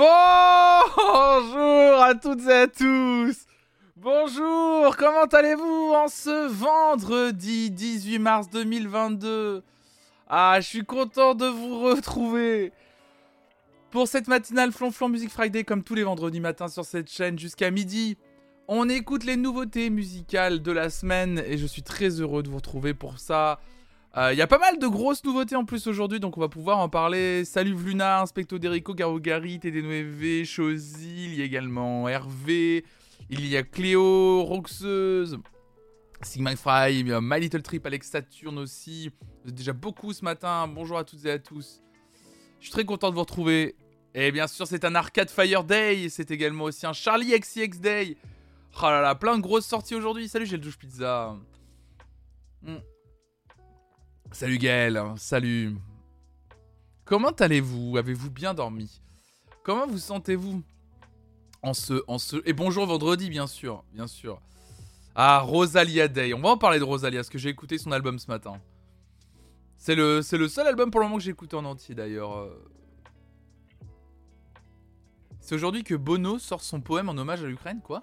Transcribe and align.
Bonjour 0.00 2.02
à 2.02 2.14
toutes 2.14 2.48
et 2.48 2.52
à 2.52 2.66
tous 2.66 3.36
Bonjour, 3.96 4.96
comment 4.96 5.26
allez-vous 5.30 5.92
en 5.94 6.08
ce 6.08 6.48
vendredi 6.48 7.70
18 7.70 8.18
mars 8.18 8.48
2022 8.48 9.62
Ah, 10.26 10.56
je 10.58 10.66
suis 10.66 10.86
content 10.86 11.34
de 11.34 11.44
vous 11.44 11.80
retrouver 11.80 12.72
pour 13.90 14.08
cette 14.08 14.26
matinale 14.26 14.72
Flonflon 14.72 15.10
Music 15.10 15.28
Friday 15.28 15.64
comme 15.64 15.82
tous 15.82 15.94
les 15.94 16.04
vendredis 16.04 16.40
matins 16.40 16.68
sur 16.68 16.86
cette 16.86 17.10
chaîne 17.10 17.38
jusqu'à 17.38 17.70
midi. 17.70 18.16
On 18.68 18.88
écoute 18.88 19.24
les 19.24 19.36
nouveautés 19.36 19.90
musicales 19.90 20.62
de 20.62 20.72
la 20.72 20.88
semaine 20.88 21.42
et 21.44 21.58
je 21.58 21.66
suis 21.66 21.82
très 21.82 22.22
heureux 22.22 22.42
de 22.42 22.48
vous 22.48 22.56
retrouver 22.56 22.94
pour 22.94 23.18
ça. 23.18 23.60
Il 24.16 24.18
euh, 24.18 24.34
y 24.34 24.42
a 24.42 24.48
pas 24.48 24.58
mal 24.58 24.80
de 24.80 24.88
grosses 24.88 25.22
nouveautés 25.22 25.54
en 25.54 25.64
plus 25.64 25.86
aujourd'hui, 25.86 26.18
donc 26.18 26.36
on 26.36 26.40
va 26.40 26.48
pouvoir 26.48 26.78
en 26.78 26.88
parler. 26.88 27.44
Salut 27.44 27.74
Vluna, 27.74 28.22
Inspecto 28.22 28.58
Derico, 28.58 28.92
Garogari, 28.92 29.58
TD9V, 29.58 30.44
Chosy, 30.44 31.26
il 31.26 31.34
y 31.36 31.42
a 31.42 31.44
également 31.44 32.08
Hervé, 32.08 32.84
il 33.28 33.46
y 33.46 33.56
a 33.56 33.62
Cléo, 33.62 34.42
Roxeuse, 34.42 35.38
Sigma 36.22 36.56
Fry, 36.56 37.04
My 37.04 37.38
Little 37.38 37.62
Trip, 37.62 37.86
Alex 37.86 38.10
Saturne 38.10 38.58
aussi. 38.58 39.12
Déjà 39.44 39.72
beaucoup 39.72 40.12
ce 40.12 40.24
matin, 40.24 40.66
bonjour 40.66 40.98
à 40.98 41.04
toutes 41.04 41.24
et 41.24 41.30
à 41.30 41.38
tous. 41.38 41.80
Je 42.58 42.64
suis 42.64 42.72
très 42.72 42.84
content 42.84 43.10
de 43.10 43.14
vous 43.14 43.20
retrouver. 43.20 43.76
Et 44.14 44.32
bien 44.32 44.48
sûr, 44.48 44.66
c'est 44.66 44.84
un 44.84 44.96
Arcade 44.96 45.30
Fire 45.30 45.62
Day, 45.62 46.08
c'est 46.08 46.32
également 46.32 46.64
aussi 46.64 46.84
un 46.84 46.92
Charlie 46.92 47.38
XCX 47.38 47.78
Day. 47.78 48.16
Oh 48.82 48.86
là 48.86 49.02
là, 49.02 49.14
plein 49.14 49.36
de 49.36 49.42
grosses 49.42 49.66
sorties 49.66 49.94
aujourd'hui. 49.94 50.28
Salut, 50.28 50.46
j'ai 50.46 50.56
le 50.56 50.62
douche 50.64 50.78
pizza. 50.78 51.36
Hmm. 52.62 52.78
Salut 54.32 54.58
Gaël, 54.58 55.02
salut. 55.16 55.76
Comment 57.04 57.30
allez-vous? 57.30 57.96
Avez-vous 57.96 58.30
bien 58.30 58.54
dormi? 58.54 59.02
Comment 59.64 59.86
vous 59.88 59.98
sentez-vous? 59.98 60.62
En 61.62 61.74
ce, 61.74 62.02
en 62.06 62.18
ce... 62.18 62.36
Et 62.46 62.52
bonjour 62.52 62.86
vendredi, 62.86 63.28
bien 63.28 63.48
sûr, 63.48 63.84
bien 63.92 64.06
sûr. 64.06 64.40
Ah, 65.14 65.40
Rosalia 65.40 66.06
Day. 66.06 66.32
On 66.32 66.40
va 66.40 66.50
en 66.50 66.56
parler 66.56 66.78
de 66.78 66.84
Rosalia, 66.84 67.18
parce 67.18 67.28
que 67.28 67.38
j'ai 67.38 67.48
écouté 67.48 67.76
son 67.76 67.90
album 67.90 68.18
ce 68.18 68.28
matin. 68.28 68.60
C'est 69.76 69.96
le, 69.96 70.22
c'est 70.22 70.38
le 70.38 70.48
seul 70.48 70.66
album 70.66 70.90
pour 70.90 71.00
le 71.00 71.06
moment 71.06 71.18
que 71.18 71.24
j'ai 71.24 71.32
écouté 71.32 71.56
en 71.56 71.64
entier, 71.64 71.94
d'ailleurs. 71.94 72.36
Euh. 72.36 72.70
C'est 75.40 75.56
aujourd'hui 75.56 75.82
que 75.82 75.96
Bono 75.96 76.38
sort 76.38 76.62
son 76.62 76.80
poème 76.80 77.08
en 77.08 77.16
hommage 77.18 77.42
à 77.42 77.46
l'Ukraine, 77.46 77.80
quoi? 77.82 78.02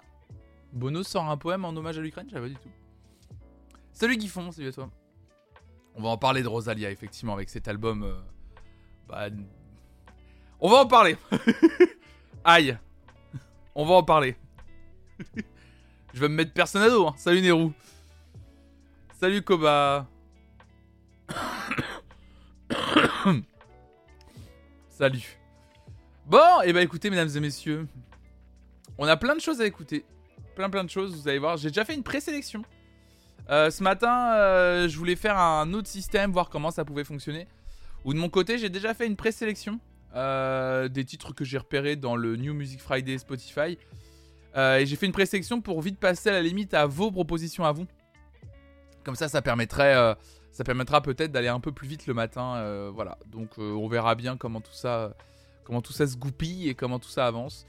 Bono 0.72 1.02
sort 1.02 1.28
un 1.28 1.38
poème 1.38 1.64
en 1.64 1.70
hommage 1.70 1.98
à 1.98 2.02
l'Ukraine? 2.02 2.26
Je 2.28 2.34
savais 2.34 2.48
pas 2.48 2.54
du 2.54 2.60
tout. 2.60 2.74
Salut 3.92 4.18
Guifon, 4.18 4.52
salut 4.52 4.68
à 4.68 4.72
toi. 4.72 4.90
On 5.98 6.02
va 6.02 6.10
en 6.10 6.16
parler 6.16 6.42
de 6.42 6.48
Rosalia, 6.48 6.90
effectivement, 6.90 7.34
avec 7.34 7.50
cet 7.50 7.66
album. 7.66 8.04
Euh, 8.04 8.14
bah, 9.08 9.28
on 10.60 10.70
va 10.70 10.76
en 10.78 10.86
parler. 10.86 11.16
Aïe. 12.44 12.78
On 13.74 13.84
va 13.84 13.94
en 13.94 14.04
parler. 14.04 14.36
Je 16.14 16.20
vais 16.20 16.28
me 16.28 16.34
mettre 16.36 16.52
personne 16.52 16.82
à 16.82 16.88
dos. 16.88 17.08
Hein. 17.08 17.14
Salut 17.16 17.42
Nero. 17.42 17.72
Salut 19.18 19.42
Koba. 19.42 20.06
Salut. 24.88 25.38
Bon, 26.26 26.60
et 26.62 26.66
eh 26.66 26.72
bah 26.72 26.74
ben, 26.74 26.84
écoutez, 26.84 27.10
mesdames 27.10 27.30
et 27.34 27.40
messieurs, 27.40 27.88
on 28.98 29.06
a 29.08 29.16
plein 29.16 29.34
de 29.34 29.40
choses 29.40 29.60
à 29.60 29.66
écouter 29.66 30.04
plein 30.58 30.70
plein 30.70 30.82
de 30.82 30.90
choses, 30.90 31.14
vous 31.14 31.28
allez 31.28 31.38
voir. 31.38 31.56
J'ai 31.56 31.68
déjà 31.68 31.84
fait 31.84 31.94
une 31.94 32.02
présélection. 32.02 32.64
Euh, 33.50 33.70
ce 33.70 33.82
matin, 33.82 34.34
euh, 34.34 34.88
je 34.88 34.96
voulais 34.98 35.16
faire 35.16 35.38
un 35.38 35.72
autre 35.72 35.88
système, 35.88 36.32
voir 36.32 36.50
comment 36.50 36.70
ça 36.70 36.84
pouvait 36.84 37.04
fonctionner. 37.04 37.46
Ou 38.04 38.12
de 38.12 38.18
mon 38.18 38.28
côté, 38.28 38.58
j'ai 38.58 38.68
déjà 38.68 38.94
fait 38.94 39.06
une 39.06 39.16
présélection 39.16 39.80
euh, 40.14 40.88
des 40.88 41.04
titres 41.04 41.34
que 41.34 41.44
j'ai 41.44 41.58
repérés 41.58 41.96
dans 41.96 42.16
le 42.16 42.36
New 42.36 42.54
Music 42.54 42.80
Friday 42.80 43.16
Spotify. 43.18 43.78
et 44.56 44.84
j'ai 44.86 44.96
fait 44.96 45.06
une 45.06 45.12
présélection 45.12 45.60
pour 45.60 45.80
vite 45.80 45.98
passer 45.98 46.28
à 46.28 46.32
la 46.32 46.42
limite 46.42 46.74
à 46.74 46.86
vos 46.86 47.10
propositions 47.10 47.64
à 47.64 47.72
vous. 47.72 47.86
Comme 49.04 49.14
ça, 49.14 49.28
ça 49.28 49.40
permettrait, 49.40 49.94
ça 50.52 50.64
permettra 50.64 51.00
peut-être 51.00 51.32
d'aller 51.32 51.48
un 51.48 51.60
peu 51.60 51.72
plus 51.72 51.88
vite 51.88 52.06
le 52.06 52.14
matin. 52.14 52.90
voilà. 52.94 53.18
Donc, 53.26 53.56
on 53.58 53.88
verra 53.88 54.14
bien 54.14 54.36
comment 54.36 54.60
tout 54.60 54.72
ça, 54.72 55.14
comment 55.64 55.80
tout 55.80 55.92
ça 55.92 56.06
se 56.06 56.16
goupille 56.16 56.68
et 56.68 56.74
comment 56.74 56.98
tout 56.98 57.08
ça 57.08 57.26
avance. 57.26 57.66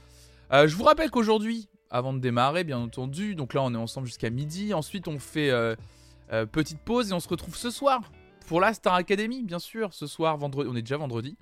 je 0.52 0.74
vous 0.74 0.84
rappelle 0.84 1.10
qu'aujourd'hui, 1.10 1.68
avant 1.90 2.12
de 2.12 2.20
démarrer, 2.20 2.64
bien 2.64 2.78
entendu. 2.78 3.34
Donc 3.34 3.54
là, 3.54 3.62
on 3.62 3.74
est 3.74 3.78
ensemble 3.78 4.06
jusqu'à 4.06 4.30
midi. 4.30 4.72
Ensuite, 4.72 5.08
on 5.08 5.18
fait 5.18 5.50
euh, 5.50 5.74
euh, 6.32 6.46
petite 6.46 6.80
pause 6.80 7.10
et 7.10 7.14
on 7.14 7.20
se 7.20 7.28
retrouve 7.28 7.56
ce 7.56 7.70
soir 7.70 8.00
pour 8.46 8.60
la 8.60 8.72
Star 8.72 8.94
Academy, 8.94 9.42
bien 9.42 9.58
sûr. 9.58 9.92
Ce 9.92 10.06
soir, 10.06 10.36
vendredi, 10.36 10.70
on 10.72 10.76
est 10.76 10.82
déjà 10.82 10.96
vendredi. 10.96 11.36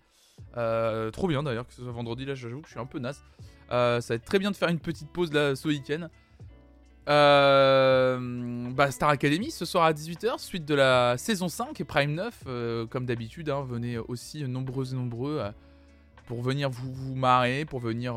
Euh, 0.57 1.11
trop 1.11 1.29
bien 1.29 1.43
d'ailleurs 1.43 1.67
que 1.67 1.75
ce 1.75 1.83
soit 1.83 1.93
vendredi. 1.93 2.25
Là, 2.25 2.35
j'avoue 2.35 2.61
que 2.61 2.69
je 2.69 2.73
suis 2.73 2.81
un 2.81 2.87
peu 2.87 2.99
naze. 2.99 3.23
ça 3.69 4.01
va 4.01 4.15
être 4.15 4.25
très 4.25 4.39
bien 4.39 4.51
de 4.51 4.57
faire 4.57 4.71
une 4.71 4.81
petite 4.81 5.11
pause 5.11 5.33
là 5.33 5.55
ce 5.55 5.69
week-end. 5.69 6.09
Bah, 7.07 8.91
Star 8.91 9.11
Academy 9.11 9.51
ce 9.51 9.65
soir 9.65 9.85
à 9.85 9.93
18h, 9.93 10.39
suite 10.39 10.65
de 10.65 10.75
la 10.75 11.17
saison 11.19 11.49
5 11.49 11.79
et 11.81 11.85
Prime 11.85 12.15
9. 12.15 12.89
comme 12.89 13.05
d'habitude, 13.05 13.51
hein, 13.51 13.65
venez 13.69 13.99
aussi 13.99 14.45
nombreux 14.45 14.93
et 14.93 14.97
nombreux 14.97 15.43
pour 16.27 16.43
venir 16.43 16.69
vous, 16.71 16.93
vous 16.93 17.15
marrer, 17.15 17.65
pour 17.65 17.81
venir 17.81 18.17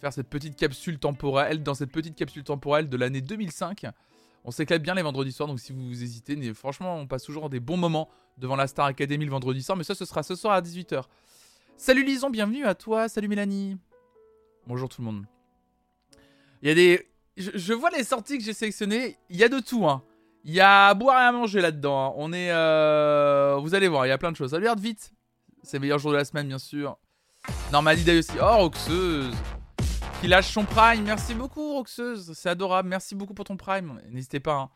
faire 0.00 0.12
cette 0.12 0.28
petite 0.28 0.56
capsule 0.56 0.98
temporelle, 0.98 1.62
dans 1.62 1.74
cette 1.74 1.92
petite 1.92 2.16
capsule 2.16 2.42
temporelle 2.42 2.88
de 2.88 2.96
l'année 2.96 3.20
2005. 3.20 3.86
On 4.44 4.50
s'éclate 4.50 4.82
bien 4.82 4.94
les 4.94 5.02
vendredis 5.02 5.32
soirs, 5.32 5.48
donc 5.48 5.60
si 5.60 5.72
vous 5.72 6.02
hésitez, 6.02 6.54
franchement, 6.54 6.96
on 6.96 7.06
passe 7.06 7.22
toujours 7.22 7.50
des 7.50 7.60
bons 7.60 7.76
moments 7.76 8.08
devant 8.38 8.56
la 8.56 8.66
Star 8.66 8.86
Academy 8.86 9.24
le 9.26 9.30
vendredi 9.30 9.62
soir, 9.62 9.76
mais 9.76 9.84
ça, 9.84 9.94
ce 9.94 10.06
sera 10.06 10.22
ce 10.22 10.34
soir 10.34 10.54
à 10.54 10.62
18h. 10.62 11.02
Salut 11.76 12.04
Lison, 12.04 12.30
bienvenue 12.30 12.64
à 12.64 12.74
toi, 12.74 13.08
salut 13.08 13.28
Mélanie. 13.28 13.76
Bonjour 14.66 14.88
tout 14.88 15.02
le 15.02 15.06
monde. 15.06 15.24
Il 16.62 16.68
y 16.68 16.72
a 16.72 16.74
des... 16.74 17.06
Je, 17.36 17.72
vois 17.72 17.90
les 17.90 18.04
sorties 18.04 18.38
que 18.38 18.44
j'ai 18.44 18.52
sélectionnées, 18.52 19.18
il 19.28 19.36
y 19.36 19.44
a 19.44 19.48
de 19.48 19.60
tout, 19.60 19.86
hein. 19.86 20.02
Il 20.44 20.54
y 20.54 20.60
a 20.60 20.88
à 20.88 20.94
boire 20.94 21.20
et 21.20 21.26
à 21.26 21.32
manger 21.32 21.60
là-dedans. 21.60 22.08
Hein. 22.08 22.14
On 22.16 22.32
est... 22.32 22.50
Euh, 22.50 23.58
vous 23.60 23.74
allez 23.74 23.88
voir, 23.88 24.06
il 24.06 24.08
y 24.08 24.12
a 24.12 24.18
plein 24.18 24.32
de 24.32 24.36
choses. 24.36 24.52
Salut 24.52 24.68
vite 24.78 25.12
C'est 25.62 25.76
le 25.76 25.82
meilleur 25.82 25.98
jour 25.98 26.12
de 26.12 26.16
la 26.16 26.24
semaine, 26.24 26.48
bien 26.48 26.58
sûr. 26.58 26.96
Day 27.70 28.18
aussi. 28.18 28.32
Oh, 28.40 28.56
Roxeuse 28.56 29.34
qui 30.20 30.28
lâche 30.28 30.52
son 30.52 30.64
Prime. 30.64 31.02
Merci 31.04 31.34
beaucoup, 31.34 31.74
Roxeuse. 31.74 32.32
C'est 32.34 32.48
adorable. 32.50 32.88
Merci 32.88 33.14
beaucoup 33.14 33.32
pour 33.32 33.46
ton 33.46 33.56
Prime. 33.56 34.00
N'hésitez 34.10 34.40
pas. 34.40 34.54
Hein. 34.54 34.70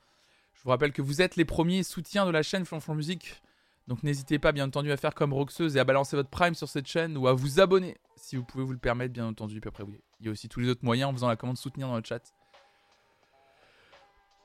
Je 0.55 0.63
vous 0.63 0.71
rappelle 0.71 0.93
que 0.93 1.03
vous 1.03 1.21
êtes 1.21 1.37
les 1.37 1.45
premiers 1.45 1.83
soutiens 1.83 2.25
de 2.25 2.31
la 2.31 2.43
chaîne 2.43 2.65
Flonflon 2.65 2.95
Musique. 2.95 3.43
Donc 3.87 4.03
n'hésitez 4.03 4.39
pas, 4.39 4.53
bien 4.53 4.65
entendu, 4.67 4.91
à 4.91 4.97
faire 4.97 5.15
comme 5.15 5.35
Roxeuse 5.35 5.77
et 5.77 5.81
à 5.81 5.85
balancer 5.85 6.17
votre 6.17 6.31
Prime 6.31 6.55
sur 6.55 6.69
cette 6.69 6.87
chaîne 6.87 7.19
ou 7.19 7.29
à 7.29 7.35
vous 7.35 7.61
abonner 7.61 7.99
si 8.17 8.37
vous 8.37 8.45
pouvez 8.45 8.65
vous 8.65 8.73
le 8.73 8.79
permettre, 8.79 9.13
bien 9.13 9.27
entendu. 9.27 9.61
Puis 9.61 9.69
après, 9.69 9.85
oui, 9.85 10.01
il 10.21 10.27
y 10.27 10.29
a 10.31 10.33
aussi 10.33 10.49
tous 10.49 10.61
les 10.61 10.69
autres 10.71 10.85
moyens 10.85 11.11
en 11.11 11.13
faisant 11.13 11.29
la 11.29 11.37
commande 11.37 11.59
soutenir 11.59 11.89
dans 11.89 11.97
le 11.97 12.03
chat. 12.03 12.33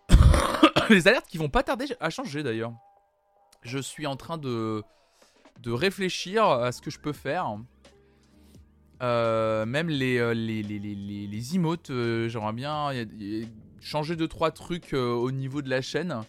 les 0.90 1.08
alertes 1.08 1.28
qui 1.28 1.38
vont 1.38 1.50
pas 1.50 1.64
tarder 1.64 1.86
à 2.02 2.09
changer 2.09 2.44
d'ailleurs. 2.44 2.74
Je 3.62 3.80
suis 3.80 4.06
en 4.06 4.18
train 4.18 4.38
de, 4.38 4.84
de 5.59 5.72
réfléchir 5.72 6.44
à 6.44 6.74
ce 6.74 6.82
que 6.82 6.92
je 6.92 7.00
peux 7.00 7.14
faire. 7.14 7.58
Euh, 9.02 9.66
même 9.66 9.90
les, 9.90 10.18
euh, 10.18 10.34
les, 10.34 10.62
les, 10.62 10.80
les, 10.80 11.28
les 11.28 11.56
emotes, 11.56 11.90
euh, 11.90 12.28
j'aimerais 12.28 12.54
bien 12.54 12.92
changer 13.80 14.16
2-3 14.16 14.52
trucs 14.52 14.94
au 14.94 15.32
niveau 15.32 15.62
de 15.62 15.70
la 15.70 15.82
chaîne. 15.82 16.22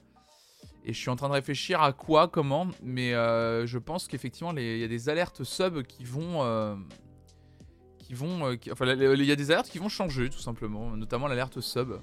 Et 0.84 0.94
je 0.94 0.98
suis 0.98 1.10
en 1.10 1.16
train 1.16 1.28
de 1.28 1.34
réfléchir 1.34 1.82
à 1.82 1.92
quoi, 1.92 2.28
comment. 2.28 2.69
Mais 2.82 3.12
je 3.12 3.78
pense 3.78 4.06
qu'effectivement, 4.06 4.53
il 4.56 4.78
y 4.78 4.84
a 4.84 4.88
des 4.88 5.09
alertes 5.09 5.44
sub 5.44 5.82
qui 5.82 6.04
vont. 6.04 6.78
qui 7.98 8.14
vont 8.14 8.56
enfin, 8.70 8.86
il 8.86 9.25
y 9.25 9.32
a 9.32 9.36
des 9.36 9.50
alertes 9.50 9.69
qui 9.69 9.78
vont 9.78 9.88
changer, 9.88 10.30
tout 10.30 10.38
simplement. 10.38 10.97
Notamment 10.97 11.26
l'alerte 11.26 11.60
sub. 11.60 12.00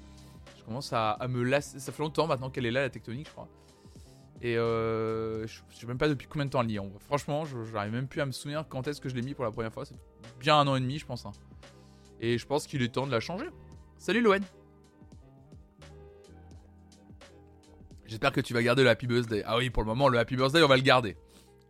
Je 0.58 0.64
commence 0.64 0.92
à, 0.92 1.18
me 1.28 1.42
lasser. 1.42 1.80
Ça 1.80 1.92
fait 1.92 2.02
longtemps 2.02 2.26
maintenant 2.26 2.50
qu'elle 2.50 2.66
est 2.66 2.70
là, 2.70 2.82
la 2.82 2.90
tectonique, 2.90 3.26
je 3.26 3.32
crois. 3.32 3.48
Et 4.40 4.56
euh, 4.56 5.46
je 5.46 5.60
sais 5.72 5.86
même 5.86 5.98
pas 5.98 6.08
depuis 6.08 6.28
combien 6.28 6.46
de 6.46 6.50
temps 6.50 6.60
elle 6.60 6.68
lit. 6.68 6.78
Franchement, 7.00 7.44
j'arrive 7.72 7.92
même 7.92 8.06
plus 8.06 8.20
à 8.20 8.26
me 8.26 8.32
souvenir 8.32 8.64
quand 8.68 8.86
est-ce 8.86 9.00
que 9.00 9.08
je 9.08 9.14
l'ai 9.14 9.22
mis 9.22 9.34
pour 9.34 9.44
la 9.44 9.50
première 9.50 9.72
fois. 9.72 9.84
Bien 10.38 10.58
un 10.58 10.66
an 10.66 10.76
et 10.76 10.80
demi, 10.80 10.98
je 10.98 11.06
pense. 11.06 11.26
Hein. 11.26 11.32
Et 12.20 12.38
je 12.38 12.46
pense 12.46 12.66
qu'il 12.66 12.82
est 12.82 12.88
temps 12.88 13.06
de 13.06 13.12
la 13.12 13.20
changer. 13.20 13.46
Salut 13.98 14.20
Loen. 14.20 14.42
J'espère 18.06 18.32
que 18.32 18.40
tu 18.40 18.54
vas 18.54 18.62
garder 18.62 18.82
le 18.82 18.88
Happy 18.88 19.06
Birthday. 19.06 19.42
Ah 19.46 19.58
oui, 19.58 19.70
pour 19.70 19.82
le 19.82 19.88
moment, 19.88 20.08
le 20.08 20.18
Happy 20.18 20.34
Birthday, 20.34 20.62
on 20.62 20.68
va 20.68 20.76
le 20.76 20.82
garder. 20.82 21.16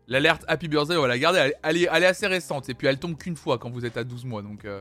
L'alerte 0.06 0.44
Happy 0.46 0.68
Birthday, 0.68 0.96
on 0.96 1.02
va 1.02 1.08
la 1.08 1.18
garder. 1.18 1.52
Elle, 1.62 1.76
est, 1.76 1.88
assez 1.88 2.26
récente. 2.26 2.68
Et 2.68 2.74
puis, 2.74 2.86
elle 2.86 2.98
tombe 2.98 3.16
qu'une 3.16 3.36
fois 3.36 3.58
quand 3.58 3.70
vous 3.70 3.84
êtes 3.84 3.96
à 3.96 4.04
12 4.04 4.24
mois. 4.24 4.42
Donc, 4.42 4.64
euh, 4.64 4.80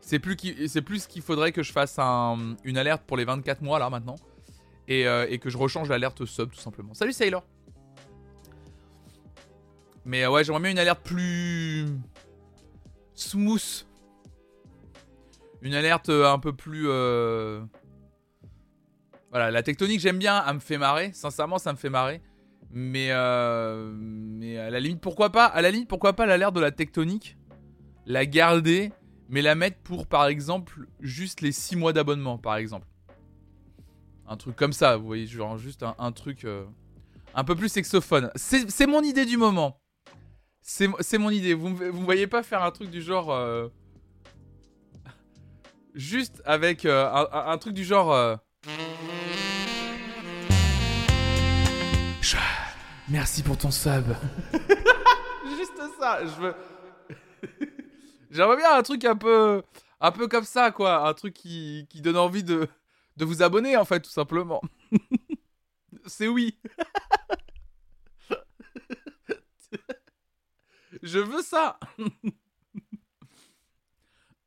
c'est 0.00 0.20
plus 0.20 0.36
qu'il 0.36 1.22
faudrait 1.22 1.52
que 1.52 1.62
je 1.62 1.72
fasse 1.72 1.98
une 1.98 2.78
alerte 2.78 3.02
pour 3.06 3.16
les 3.16 3.24
24 3.24 3.62
mois, 3.62 3.78
là, 3.78 3.90
maintenant. 3.90 4.16
Euh, 4.90 5.26
et, 5.28 5.38
que 5.38 5.50
je 5.50 5.56
rechange 5.56 5.88
l'alerte 5.88 6.24
sub 6.24 6.50
tout 6.50 6.58
simplement. 6.58 6.94
Salut 6.94 7.12
Sailor 7.12 7.44
Mais 10.04 10.26
ouais, 10.26 10.42
j'aimerais 10.42 10.62
bien 10.62 10.70
une 10.72 10.78
alerte 10.80 11.00
plus 11.04 11.86
smooth. 13.20 13.86
Une 15.62 15.74
alerte 15.74 16.08
euh, 16.08 16.32
un 16.32 16.38
peu 16.38 16.52
plus... 16.52 16.86
Voilà, 19.30 19.52
la 19.52 19.62
tectonique 19.62 20.00
j'aime 20.00 20.18
bien, 20.18 20.42
elle 20.46 20.54
me 20.54 20.60
fait 20.60 20.78
marrer. 20.78 21.12
Sincèrement, 21.12 21.58
ça 21.58 21.72
me 21.72 21.78
fait 21.78 21.90
marrer. 21.90 22.20
Mais, 22.72 23.10
mais 23.10 24.58
à 24.58 24.70
la 24.70 24.80
limite, 24.80 25.00
pourquoi 25.00 25.30
pas 25.30 25.44
À 25.44 25.62
la 25.62 25.70
limite, 25.70 25.88
pourquoi 25.88 26.14
pas 26.14 26.26
l'alerte 26.26 26.54
de 26.54 26.60
la 26.60 26.72
tectonique 26.72 27.36
La 28.06 28.26
garder 28.26 28.92
mais 29.30 29.42
la 29.42 29.54
mettre 29.54 29.78
pour, 29.78 30.06
par 30.06 30.26
exemple, 30.26 30.86
juste 30.98 31.40
les 31.40 31.52
6 31.52 31.76
mois 31.76 31.92
d'abonnement, 31.92 32.36
par 32.36 32.56
exemple. 32.56 32.86
Un 34.26 34.36
truc 34.36 34.56
comme 34.56 34.72
ça, 34.72 34.96
vous 34.96 35.06
voyez, 35.06 35.26
genre 35.26 35.56
juste 35.56 35.84
un, 35.84 36.12
truc 36.12 36.44
euh, 36.44 36.64
un 37.34 37.44
peu 37.44 37.54
plus 37.54 37.68
sexophone. 37.68 38.30
C'est 38.34 38.86
mon 38.86 39.02
idée 39.02 39.24
du 39.24 39.36
moment. 39.36 39.79
C'est 40.72 41.18
mon 41.18 41.30
idée. 41.30 41.52
Vous 41.52 41.68
ne 41.68 42.04
voyez 42.04 42.28
pas 42.28 42.44
faire 42.44 42.62
un 42.62 42.70
truc 42.70 42.90
du 42.90 43.02
genre... 43.02 43.32
Euh, 43.32 43.68
juste 45.94 46.40
avec 46.44 46.84
euh, 46.84 47.10
un, 47.12 47.58
truc 47.58 47.74
du 47.74 47.84
genre... 47.84 48.38
Merci 53.08 53.42
pour 53.42 53.58
ton 53.58 53.72
sub. 53.72 54.04
juste 55.44 55.80
ça. 55.98 56.24
Je 56.24 56.40
veux... 56.40 56.54
J'aimerais 58.30 58.56
bien 58.56 58.72
un 58.72 58.82
truc 58.82 59.04
un 59.04 59.16
peu, 59.16 59.62
un 60.00 60.12
peu 60.12 60.28
comme 60.28 60.44
ça, 60.44 60.70
quoi. 60.70 61.08
Un 61.08 61.14
truc 61.14 61.34
qui, 61.34 61.88
qui 61.90 62.00
donne 62.00 62.16
envie 62.16 62.44
de, 62.44 62.68
de 63.16 63.24
vous 63.24 63.42
abonner, 63.42 63.76
en 63.76 63.84
fait, 63.84 63.98
tout 63.98 64.10
simplement. 64.10 64.62
C'est 66.06 66.28
oui. 66.28 66.56
Je 71.12 71.18
veux 71.18 71.42
ça. 71.42 71.80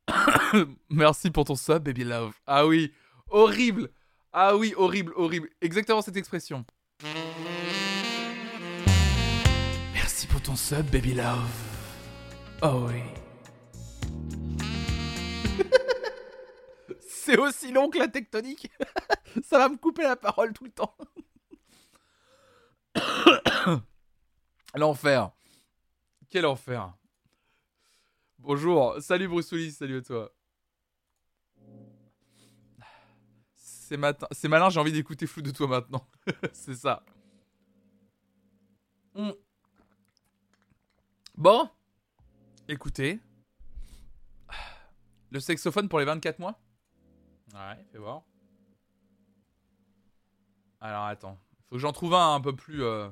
Merci 0.89 1.29
pour 1.29 1.43
ton 1.43 1.57
sub, 1.57 1.83
baby 1.83 2.05
love. 2.05 2.33
Ah 2.47 2.65
oui, 2.65 2.93
horrible. 3.29 3.89
Ah 4.31 4.55
oui, 4.55 4.73
horrible, 4.77 5.11
horrible. 5.17 5.49
Exactement 5.59 6.01
cette 6.01 6.15
expression. 6.15 6.63
Merci 9.93 10.25
pour 10.27 10.41
ton 10.41 10.55
sub, 10.55 10.89
baby 10.89 11.15
love. 11.15 11.51
Oh 12.61 12.87
oui. 12.87 13.01
C'est 17.01 17.37
aussi 17.37 17.73
long 17.73 17.89
que 17.89 17.99
la 17.99 18.07
tectonique. 18.07 18.71
Ça 19.43 19.57
va 19.57 19.67
me 19.67 19.75
couper 19.75 20.03
la 20.03 20.15
parole 20.15 20.53
tout 20.53 20.63
le 20.63 20.71
temps. 20.71 20.95
L'enfer. 24.75 25.31
Quel 26.33 26.47
enfer. 26.47 26.91
Bonjour. 28.39 28.99
Salut 29.01 29.27
Bruce 29.27 29.51
Willis, 29.51 29.73
salut 29.73 29.97
à 29.97 30.01
toi. 30.01 30.33
C'est 33.53 33.97
matin. 33.97 34.25
Malin, 34.45 34.71
j'ai 34.71 34.79
envie 34.79 34.91
d'écouter 34.91 35.27
flou 35.27 35.43
de 35.43 35.51
toi 35.51 35.67
maintenant. 35.67 36.07
C'est 36.53 36.73
ça. 36.73 37.05
Hmm. 39.13 39.33
Bon. 41.35 41.69
Écoutez. 42.67 43.19
Le 45.29 45.39
saxophone 45.39 45.87
pour 45.87 45.99
les 45.99 46.05
24 46.05 46.39
mois? 46.39 46.59
Ouais, 47.53 47.85
fais 47.91 47.99
voir. 47.99 48.23
Alors 50.81 51.03
attends. 51.03 51.37
Faut 51.69 51.75
que 51.75 51.81
j'en 51.81 51.93
trouve 51.93 52.15
un 52.15 52.33
un 52.33 52.41
peu 52.41 52.55
plus. 52.55 52.81
Euh... 52.81 53.07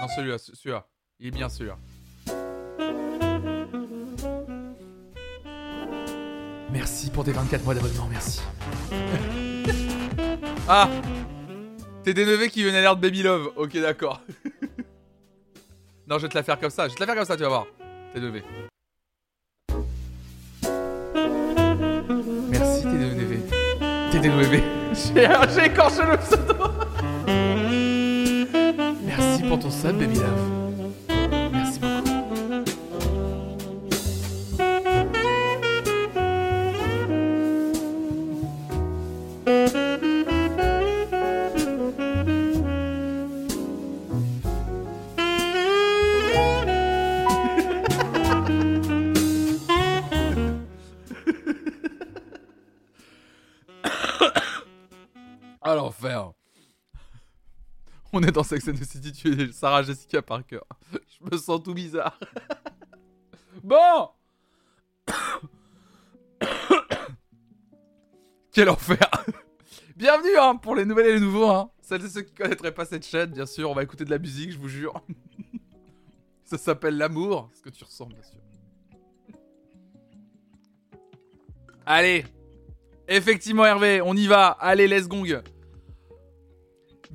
Non, 0.00 0.08
celui-là, 0.14 0.38
celui-là. 0.38 0.86
Il 1.18 1.28
est 1.28 1.30
bien 1.30 1.48
celui-là. 1.48 1.76
Merci 6.70 7.10
pour 7.10 7.24
tes 7.24 7.32
24 7.32 7.64
mois 7.64 7.74
d'abonnement, 7.74 8.08
merci. 8.10 8.42
ah 10.68 10.88
T'es 12.06 12.14
des 12.14 12.48
qui 12.50 12.62
venaient 12.62 12.82
l'air 12.82 12.94
de 12.94 13.00
Baby 13.00 13.24
Love. 13.24 13.52
Ok, 13.56 13.76
d'accord. 13.78 14.20
non, 16.06 16.18
je 16.18 16.22
vais 16.22 16.28
te 16.28 16.36
la 16.36 16.44
faire 16.44 16.60
comme 16.60 16.70
ça. 16.70 16.86
Je 16.86 16.90
vais 16.90 16.94
te 16.94 17.00
la 17.00 17.06
faire 17.06 17.16
comme 17.16 17.24
ça, 17.24 17.36
tu 17.36 17.42
vas 17.42 17.48
voir. 17.48 17.66
T'es 18.12 18.20
levé. 18.20 18.44
Merci, 22.48 22.82
t'es 22.82 22.90
levé. 22.90 23.40
T'es 24.12 24.28
levé. 24.28 24.62
J'ai 25.54 25.66
écorché 25.66 26.02
le 26.08 26.16
pseudo. 26.16 26.85
Ton 29.60 29.70
sub, 29.70 29.98
baby 29.98 30.16
love. 30.16 30.55
dans 58.32 58.42
Sex 58.42 58.66
and 58.68 58.74
tu 59.14 59.40
es 59.40 59.52
Sarah 59.52 59.82
Jessica 59.82 60.20
Parker. 60.22 60.60
Je 60.92 60.98
me 61.30 61.36
sens 61.36 61.62
tout 61.62 61.74
bizarre. 61.74 62.18
bon 63.62 64.08
Quel 68.52 68.68
enfer 68.70 69.08
Bienvenue 69.96 70.36
hein, 70.38 70.56
pour 70.56 70.74
les 70.74 70.84
nouvelles 70.84 71.06
et 71.06 71.14
les 71.14 71.20
nouveaux. 71.20 71.48
Hein. 71.48 71.70
Celles 71.80 72.04
et 72.04 72.08
ceux 72.08 72.22
qui 72.22 72.34
connaîtraient 72.34 72.74
pas 72.74 72.84
cette 72.84 73.06
chaîne, 73.06 73.30
bien 73.30 73.46
sûr, 73.46 73.70
on 73.70 73.74
va 73.74 73.84
écouter 73.84 74.04
de 74.04 74.10
la 74.10 74.18
musique, 74.18 74.50
je 74.50 74.58
vous 74.58 74.68
jure. 74.68 75.00
Ça 76.44 76.58
s'appelle 76.58 76.96
l'amour, 76.96 77.48
ce 77.54 77.62
que 77.62 77.70
tu 77.70 77.84
ressens, 77.84 78.06
bien 78.06 78.22
sûr. 78.22 78.40
Allez 81.84 82.24
Effectivement, 83.08 83.64
Hervé, 83.64 84.00
on 84.02 84.14
y 84.14 84.26
va. 84.26 84.48
Allez, 84.48 84.88
let's 84.88 85.06
gong 85.06 85.24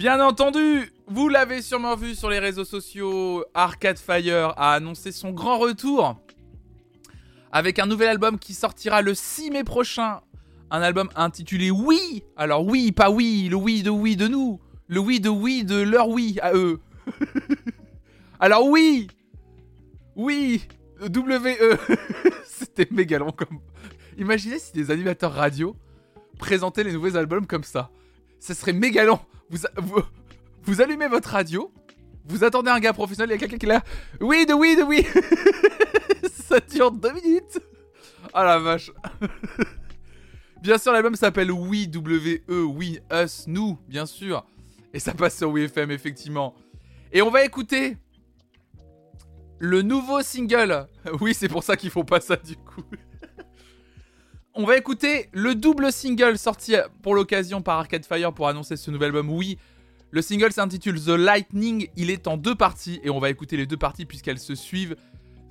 Bien 0.01 0.19
entendu, 0.19 0.91
vous 1.05 1.29
l'avez 1.29 1.61
sûrement 1.61 1.95
vu 1.95 2.15
sur 2.15 2.27
les 2.27 2.39
réseaux 2.39 2.65
sociaux, 2.65 3.45
Arcade 3.53 3.99
Fire 3.99 4.55
a 4.57 4.73
annoncé 4.73 5.11
son 5.11 5.29
grand 5.29 5.59
retour 5.59 6.19
avec 7.51 7.77
un 7.77 7.85
nouvel 7.85 8.09
album 8.09 8.39
qui 8.39 8.55
sortira 8.55 9.03
le 9.03 9.13
6 9.13 9.51
mai 9.51 9.63
prochain. 9.63 10.21
Un 10.71 10.81
album 10.81 11.07
intitulé 11.15 11.69
Oui. 11.69 12.23
Alors 12.35 12.65
oui, 12.65 12.91
pas 12.91 13.11
oui, 13.11 13.47
le 13.47 13.57
oui 13.57 13.83
de 13.83 13.91
oui 13.91 14.15
de 14.15 14.27
nous. 14.27 14.59
Le 14.87 14.99
oui 14.99 15.19
de 15.19 15.29
oui 15.29 15.63
de 15.63 15.79
leur 15.79 16.09
oui 16.09 16.39
à 16.41 16.55
eux. 16.55 16.79
Alors 18.39 18.65
oui. 18.65 19.07
Oui. 20.15 20.67
W-E. 20.99 21.77
C'était 22.43 22.87
méga 22.89 23.19
long 23.19 23.31
comme... 23.31 23.59
Imaginez 24.17 24.57
si 24.57 24.73
des 24.73 24.89
animateurs 24.89 25.33
radio 25.33 25.75
présentaient 26.39 26.83
les 26.83 26.93
nouveaux 26.93 27.15
albums 27.15 27.45
comme 27.45 27.63
ça. 27.63 27.91
Ce 28.41 28.53
serait 28.53 28.73
méga 28.73 29.05
long 29.05 29.19
vous, 30.63 30.81
allumez 30.81 31.07
votre 31.07 31.29
radio, 31.29 31.71
vous 32.25 32.43
attendez 32.43 32.69
un 32.69 32.79
gars 32.79 32.93
professionnel, 32.93 33.29
il 33.29 33.33
y 33.33 33.35
a 33.35 33.39
quelqu'un 33.39 33.57
qui 33.57 33.65
est 33.65 33.69
là. 33.69 33.83
Oui, 34.19 34.45
de 34.45 34.53
oui, 34.53 34.75
de 34.75 34.83
oui. 34.83 35.05
Ça 36.47 36.59
dure 36.59 36.91
deux 36.91 37.13
minutes. 37.13 37.59
Ah 38.33 38.43
la 38.43 38.59
vache. 38.59 38.91
bien 40.61 40.77
sûr, 40.77 40.91
l'album 40.91 41.15
s'appelle 41.15 41.51
Oui, 41.51 41.87
W-E, 41.87 42.63
Oui, 42.63 42.99
Us, 43.11 43.45
Nous, 43.47 43.77
bien 43.87 44.05
sûr. 44.05 44.45
Et 44.93 44.99
ça 44.99 45.13
passe 45.13 45.37
sur 45.37 45.49
WFM, 45.49 45.91
effectivement. 45.91 46.55
Et 47.11 47.21
on 47.21 47.29
va 47.29 47.43
écouter 47.43 47.97
le 49.59 49.81
nouveau 49.81 50.21
single. 50.21 50.87
Oui, 51.19 51.33
c'est 51.33 51.49
pour 51.49 51.63
ça 51.63 51.75
qu'ils 51.75 51.89
font 51.89 52.05
pas 52.05 52.21
ça 52.21 52.35
du 52.35 52.55
coup. 52.55 52.83
On 54.53 54.65
va 54.65 54.77
écouter 54.77 55.29
le 55.31 55.55
double 55.55 55.93
single 55.93 56.37
sorti 56.37 56.75
pour 57.01 57.15
l'occasion 57.15 57.61
par 57.61 57.79
Arcade 57.79 58.05
Fire 58.05 58.33
pour 58.33 58.49
annoncer 58.49 58.75
ce 58.75 58.91
nouvel 58.91 59.07
album. 59.07 59.29
Oui, 59.29 59.57
le 60.09 60.21
single 60.21 60.51
s'intitule 60.51 61.01
The 61.01 61.09
Lightning. 61.09 61.87
Il 61.95 62.09
est 62.09 62.27
en 62.27 62.35
deux 62.35 62.55
parties 62.55 62.99
et 63.01 63.09
on 63.09 63.19
va 63.19 63.29
écouter 63.29 63.55
les 63.55 63.65
deux 63.65 63.77
parties 63.77 64.05
puisqu'elles 64.05 64.39
se 64.39 64.53
suivent. 64.53 64.97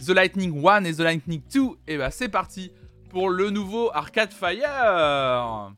The 0.05 0.11
Lightning 0.11 0.63
1 0.67 0.85
et 0.85 0.93
The 0.93 1.01
Lightning 1.01 1.41
2. 1.51 1.61
Et 1.89 1.97
bah 1.97 2.11
c'est 2.11 2.29
parti 2.29 2.73
pour 3.09 3.31
le 3.31 3.49
nouveau 3.49 3.91
Arcade 3.95 4.35
Fire. 4.35 5.73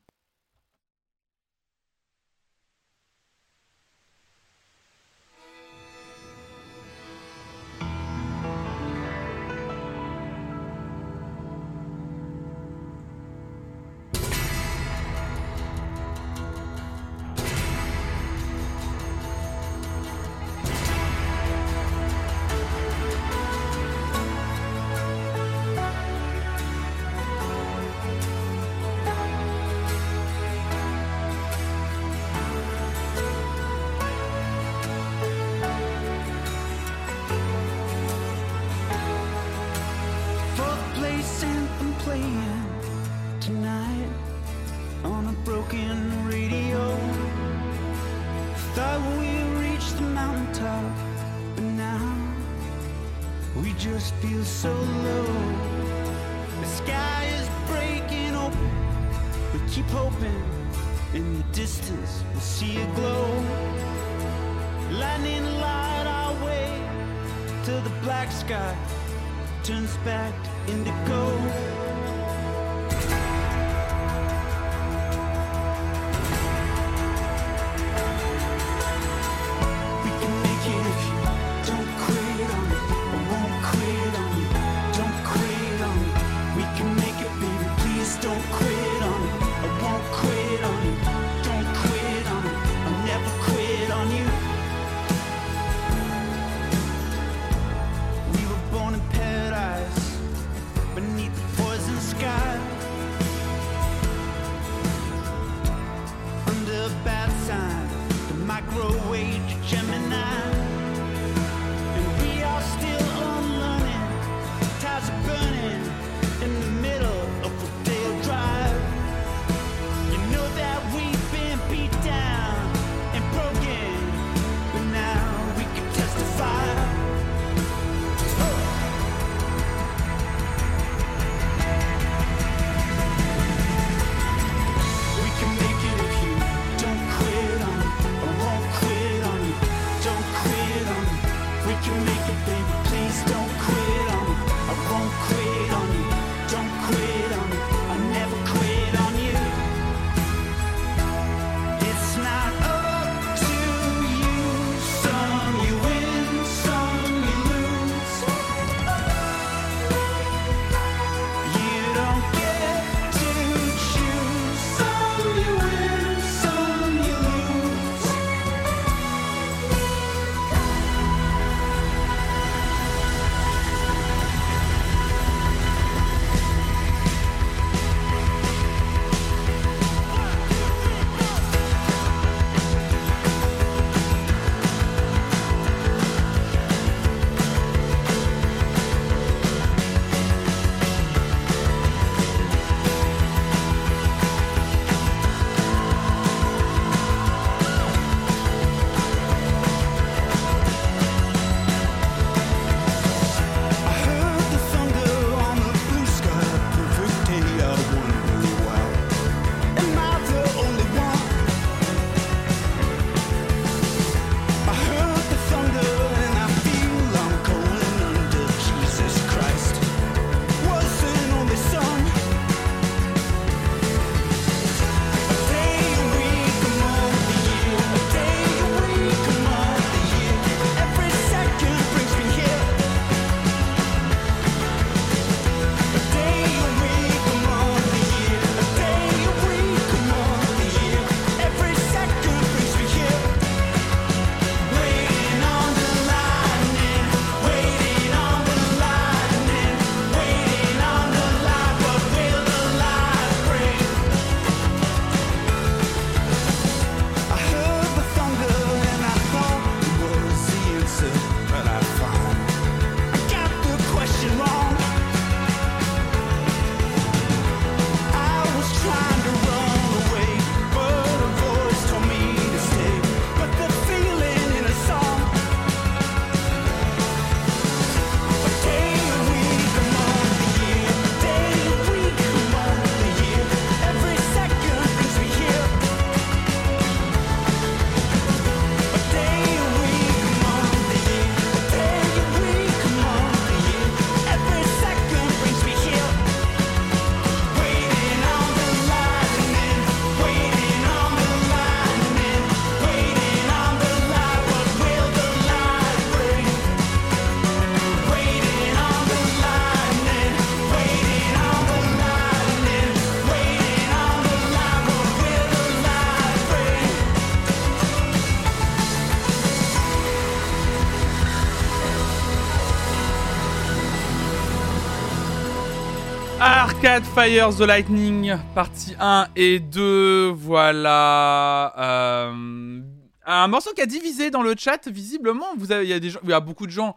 4 326.93 327.07
Fires 327.15 327.57
the 327.57 327.61
Lightning, 327.61 328.37
partie 328.55 328.95
1 329.01 329.29
et 329.35 329.61
2, 329.61 330.29
voilà. 330.29 331.73
Euh, 331.79 332.83
un 333.25 333.49
morceau 333.49 333.71
qui 333.73 333.81
a 333.81 333.87
divisé 333.87 334.31
dans 334.31 334.43
le 334.43 334.55
chat, 334.59 334.89
visiblement. 334.89 335.47
Vous 335.57 335.73
avez, 335.73 335.89
il, 335.89 336.29
y 336.29 336.33
a 336.35 336.41
beaucoup 336.41 336.67
de 336.67 336.71
gens 336.71 336.95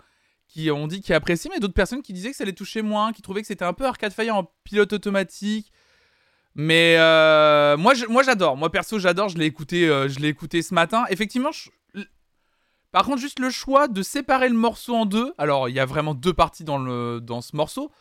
qui 0.50 0.70
ont 0.70 0.88
dit 0.88 1.00
qui 1.00 1.14
apprécient, 1.14 1.50
mais 1.50 1.62
d'autres 1.62 1.74
personnes 1.74 2.02
qui 2.02 2.12
disaient 2.12 2.32
que 2.32 2.36
ça 2.36 2.44
les 2.44 2.52
touchait 2.52 2.82
moins, 2.82 3.14
qui 3.14 3.22
trouvaient 3.22 3.40
que 3.40 3.48
c'était 3.48 3.64
un 3.64 3.72
peu 3.72 3.86
Arcade 3.86 4.12
Fire 4.12 4.36
en 4.36 4.52
pilote 4.66 4.92
automatique. 4.92 5.72
Mais 6.56 6.98
euh, 6.98 7.78
moi, 7.78 7.94
moi 8.10 8.22
j'adore. 8.22 8.58
Moi 8.58 8.70
perso, 8.70 9.00
j'adore. 9.00 9.30
Je 9.30 9.38
l'ai 9.38 9.46
écouté, 9.46 9.88
euh, 9.88 10.10
je 10.10 10.20
l'ai 10.20 10.28
écouté 10.28 10.62
ce 10.62 10.74
matin. 10.74 11.06
Effectivement, 11.10 11.52
par 12.92 13.06
contre, 13.06 13.22
juste 13.22 13.40
le 13.40 13.50
choix 13.50 13.88
de 13.88 14.02
séparer 14.02 14.50
le 14.50 14.56
morceau 14.56 14.94
en 14.94 15.06
deux. 15.06 15.34
Alors, 15.38 15.70
il 15.70 15.76
y 15.76 15.80
a 15.80 15.86
vraiment 15.86 16.16
deux 16.16 16.34
parties 16.34 16.66
dans, 16.66 16.80
le, 16.80 17.22
dans 17.22 17.40
ce 17.40 17.56
morceau 17.56 17.94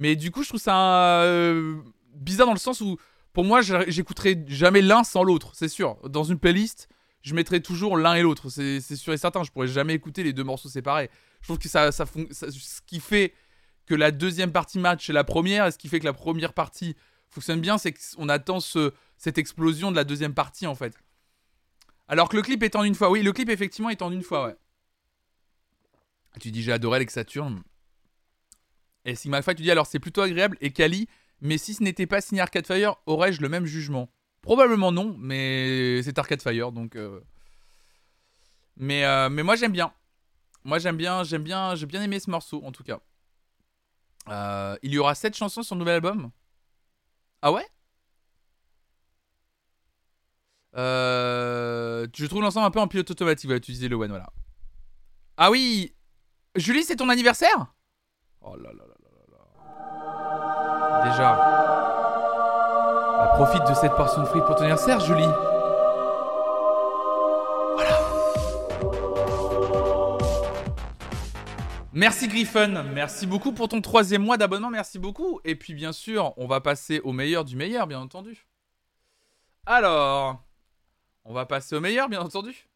mais 0.00 0.16
du 0.16 0.30
coup, 0.30 0.42
je 0.42 0.48
trouve 0.48 0.60
ça 0.60 1.22
euh, 1.22 1.76
bizarre 2.14 2.46
dans 2.46 2.54
le 2.54 2.58
sens 2.58 2.80
où, 2.80 2.96
pour 3.34 3.44
moi, 3.44 3.60
j'écouterai 3.60 4.42
jamais 4.48 4.80
l'un 4.80 5.04
sans 5.04 5.22
l'autre. 5.22 5.52
C'est 5.54 5.68
sûr. 5.68 5.96
Dans 6.08 6.24
une 6.24 6.38
playlist, 6.38 6.88
je 7.22 7.34
mettrai 7.34 7.62
toujours 7.62 7.98
l'un 7.98 8.14
et 8.14 8.22
l'autre. 8.22 8.48
C'est 8.48 8.80
sûr 8.80 9.12
et 9.12 9.18
certain. 9.18 9.44
Je 9.44 9.50
pourrais 9.52 9.68
jamais 9.68 9.92
écouter 9.94 10.22
les 10.22 10.32
deux 10.32 10.42
morceaux 10.42 10.70
séparés. 10.70 11.10
Je 11.42 11.48
trouve 11.48 11.58
que 11.58 11.68
ça, 11.68 11.92
ce 11.92 12.80
qui 12.86 12.98
fait 12.98 13.34
que 13.84 13.94
la 13.94 14.10
deuxième 14.10 14.52
partie 14.52 14.78
match 14.78 15.10
la 15.10 15.22
première, 15.22 15.66
et 15.66 15.70
ce 15.70 15.78
qui 15.78 15.88
fait 15.88 16.00
que 16.00 16.06
la 16.06 16.14
première 16.14 16.54
partie 16.54 16.96
fonctionne 17.28 17.60
bien, 17.60 17.76
c'est 17.76 17.92
qu'on 17.92 18.28
attend 18.30 18.58
ce, 18.60 18.92
cette 19.18 19.36
explosion 19.36 19.90
de 19.90 19.96
la 19.96 20.04
deuxième 20.04 20.32
partie 20.32 20.66
en 20.66 20.74
fait. 20.74 20.94
Alors 22.08 22.30
que 22.30 22.36
le 22.36 22.42
clip 22.42 22.62
est 22.62 22.74
en 22.74 22.84
une 22.84 22.94
fois. 22.94 23.10
Oui, 23.10 23.22
le 23.22 23.32
clip 23.32 23.50
effectivement 23.50 23.90
est 23.90 24.00
en 24.00 24.10
une 24.10 24.22
fois, 24.22 24.46
ouais. 24.46 24.56
Tu 26.40 26.50
dis 26.50 26.62
j'ai 26.62 26.72
adoré 26.72 26.96
Alex 26.96 27.14
Saturn. 27.14 27.62
Et 29.04 29.14
Sigma 29.14 29.42
Phi, 29.42 29.54
tu 29.54 29.62
dis 29.62 29.70
alors 29.70 29.86
c'est 29.86 29.98
plutôt 29.98 30.20
agréable 30.20 30.56
et 30.60 30.72
Kali, 30.72 31.08
mais 31.40 31.56
si 31.58 31.74
ce 31.74 31.82
n'était 31.82 32.06
pas 32.06 32.20
signé 32.20 32.40
Arcade 32.42 32.66
Fire, 32.66 32.96
aurais-je 33.06 33.40
le 33.40 33.48
même 33.48 33.64
jugement? 33.66 34.10
Probablement 34.42 34.92
non, 34.92 35.16
mais 35.18 36.02
c'est 36.02 36.18
Arcade 36.18 36.42
Fire 36.42 36.72
donc. 36.72 36.96
euh, 36.96 37.20
Mais, 38.76 39.04
euh, 39.04 39.28
mais 39.30 39.42
moi 39.42 39.56
j'aime 39.56 39.72
bien. 39.72 39.92
Moi 40.64 40.78
j'aime 40.78 40.96
bien, 40.96 41.22
j'aime 41.24 41.42
bien, 41.42 41.74
j'ai 41.74 41.86
bien 41.86 42.02
aimé 42.02 42.20
ce 42.20 42.30
morceau 42.30 42.62
en 42.64 42.72
tout 42.72 42.84
cas. 42.84 43.00
Euh, 44.28 44.76
il 44.82 44.92
y 44.92 44.98
aura 44.98 45.14
7 45.14 45.34
chansons 45.34 45.62
sur 45.62 45.74
le 45.74 45.78
nouvel 45.80 45.94
album? 45.96 46.30
Ah 47.42 47.52
ouais? 47.52 47.66
Je 50.74 52.26
trouve 52.26 52.42
l'ensemble 52.42 52.66
un 52.66 52.70
peu 52.70 52.80
en 52.80 52.88
pilote 52.88 53.10
automatique, 53.10 53.48
ouais, 53.50 53.60
tu 53.60 53.72
disais 53.72 53.88
le 53.88 53.96
one, 53.96 54.10
voilà. 54.10 54.30
Ah 55.36 55.50
oui 55.50 55.94
Julie, 56.54 56.84
c'est 56.84 56.96
ton 56.96 57.08
anniversaire? 57.08 57.72
Oh 58.42 58.56
là 58.56 58.72
là 58.72 58.84
là. 58.86 58.89
Bah, 63.20 63.32
profite 63.34 63.66
de 63.68 63.74
cette 63.74 63.94
portion 63.96 64.22
de 64.22 64.26
frites 64.26 64.44
pour 64.44 64.54
ton 64.54 64.62
anniversaire, 64.62 65.00
Julie. 65.00 65.26
Merci 71.92 72.28
Griffon, 72.28 72.84
merci 72.94 73.26
beaucoup 73.26 73.52
pour 73.52 73.66
ton 73.66 73.80
troisième 73.80 74.22
mois 74.22 74.36
d'abonnement, 74.36 74.70
merci 74.70 75.00
beaucoup. 75.00 75.40
Et 75.44 75.56
puis 75.56 75.74
bien 75.74 75.92
sûr, 75.92 76.32
on 76.36 76.46
va 76.46 76.60
passer 76.60 77.00
au 77.00 77.12
meilleur 77.12 77.44
du 77.44 77.56
meilleur, 77.56 77.88
bien 77.88 78.00
entendu. 78.00 78.46
Alors, 79.66 80.42
on 81.24 81.32
va 81.32 81.46
passer 81.46 81.74
au 81.74 81.80
meilleur, 81.80 82.08
bien 82.08 82.20
entendu. 82.20 82.68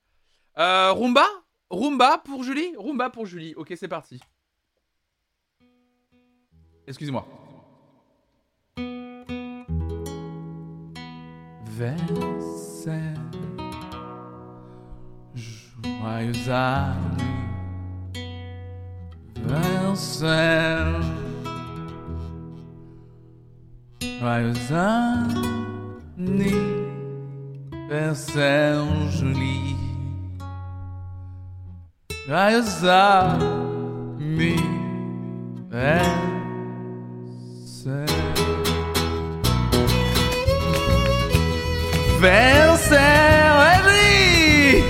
Euh, 0.58 0.90
Roomba? 0.92 1.24
Roomba 1.70 2.18
pour 2.18 2.42
Julie? 2.42 2.74
Roomba 2.76 3.08
pour 3.08 3.24
Julie. 3.24 3.54
Ok, 3.54 3.72
c'est 3.76 3.88
parti. 3.88 4.20
Excusez-moi. 6.86 7.26
Verset. 11.76 13.14
Joyeux 15.34 16.48
anniversaire. 16.48 16.94
Vincent. 19.42 21.00
Joyeux 24.20 24.54
anniversaire, 27.90 28.86
Julie. 29.10 29.76
Joyeux 32.28 32.84
anniversaire. 42.26 43.54
Henry 43.54 44.82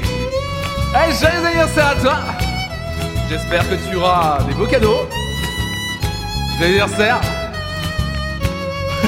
Hey, 0.94 1.12
joyeux 1.14 1.44
anniversaire 1.44 1.88
à 1.88 1.96
toi 1.96 2.18
J'espère 3.28 3.68
que 3.68 3.74
tu 3.88 3.96
auras 3.96 4.42
des 4.44 4.54
beaux 4.54 4.66
cadeaux. 4.66 5.08
Joyeux 6.58 6.80
anniversaire. 6.80 7.20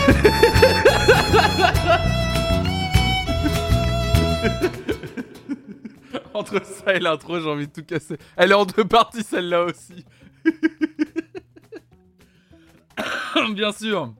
Entre 6.34 6.62
ça 6.64 6.94
et 6.94 7.00
l'intro, 7.00 7.40
j'ai 7.40 7.48
envie 7.48 7.66
de 7.66 7.72
tout 7.72 7.84
casser. 7.84 8.18
Elle 8.36 8.50
est 8.50 8.54
en 8.54 8.66
deux 8.66 8.84
parties 8.84 9.22
celle-là 9.22 9.64
aussi. 9.64 10.04
Bien 13.54 13.72
sûr. 13.72 14.12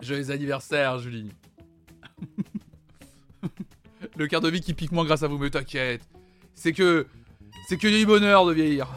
Joyeux 0.00 0.30
anniversaire, 0.30 0.98
Julie. 0.98 1.30
Le 4.16 4.26
quart 4.26 4.40
de 4.40 4.48
vie 4.48 4.60
qui 4.60 4.74
pique 4.74 4.92
moins 4.92 5.04
grâce 5.04 5.22
à 5.22 5.28
vous, 5.28 5.38
mais 5.38 5.50
t'inquiète. 5.50 6.02
C'est 6.54 6.72
que. 6.72 7.06
C'est 7.68 7.76
que 7.76 7.88
du 7.88 8.06
bonheur 8.06 8.46
de 8.46 8.52
vieillir. 8.52 8.88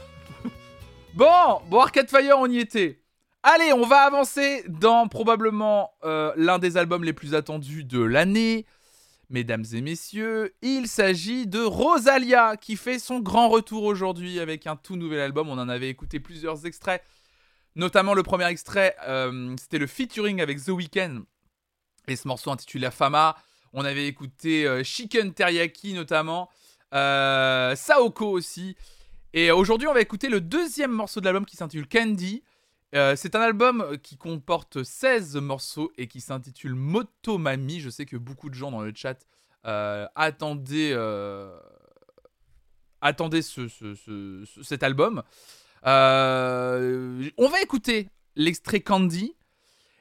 bon, 1.15 1.61
bon, 1.69 1.79
Arcade 1.79 2.09
Fire, 2.09 2.37
on 2.37 2.49
y 2.49 2.59
était. 2.59 3.01
Allez, 3.43 3.71
on 3.71 3.85
va 3.85 4.01
avancer 4.01 4.63
dans 4.67 5.07
probablement 5.07 5.91
euh, 6.03 6.33
l'un 6.35 6.59
des 6.59 6.75
albums 6.75 7.03
les 7.03 7.13
plus 7.13 7.33
attendus 7.33 7.83
de 7.83 8.01
l'année. 8.01 8.65
Mesdames 9.29 9.65
et 9.73 9.81
messieurs, 9.81 10.53
il 10.61 10.87
s'agit 10.87 11.47
de 11.47 11.61
Rosalia 11.61 12.55
qui 12.57 12.75
fait 12.75 12.99
son 12.99 13.19
grand 13.19 13.49
retour 13.49 13.83
aujourd'hui 13.83 14.39
avec 14.39 14.67
un 14.67 14.75
tout 14.75 14.95
nouvel 14.95 15.19
album. 15.19 15.49
On 15.49 15.57
en 15.57 15.69
avait 15.69 15.89
écouté 15.89 16.19
plusieurs 16.19 16.65
extraits, 16.65 17.03
notamment 17.75 18.13
le 18.13 18.23
premier 18.23 18.47
extrait, 18.47 18.95
euh, 19.07 19.55
c'était 19.59 19.79
le 19.79 19.87
featuring 19.87 20.41
avec 20.41 20.63
The 20.63 20.69
Weeknd 20.69 21.23
et 22.07 22.15
ce 22.15 22.27
morceau 22.27 22.51
intitulé 22.51 22.83
La 22.83 22.91
Fama. 22.91 23.35
On 23.79 23.85
avait 23.85 24.07
écouté 24.07 24.65
euh, 24.65 24.83
Chicken 24.83 25.35
Teriyaki 25.35 25.93
notamment, 25.93 26.49
euh, 26.95 27.75
Saoko 27.75 28.25
aussi. 28.31 28.75
Et 29.33 29.51
aujourd'hui, 29.51 29.87
on 29.87 29.93
va 29.93 30.01
écouter 30.01 30.29
le 30.29 30.41
deuxième 30.41 30.89
morceau 30.91 31.19
de 31.19 31.25
l'album 31.25 31.45
qui 31.45 31.57
s'intitule 31.57 31.87
Candy. 31.87 32.41
Euh, 32.95 33.15
c'est 33.15 33.35
un 33.35 33.41
album 33.41 33.99
qui 34.01 34.17
comporte 34.17 34.81
16 34.81 35.35
morceaux 35.35 35.91
et 35.99 36.07
qui 36.07 36.21
s'intitule 36.21 36.73
Motomami. 36.73 37.79
Je 37.79 37.91
sais 37.91 38.07
que 38.07 38.17
beaucoup 38.17 38.49
de 38.49 38.55
gens 38.55 38.71
dans 38.71 38.81
le 38.81 38.91
chat 38.95 39.19
attendaient, 39.63 40.95
attendaient 43.01 43.43
ce, 43.43 43.67
ce- 43.67 43.93
ce- 43.93 44.43
ce- 44.45 44.63
cet 44.63 44.81
album. 44.81 45.21
On 45.83 47.47
va 47.49 47.61
écouter 47.61 48.09
l'extrait 48.35 48.79
Candy. 48.79 49.35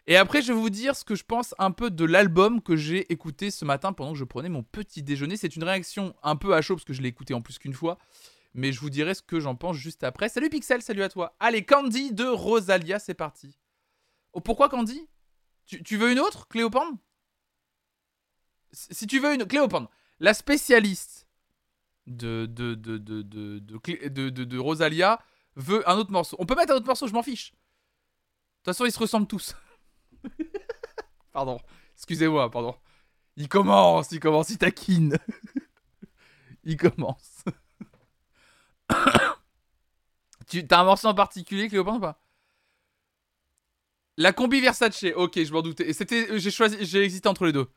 Et 0.09 0.17
après, 0.17 0.41
je 0.41 0.53
vais 0.53 0.59
vous 0.59 0.71
dire 0.71 0.95
ce 0.95 1.05
que 1.05 1.17
je 1.17 1.25
pense 1.25 1.55
un 1.59 1.73
peu 1.73 1.91
de 1.91 2.05
l'album 2.05 2.63
que 2.63 2.77
j'ai 2.77 3.13
écouté 3.13 3.51
ce 3.51 3.65
matin 3.65 3.93
pendant 3.93 4.13
que 4.13 4.19
je 4.19 4.25
prenais 4.25 4.49
mon 4.49 4.63
petit 4.63 5.03
déjeuner. 5.03 5.37
C'est 5.37 5.57
une 5.57 5.65
réaction 5.65 6.15
un 6.23 6.37
peu 6.37 6.55
à 6.55 6.63
chaud 6.63 6.77
parce 6.77 6.85
que 6.85 6.93
je 6.93 7.03
l'ai 7.03 7.09
écouté 7.09 7.35
en 7.35 7.43
plus 7.43 7.59
qu'une 7.59 7.75
fois. 7.75 7.99
Mais 8.55 8.73
je 8.73 8.81
vous 8.81 8.89
dirai 8.89 9.15
ce 9.15 9.23
que 9.23 9.41
j'en 9.41 9.57
pense 9.57 9.77
juste 9.77 10.05
après. 10.05 10.29
Salut 10.29 10.49
Pixel, 10.49 10.81
salut 10.81 11.03
à 11.03 11.09
toi. 11.09 11.35
Allez, 11.41 11.65
Candy 11.65 12.13
de 12.13 12.25
Rosalia, 12.25 12.99
c'est 13.01 13.15
parti. 13.15 13.59
Oh, 14.33 14.41
pourquoi 14.41 14.69
Candy? 14.69 15.09
Tu, 15.67 15.97
veux 15.97 16.13
une 16.13 16.21
autre, 16.21 16.47
Cléopâtre 16.47 16.93
Si 18.71 19.09
tu 19.09 19.19
veux 19.19 19.35
une... 19.35 19.45
Cléopâtre, 19.45 19.91
la 20.21 20.33
spécialiste 20.33 21.27
de, 22.07 22.47
de, 22.47 22.75
de, 22.75 22.97
de, 22.99 23.23
de- 23.23 23.59
de- 23.59 24.45
de 24.45 24.59
Rosalia 24.59 25.19
veut 25.57 25.89
un 25.91 25.97
autre 25.97 26.13
morceau. 26.13 26.37
On 26.39 26.47
peut 26.47 26.55
mettre 26.55 26.73
un 26.73 26.77
autre 26.77 26.87
morceau, 26.87 27.09
je 27.09 27.13
m'en 27.13 27.25
fiche. 27.25 27.51
De 27.51 27.57
toute 28.71 28.75
façon, 28.77 28.85
ils 28.85 28.93
se 28.93 28.99
ressemblent 29.01 29.27
tous. 29.27 29.57
Pardon. 31.37 31.61
Excusez-moi, 31.95 32.51
pardon. 32.51 32.75
Il 33.37 33.47
commence, 33.47 34.11
il 34.11 34.21
commence, 34.21 34.49
il 34.49 34.57
taquine. 34.57 35.19
il 36.65 36.79
commence. 36.79 37.45
tu 40.49 40.65
as 40.71 40.81
un 40.81 40.85
morceau 40.85 41.09
en 41.09 41.15
particulier, 41.15 41.69
Cléopâtre, 41.69 41.99
ou 41.99 42.01
pas? 42.01 42.23
La 44.17 44.33
combi 44.33 44.63
Versace, 44.63 45.05
ok, 45.15 45.45
je 45.45 45.53
m'en 45.53 45.61
doutais. 45.61 45.93
C'était, 45.93 46.39
j'ai 46.39 46.51
choisi, 46.51 46.79
j'ai 46.81 47.05
hésité 47.05 47.29
entre 47.29 47.45
les 47.45 47.53
deux. 47.53 47.69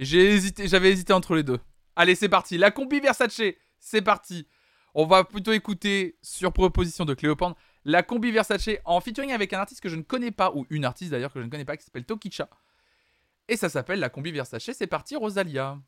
J'ai 0.00 0.34
hésité, 0.34 0.66
j'avais 0.66 0.90
hésité 0.90 1.12
entre 1.12 1.36
les 1.36 1.44
deux. 1.44 1.60
Allez, 1.94 2.16
c'est 2.16 2.28
parti. 2.28 2.58
La 2.58 2.72
combi 2.72 2.98
Versace, 2.98 3.40
c'est 3.78 4.02
parti. 4.02 4.48
On 4.94 5.06
va 5.06 5.22
plutôt 5.22 5.52
écouter, 5.52 6.18
sur 6.20 6.52
proposition 6.52 7.04
de 7.04 7.14
Cléopâtre, 7.14 7.54
la 7.84 8.02
combi 8.02 8.32
Versace 8.32 8.70
en 8.84 9.00
featuring 9.00 9.30
avec 9.30 9.52
un 9.52 9.60
artiste 9.60 9.80
que 9.80 9.88
je 9.88 9.94
ne 9.94 10.02
connais 10.02 10.32
pas, 10.32 10.50
ou 10.52 10.66
une 10.70 10.84
artiste 10.84 11.12
d'ailleurs 11.12 11.32
que 11.32 11.38
je 11.38 11.44
ne 11.44 11.50
connais 11.50 11.64
pas, 11.64 11.76
qui 11.76 11.84
s'appelle 11.84 12.04
Tokicha. 12.04 12.48
Et 13.48 13.56
ça 13.56 13.68
s'appelle 13.68 14.00
la 14.00 14.10
combi 14.10 14.30
Versace. 14.30 14.70
C'est 14.72 14.86
parti, 14.86 15.16
Rosalia. 15.16 15.78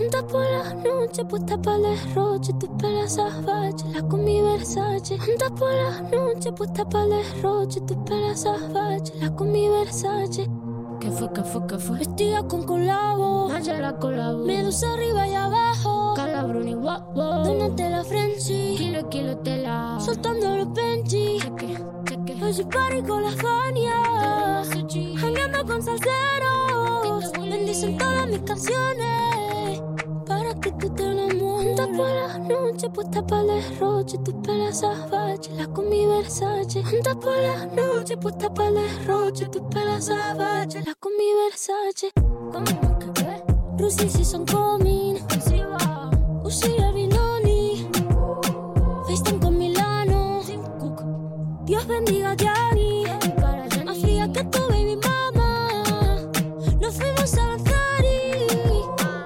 Anda 0.00 0.22
por 0.26 0.40
la 0.42 0.74
noche, 0.74 1.24
puesta 1.24 1.56
para 1.60 1.76
el 1.76 1.82
derroche, 1.82 2.52
tu 2.58 2.76
pelo 2.78 3.06
salvaje, 3.08 3.74
la 3.94 4.02
con 4.02 4.24
mi 4.24 4.40
Versace. 4.40 5.14
Anda 5.14 5.50
por 5.54 5.72
la 5.72 6.00
noche, 6.10 6.52
puesta 6.52 6.84
para 6.88 7.04
el 7.04 7.10
derroche, 7.10 7.80
tu 7.82 8.04
pelo 8.04 8.34
salvaje, 8.34 9.02
la 9.20 9.30
con 9.34 9.52
mi 9.52 9.68
Versace. 9.68 10.48
¿Qué 11.00 11.10
fue, 11.10 11.32
qué 11.32 11.42
fue, 11.44 11.66
qué 11.68 11.78
fue? 11.78 11.98
Vestida 11.98 12.42
con 12.48 12.64
colabo, 12.64 13.50
Allá 13.52 13.78
la 13.80 13.96
colabo. 13.98 14.44
medusa 14.44 14.92
arriba 14.94 15.28
y 15.28 15.34
abajo. 15.34 16.03
Calabrón 16.44 16.68
y 16.68 16.74
guapo. 16.74 17.22
Donate 17.22 17.88
la 17.88 18.04
Frenzy, 18.04 18.74
Kilo, 18.76 19.08
kilo, 19.08 19.38
tela. 19.38 19.98
soltando 19.98 20.58
los 20.58 20.74
Benji. 20.74 21.38
Cheque, 21.40 21.78
cheque. 22.04 22.44
Hoy 22.44 22.64
party 22.64 23.02
con 23.02 23.22
la 23.22 23.30
Fania, 23.30 24.62
jangueando 25.16 25.64
con 25.64 25.82
salseros. 25.82 27.32
Bendicen 27.32 27.96
todas 27.96 28.28
mis 28.28 28.40
canciones 28.40 29.82
para 30.26 30.54
que 30.60 30.70
tú 30.72 30.90
te 30.90 31.04
enamores. 31.04 31.80
Por 31.96 32.08
la 32.10 32.38
noche, 32.38 32.90
puesta 32.90 33.26
para 33.26 33.40
el 33.40 33.48
derroche, 33.48 34.18
tu 34.18 34.42
pelo 34.42 34.70
salvaje, 34.70 35.50
la 35.56 35.66
con 35.68 35.88
mi 35.88 36.04
Versace. 36.04 36.80
Anda 36.80 37.14
por 37.14 37.38
la 37.38 37.64
noche, 37.74 38.18
puesta 38.18 38.52
para 38.52 38.68
el 38.68 38.74
derroche, 38.74 39.46
tu 39.46 39.66
pelo 39.70 39.98
salvaje, 39.98 40.82
la 40.84 40.94
con 40.96 41.12
mi 41.16 41.24
Versace. 41.42 42.12
¿Cómo 42.52 42.98
que 42.98 43.22
qué? 43.22 43.42
Rusia 43.78 44.08
season 44.10 44.44
coming, 44.46 45.18
Uzi 46.54 46.70
Albinoni, 46.78 47.90
FaceTime 49.08 49.40
con 49.40 49.58
Milano. 49.58 50.40
Dios 51.64 51.84
bendiga 51.88 52.28
a 52.28 52.32
allá 52.32 52.54
Más 53.84 53.98
fría 53.98 54.30
que 54.32 54.44
tu 54.44 54.60
baby 54.68 54.96
mama. 55.02 55.68
Nos 56.80 56.94
fuimos 56.94 57.36
a 57.38 57.48
Benzari. 57.48 58.46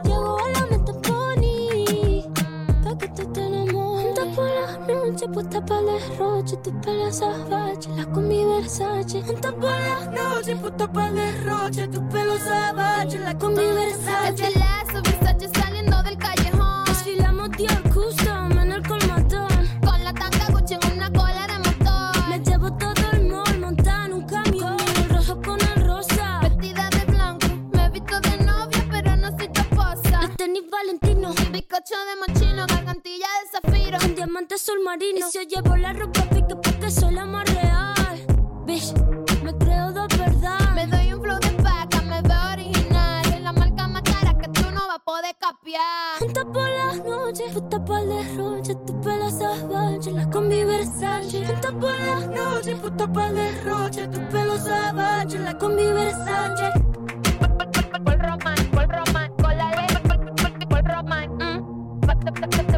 Llegó 0.05 0.39
a 0.39 0.49
la 0.53 0.67
meta 0.71 0.93
pony. 1.03 2.25
Pa' 2.83 2.97
que 2.97 3.09
tú 3.09 3.31
te 3.31 3.45
enamores. 3.45 4.19
Anda 4.19 4.35
por 4.35 4.49
la 4.49 4.79
noche, 4.95 5.29
puesta 5.29 5.59
el 5.59 5.87
derroche. 5.87 6.57
Tu 6.57 6.81
pelo 6.81 7.13
salvaje, 7.13 7.91
la 7.95 8.07
con 8.07 8.27
mi 8.27 8.43
Versace. 8.43 9.19
Anda 9.19 9.53
por 9.53 9.71
la 9.71 10.11
noche, 10.13 10.57
puesta 10.57 10.91
el 11.09 11.15
derroche. 11.15 11.89
Tu 11.89 12.09
pelo 12.09 12.39
salvaje, 12.39 13.19
la 13.19 13.37
con 13.37 13.53
mi 13.53 13.67
Versace. 13.67 14.68
Desfilamos 17.59 17.83
Dior 17.83 17.93
Custom 17.93 18.59
en 18.59 18.73
el 18.73 18.87
colmatón. 18.87 19.49
Con 19.85 20.05
la 20.05 20.13
tanga 20.15 20.47
Gucci 20.51 20.75
en 20.75 20.93
una 20.97 21.11
cola 21.11 21.47
de 21.49 21.59
motor. 21.59 22.29
Me 22.29 22.39
llevo 22.39 22.73
todo 22.77 23.11
el 23.13 23.27
mall, 23.27 23.59
montada 23.59 24.07
en 24.07 24.13
un 24.13 24.27
camión. 24.27 24.77
El 24.97 25.09
rojo 25.09 25.43
con 25.43 25.59
el 25.61 25.85
rosa. 25.85 26.41
Vestida 26.43 26.89
de 26.91 27.05
blanco, 27.07 27.47
me 27.73 27.85
he 27.85 27.91
visto 27.91 28.21
de 28.21 28.37
novia, 28.45 28.87
pero 28.91 29.17
no 29.17 29.37
soy 29.37 29.49
tu 29.49 29.61
esposa. 29.61 30.23
Los 30.23 30.37
tenis 30.37 30.63
Valentino. 30.71 31.31
Mi 31.31 31.59
bizcocho 31.59 31.97
de 32.07 32.33
mochino, 32.33 32.67
gargantilla 32.67 33.27
de 33.43 33.49
zafiro. 33.51 33.99
Con 33.99 34.15
diamantes 34.15 34.63
azul 34.63 34.81
marino. 34.85 35.19
Y 35.19 35.23
si 35.23 35.39
yo 35.39 35.43
llevo 35.43 35.77
la 35.77 35.93
ropa 35.93 36.23
pique 36.31 36.55
porque 36.55 36.91
soy 36.93 37.15
la 37.15 37.25
más 37.25 37.45
real. 37.53 38.25
Bitch, 38.67 38.95
me 39.43 39.53
creo 39.57 39.93
de 39.93 40.17
verdad. 40.17 40.75
Me 40.75 40.87
doy 40.87 41.13
un 41.13 41.23
flow 41.23 41.41
de 41.41 41.48
tú 45.09 45.15
no 45.15 45.15
vas 45.15 45.23
a 45.23 45.23
poder 45.23 45.37
capiar. 45.39 46.19
Junta 46.19 46.45
por 46.45 46.69
la 46.69 46.95
noche, 47.05 47.45
puesta 47.53 47.85
para 47.85 48.01
el 48.01 48.09
derroche, 48.09 48.75
tu 48.87 49.01
pelo 49.01 49.31
salvaje, 49.31 50.11
la 50.13 50.31
con 50.31 50.49
mi 50.49 50.65
Versace. 50.65 51.47
Junta 51.47 51.73
por 51.73 52.01
la 52.01 52.27
noche, 52.27 52.77
puesta 52.77 53.13
para 53.13 53.29
el 53.29 53.35
derroche, 53.35 54.09
tu 54.09 54.21
pelo 54.29 54.59
salvaje, 54.59 55.39
la 55.39 55.59
con 55.59 55.77
mi 55.77 55.87
Versace. 55.87 56.73
Por 58.05 58.19
román, 58.19 58.71
por 58.73 58.89
román, 58.89 59.33
con 59.37 59.57
la 59.57 59.71
ley, 59.71 59.87
por 60.69 60.85
román. 60.85 61.39
Se 62.71 62.78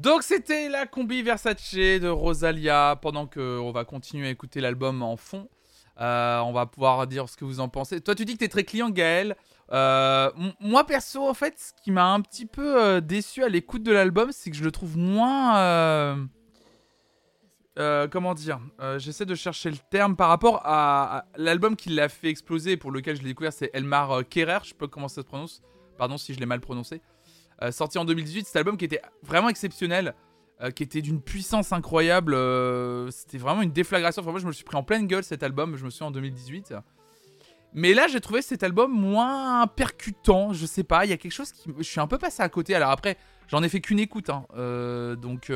Donc 0.00 0.22
c'était 0.22 0.70
la 0.70 0.86
combi 0.86 1.22
Versace 1.22 1.74
de 1.74 2.08
Rosalia. 2.08 2.98
Pendant 3.02 3.26
que 3.26 3.58
on 3.58 3.70
va 3.70 3.84
continuer 3.84 4.28
à 4.28 4.30
écouter 4.30 4.62
l'album 4.62 5.02
en 5.02 5.16
fond, 5.16 5.46
euh, 6.00 6.38
on 6.40 6.52
va 6.52 6.64
pouvoir 6.64 7.06
dire 7.06 7.28
ce 7.28 7.36
que 7.36 7.44
vous 7.44 7.60
en 7.60 7.68
pensez. 7.68 8.00
Toi, 8.00 8.14
tu 8.14 8.24
dis 8.24 8.32
que 8.32 8.38
t'es 8.38 8.48
très 8.48 8.64
client, 8.64 8.88
Gaël. 8.88 9.36
Euh, 9.72 10.30
moi 10.58 10.84
perso, 10.84 11.28
en 11.28 11.34
fait, 11.34 11.58
ce 11.58 11.72
qui 11.84 11.90
m'a 11.90 12.06
un 12.12 12.22
petit 12.22 12.46
peu 12.46 12.82
euh, 12.82 13.00
déçu 13.02 13.44
à 13.44 13.50
l'écoute 13.50 13.82
de 13.82 13.92
l'album, 13.92 14.30
c'est 14.32 14.50
que 14.50 14.56
je 14.56 14.64
le 14.64 14.72
trouve 14.72 14.96
moins. 14.96 15.58
euh, 15.58 16.16
euh, 17.78 18.08
comment 18.08 18.32
dire 18.32 18.58
Euh, 18.80 18.98
J'essaie 18.98 19.26
de 19.26 19.34
chercher 19.34 19.70
le 19.70 19.76
terme 19.90 20.16
par 20.16 20.28
rapport 20.30 20.62
à, 20.64 21.26
l'album 21.36 21.76
qui 21.76 21.90
l'a 21.90 22.08
fait 22.08 22.28
exploser, 22.28 22.78
pour 22.78 22.90
lequel 22.90 23.16
je 23.16 23.22
l'ai 23.22 23.28
découvert, 23.28 23.52
c'est 23.52 23.70
Elmar 23.74 24.10
euh, 24.12 24.22
Kerrer. 24.22 24.60
Je 24.62 24.70
sais 24.70 24.74
pas 24.74 24.88
comment 24.88 25.08
ça 25.08 25.20
se 25.22 25.26
prononce. 25.26 25.60
Pardon 25.98 26.16
si 26.16 26.32
je 26.32 26.40
l'ai 26.40 26.46
mal 26.46 26.60
prononcé. 26.60 27.02
Euh, 27.62 27.72
sorti 27.72 27.98
en 27.98 28.04
2018, 28.04 28.46
cet 28.46 28.56
album 28.56 28.76
qui 28.76 28.86
était 28.86 29.02
vraiment 29.22 29.48
exceptionnel, 29.48 30.14
euh, 30.62 30.70
qui 30.70 30.82
était 30.82 31.02
d'une 31.02 31.20
puissance 31.20 31.72
incroyable. 31.72 32.34
euh, 32.34 33.10
C'était 33.10 33.38
vraiment 33.38 33.62
une 33.62 33.72
déflagration. 33.72 34.22
Enfin, 34.22 34.30
moi, 34.30 34.40
je 34.40 34.46
me 34.46 34.52
suis 34.52 34.64
pris 34.64 34.76
en 34.76 34.82
pleine 34.82 35.06
gueule 35.06 35.24
cet 35.24 35.42
album, 35.42 35.76
je 35.76 35.84
me 35.84 35.90
souviens 35.90 36.08
en 36.08 36.10
2018. 36.10 36.74
Mais 37.72 37.94
là, 37.94 38.08
j'ai 38.08 38.20
trouvé 38.20 38.42
cet 38.42 38.62
album 38.62 38.92
moins 38.92 39.66
percutant. 39.66 40.52
Je 40.52 40.66
sais 40.66 40.82
pas, 40.84 41.04
il 41.04 41.10
y 41.10 41.12
a 41.12 41.16
quelque 41.16 41.32
chose 41.32 41.52
qui. 41.52 41.70
Je 41.78 41.82
suis 41.82 42.00
un 42.00 42.06
peu 42.06 42.18
passé 42.18 42.42
à 42.42 42.48
côté. 42.48 42.74
Alors 42.74 42.90
après, 42.90 43.16
j'en 43.46 43.62
ai 43.62 43.68
fait 43.68 43.80
qu'une 43.80 44.00
écoute. 44.00 44.30
hein, 44.30 44.44
donc, 45.16 45.52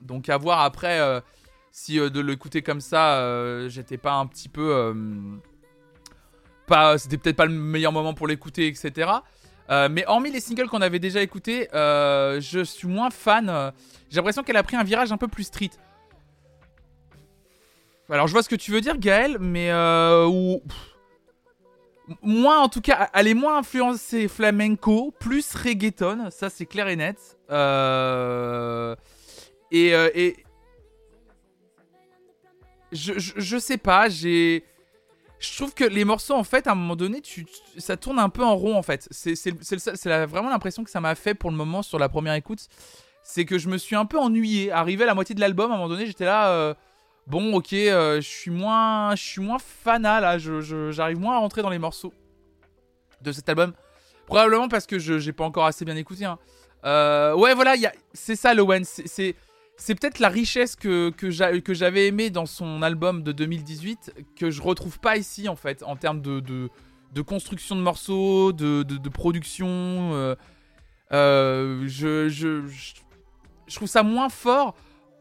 donc, 0.00 0.28
à 0.28 0.36
voir 0.36 0.60
après 0.62 1.22
si 1.70 1.96
de 1.98 2.20
l'écouter 2.20 2.62
comme 2.62 2.80
ça, 2.80 3.68
j'étais 3.68 3.98
pas 3.98 4.14
un 4.14 4.26
petit 4.26 4.48
peu. 4.48 4.92
c'était 6.96 7.18
peut-être 7.18 7.36
pas 7.36 7.46
le 7.46 7.52
meilleur 7.52 7.92
moment 7.92 8.12
pour 8.14 8.26
l'écouter, 8.26 8.66
etc. 8.66 9.10
Euh, 9.70 9.88
mais 9.90 10.04
hormis 10.06 10.30
les 10.30 10.40
singles 10.40 10.68
qu'on 10.68 10.80
avait 10.80 10.98
déjà 10.98 11.22
écoutés, 11.22 11.68
euh, 11.74 12.40
je 12.40 12.64
suis 12.64 12.88
moins 12.88 13.10
fan. 13.10 13.72
J'ai 14.08 14.16
l'impression 14.16 14.42
qu'elle 14.42 14.56
a 14.56 14.62
pris 14.62 14.76
un 14.76 14.82
virage 14.82 15.12
un 15.12 15.16
peu 15.16 15.28
plus 15.28 15.44
street. 15.44 15.70
Alors 18.08 18.26
je 18.26 18.32
vois 18.32 18.42
ce 18.42 18.48
que 18.48 18.56
tu 18.56 18.72
veux 18.72 18.80
dire, 18.80 18.98
Gaël, 18.98 19.38
mais 19.38 19.70
euh, 19.70 20.28
moins 22.22 22.58
en 22.58 22.68
tout 22.68 22.80
cas, 22.80 23.08
elle 23.14 23.28
est 23.28 23.34
moins 23.34 23.58
influencée 23.58 24.26
flamenco, 24.26 25.14
plus 25.20 25.54
reggaeton, 25.54 26.30
ça 26.30 26.50
c'est 26.50 26.66
clair 26.66 26.88
et 26.88 26.96
net. 26.96 27.38
Et, 29.70 29.90
et 29.92 30.44
je, 32.90 33.12
je, 33.16 33.34
je 33.36 33.58
sais 33.58 33.78
pas, 33.78 34.08
j'ai 34.08 34.64
je 35.40 35.56
trouve 35.56 35.74
que 35.74 35.84
les 35.84 36.04
morceaux, 36.04 36.34
en 36.34 36.44
fait, 36.44 36.66
à 36.66 36.72
un 36.72 36.74
moment 36.74 36.96
donné, 36.96 37.22
ça 37.78 37.96
tourne 37.96 38.18
un 38.18 38.28
peu 38.28 38.44
en 38.44 38.54
rond, 38.56 38.76
en 38.76 38.82
fait. 38.82 39.08
C'est 39.10 39.50
vraiment 40.26 40.50
l'impression 40.50 40.84
que 40.84 40.90
ça 40.90 41.00
m'a 41.00 41.14
fait 41.14 41.34
pour 41.34 41.50
le 41.50 41.56
moment 41.56 41.82
sur 41.82 41.98
la 41.98 42.08
première 42.08 42.34
écoute. 42.34 42.66
C'est 43.22 43.44
que 43.44 43.58
je 43.58 43.68
me 43.68 43.78
suis 43.78 43.96
un 43.96 44.04
peu 44.06 44.18
ennuyé. 44.18 44.70
Arrivé 44.70 45.04
à 45.04 45.06
la 45.06 45.14
moitié 45.14 45.34
de 45.34 45.40
l'album, 45.40 45.70
à 45.70 45.74
un 45.74 45.76
moment 45.78 45.88
donné, 45.88 46.06
j'étais 46.06 46.24
là. 46.24 46.50
euh, 46.50 46.74
bon, 47.26 47.54
ok, 47.54 47.72
euh, 47.72 48.16
je 48.20 48.28
suis 48.28 48.50
moins, 48.50 49.14
moins 49.38 49.58
fanat 49.58 50.20
là. 50.20 50.38
J'arrive 50.38 51.18
moins 51.18 51.36
à 51.36 51.38
rentrer 51.38 51.62
dans 51.62 51.70
les 51.70 51.78
morceaux 51.78 52.12
de 53.22 53.32
cet 53.32 53.48
album. 53.48 53.72
Probablement 54.26 54.68
parce 54.68 54.86
que 54.86 54.98
je 54.98 55.18
j'ai 55.18 55.32
pas 55.32 55.44
encore 55.44 55.66
assez 55.66 55.84
bien 55.84 55.96
écouté. 55.96 56.24
hein. 56.24 56.38
Euh, 56.84 57.34
ouais, 57.34 57.54
voilà, 57.54 57.74
c'est 58.14 58.36
ça, 58.36 58.54
Lowen. 58.54 58.84
C'est- 58.84 59.34
C'est 59.82 59.94
peut-être 59.94 60.18
la 60.18 60.28
richesse 60.28 60.76
que, 60.76 61.08
que 61.08 61.30
j'a- 61.30 61.58
que 61.62 61.72
j'avais 61.72 62.06
aimé 62.06 62.28
dans 62.28 62.44
son 62.44 62.82
album 62.82 63.22
de 63.22 63.32
2018 63.32 64.12
que 64.36 64.50
je 64.50 64.60
retrouve 64.60 65.00
pas 65.00 65.16
ici 65.16 65.48
en 65.48 65.56
fait 65.56 65.82
en 65.82 65.96
termes 65.96 66.20
de, 66.20 66.68
construction 67.26 67.76
de 67.76 67.80
morceaux, 67.80 68.52
de, 68.52 69.08
production. 69.08 69.66
euh, 70.12 70.34
euh, 71.12 71.84
je, 71.86 72.28
je 72.28 73.74
trouve 73.74 73.88
ça 73.88 74.02
moins 74.02 74.28
fort. 74.28 74.74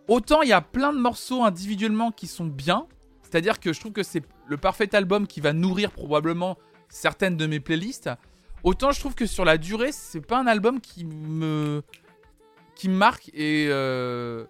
Autant 0.10 0.41
il 0.41 0.50
y 0.50 0.54
a 0.54 0.60
plein 0.62 0.91
de 0.91 1.00
morceaux 1.00 1.41
individuellement 1.43 2.12
qui 2.12 2.28
sont 2.28 2.45
bien, 2.45 2.86
c'est-à-dire 3.22 3.62
que 3.62 3.72
je 3.72 3.80
trouve 3.80 3.93
que 3.93 4.04
c'est 4.04 4.24
le 4.45 4.58
parfait 4.58 4.93
album 4.93 5.26
qui 5.26 5.39
va 5.39 5.54
nourrir 5.54 5.91
probablement 5.91 6.58
certaines 6.89 7.38
de 7.38 7.45
mes 7.45 7.62
playlists. 7.62 8.10
Autant 8.63 8.91
je 8.91 9.00
trouve 9.00 9.15
que 9.15 9.26
sur 9.26 9.45
la 9.45 9.58
durée, 9.58 9.93
c'est 9.93 10.19
pas 10.19 10.38
un 10.38 10.48
album 10.48 10.82
qui 10.82 11.06
me 11.06 11.82
qui 12.80 12.88
me 12.89 12.96
marque 12.96 13.30
et 13.34 13.68
euh, 13.70 14.46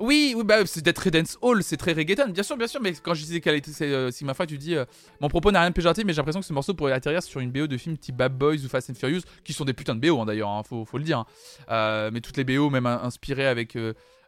Oui, 0.00 0.34
oui, 0.36 0.42
bah 0.42 0.66
c'est 0.66 0.82
Dead 0.82 0.98
Redance 0.98 1.38
Hall, 1.42 1.62
c'est 1.62 1.76
très 1.76 1.92
reggaeton, 1.92 2.30
bien 2.30 2.42
sûr, 2.42 2.56
bien 2.56 2.66
sûr, 2.66 2.80
mais 2.80 2.92
quand 2.92 3.14
je 3.14 3.22
disais 3.22 3.40
qu'elle 3.40 3.54
était 3.54 3.70
euh, 3.84 4.10
Sigma 4.10 4.34
Fry, 4.34 4.48
tu 4.48 4.58
dis 4.58 4.74
euh, 4.74 4.84
mon 5.20 5.28
propos 5.28 5.52
n'a 5.52 5.60
rien 5.60 5.68
de 5.70 5.74
péjoratif, 5.74 6.04
mais 6.04 6.12
j'ai 6.12 6.16
l'impression 6.16 6.40
que 6.40 6.46
ce 6.46 6.52
morceau 6.52 6.74
pourrait 6.74 6.92
atterrir 6.92 7.22
sur 7.22 7.38
une 7.40 7.52
BO 7.52 7.68
de 7.68 7.76
films 7.76 7.96
type 7.96 8.16
Bad 8.16 8.36
Boys 8.36 8.56
ou 8.64 8.68
Fast 8.68 8.90
and 8.90 8.94
Furious, 8.94 9.20
qui 9.44 9.52
sont 9.52 9.64
des 9.64 9.74
putains 9.74 9.94
de 9.94 10.00
BO 10.00 10.18
hein, 10.20 10.24
d'ailleurs, 10.26 10.48
hein, 10.48 10.62
faut, 10.64 10.84
faut 10.84 10.98
le 10.98 11.04
dire. 11.04 11.18
hein. 11.20 11.26
Euh, 11.70 12.10
mais 12.12 12.20
toutes 12.20 12.36
les 12.36 12.42
BO, 12.44 12.68
même 12.68 12.86
in- 12.86 13.00
inspirées 13.04 13.46
avec, 13.46 13.76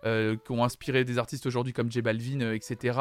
qui 0.05 0.51
ont 0.51 0.62
inspiré 0.64 1.03
des 1.05 1.18
artistes 1.18 1.47
aujourd'hui 1.47 1.73
comme 1.73 1.90
J 1.90 2.03
Balvin, 2.03 2.53
etc. 2.53 2.97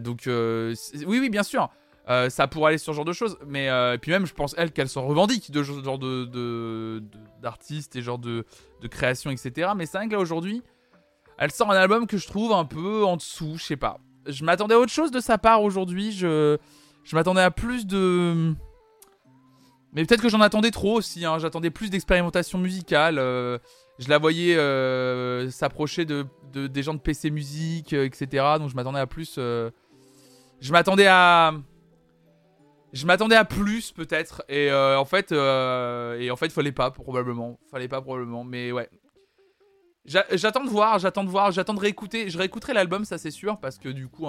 donc 0.00 0.22
oui, 0.26 0.74
oui, 1.20 1.28
bien 1.30 1.42
sûr. 1.44 1.68
Euh, 2.10 2.30
ça 2.30 2.46
pourrait 2.48 2.68
aller 2.70 2.78
sur 2.78 2.92
ce 2.92 2.96
genre 2.96 3.04
de 3.04 3.12
choses, 3.12 3.36
mais 3.46 3.68
euh, 3.68 3.94
et 3.94 3.98
puis 3.98 4.10
même, 4.10 4.24
je 4.26 4.32
pense 4.34 4.54
elle 4.56 4.72
qu'elle 4.72 4.88
s'en 4.88 5.06
revendique 5.06 5.50
de 5.50 5.62
ce 5.62 5.82
genre 5.84 5.98
de 5.98 7.02
d'artistes 7.42 7.96
et 7.96 8.02
genre 8.02 8.18
de, 8.18 8.44
de 8.80 8.88
création, 8.88 9.30
etc. 9.30 9.70
Mais 9.76 9.84
c'est 9.86 9.98
vrai 9.98 10.06
que 10.08 10.12
là 10.12 10.18
aujourd'hui, 10.18 10.62
elle 11.38 11.50
sort 11.50 11.70
un 11.70 11.76
album 11.76 12.06
que 12.06 12.16
je 12.16 12.26
trouve 12.26 12.52
un 12.52 12.64
peu 12.64 13.04
en 13.04 13.16
dessous, 13.16 13.54
je 13.58 13.64
sais 13.64 13.76
pas. 13.76 13.98
Je 14.26 14.44
m'attendais 14.44 14.74
à 14.74 14.78
autre 14.78 14.92
chose 14.92 15.10
de 15.10 15.20
sa 15.20 15.38
part 15.38 15.62
aujourd'hui. 15.62 16.12
Je, 16.12 16.56
je 17.04 17.14
m'attendais 17.16 17.40
à 17.42 17.50
plus 17.50 17.86
de. 17.86 18.54
Mais 19.92 20.04
peut-être 20.04 20.20
que 20.22 20.28
j'en 20.28 20.40
attendais 20.40 20.70
trop 20.70 20.96
aussi. 20.98 21.24
hein. 21.24 21.38
J'attendais 21.38 21.70
plus 21.70 21.88
d'expérimentation 21.90 22.58
musicale. 22.58 23.18
euh, 23.18 23.58
je 23.98 24.08
la 24.08 24.18
voyais 24.18 24.54
s'approcher 25.50 26.04
de, 26.04 26.24
de- 26.52 26.66
des 26.68 26.82
gens 26.82 26.94
de 26.94 27.00
PC 27.00 27.30
Musique, 27.30 27.92
etc. 27.94 28.44
Donc 28.58 28.68
je 28.70 28.74
m'attendais 28.76 29.00
à 29.00 29.06
plus. 29.06 29.34
Je 29.36 30.72
m'attendais 30.72 31.06
à. 31.06 31.52
Je 32.92 33.06
m'attendais 33.06 33.36
à 33.36 33.44
plus 33.44 33.92
peut-être. 33.92 34.42
Et 34.48 34.70
euh, 34.70 34.98
en 34.98 35.04
fait, 35.04 35.32
euh, 35.32 36.18
et 36.18 36.30
en 36.30 36.36
fait, 36.36 36.50
fallait 36.50 36.72
pas 36.72 36.90
probablement. 36.90 37.58
Fallait 37.70 37.88
pas 37.88 38.00
probablement. 38.00 38.44
Mais 38.44 38.72
ouais, 38.72 38.88
J'a- 40.06 40.24
J'attends 40.32 40.64
de 40.64 40.70
voir, 40.70 40.98
j'attends 40.98 41.24
de 41.24 41.28
voir, 41.28 41.52
j'attends 41.52 41.74
de 41.74 41.80
réécouter. 41.80 42.30
Je 42.30 42.38
réécouterai 42.38 42.72
l'album, 42.72 43.04
ça 43.04 43.18
c'est 43.18 43.30
sûr, 43.30 43.58
parce 43.60 43.78
que 43.78 43.90
du 43.90 44.08
coup, 44.08 44.26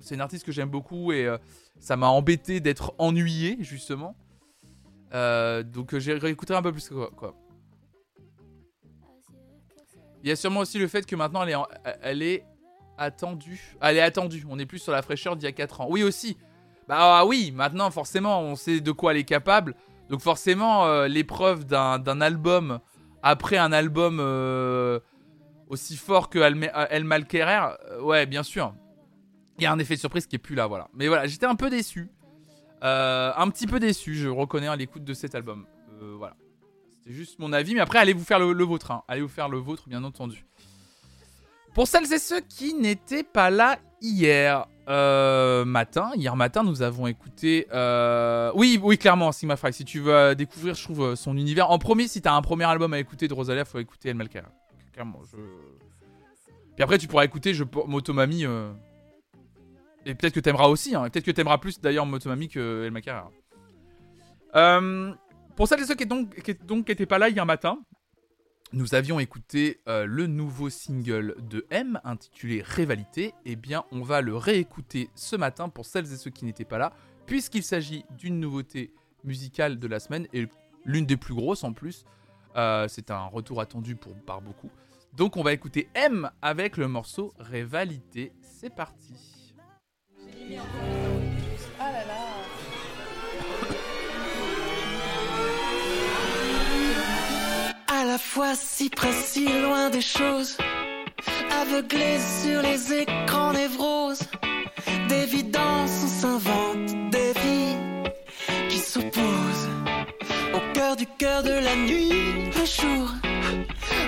c'est 0.00 0.16
une 0.16 0.20
artiste 0.20 0.44
que 0.44 0.50
j'aime 0.52 0.68
beaucoup 0.68 1.12
et 1.12 1.26
euh, 1.26 1.38
ça 1.78 1.96
m'a 1.96 2.08
embêté 2.08 2.58
d'être 2.60 2.92
ennuyé, 2.98 3.56
justement. 3.60 4.16
Euh, 5.12 5.62
donc 5.62 5.96
j'ai 5.96 6.14
réécouté 6.14 6.54
un 6.54 6.62
peu 6.62 6.72
plus 6.72 6.88
quoi. 7.16 7.36
Il 10.24 10.28
y 10.28 10.32
a 10.32 10.36
sûrement 10.36 10.60
aussi 10.60 10.78
le 10.78 10.88
fait 10.88 11.06
que 11.06 11.14
maintenant 11.14 11.44
elle 11.44 11.50
est, 11.50 11.56
elle 12.02 12.22
est 12.22 12.44
attendue. 12.98 13.76
Elle 13.80 13.98
est 13.98 14.00
attendue, 14.02 14.44
on 14.48 14.58
est 14.58 14.66
plus 14.66 14.78
sur 14.80 14.90
la 14.92 15.02
fraîcheur 15.02 15.36
d'il 15.36 15.44
y 15.44 15.48
a 15.48 15.52
4 15.52 15.82
ans. 15.82 15.86
Oui 15.88 16.02
aussi. 16.02 16.36
Bah 16.88 16.96
ah 17.20 17.26
oui, 17.26 17.52
maintenant 17.52 17.90
forcément 17.90 18.40
on 18.42 18.56
sait 18.56 18.80
de 18.80 18.92
quoi 18.92 19.12
elle 19.12 19.18
est 19.18 19.24
capable. 19.24 19.74
Donc 20.10 20.20
forcément 20.20 20.86
euh, 20.86 21.08
l'épreuve 21.08 21.64
d'un 21.64 22.20
album 22.20 22.80
après 23.22 23.56
un 23.56 23.72
album 23.72 24.18
euh, 24.20 25.00
aussi 25.68 25.96
fort 25.96 26.28
que 26.28 26.38
El, 26.38 27.04
Malquerer, 27.04 27.76
euh, 27.90 28.02
ouais, 28.02 28.26
bien 28.26 28.42
sûr. 28.42 28.74
Il 29.58 29.64
y 29.64 29.66
a 29.66 29.72
un 29.72 29.78
effet 29.78 29.94
de 29.94 30.00
surprise 30.00 30.26
qui 30.26 30.36
est 30.36 30.38
plus 30.40 30.54
là, 30.54 30.66
voilà. 30.66 30.88
Mais 30.92 31.08
voilà, 31.08 31.26
j'étais 31.26 31.46
un 31.46 31.54
peu 31.54 31.70
déçu. 31.70 32.10
Un 32.82 33.48
petit 33.48 33.66
peu 33.66 33.80
déçu, 33.80 34.14
je 34.14 34.28
reconnais 34.28 34.68
à 34.68 34.76
l'écoute 34.76 35.04
de 35.04 35.14
cet 35.14 35.34
album. 35.34 35.66
Voilà. 36.18 36.36
C'était 36.90 37.12
juste 37.16 37.38
mon 37.38 37.52
avis, 37.54 37.72
mais 37.74 37.80
après, 37.80 37.98
allez 37.98 38.12
vous 38.12 38.24
faire 38.24 38.38
le, 38.38 38.52
le 38.52 38.64
vôtre. 38.64 38.90
hein. 38.90 39.02
Allez 39.08 39.22
vous 39.22 39.28
faire 39.28 39.48
le 39.48 39.56
vôtre, 39.56 39.88
bien 39.88 40.04
entendu. 40.04 40.44
Pour 41.72 41.88
celles 41.88 42.12
et 42.12 42.18
ceux 42.18 42.40
qui 42.40 42.74
n'étaient 42.74 43.22
pas 43.22 43.48
là 43.48 43.78
hier 44.02 44.66
euh, 44.88 45.64
matin, 45.64 46.10
hier 46.14 46.36
matin, 46.36 46.62
nous 46.62 46.82
avons 46.82 47.06
écouté. 47.06 47.66
euh, 47.72 48.50
Oui, 48.54 48.78
oui, 48.82 48.98
clairement, 48.98 49.32
Sigma 49.32 49.56
Fry. 49.56 49.72
Si 49.72 49.84
tu 49.84 50.00
veux 50.00 50.14
euh, 50.14 50.34
découvrir, 50.34 50.74
je 50.74 50.82
trouve, 50.82 51.14
son 51.14 51.36
univers. 51.36 51.70
En 51.70 51.78
premier, 51.78 52.08
si 52.08 52.20
t'as 52.20 52.34
un 52.34 52.42
premier 52.42 52.64
album 52.64 52.92
à 52.92 52.98
écouter 52.98 53.28
de 53.28 53.34
Rosalia, 53.34 53.64
faut 53.64 53.78
écouter 53.78 54.10
El 54.10 54.16
Malquera. 54.16 54.48
Clairement, 54.92 55.20
je. 55.30 55.36
Puis 56.74 56.82
après, 56.82 56.98
tu 56.98 57.06
pourras 57.06 57.24
écouter 57.24 57.54
je... 57.54 57.64
Motomami. 57.86 58.44
Et 60.06 60.14
peut-être 60.14 60.34
que 60.34 60.40
t'aimeras 60.40 60.68
aussi. 60.68 60.94
Hein. 60.94 61.08
Peut-être 61.08 61.24
que 61.24 61.30
t'aimeras 61.30 61.58
plus 61.58 61.80
d'ailleurs 61.80 62.06
Motomami 62.06 62.48
que 62.48 62.84
El. 62.86 62.92
Euh, 64.56 65.12
Pour 65.56 65.68
celles 65.68 65.80
et 65.80 65.84
ceux 65.84 65.94
qui 65.94 66.06
donc 66.06 66.28
donc 66.64 66.84
pas 67.06 67.18
là 67.18 67.28
hier 67.28 67.46
matin, 67.46 67.78
nous 68.72 68.94
avions 68.94 69.20
écouté 69.20 69.80
euh, 69.88 70.04
le 70.04 70.26
nouveau 70.26 70.68
single 70.70 71.36
de 71.38 71.66
M 71.70 72.00
intitulé 72.04 72.62
Rivalité. 72.62 73.34
Eh 73.44 73.56
bien, 73.56 73.84
on 73.92 74.02
va 74.02 74.20
le 74.20 74.36
réécouter 74.36 75.10
ce 75.14 75.36
matin 75.36 75.68
pour 75.68 75.86
celles 75.86 76.12
et 76.12 76.16
ceux 76.16 76.30
qui 76.30 76.44
n'étaient 76.44 76.64
pas 76.64 76.78
là, 76.78 76.92
puisqu'il 77.26 77.62
s'agit 77.62 78.04
d'une 78.10 78.40
nouveauté 78.40 78.92
musicale 79.22 79.78
de 79.78 79.86
la 79.86 80.00
semaine 80.00 80.26
et 80.32 80.48
l'une 80.84 81.06
des 81.06 81.16
plus 81.16 81.34
grosses 81.34 81.64
en 81.64 81.72
plus. 81.72 82.04
Euh, 82.56 82.88
C'est 82.88 83.10
un 83.10 83.26
retour 83.26 83.60
attendu 83.60 83.96
pour, 83.96 84.14
par 84.14 84.40
beaucoup. 84.40 84.70
Donc, 85.12 85.36
on 85.36 85.42
va 85.42 85.52
écouter 85.52 85.88
M 85.94 86.30
avec 86.42 86.76
le 86.76 86.88
morceau 86.88 87.32
Rivalité. 87.38 88.32
C'est 88.42 88.74
parti. 88.74 89.54
Ah 91.78 91.92
là 91.92 92.04
là. 92.06 92.43
À 98.04 98.06
la 98.06 98.18
fois 98.18 98.54
si 98.54 98.90
près, 98.90 99.12
si 99.12 99.46
loin 99.62 99.88
des 99.88 100.02
choses, 100.02 100.58
aveuglé 101.62 102.18
sur 102.42 102.60
les 102.60 102.92
écrans 103.00 103.54
névroses, 103.54 104.24
d'évidence 105.08 105.90
on 106.04 106.20
s'invente 106.20 107.10
des 107.10 107.32
vies 107.32 107.76
qui 108.68 108.76
s'opposent. 108.76 109.68
Au 110.52 110.60
cœur 110.74 110.96
du 110.96 111.06
cœur 111.18 111.42
de 111.44 111.54
la 111.68 111.76
nuit, 111.76 112.12
le 112.58 112.66
jour, 112.78 113.08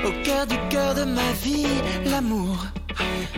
au 0.04 0.12
cœur 0.24 0.46
du 0.46 0.58
cœur 0.68 0.94
de 0.94 1.04
ma 1.04 1.32
vie, 1.42 1.80
l'amour. 2.04 2.66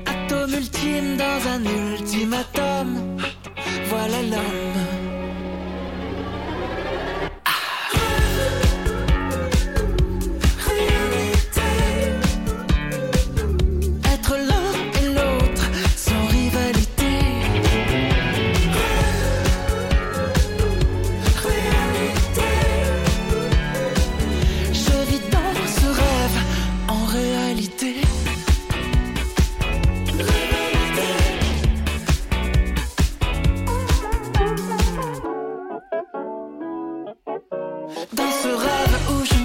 Atome 0.07 0.55
ultime 0.55 1.17
dans 1.19 1.41
un 1.55 1.63
ultimatum, 1.65 3.17
voilà 3.91 4.23
l'homme. 4.23 5.08
Rêve 38.59 38.99
où 39.11 39.25
je 39.25 39.38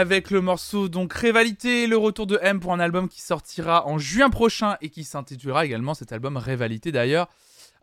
avec 0.00 0.30
le 0.30 0.40
morceau 0.40 0.88
donc 0.88 1.12
Rivalité, 1.12 1.86
le 1.86 1.98
retour 1.98 2.26
de 2.26 2.38
M 2.40 2.58
pour 2.58 2.72
un 2.72 2.80
album 2.80 3.06
qui 3.06 3.20
sortira 3.20 3.86
en 3.86 3.98
juin 3.98 4.30
prochain 4.30 4.78
et 4.80 4.88
qui 4.88 5.04
s'intitulera 5.04 5.66
également 5.66 5.92
cet 5.92 6.10
album 6.10 6.38
Rivalité 6.38 6.90
d'ailleurs. 6.90 7.28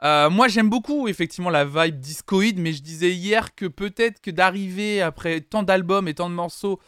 Euh, 0.02 0.28
moi 0.32 0.48
j'aime 0.48 0.68
beaucoup 0.68 1.08
effectivement 1.08 1.52
la 1.52 1.64
vibe 1.64 2.00
discoïde, 2.00 2.58
mais 2.58 2.74
je 2.74 2.82
disais 2.82 3.12
hier 3.12 3.54
que 3.54 3.68
peut-être 3.68 4.20
que 4.20 4.32
d'arriver 4.32 5.00
après 5.00 5.42
tant 5.42 5.62
d'albums 5.62 6.08
et 6.08 6.16
tant 6.16 6.28
de 6.28 6.34
morceaux 6.34 6.80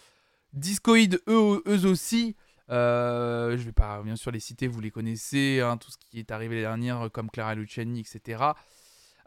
discoïdes 0.53 1.21
eux, 1.27 1.61
aussi, 1.85 2.35
euh, 2.71 3.55
je 3.55 3.63
vais 3.63 3.71
pas 3.71 4.01
bien 4.01 4.15
sûr 4.15 4.31
les 4.31 4.39
citer, 4.39 4.67
vous 4.67 4.81
les 4.81 4.89
connaissez, 4.89 5.61
hein, 5.61 5.77
tout 5.77 5.91
ce 5.91 5.97
qui 5.97 6.17
est 6.17 6.31
arrivé 6.31 6.55
l'année 6.55 6.87
dernière 6.87 7.11
comme 7.11 7.29
Clara 7.29 7.53
Luciani, 7.53 7.99
etc. 7.99 8.45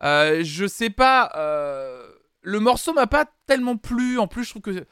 Euh, 0.03 0.43
je 0.43 0.67
sais 0.67 0.91
pas, 0.91 1.31
euh, 1.37 2.05
le 2.41 2.59
morceau 2.59 2.93
m'a 2.93 3.07
pas 3.07 3.25
tellement 3.47 3.77
plu, 3.77 4.19
en 4.19 4.27
plus 4.27 4.43
je 4.43 4.51
trouve 4.51 4.63
que 4.63 4.85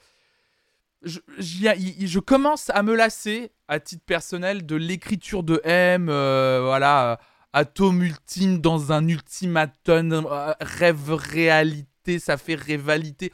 je, 1.03 2.19
commence 2.19 2.71
à 2.71 2.83
me 2.83 2.95
lasser 2.95 3.53
à 3.69 3.81
titre 3.81 4.05
personnel 4.05 4.67
de 4.67 4.77
l'écriture 4.77 5.43
de 5.43 5.61
M, 5.65 6.09
euh, 6.09 6.61
voilà, 6.63 7.13
euh, 7.13 7.17
atome 7.53 8.03
ultime 8.03 8.59
dans 8.59 8.93
un 8.93 9.07
ultimatum, 9.09 10.13
euh, 10.13 10.53
rêve 10.61 11.13
réalité, 11.13 12.19
ça 12.19 12.37
fait 12.37 12.55
rivalité, 12.55 13.33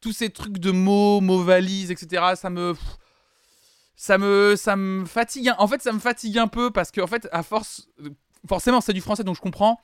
tous 0.00 0.12
ces 0.12 0.30
trucs 0.30 0.58
de 0.58 0.70
mots, 0.70 1.20
mots 1.20 1.42
valises, 1.42 1.90
etc. 1.90 2.34
Ça 2.36 2.50
me, 2.50 2.74
ça 3.96 4.18
me, 4.18 4.54
ça 4.56 4.76
me 4.76 5.04
fatigue. 5.06 5.52
En 5.58 5.68
fait, 5.68 5.82
ça 5.82 5.92
me 5.92 5.98
fatigue 5.98 6.38
un 6.38 6.48
peu 6.48 6.70
parce 6.70 6.90
que 6.90 7.00
en 7.00 7.06
fait, 7.06 7.28
à 7.32 7.42
force, 7.42 7.88
forcément, 8.48 8.80
c'est 8.80 8.92
du 8.92 9.00
français 9.00 9.24
donc 9.24 9.36
je 9.36 9.40
comprends. 9.40 9.80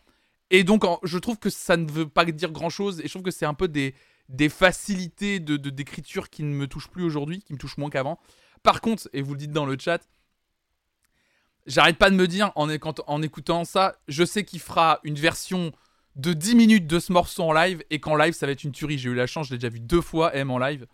Et 0.51 0.65
donc, 0.65 0.85
je 1.03 1.17
trouve 1.17 1.39
que 1.39 1.49
ça 1.49 1.79
ne 1.79 1.91
veut 1.91 2.07
pas 2.07 2.27
dire 2.27 2.53
grand 2.53 2.69
chose. 2.69 3.01
Et 3.01 3.05
je 3.05 3.09
trouve 3.09 3.23
que 3.23 3.31
c'est 3.31 3.47
un 3.47 3.55
peu 3.55 3.69
des, 3.69 3.95
des 4.33 4.49
facilités 4.49 5.39
de, 5.41 5.57
d'écriture 5.57 6.31
qui 6.31 6.43
ne 6.43 6.55
me 6.55 6.67
touchent 6.67 6.89
plus 6.89 7.05
aujourd'hui, 7.05 7.43
qui 7.43 7.53
me 7.53 7.59
touchent 7.59 7.77
moins 7.77 7.91
qu'avant. 7.91 8.19
Par 8.63 8.81
contre, 8.81 9.09
et 9.13 9.23
vous 9.23 9.35
le 9.35 9.39
dites 9.39 9.53
dans 9.53 9.67
le 9.67 9.77
chat, 9.79 10.01
j'arrête 11.67 11.99
pas 11.99 12.11
de 12.11 12.17
me 12.17 12.27
dire 12.27 12.51
en, 12.57 12.69
en 13.07 13.23
écoutant 13.23 13.65
ça, 13.65 13.97
je 14.09 14.25
sais 14.25 14.45
qu'il 14.45 14.61
fera 14.61 15.01
une 15.05 15.17
version 15.17 15.73
de 16.17 16.33
10 16.33 16.55
minutes 16.57 16.87
de 16.87 16.99
ce 16.99 17.13
morceau 17.13 17.45
en 17.45 17.53
live 17.53 17.83
et 17.91 18.01
qu'en 18.01 18.17
live 18.17 18.35
ça 18.35 18.47
va 18.47 18.53
être 18.53 18.65
une 18.65 18.73
tuerie. 18.73 18.99
J'ai 18.99 19.11
eu 19.11 19.15
la 19.15 19.27
chance, 19.27 19.47
je 19.49 19.53
l'ai 19.53 19.59
déjà 19.59 19.69
vu 19.69 19.81
deux 19.81 20.01
fois 20.01 20.35
M 20.35 20.51
en 20.51 20.59
live. 20.59 20.87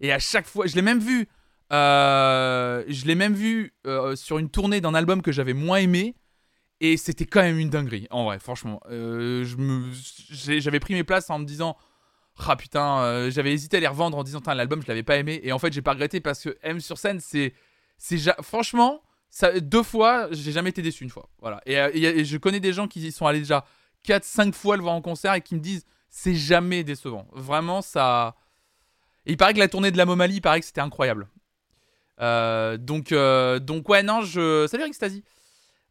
Et 0.00 0.12
à 0.12 0.18
chaque 0.18 0.46
fois, 0.46 0.66
je 0.66 0.74
l'ai 0.74 0.82
même 0.82 0.98
vu, 0.98 1.28
euh, 1.72 2.82
je 2.88 3.06
l'ai 3.06 3.14
même 3.14 3.34
vu 3.34 3.74
euh, 3.86 4.16
sur 4.16 4.38
une 4.38 4.50
tournée 4.50 4.80
d'un 4.80 4.94
album 4.94 5.22
que 5.22 5.32
j'avais 5.32 5.54
moins 5.54 5.78
aimé. 5.78 6.14
Et 6.82 6.96
c'était 6.96 7.26
quand 7.26 7.42
même 7.42 7.58
une 7.58 7.68
dinguerie, 7.68 8.06
en 8.10 8.24
vrai, 8.24 8.38
franchement. 8.38 8.80
Euh, 8.90 9.44
j'avais 10.30 10.80
pris 10.80 10.94
mes 10.94 11.04
places 11.04 11.28
en 11.28 11.38
me 11.38 11.44
disant, 11.44 11.76
ah 12.48 12.56
putain, 12.56 13.00
euh, 13.00 13.30
j'avais 13.30 13.52
hésité 13.52 13.76
à 13.76 13.80
les 13.80 13.86
revendre 13.86 14.16
en 14.16 14.22
disant, 14.22 14.40
l'album 14.46 14.82
je 14.82 14.88
l'avais 14.88 15.02
pas 15.02 15.16
aimé. 15.16 15.40
Et 15.42 15.52
en 15.52 15.58
fait, 15.58 15.72
j'ai 15.72 15.82
pas 15.82 15.92
regretté 15.92 16.20
parce 16.20 16.42
que 16.42 16.56
M 16.62 16.80
sur 16.80 16.98
scène, 16.98 17.20
c'est, 17.20 17.52
franchement, 18.42 19.02
ça, 19.28 19.58
deux 19.60 19.82
fois, 19.82 20.28
j'ai 20.30 20.52
jamais 20.52 20.70
été 20.70 20.82
déçu 20.82 21.04
une 21.04 21.10
fois. 21.10 21.28
Voilà. 21.40 21.60
Et, 21.66 21.78
euh, 21.78 22.24
je 22.24 22.36
connais 22.38 22.60
des 22.60 22.72
gens 22.72 22.88
qui 22.88 23.00
y 23.00 23.12
sont 23.12 23.26
allés 23.26 23.40
déjà 23.40 23.64
4-5 24.06 24.52
fois 24.52 24.76
le 24.76 24.82
voir 24.82 24.94
en 24.94 25.02
concert 25.02 25.34
et 25.34 25.40
qui 25.40 25.54
me 25.54 25.60
disent, 25.60 25.84
c'est 26.08 26.34
jamais 26.34 26.84
décevant. 26.84 27.26
Vraiment, 27.32 27.82
ça. 27.82 28.36
Et 29.26 29.32
il 29.32 29.36
paraît 29.36 29.54
que 29.54 29.58
la 29.58 29.68
tournée 29.68 29.90
de 29.90 29.96
la 29.96 30.06
Momalie, 30.06 30.36
il 30.36 30.40
paraît 30.40 30.60
que 30.60 30.66
c'était 30.66 30.80
incroyable. 30.80 31.28
Euh, 32.20 32.76
donc, 32.76 33.14
donc 33.64 33.88
ouais, 33.88 34.02
non, 34.02 34.22
je. 34.22 34.66
Salut 34.66 34.84
Rickstasi. 34.84 35.22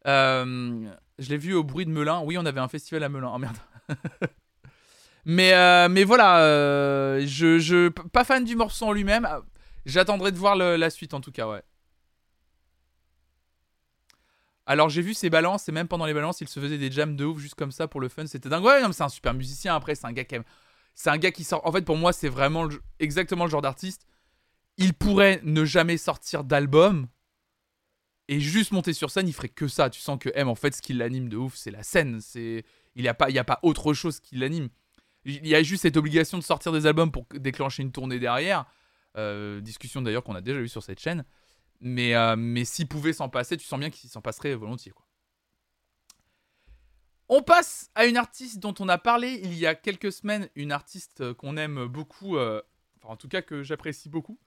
Euh, 0.06 0.88
je 1.18 1.28
l'ai 1.28 1.36
vu 1.36 1.54
au 1.54 1.64
bruit 1.64 1.84
de 1.84 1.90
Melun. 1.90 2.22
Oui, 2.24 2.38
on 2.38 2.46
avait 2.46 2.60
un 2.60 2.68
festival 2.68 3.02
à 3.02 3.08
Melun. 3.08 3.30
Oh 3.34 3.38
merde. 3.38 3.56
mais, 5.24 5.52
euh, 5.54 5.88
mais 5.88 6.04
voilà, 6.04 6.40
euh, 6.40 7.24
je, 7.26 7.58
je. 7.58 7.88
Pas 7.88 8.24
fan 8.24 8.44
du 8.44 8.56
morceau 8.56 8.86
en 8.86 8.92
lui-même. 8.92 9.28
J'attendrai 9.86 10.32
de 10.32 10.38
voir 10.38 10.56
la 10.56 10.90
suite 10.90 11.14
en 11.14 11.20
tout 11.20 11.32
cas, 11.32 11.48
ouais. 11.48 11.62
Alors 14.70 14.88
j'ai 14.88 15.02
vu 15.02 15.14
ses 15.14 15.30
balances 15.30 15.68
et 15.68 15.72
même 15.72 15.88
pendant 15.88 16.06
les 16.06 16.14
balances, 16.14 16.40
il 16.42 16.48
se 16.48 16.60
faisait 16.60 16.78
des 16.78 16.92
jams 16.92 17.16
de 17.16 17.24
ouf 17.24 17.40
juste 17.40 17.56
comme 17.56 17.72
ça 17.72 17.88
pour 17.88 18.00
le 18.00 18.08
fun. 18.08 18.26
C'était 18.26 18.48
dingue. 18.48 18.62
Ouais, 18.62 18.80
non, 18.80 18.92
c'est 18.92 19.02
un 19.02 19.08
super 19.08 19.34
musicien. 19.34 19.74
Après, 19.74 19.96
c'est 19.96 20.06
un 20.06 20.12
gars 20.12 20.22
qui 20.22 20.36
aime. 20.36 20.44
C'est 20.94 21.10
un 21.10 21.18
gars 21.18 21.32
qui 21.32 21.42
sort. 21.42 21.66
En 21.66 21.72
fait, 21.72 21.82
pour 21.82 21.96
moi, 21.96 22.12
c'est 22.12 22.28
vraiment 22.28 22.68
exactement 23.00 23.46
le 23.46 23.50
genre 23.50 23.62
d'artiste. 23.62 24.06
Il 24.76 24.94
pourrait 24.94 25.40
ne 25.42 25.64
jamais 25.64 25.96
sortir 25.96 26.44
d'album 26.44 27.08
et 28.28 28.38
juste 28.38 28.70
monter 28.70 28.92
sur 28.92 29.10
scène. 29.10 29.26
Il 29.26 29.32
ferait 29.32 29.48
que 29.48 29.66
ça. 29.66 29.90
Tu 29.90 30.00
sens 30.00 30.20
que 30.20 30.30
M, 30.34 30.48
en 30.48 30.54
fait, 30.54 30.72
ce 30.72 30.82
qui 30.82 30.92
l'anime 30.92 31.28
de 31.28 31.36
ouf, 31.36 31.56
c'est 31.56 31.72
la 31.72 31.82
scène. 31.82 32.20
C'est 32.20 32.64
il 32.94 33.02
y 33.02 33.08
a 33.08 33.14
pas, 33.14 33.28
il 33.28 33.34
y 33.34 33.40
a 33.40 33.44
pas 33.44 33.58
autre 33.64 33.92
chose 33.92 34.20
qui 34.20 34.36
l'anime. 34.36 34.68
Il 35.36 35.46
y 35.46 35.54
a 35.54 35.62
juste 35.62 35.82
cette 35.82 35.96
obligation 35.96 36.38
de 36.38 36.42
sortir 36.42 36.72
des 36.72 36.86
albums 36.86 37.10
pour 37.10 37.26
déclencher 37.34 37.82
une 37.82 37.92
tournée 37.92 38.18
derrière. 38.18 38.66
Euh, 39.16 39.60
discussion 39.60 40.02
d'ailleurs 40.02 40.22
qu'on 40.22 40.34
a 40.34 40.40
déjà 40.40 40.60
eu 40.60 40.68
sur 40.68 40.82
cette 40.82 41.00
chaîne. 41.00 41.24
Mais, 41.80 42.14
euh, 42.14 42.36
mais 42.36 42.64
s'il 42.64 42.86
pouvait 42.86 43.12
s'en 43.12 43.28
passer, 43.28 43.56
tu 43.56 43.66
sens 43.66 43.80
bien 43.80 43.90
qu'il 43.90 44.10
s'en 44.10 44.20
passerait 44.20 44.54
volontiers. 44.54 44.92
On 47.28 47.42
passe 47.42 47.90
à 47.94 48.06
une 48.06 48.16
artiste 48.16 48.58
dont 48.58 48.74
on 48.80 48.88
a 48.88 48.98
parlé 48.98 49.40
il 49.42 49.54
y 49.54 49.66
a 49.66 49.74
quelques 49.74 50.12
semaines, 50.12 50.48
une 50.56 50.72
artiste 50.72 51.32
qu'on 51.34 51.56
aime 51.56 51.86
beaucoup, 51.86 52.36
euh, 52.36 52.60
enfin 52.96 53.14
en 53.14 53.16
tout 53.16 53.28
cas 53.28 53.40
que 53.40 53.62
j'apprécie 53.62 54.08
beaucoup. 54.08 54.38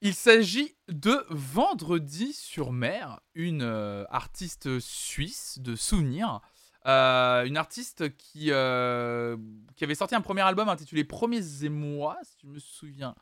Il 0.00 0.14
s'agit 0.14 0.76
de 0.88 1.24
Vendredi 1.30 2.32
sur 2.32 2.72
mer, 2.72 3.20
une 3.34 3.62
artiste 4.10 4.78
suisse 4.78 5.58
de 5.58 5.74
souvenirs. 5.74 6.40
Euh, 6.88 7.44
une 7.44 7.58
artiste 7.58 8.16
qui, 8.16 8.46
euh, 8.50 9.36
qui 9.76 9.84
avait 9.84 9.94
sorti 9.94 10.14
un 10.14 10.22
premier 10.22 10.40
album 10.40 10.70
intitulé 10.70 11.04
Premiers 11.04 11.64
émois, 11.64 12.16
si 12.22 12.36
je 12.42 12.46
me 12.46 12.58
souviens 12.58 13.14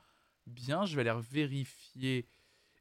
bien. 0.46 0.84
Je 0.84 0.94
vais 0.94 1.08
aller 1.08 1.20
vérifier 1.30 2.26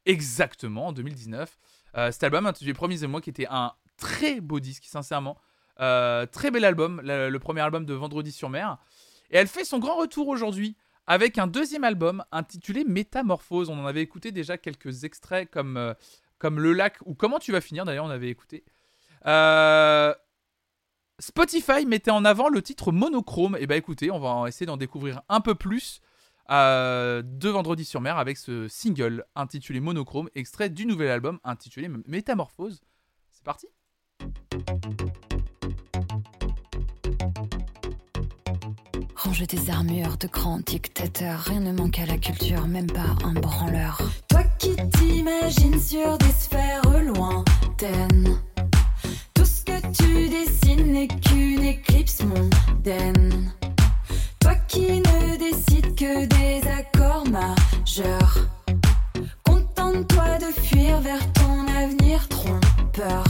exactement 0.04 0.88
en 0.88 0.92
2019. 0.92 1.58
Euh, 1.96 2.12
cet 2.12 2.22
album 2.22 2.46
intitulé 2.46 2.72
Premiers 2.72 3.02
émois 3.02 3.20
qui 3.20 3.30
était 3.30 3.48
un 3.50 3.72
très 3.96 4.40
beau 4.40 4.60
disque, 4.60 4.84
sincèrement. 4.84 5.36
Très 5.78 6.50
bel 6.50 6.64
album, 6.64 7.00
le, 7.04 7.36
premier 7.38 7.60
album 7.62 7.84
de 7.84 7.92
Vendredi 7.92 8.30
sur 8.30 8.48
mer. 8.48 8.78
Et 9.30 9.36
elle 9.36 9.48
fait 9.48 9.64
son 9.64 9.78
grand 9.78 9.96
retour 9.96 10.28
aujourd'hui 10.28 10.76
avec 11.08 11.36
un 11.36 11.48
deuxième 11.48 11.84
album 11.84 12.24
intitulé 12.30 12.84
Métamorphose. 12.84 13.70
On 13.70 13.78
en 13.78 13.86
avait 13.86 14.02
écouté 14.02 14.30
déjà 14.30 14.56
quelques 14.56 15.04
extraits 15.04 15.50
comme, 15.50 15.94
comme 16.38 16.60
Le 16.60 16.72
Lac 16.72 16.98
ou 17.04 17.14
Comment 17.14 17.40
tu 17.40 17.50
vas 17.50 17.60
finir 17.60 17.84
d'ailleurs, 17.84 18.04
on 18.04 18.10
avait 18.10 18.30
écouté. 18.30 18.64
Euh, 19.26 20.14
Spotify 21.18 21.86
mettait 21.86 22.10
en 22.10 22.24
avant 22.24 22.48
le 22.48 22.60
titre 22.60 22.92
Monochrome. 22.92 23.56
Et 23.58 23.66
bah 23.66 23.76
écoutez, 23.76 24.10
on 24.10 24.18
va 24.18 24.48
essayer 24.48 24.66
d'en 24.66 24.76
découvrir 24.76 25.22
un 25.28 25.40
peu 25.40 25.54
plus 25.54 26.00
euh, 26.50 27.22
de 27.24 27.48
Vendredi 27.48 27.84
sur 27.84 28.00
mer 28.00 28.18
avec 28.18 28.36
ce 28.36 28.68
single 28.68 29.24
intitulé 29.34 29.80
Monochrome, 29.80 30.28
extrait 30.34 30.68
du 30.68 30.86
nouvel 30.86 31.08
album 31.08 31.38
intitulé 31.44 31.88
Métamorphose. 32.06 32.80
C'est 33.30 33.44
parti 33.44 33.66
Range 39.16 39.46
tes 39.46 39.70
armures 39.70 40.18
de 40.18 40.28
grands 40.28 40.60
dictateurs. 40.60 41.40
Rien 41.40 41.60
ne 41.60 41.72
manque 41.72 41.98
à 41.98 42.06
la 42.06 42.18
culture, 42.18 42.66
même 42.68 42.90
pas 42.90 43.16
un 43.24 43.32
branleur. 43.32 44.00
Toi 44.28 44.44
qui 44.58 44.76
t'imagines 44.92 45.80
sur 45.80 46.18
des 46.18 46.32
sphères 46.32 47.02
lointaines. 47.02 48.38
Que 49.66 49.80
tu 49.92 50.28
dessines 50.28 50.92
n'est 50.92 51.08
qu'une 51.08 51.64
éclipse 51.64 52.22
mondaine. 52.22 53.52
Toi 54.38 54.54
qui 54.68 55.00
ne 55.00 55.36
décides 55.36 55.94
que 55.96 56.24
des 56.26 56.66
accords 56.68 57.26
majeurs. 57.28 58.46
Contente-toi 59.44 60.38
de 60.38 60.60
fuir 60.60 61.00
vers 61.00 61.32
ton 61.32 61.66
avenir 61.76 62.28
trompeur. 62.28 63.24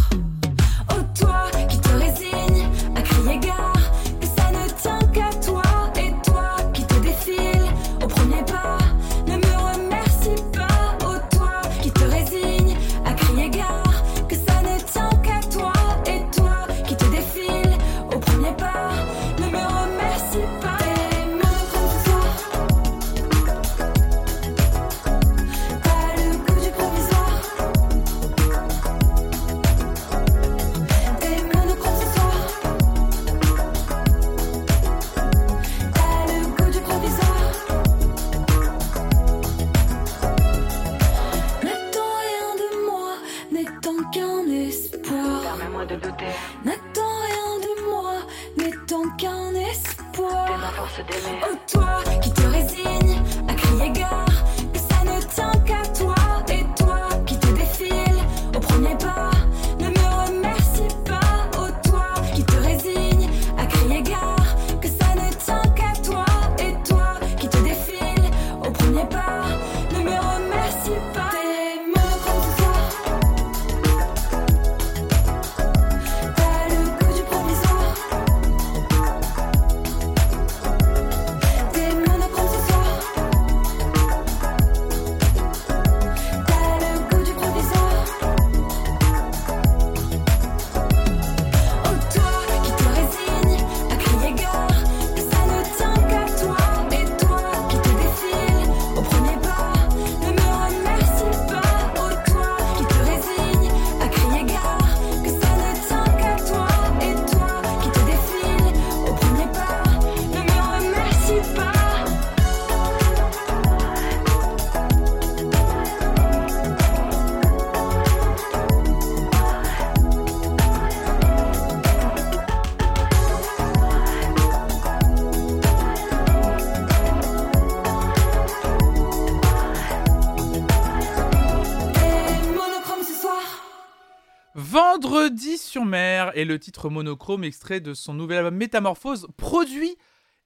Et 136.37 136.45
le 136.45 136.59
titre 136.59 136.91
monochrome 136.91 137.45
extrait 137.45 137.80
de 137.80 137.95
son 137.95 138.14
nouvel 138.14 138.39
album 138.39 138.57
Métamorphose, 138.57 139.26
produit 139.37 139.97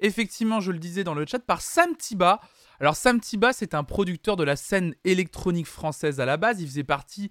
effectivement, 0.01 0.61
je 0.61 0.73
le 0.73 0.79
disais 0.79 1.05
dans 1.05 1.15
le 1.15 1.27
chat, 1.27 1.41
par 1.41 1.61
Sam 1.61 1.97
Tiba. 1.97 2.41
Alors 2.81 2.97
Sam 2.97 3.21
Tiba, 3.21 3.53
c'est 3.53 3.75
un 3.75 3.85
producteur 3.85 4.37
de 4.37 4.45
la 4.45 4.57
scène 4.57 4.95
électronique 5.05 5.67
française 5.67 6.21
à 6.21 6.25
la 6.25 6.37
base. 6.37 6.61
Il 6.61 6.69
faisait 6.69 6.85
partie 6.85 7.31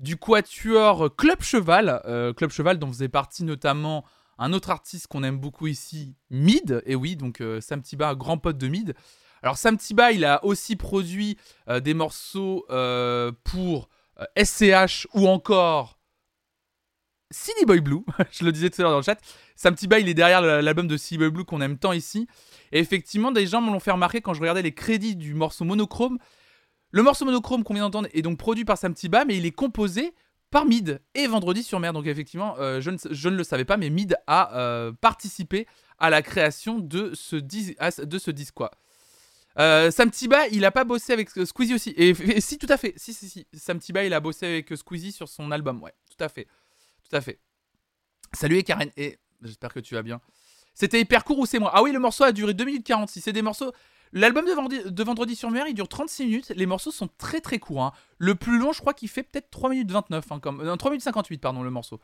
du 0.00 0.16
quatuor 0.16 1.14
Club 1.16 1.42
Cheval, 1.42 2.02
euh, 2.04 2.32
Club 2.32 2.50
Cheval 2.50 2.78
dont 2.78 2.88
faisait 2.88 3.08
partie 3.08 3.42
notamment 3.42 4.04
un 4.38 4.52
autre 4.52 4.70
artiste 4.70 5.06
qu'on 5.06 5.22
aime 5.22 5.38
beaucoup 5.38 5.66
ici, 5.66 6.14
Mid. 6.30 6.82
Et 6.86 6.94
oui, 6.94 7.16
donc 7.16 7.40
euh, 7.40 7.60
Sam 7.60 7.82
Tiba, 7.82 8.14
grand 8.14 8.38
pote 8.38 8.58
de 8.58 8.68
Mid. 8.68 8.94
Alors 9.42 9.58
Sam 9.58 9.76
Tiba, 9.76 10.12
il 10.12 10.24
a 10.24 10.44
aussi 10.44 10.76
produit 10.76 11.36
euh, 11.68 11.80
des 11.80 11.94
morceaux 11.94 12.66
pour 13.44 13.88
SCH 14.36 15.08
ou 15.14 15.26
encore 15.26 15.98
City 17.34 17.64
Boy 17.66 17.80
Blue. 17.80 18.00
Je 18.30 18.44
le 18.44 18.52
disais 18.52 18.70
tout 18.70 18.80
à 18.80 18.84
l'heure 18.84 18.92
dans 18.92 18.98
le 18.98 19.02
chat. 19.02 19.18
Sam 19.56 19.74
Tiba, 19.74 19.98
il 19.98 20.08
est 20.08 20.14
derrière 20.14 20.40
l'album 20.40 20.86
de 20.86 20.96
City 20.96 21.18
Boy 21.18 21.30
Blue 21.30 21.44
qu'on 21.44 21.60
aime 21.60 21.78
tant 21.78 21.92
ici. 21.92 22.26
Et 22.72 22.78
effectivement, 22.78 23.32
des 23.32 23.46
gens 23.46 23.60
me 23.60 23.70
l'ont 23.70 23.80
fait 23.80 23.90
remarquer 23.90 24.20
quand 24.20 24.34
je 24.34 24.40
regardais 24.40 24.62
les 24.62 24.72
crédits 24.72 25.16
du 25.16 25.34
morceau 25.34 25.64
Monochrome. 25.64 26.18
Le 26.90 27.02
morceau 27.02 27.24
Monochrome 27.24 27.64
qu'on 27.64 27.74
vient 27.74 27.82
d'entendre 27.84 28.08
est 28.12 28.22
donc 28.22 28.38
produit 28.38 28.64
par 28.64 28.78
Sam 28.78 28.94
Tiba, 28.94 29.24
mais 29.24 29.36
il 29.36 29.46
est 29.46 29.52
composé 29.52 30.14
par 30.50 30.64
Mid 30.64 31.00
et 31.14 31.26
Vendredi 31.26 31.62
sur 31.62 31.80
Mer. 31.80 31.92
Donc 31.92 32.06
effectivement, 32.06 32.54
euh, 32.58 32.80
je, 32.80 32.90
ne, 32.90 33.36
le 33.36 33.44
savais 33.44 33.64
pas, 33.64 33.76
mais 33.76 33.90
Mid 33.90 34.16
a 34.26 34.56
euh, 34.56 34.92
participé 34.92 35.66
à 35.98 36.10
la 36.10 36.22
création 36.22 36.78
de 36.78 37.12
ce, 37.14 37.36
disque. 37.36 38.54
Quoi. 38.54 38.70
Euh, 39.58 39.90
il 40.50 40.64
a 40.64 40.70
pas 40.70 40.84
bossé 40.84 41.12
avec 41.12 41.36
euh, 41.36 41.46
Squeezie 41.46 41.74
aussi. 41.74 41.94
Et, 41.96 42.14
si, 42.40 42.58
tout 42.58 42.66
à 42.68 42.76
fait. 42.76 42.94
Si, 42.96 43.12
si, 43.12 43.28
si. 43.28 43.46
Il 43.52 44.14
a 44.14 44.20
bossé 44.20 44.46
avec 44.46 44.76
Squeezie 44.76 45.12
sur 45.12 45.28
son 45.28 45.50
album. 45.50 45.82
Ouais, 45.82 45.92
tout 46.10 46.22
à 46.22 46.28
fait. 46.28 46.46
Fait. 47.20 47.40
Salut 48.32 48.56
et 48.58 48.62
Karen. 48.62 48.90
Et 48.96 49.18
j'espère 49.42 49.72
que 49.72 49.80
tu 49.80 49.94
vas 49.94 50.02
bien. 50.02 50.20
C'était 50.74 51.00
hyper 51.00 51.24
court 51.24 51.38
ou 51.38 51.46
c'est 51.46 51.58
moi? 51.58 51.70
Ah 51.74 51.82
oui, 51.82 51.92
le 51.92 51.98
morceau 52.00 52.24
a 52.24 52.32
duré 52.32 52.52
2 52.54 52.64
minutes 52.64 52.84
46. 52.86 53.20
C'est 53.20 53.32
des 53.32 53.42
morceaux. 53.42 53.72
L'album 54.12 54.44
de, 54.44 55.02
Vendredi- 55.02 55.34
sur 55.36 55.50
Mer, 55.50 55.66
il 55.68 55.74
dure 55.74 55.88
36 55.88 56.24
minutes. 56.26 56.48
Les 56.54 56.66
morceaux 56.66 56.90
sont 56.92 57.08
très 57.18 57.40
très 57.40 57.58
courts. 57.58 57.82
hein. 57.84 57.92
Le 58.18 58.34
plus 58.34 58.58
long, 58.58 58.72
je 58.72 58.80
crois 58.80 58.94
qu'il 58.94 59.08
fait 59.08 59.22
peut-être 59.24 59.50
3 59.50 59.70
minutes 59.70 59.90
29. 59.90 60.30
hein, 60.32 60.40
comme... 60.40 60.62
non, 60.62 60.76
3 60.76 60.90
minutes 60.92 61.02
58, 61.04 61.38
pardon, 61.38 61.62
le 61.62 61.70
morceau. 61.70 62.00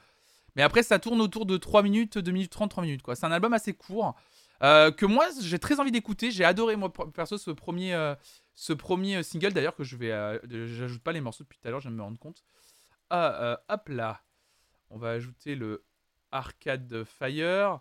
Mais 0.56 0.62
après, 0.62 0.82
ça 0.82 0.98
tourne 0.98 1.20
autour 1.20 1.46
de 1.46 1.56
3 1.56 1.82
minutes, 1.82 2.18
2 2.18 2.32
minutes 2.32 2.50
30, 2.50 2.70
3 2.70 2.82
minutes. 2.82 3.02
quoi. 3.02 3.14
C'est 3.14 3.26
un 3.26 3.32
album 3.32 3.52
assez 3.52 3.72
court. 3.74 4.14
euh, 4.62 4.90
que 4.90 5.06
moi, 5.06 5.26
j'ai 5.40 5.58
très 5.60 5.78
envie 5.80 5.92
d'écouter. 5.92 6.30
J'ai 6.32 6.44
adoré, 6.44 6.74
moi, 6.76 6.92
perso, 7.14 7.38
ce 7.38 7.50
premier, 7.52 7.94
euh, 7.94 8.14
ce 8.54 8.72
premier 8.72 9.16
euh, 9.18 9.22
single. 9.22 9.52
D'ailleurs, 9.52 9.76
que 9.76 9.84
je 9.84 9.96
vais. 9.96 10.10
euh, 10.10 10.38
J'ajoute 10.66 11.02
pas 11.02 11.12
les 11.12 11.20
morceaux 11.20 11.44
depuis 11.44 11.58
tout 11.60 11.68
à 11.68 11.70
l'heure, 11.70 11.80
je 11.80 11.88
me 11.90 12.02
rendre 12.02 12.18
compte. 12.18 12.42
Euh, 13.12 13.56
hop 13.68 13.88
là. 13.88 14.20
On 14.90 14.98
va 14.98 15.10
ajouter 15.10 15.54
le 15.54 15.84
Arcade 16.32 17.04
Fire. 17.04 17.80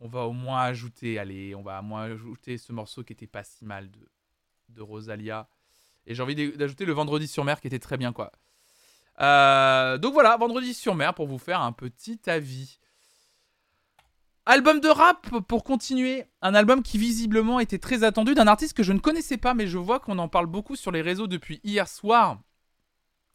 On 0.00 0.08
va 0.08 0.24
au 0.24 0.32
moins 0.32 0.62
ajouter, 0.62 1.18
allez, 1.18 1.54
on 1.54 1.62
va 1.62 1.80
au 1.80 1.82
moins 1.82 2.02
ajouter 2.04 2.58
ce 2.58 2.72
morceau 2.72 3.04
qui 3.04 3.12
était 3.12 3.26
pas 3.26 3.44
si 3.44 3.64
mal 3.64 3.90
de, 3.90 4.08
de 4.70 4.82
Rosalia. 4.82 5.48
Et 6.06 6.14
j'ai 6.14 6.22
envie 6.22 6.34
d'aj- 6.34 6.56
d'ajouter 6.56 6.86
le 6.86 6.92
Vendredi 6.92 7.28
sur 7.28 7.44
mer 7.44 7.60
qui 7.60 7.66
était 7.66 7.78
très 7.78 7.96
bien, 7.98 8.12
quoi. 8.12 8.32
Euh, 9.20 9.98
donc 9.98 10.14
voilà, 10.14 10.36
Vendredi 10.38 10.72
sur 10.72 10.94
mer 10.94 11.14
pour 11.14 11.26
vous 11.26 11.38
faire 11.38 11.60
un 11.60 11.72
petit 11.72 12.18
avis. 12.26 12.78
Album 14.46 14.80
de 14.80 14.88
rap 14.88 15.28
pour 15.46 15.62
continuer. 15.62 16.24
Un 16.40 16.54
album 16.54 16.82
qui 16.82 16.96
visiblement 16.96 17.60
était 17.60 17.78
très 17.78 18.02
attendu 18.02 18.34
d'un 18.34 18.46
artiste 18.46 18.72
que 18.72 18.82
je 18.82 18.94
ne 18.94 18.98
connaissais 18.98 19.36
pas, 19.36 19.52
mais 19.52 19.66
je 19.66 19.76
vois 19.76 20.00
qu'on 20.00 20.18
en 20.18 20.28
parle 20.28 20.46
beaucoup 20.46 20.76
sur 20.76 20.90
les 20.90 21.02
réseaux 21.02 21.26
depuis 21.26 21.60
hier 21.62 21.86
soir. 21.86 22.40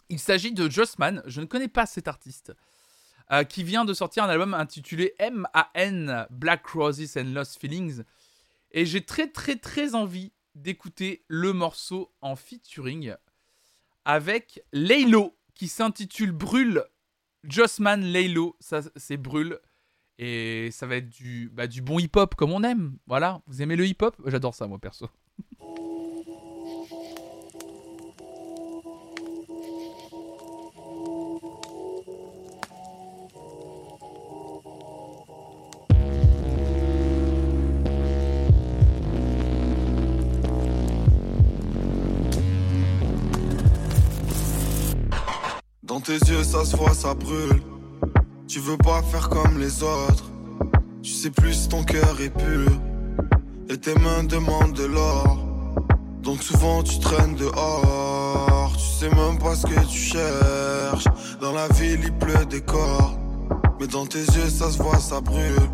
Il 0.09 0.19
s'agit 0.19 0.51
de 0.51 0.67
Jossman. 0.67 1.21
Je 1.27 1.41
ne 1.41 1.45
connais 1.45 1.67
pas 1.67 1.85
cet 1.85 2.07
artiste. 2.07 2.53
Euh, 3.31 3.43
qui 3.43 3.63
vient 3.63 3.85
de 3.85 3.93
sortir 3.93 4.23
un 4.23 4.29
album 4.29 4.53
intitulé 4.53 5.15
M.A.N. 5.19 6.27
Black 6.29 6.65
Roses 6.67 7.17
and 7.17 7.33
Lost 7.33 7.59
Feelings. 7.59 8.03
Et 8.71 8.85
j'ai 8.85 9.01
très 9.01 9.27
très 9.27 9.55
très 9.55 9.95
envie 9.95 10.31
d'écouter 10.53 11.23
le 11.27 11.53
morceau 11.53 12.13
en 12.21 12.35
featuring 12.35 13.15
avec 14.05 14.63
Laylo 14.71 15.35
qui 15.53 15.67
s'intitule 15.67 16.31
Brûle. 16.31 16.83
Jossman 17.43 18.01
Laylo, 18.01 18.55
ça 18.59 18.81
c'est 18.95 19.17
Brûle. 19.17 19.59
Et 20.17 20.69
ça 20.71 20.87
va 20.87 20.95
être 20.95 21.09
du, 21.09 21.49
bah, 21.51 21.67
du 21.67 21.81
bon 21.81 21.99
hip-hop 21.99 22.35
comme 22.35 22.53
on 22.53 22.63
aime. 22.63 22.97
Voilà, 23.05 23.41
vous 23.47 23.61
aimez 23.61 23.75
le 23.75 23.85
hip-hop? 23.85 24.15
J'adore 24.25 24.55
ça 24.55 24.67
moi 24.67 24.79
perso. 24.79 25.09
Se 46.65 46.75
voit, 46.75 46.93
ça 46.93 47.13
brûle. 47.13 47.61
Tu 48.47 48.59
veux 48.59 48.77
pas 48.77 49.01
faire 49.03 49.29
comme 49.29 49.59
les 49.59 49.83
autres. 49.83 50.31
Tu 51.03 51.11
sais 51.11 51.29
plus 51.29 51.69
ton 51.69 51.83
cœur 51.83 52.19
est 52.19 52.29
pur. 52.29 52.69
Et 53.69 53.77
tes 53.77 53.95
mains 53.95 54.23
demandent 54.23 54.73
de 54.73 54.85
l'or. 54.85 55.37
Donc 56.23 56.41
souvent 56.41 56.81
tu 56.81 56.99
traînes 56.99 57.35
dehors. 57.35 58.73
Tu 58.77 58.85
sais 58.99 59.09
même 59.09 59.37
pas 59.37 59.55
ce 59.55 59.67
que 59.67 59.79
tu 59.87 59.97
cherches. 59.97 61.05
Dans 61.39 61.51
la 61.51 61.67
ville, 61.69 61.99
il 62.03 62.13
pleut 62.13 62.45
des 62.45 62.61
cordes. 62.61 63.19
Mais 63.79 63.87
dans 63.87 64.05
tes 64.05 64.19
yeux, 64.19 64.49
ça 64.49 64.71
se 64.71 64.81
voit, 64.81 64.99
ça 64.99 65.21
brûle. 65.21 65.69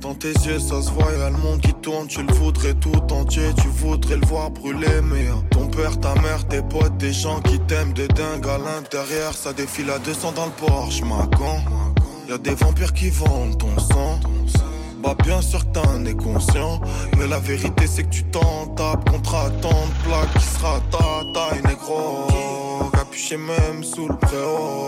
Dans 0.00 0.14
tes 0.14 0.32
yeux, 0.32 0.58
ça 0.58 0.82
se 0.82 0.90
voit, 0.90 1.10
y'a 1.18 1.30
le 1.30 1.38
monde 1.38 1.60
qui 1.60 1.72
tourne. 1.74 2.06
Tu 2.06 2.22
le 2.22 2.32
voudrais 2.34 2.74
tout 2.74 3.12
entier, 3.12 3.50
tu 3.56 3.68
voudrais 3.68 4.16
le 4.16 4.26
voir 4.26 4.50
brûler. 4.50 5.00
Mais 5.02 5.26
père, 5.74 5.98
ta 5.98 6.14
mère, 6.20 6.46
tes 6.46 6.62
potes, 6.62 6.96
des 6.98 7.12
gens 7.12 7.40
qui 7.40 7.58
t'aiment 7.60 7.92
de 7.92 8.06
dingue 8.06 8.46
à 8.46 8.58
l'intérieur. 8.58 9.34
Ça 9.34 9.52
défile 9.52 9.90
à 9.90 9.98
200 9.98 10.32
dans 10.32 10.46
le 10.46 10.52
Porsche, 10.52 11.02
ma 11.02 11.26
con. 11.36 11.58
Y'a 12.28 12.38
des 12.38 12.54
vampires 12.54 12.92
qui 12.92 13.10
vendent 13.10 13.58
ton 13.58 13.78
sang. 13.78 14.20
Bah, 15.02 15.14
bien 15.22 15.42
sûr 15.42 15.60
que 15.66 15.72
t'en 15.72 16.04
es 16.04 16.14
conscient. 16.14 16.80
Mais 17.18 17.26
la 17.26 17.38
vérité, 17.38 17.86
c'est 17.86 18.04
que 18.04 18.10
tu 18.10 18.24
t'en 18.24 18.66
tapes 18.76 19.08
contre 19.10 19.50
de 19.50 20.04
plaque 20.04 20.32
qui 20.38 20.44
sera 20.44 20.80
ta 20.90 21.22
taille, 21.34 21.62
négro. 21.66 22.26
Capuché 22.92 23.36
même 23.36 23.82
sous 23.82 24.08
le 24.08 24.16
préau. 24.16 24.86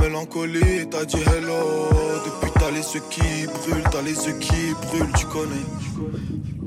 Mélancolie, 0.00 0.88
t'as 0.90 1.04
dit 1.04 1.22
hello. 1.36 1.88
Depuis 2.24 2.52
t'as 2.54 2.70
les 2.70 2.94
yeux 2.94 3.02
qui 3.10 3.46
brûlent, 3.46 3.84
t'as 3.90 4.02
les 4.02 4.26
yeux 4.26 4.38
qui 4.38 4.74
brûlent, 4.86 5.12
tu 5.16 5.26
connais. 5.26 6.59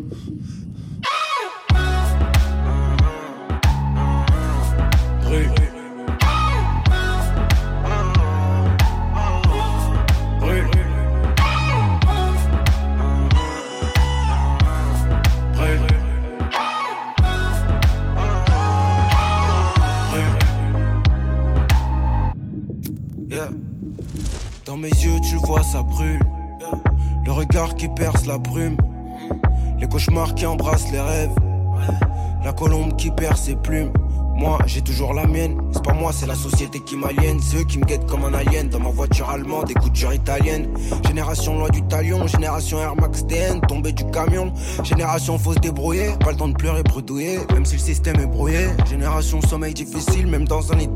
Dans 24.65 24.77
mes 24.77 24.89
yeux, 24.89 25.19
tu 25.29 25.35
vois, 25.35 25.61
ça 25.61 25.81
brûle. 25.81 26.19
Le 27.25 27.31
regard 27.31 27.75
qui 27.75 27.87
perce 27.87 28.25
la 28.25 28.37
brume. 28.37 28.77
Les 29.79 29.87
cauchemars 29.87 30.35
qui 30.35 30.45
embrassent 30.45 30.91
les 30.91 30.99
rêves. 30.99 31.35
La 32.43 32.53
colombe 32.53 32.95
qui 32.95 33.11
perd 33.11 33.37
ses 33.37 33.55
plumes. 33.55 33.91
Moi, 34.43 34.59
j'ai 34.65 34.81
toujours 34.81 35.13
la 35.13 35.25
mienne. 35.25 35.57
C'est 35.71 35.81
pas 35.81 35.93
moi, 35.93 36.11
c'est 36.11 36.25
la 36.25 36.35
société 36.35 36.81
qui 36.81 36.97
m'aliène. 36.97 37.39
C'est 37.39 37.61
eux 37.61 37.63
qui 37.63 37.77
me 37.77 37.85
guettent 37.85 38.05
comme 38.07 38.25
un 38.25 38.33
alien. 38.33 38.67
Dans 38.67 38.81
ma 38.81 38.89
voiture 38.89 39.29
allemande, 39.29 39.67
des 39.67 39.73
coutures 39.73 40.13
italiennes. 40.13 40.67
Génération 41.07 41.57
loi 41.57 41.69
du 41.69 41.81
talion. 41.83 42.27
Génération 42.27 42.77
Air 42.77 42.93
Max 42.97 43.25
TN, 43.25 43.61
tombé 43.61 43.93
du 43.93 44.03
camion. 44.07 44.51
Génération 44.83 45.39
faut 45.39 45.53
se 45.53 45.59
débrouiller. 45.59 46.09
Pas 46.19 46.31
le 46.31 46.35
temps 46.37 46.49
de 46.49 46.57
pleurer, 46.57 46.83
bredouiller. 46.83 47.39
Même 47.53 47.63
si 47.63 47.75
le 47.75 47.79
système 47.79 48.19
est 48.19 48.25
brouillé. 48.25 48.67
Génération 48.89 49.39
sommeil 49.39 49.73
difficile, 49.73 50.27
même 50.27 50.45
dans 50.45 50.73
un 50.73 50.75
lit. 50.75 50.89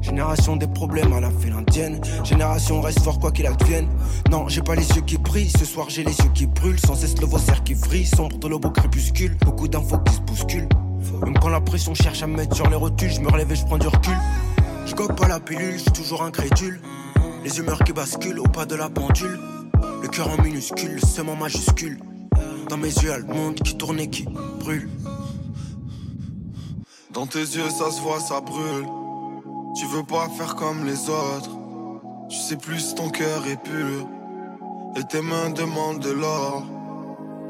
Génération 0.00 0.56
des 0.56 0.66
problèmes 0.66 1.12
à 1.12 1.20
la 1.20 1.30
file 1.30 1.52
indienne. 1.52 2.00
Génération 2.24 2.80
reste 2.80 3.00
fort 3.00 3.20
quoi 3.20 3.30
qu'il 3.30 3.46
advienne. 3.46 3.88
Non, 4.30 4.48
j'ai 4.48 4.62
pas 4.62 4.74
les 4.74 4.88
yeux 4.88 5.02
qui 5.02 5.18
brillent. 5.18 5.50
Ce 5.50 5.66
soir, 5.66 5.90
j'ai 5.90 6.02
les 6.02 6.16
yeux 6.16 6.30
qui 6.32 6.46
brûlent. 6.46 6.80
Sans 6.80 6.94
cesse 6.94 7.20
le 7.20 7.26
vaussaire 7.26 7.62
qui 7.62 7.74
vrille. 7.74 8.06
Sombre 8.06 8.38
de 8.38 8.54
au 8.54 8.70
crépuscule. 8.70 9.36
Beaucoup 9.44 9.68
d'infos 9.68 9.98
qui 9.98 10.14
se 10.14 10.20
bousculent. 10.20 10.68
Même 11.22 11.38
quand 11.40 11.48
la 11.48 11.60
pression 11.60 11.94
cherche 11.94 12.22
à 12.22 12.26
me 12.26 12.36
mettre 12.36 12.56
sur 12.56 12.68
les 12.68 12.76
rotules, 12.76 13.10
je 13.10 13.20
me 13.20 13.30
relève 13.30 13.50
et 13.50 13.56
je 13.56 13.64
prends 13.64 13.78
du 13.78 13.88
recul. 13.88 14.16
Je 14.86 14.94
gobe 14.94 15.14
pas 15.16 15.28
la 15.28 15.40
pilule, 15.40 15.74
je 15.74 15.82
suis 15.82 15.92
toujours 15.92 16.22
incrédule. 16.22 16.80
Les 17.44 17.58
humeurs 17.58 17.82
qui 17.84 17.92
basculent 17.92 18.38
au 18.38 18.44
pas 18.44 18.66
de 18.66 18.74
la 18.74 18.88
pendule. 18.88 19.38
Le 20.02 20.08
cœur 20.08 20.28
en 20.28 20.42
minuscule, 20.42 20.94
le 20.94 21.00
seum 21.00 21.28
en 21.28 21.36
majuscule. 21.36 22.00
Dans 22.68 22.76
mes 22.76 22.88
yeux, 22.88 23.08
y'a 23.08 23.18
le 23.18 23.24
monde 23.24 23.54
qui 23.56 23.76
tourne 23.76 23.98
et 23.98 24.08
qui 24.08 24.24
brûle. 24.58 24.88
Dans 27.12 27.26
tes 27.26 27.40
yeux, 27.40 27.68
ça 27.70 27.90
se 27.90 28.00
voit, 28.00 28.20
ça 28.20 28.40
brûle. 28.40 28.86
Tu 29.76 29.86
veux 29.86 30.04
pas 30.04 30.28
faire 30.28 30.54
comme 30.54 30.84
les 30.84 31.08
autres. 31.08 31.50
Tu 32.28 32.36
sais 32.36 32.56
plus 32.56 32.94
ton 32.94 33.10
cœur 33.10 33.46
est 33.46 33.62
pur. 33.62 34.06
Et 34.96 35.04
tes 35.04 35.20
mains 35.20 35.50
demandent 35.50 36.00
de 36.00 36.10
l'or. 36.10 36.64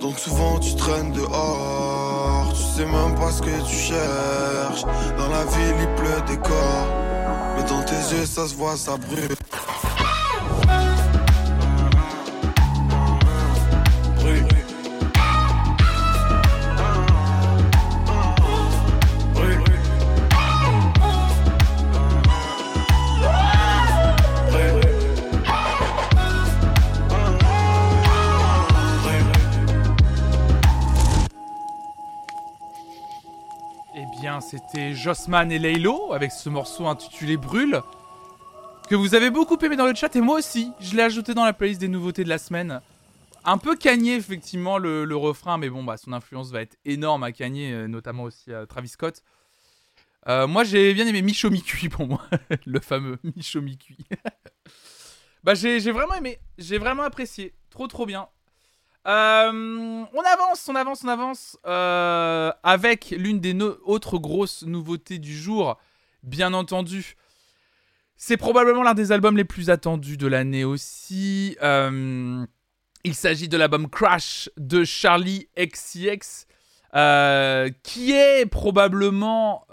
Donc 0.00 0.18
souvent 0.18 0.58
tu 0.58 0.74
traînes 0.76 1.12
dehors. 1.12 2.19
Tu 2.50 2.62
sais 2.62 2.86
même 2.86 3.14
pas 3.14 3.30
ce 3.30 3.42
que 3.42 3.68
tu 3.68 3.74
cherches. 3.74 4.84
Dans 5.16 5.28
la 5.28 5.44
ville 5.44 5.76
il 5.80 5.94
pleut 5.96 6.22
des 6.26 6.38
corps. 6.38 6.88
Mais 7.56 7.64
dans 7.64 7.82
tes 7.82 8.14
yeux 8.14 8.26
ça 8.26 8.46
se 8.46 8.54
voit, 8.54 8.76
ça 8.76 8.96
brûle. 8.96 9.26
Brûle. 9.26 9.36
Bien, 34.40 34.58
c'était 34.58 34.94
Jossman 34.94 35.50
et 35.52 35.58
Laylo 35.58 36.12
avec 36.12 36.32
ce 36.32 36.48
morceau 36.48 36.86
intitulé 36.86 37.36
Brûle. 37.36 37.82
Que 38.88 38.94
vous 38.94 39.14
avez 39.14 39.30
beaucoup 39.30 39.56
aimé 39.58 39.76
dans 39.76 39.86
le 39.86 39.94
chat 39.94 40.14
et 40.16 40.20
moi 40.20 40.38
aussi. 40.38 40.72
Je 40.80 40.96
l'ai 40.96 41.02
ajouté 41.02 41.34
dans 41.34 41.44
la 41.44 41.52
playlist 41.52 41.80
des 41.80 41.88
nouveautés 41.88 42.24
de 42.24 42.28
la 42.28 42.38
semaine. 42.38 42.80
Un 43.44 43.58
peu 43.58 43.76
Kanye, 43.76 44.12
effectivement, 44.12 44.78
le, 44.78 45.04
refrain, 45.16 45.58
mais 45.58 45.70
bon, 45.70 45.84
bah, 45.84 45.96
son 45.96 46.12
influence 46.12 46.50
va 46.50 46.62
être 46.62 46.76
énorme 46.84 47.22
à 47.22 47.32
Kanye, 47.32 47.72
euh, 47.72 47.88
notamment 47.88 48.24
aussi 48.24 48.52
à 48.52 48.66
Travis 48.66 48.88
Scott. 48.88 49.22
Euh, 50.28 50.46
moi, 50.46 50.64
j'ai 50.64 50.92
bien 50.92 51.06
aimé 51.06 51.22
Micho 51.22 51.48
Mi-Cuit 51.48 51.88
pour 51.88 52.06
moi, 52.06 52.20
le 52.66 52.80
fameux 52.80 53.18
Micho 53.22 53.60
Mi-Cuit. 53.60 53.98
bah, 55.44 55.54
j'ai 55.54 55.78
vraiment 55.92 56.14
aimé, 56.14 56.38
j'ai 56.58 56.78
vraiment 56.78 57.04
apprécié. 57.04 57.54
Trop, 57.70 57.86
trop 57.86 58.06
bien. 58.06 58.28
Euh, 59.06 60.04
on 60.12 60.20
avance, 60.20 60.68
on 60.68 60.74
avance, 60.74 61.04
on 61.04 61.08
avance 61.08 61.58
euh, 61.66 62.52
avec 62.62 63.10
l'une 63.10 63.40
des 63.40 63.56
autres 63.84 64.18
grosses 64.18 64.62
nouveautés 64.64 65.18
du 65.18 65.34
jour, 65.34 65.78
bien 66.22 66.52
entendu. 66.52 67.16
C'est 68.16 68.36
probablement 68.36 68.82
l'un 68.82 68.92
des 68.92 69.12
albums 69.12 69.38
les 69.38 69.44
plus 69.44 69.70
attendus 69.70 70.18
de 70.18 70.26
l'année 70.26 70.64
aussi. 70.64 71.56
Euh, 71.62 72.44
il 73.04 73.14
s'agit 73.14 73.48
de 73.48 73.56
l'album 73.56 73.88
Crash 73.88 74.50
de 74.58 74.84
Charlie 74.84 75.48
XCX, 75.58 76.46
qui 77.82 78.12
est 78.12 78.44
probablement, 78.44 79.66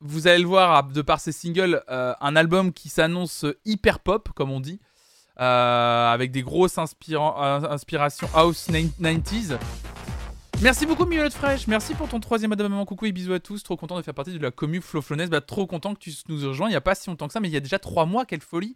vous 0.00 0.26
allez 0.26 0.38
le 0.38 0.46
voir 0.46 0.84
de 0.84 1.02
par 1.02 1.20
ses 1.20 1.32
singles, 1.32 1.84
un 1.88 2.36
album 2.36 2.72
qui 2.72 2.88
s'annonce 2.88 3.44
hyper 3.66 4.00
pop, 4.00 4.30
comme 4.34 4.50
on 4.50 4.60
dit. 4.60 4.80
Euh, 5.40 6.12
avec 6.12 6.32
des 6.32 6.42
grosses 6.42 6.78
euh, 6.78 7.70
inspirations 7.70 8.28
house 8.34 8.68
90s. 8.68 9.56
Merci 10.60 10.84
beaucoup 10.84 11.06
Miolette 11.06 11.34
Fraîche, 11.34 11.68
merci 11.68 11.94
pour 11.94 12.08
ton 12.08 12.18
troisième 12.18 12.50
abonnement, 12.50 12.84
coucou 12.84 13.06
et 13.06 13.12
bisous 13.12 13.32
à 13.34 13.38
tous, 13.38 13.62
trop 13.62 13.76
content 13.76 13.96
de 13.96 14.02
faire 14.02 14.14
partie 14.14 14.32
de 14.32 14.42
la 14.42 14.50
commu 14.50 14.80
Flo 14.80 15.00
Flonnaise, 15.00 15.30
bah, 15.30 15.40
trop 15.40 15.68
content 15.68 15.94
que 15.94 16.00
tu 16.00 16.10
nous 16.28 16.44
rejoins, 16.48 16.66
il 16.66 16.70
n'y 16.70 16.76
a 16.76 16.80
pas 16.80 16.96
si 16.96 17.08
longtemps 17.08 17.28
que 17.28 17.32
ça, 17.32 17.38
mais 17.38 17.46
il 17.46 17.54
y 17.54 17.56
a 17.56 17.60
déjà 17.60 17.78
trois 17.78 18.04
mois, 18.04 18.24
quelle 18.24 18.40
folie 18.40 18.74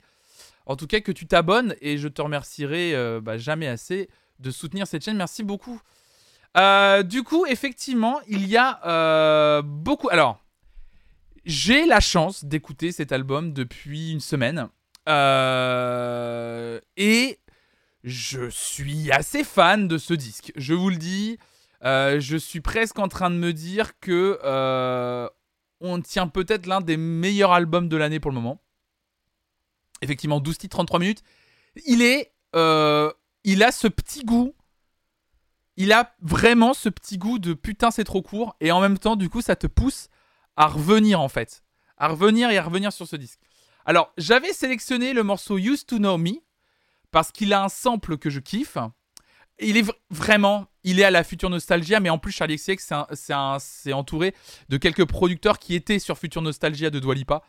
En 0.67 0.77
tout 0.77 0.87
cas 0.87 1.01
que 1.01 1.11
tu 1.11 1.27
t'abonnes 1.27 1.75
et 1.81 1.99
je 1.99 2.07
te 2.07 2.23
remercierai 2.23 2.95
euh, 2.95 3.21
bah, 3.21 3.39
jamais 3.39 3.67
assez 3.67 4.09
de 4.39 4.53
soutenir 4.53 4.87
cette 4.87 5.05
chaîne, 5.05 5.17
merci 5.17 5.43
beaucoup. 5.43 5.81
Du 6.55 7.25
coup, 7.25 7.45
effectivement, 7.47 8.21
il 8.29 8.47
y 8.47 8.57
a 8.57 9.63
beaucoup... 9.63 10.11
Alors, 10.11 10.39
j'ai 11.45 11.87
la 11.87 11.99
chance 11.99 12.45
d'écouter 12.45 12.93
cet 12.93 13.11
album 13.11 13.53
depuis 13.53 14.13
une 14.13 14.21
semaine. 14.21 14.69
Euh, 15.09 16.81
et 16.97 17.39
je 18.05 18.49
suis 18.51 19.11
assez 19.11 19.45
fan 19.45 19.89
de 19.89 19.99
ce 19.99 20.15
disque. 20.15 20.53
Je 20.57 20.75
vous 20.75 20.91
le 20.91 20.97
dis, 20.97 21.39
euh, 21.85 22.21
je 22.21 22.37
suis 22.37 22.61
presque 22.61 22.99
en 22.99 23.09
train 23.09 23.31
de 23.31 23.37
me 23.37 23.53
dire 23.53 23.99
que 24.01 24.39
euh, 24.45 25.29
on 25.81 26.01
tient 26.01 26.29
peut-être 26.29 26.67
l'un 26.67 26.81
des 26.81 26.97
meilleurs 26.97 27.53
albums 27.53 27.89
de 27.89 27.97
l'année 27.97 28.21
pour 28.21 28.31
le 28.31 28.37
moment. 28.37 28.61
Effectivement, 30.03 30.41
12 30.41 30.59
titres, 30.59 30.77
33 30.77 31.01
minutes. 31.01 31.23
Il 31.87 32.03
est, 32.03 32.33
il 32.55 33.63
a 33.63 33.73
ce 33.73 33.89
petit 33.89 34.25
goût. 34.25 34.55
Il 35.77 35.93
a 35.93 36.15
vraiment 36.21 36.75
ce 36.75 36.89
petit 36.89 37.17
goût 37.17 37.39
de 37.39 37.55
putain 37.55 37.91
c'est 37.91 38.05
trop 38.05 38.21
court 38.21 38.55
et 38.61 38.71
en 38.73 38.81
même 38.81 38.99
temps 38.99 39.17
du 39.17 39.31
coup 39.31 39.41
ça 39.41 39.57
te 39.57 39.67
pousse 39.67 40.09
à 40.55 40.67
revenir 40.67 41.19
en 41.19 41.31
fait, 41.31 41.65
à 41.97 42.09
revenir 42.09 42.51
et 42.51 42.59
à 42.59 42.63
revenir 42.63 42.93
sur 42.93 43.07
ce 43.07 43.17
disque. 43.17 43.41
Alors, 43.87 44.13
j'avais 44.17 44.53
sélectionné 44.53 45.13
le 45.13 45.23
morceau 45.23 45.59
Used 45.59 45.87
to 45.87 45.99
Know 45.99 46.19
Me 46.19 46.33
parce 47.11 47.33
qu'il 47.33 47.53
a 47.53 47.63
un 47.65 47.69
sample 47.69 48.17
que 48.17 48.31
je 48.31 48.41
kiffe. 48.41 48.79
Il 49.61 49.77
est 49.77 49.83
vr- 49.83 49.95
vraiment, 50.11 50.67
il 50.83 50.99
est 51.01 51.05
à 51.05 51.11
la 51.11 51.25
future 51.25 51.51
Nostalgia, 51.51 52.01
mais 52.01 52.09
en 52.11 52.19
plus 52.19 52.33
Charlie 52.33 52.57
XCX 52.57 52.93
c'est 53.15 53.93
entouré 53.93 54.35
de 54.69 54.77
quelques 54.77 55.05
producteurs 55.05 55.59
qui 55.59 55.75
étaient 55.75 55.99
sur 55.99 56.17
Future 56.19 56.43
Nostalgia 56.43 56.91
de 56.91 56.99
Dwalipa. 56.99 57.43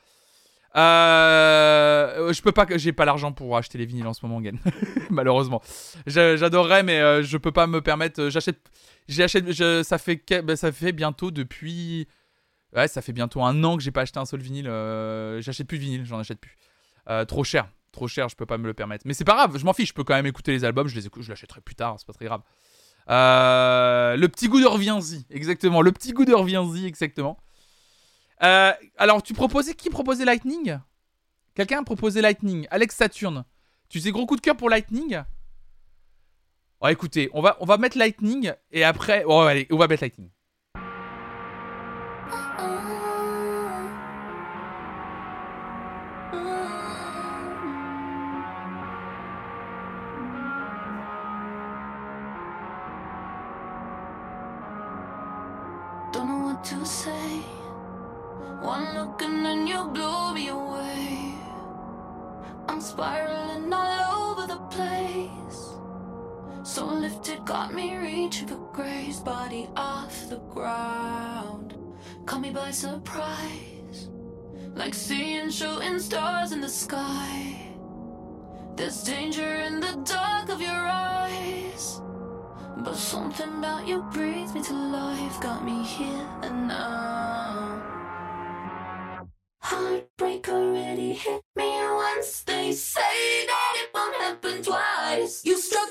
Euh, 0.76 2.34
je 2.34 2.42
peux 2.42 2.52
pas, 2.52 2.66
j'ai 2.76 2.94
pas 2.94 3.06
l'argent 3.06 3.32
pour 3.32 3.56
acheter 3.58 3.78
les 3.78 3.86
vinyles 3.86 4.08
en 4.08 4.14
ce 4.14 4.26
moment, 4.26 4.44
Gen. 4.44 4.60
Malheureusement, 5.10 5.62
J'a- 6.08 6.36
j'adorerais, 6.36 6.84
mais 6.84 7.00
euh, 7.00 7.24
je 7.24 7.38
peux 7.38 7.52
pas 7.52 7.68
me 7.68 7.82
permettre. 7.82 8.22
euh, 8.22 8.30
J'achète, 8.30 8.60
ça 9.84 9.98
fait, 9.98 10.22
bah, 10.44 10.56
ça 10.56 10.72
fait 10.72 10.92
bientôt 10.92 11.32
depuis, 11.32 12.08
ouais, 12.76 12.88
ça 12.88 13.02
fait 13.02 13.14
bientôt 13.14 13.44
un 13.44 13.64
an 13.64 13.78
que 13.78 13.84
j'ai 13.84 13.92
pas 13.92 14.02
acheté 14.02 14.20
un 14.20 14.26
seul 14.26 14.42
vinyle. 14.42 14.68
euh, 14.68 15.42
j'achète 15.42 15.68
plus 15.68 15.78
de 15.78 15.84
vinyle, 15.84 16.06
j'en 16.06 16.20
achète 16.20 16.40
plus. 16.40 16.58
Euh, 17.10 17.26
trop 17.26 17.44
cher, 17.44 17.70
trop 17.92 18.08
cher, 18.08 18.30
je 18.30 18.36
peux 18.36 18.46
pas 18.46 18.58
me 18.58 18.66
le 18.68 18.74
permettre. 18.74 19.06
Mais 19.06 19.14
c'est 19.14 19.26
pas 19.26 19.34
grave, 19.34 19.58
je 19.58 19.66
m'en 19.66 19.74
fiche, 19.74 19.90
je 19.90 19.94
peux 19.94 20.04
quand 20.04 20.16
même 20.16 20.26
écouter 20.26 20.52
les 20.52 20.64
albums, 20.66 20.88
je 20.88 20.96
les 20.96 21.06
écoute, 21.06 21.24
je 21.24 21.30
l'achèterai 21.30 21.62
plus 21.62 21.76
tard, 21.76 21.96
c'est 21.98 22.08
pas 22.08 22.14
très 22.14 22.26
grave. 22.26 22.42
Euh, 23.10 24.16
le 24.16 24.28
petit 24.30 24.48
goût 24.48 24.62
de 24.62 24.66
reviens-y, 24.66 25.26
exactement. 25.30 25.82
Le 25.82 25.92
petit 25.92 26.14
goût 26.14 26.26
de 26.26 26.34
reviens-y, 26.34 26.86
exactement. 26.86 27.38
Alors, 28.40 29.24
tu 29.24 29.34
proposais 29.34 29.74
qui 29.74 29.90
proposait 29.90 30.26
Lightning? 30.26 30.78
Quelqu'un 31.56 31.80
a 31.80 31.84
proposé 31.84 32.22
Lightning. 32.22 32.68
Alex 32.72 32.96
Saturne. 32.96 33.46
Tu 33.88 34.00
sais 34.00 34.12
gros 34.12 34.26
coup 34.26 34.36
de 34.36 34.42
cœur 34.42 34.58
pour 34.58 34.70
Lightning? 34.70 35.22
Oh, 36.82 36.88
écoutez, 36.88 37.30
on 37.34 37.42
va, 37.42 37.56
on 37.62 37.66
va 37.66 37.78
mettre 37.78 37.98
Lightning 37.98 38.52
et 38.72 38.84
après. 38.84 39.24
Oh, 39.26 39.40
allez, 39.42 39.68
on 39.72 39.78
va 39.78 39.88
mettre 39.88 40.04
Lightning. 40.04 40.30
Don't 42.34 42.73
sky. 76.74 77.56
There's 78.76 79.04
danger 79.04 79.46
in 79.68 79.80
the 79.80 79.94
dark 80.04 80.50
of 80.50 80.60
your 80.60 80.72
eyes. 80.72 82.02
But 82.78 82.96
something 82.96 83.60
about 83.60 83.88
you 83.88 84.02
brings 84.12 84.56
me 84.56 84.64
to 84.64 84.74
life, 84.74 85.40
got 85.40 85.64
me 85.64 85.84
here 85.84 86.28
and 86.42 86.68
now. 86.68 87.80
Heartbreak 89.62 90.50
already 90.50 91.14
hit 91.14 91.44
me 91.56 91.70
once. 91.94 92.42
They 92.42 92.72
say 92.72 93.46
that 93.46 93.74
it 93.78 93.90
won't 93.94 94.16
happen 94.16 94.64
twice. 94.64 95.46
You 95.46 95.58
struck 95.58 95.83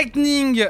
Lightning 0.00 0.64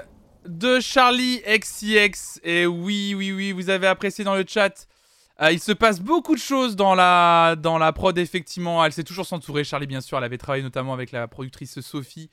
de 0.44 0.80
Charlie 0.80 1.40
XCX. 1.46 2.40
Et 2.42 2.66
oui, 2.66 3.14
oui, 3.16 3.30
oui, 3.30 3.52
vous 3.52 3.70
avez 3.70 3.86
apprécié 3.86 4.24
dans 4.24 4.34
le 4.34 4.44
chat. 4.44 4.88
Euh, 5.40 5.52
il 5.52 5.60
se 5.60 5.70
passe 5.70 6.00
beaucoup 6.00 6.34
de 6.34 6.40
choses 6.40 6.74
dans 6.74 6.96
la, 6.96 7.54
dans 7.54 7.78
la 7.78 7.92
prod, 7.92 8.18
effectivement. 8.18 8.84
Elle 8.84 8.92
s'est 8.92 9.04
toujours 9.04 9.26
s'entourer, 9.26 9.62
Charlie, 9.62 9.86
bien 9.86 10.00
sûr. 10.00 10.18
Elle 10.18 10.24
avait 10.24 10.36
travaillé 10.36 10.64
notamment 10.64 10.92
avec 10.92 11.12
la 11.12 11.28
productrice 11.28 11.78
Sophie. 11.78 12.28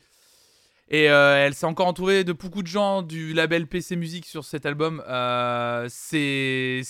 Et 0.90 1.12
euh, 1.12 1.46
elle 1.46 1.54
s'est 1.54 1.68
encore 1.68 1.86
entourée 1.86 2.24
de 2.24 2.34
beaucoup 2.34 2.64
de 2.64 2.68
gens 2.68 3.04
du 3.04 3.32
label 3.32 3.68
PC 3.68 3.96
Music 3.96 4.26
sur 4.26 4.44
cet 4.44 4.66
album. 4.66 5.04
Euh, 5.08 5.86
c'est 5.92 6.82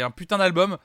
un 0.00 0.10
putain 0.10 0.38
d'album. 0.38 0.78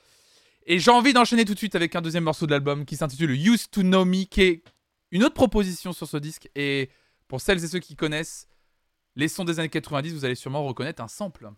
Et 0.66 0.80
j'ai 0.80 0.92
envie 0.92 1.14
d'enchaîner 1.14 1.46
tout 1.46 1.54
de 1.54 1.60
suite 1.60 1.76
avec 1.76 1.96
un 1.96 2.02
deuxième 2.02 2.26
morceau 2.26 2.46
de 2.46 2.52
l'album 2.52 2.84
qui 2.84 2.98
s'intitule 2.98 3.32
Used 3.32 3.72
to 3.72 3.82
Know 3.82 4.04
Me, 4.04 4.26
qui 4.26 4.42
est 4.42 4.64
une 5.12 5.24
autre 5.24 5.36
proposition 5.36 5.94
sur 5.94 6.06
ce 6.06 6.18
disque. 6.18 6.50
Et 6.54 6.90
pour 7.30 7.40
celles 7.40 7.64
et 7.64 7.68
ceux 7.68 7.80
qui 7.80 7.96
connaissent, 7.96 8.50
les 9.20 9.28
sons 9.28 9.44
des 9.44 9.60
années 9.60 9.68
90, 9.68 10.14
vous 10.14 10.26
allez 10.26 10.36
sûrement 10.36 10.64
reconnaître 10.64 11.02
un 11.02 11.08
sample. 11.08 11.50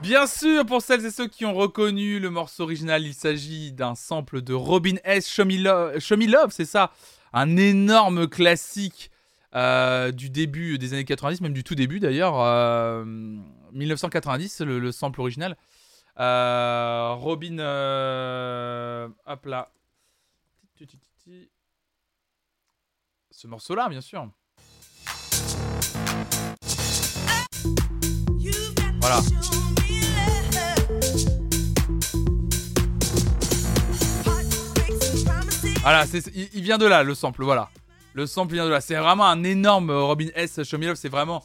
Bien 0.00 0.26
sûr, 0.26 0.64
pour 0.64 0.80
celles 0.80 1.04
et 1.04 1.10
ceux 1.10 1.28
qui 1.28 1.44
ont 1.44 1.52
reconnu 1.52 2.18
le 2.18 2.30
morceau 2.30 2.62
original, 2.62 3.04
il 3.04 3.12
s'agit 3.12 3.72
d'un 3.72 3.94
sample 3.94 4.40
de 4.40 4.54
Robin 4.54 4.96
S. 5.04 5.28
Chemilove, 5.28 5.98
Love, 6.10 6.50
c'est 6.50 6.64
ça 6.64 6.92
Un 7.34 7.58
énorme 7.58 8.26
classique 8.26 9.10
euh, 9.54 10.12
du 10.12 10.30
début 10.30 10.78
des 10.78 10.94
années 10.94 11.04
90, 11.04 11.42
même 11.42 11.52
du 11.52 11.62
tout 11.62 11.74
début 11.74 12.00
d'ailleurs, 12.00 12.40
euh, 12.40 13.04
1990, 13.72 14.62
le, 14.62 14.78
le, 14.78 14.90
sample 14.90 15.20
original. 15.20 15.56
Euh, 16.20 17.12
Robin... 17.12 17.58
hop 19.26 19.46
là. 19.46 19.70
Ce 23.30 23.46
morceau-là, 23.46 23.90
bien 23.90 24.00
sûr. 24.00 24.28
Voilà. 29.02 29.20
Voilà, 35.82 36.04
il, 36.34 36.62
vient 36.62 36.78
de 36.78 36.86
là, 36.86 37.02
le 37.02 37.14
sample, 37.14 37.42
voilà. 37.42 37.68
Le 38.14 38.26
sample 38.26 38.54
vient 38.54 38.64
de 38.66 38.70
là. 38.70 38.80
C'est 38.80 38.94
vraiment 38.94 39.26
un 39.26 39.42
énorme 39.42 39.90
euh, 39.90 40.02
Robin 40.02 40.28
S. 40.34 40.62
Show 40.62 40.78
Me 40.78 40.86
Love. 40.86 40.96
C'est 40.96 41.08
vraiment 41.08 41.42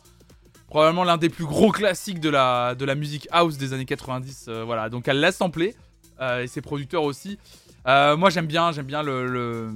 probablement 0.68 1.03
l'un 1.03 1.18
des 1.18 1.30
plus 1.30 1.45
gros 1.45 1.72
classiques 1.72 2.20
de 2.20 2.30
la, 2.30 2.76
de 2.76 2.86
la 2.86 2.93
musique 2.93 3.28
house 3.32 3.58
des 3.58 3.74
années 3.74 3.86
90. 3.86 4.45
euh, 4.49 4.64
voilà, 4.64 4.89
donc 4.89 5.08
elle 5.08 5.20
l'a 5.20 5.32
samplé. 5.32 5.76
euh, 6.22 6.43
et 6.43 6.47
ses 6.47 6.62
producteurs 6.62 7.03
aussi. 7.03 7.39
Moi, 7.86 8.30
j'aime 8.30 8.47
bien, 8.47 8.72
j'aime 8.74 8.86
bien 8.86 9.01
le, 9.01 9.26
le- 9.28 9.72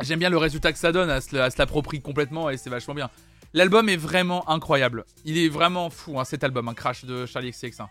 j'aime 0.00 0.20
bien 0.20 0.30
le 0.30 0.38
résultat 0.38 0.72
que 0.72 0.78
ça 0.78 0.92
donne. 0.92 1.10
Elle 1.10 1.20
se, 1.20 1.34
elle 1.36 1.50
se 1.52 1.58
l'approprie 1.58 2.00
complètement 2.00 2.48
et 2.48 2.56
c'est 2.56 2.70
vachement 2.70 2.94
bien. 2.94 3.10
L'album 3.54 3.88
est 3.88 3.96
vraiment 3.96 4.48
incroyable. 4.48 5.04
Il 5.24 5.36
est 5.38 5.48
vraiment 5.48 5.90
fou, 5.90 6.18
hein, 6.18 6.24
cet 6.24 6.42
album, 6.44 6.68
un 6.68 6.74
crash 6.74 7.04
de 7.04 7.26
Charlie 7.26 7.50
XCX. 7.50 7.80
hein. 7.80 7.88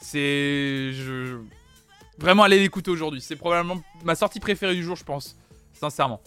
C'est. 0.00 0.92
Vraiment, 2.18 2.42
allez 2.42 2.58
l'écouter 2.58 2.90
aujourd'hui. 2.90 3.20
C'est 3.20 3.36
probablement 3.36 3.82
ma 4.04 4.14
sortie 4.14 4.40
préférée 4.40 4.74
du 4.74 4.82
jour, 4.82 4.96
je 4.96 5.04
pense. 5.04 5.36
Sincèrement. 5.74 6.20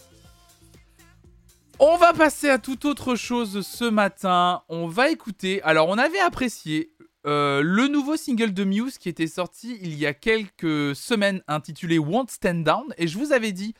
On 1.78 1.96
va 1.96 2.12
passer 2.12 2.48
à 2.48 2.58
toute 2.58 2.84
autre 2.84 3.16
chose 3.16 3.66
ce 3.66 3.84
matin. 3.84 4.62
On 4.68 4.86
va 4.86 5.10
écouter. 5.10 5.62
Alors, 5.62 5.88
on 5.88 5.98
avait 5.98 6.20
apprécié 6.20 6.92
euh, 7.26 7.60
le 7.62 7.88
nouveau 7.88 8.16
single 8.16 8.54
de 8.54 8.64
Muse 8.64 8.98
qui 8.98 9.08
était 9.08 9.26
sorti 9.26 9.78
il 9.82 9.94
y 9.94 10.06
a 10.06 10.14
quelques 10.14 10.94
semaines 10.96 11.42
intitulé 11.48 11.98
Won't 11.98 12.28
Stand 12.28 12.62
Down. 12.64 12.84
Et 12.96 13.06
je 13.08 13.18
vous 13.18 13.32
avais 13.32 13.52
dit 13.52 13.74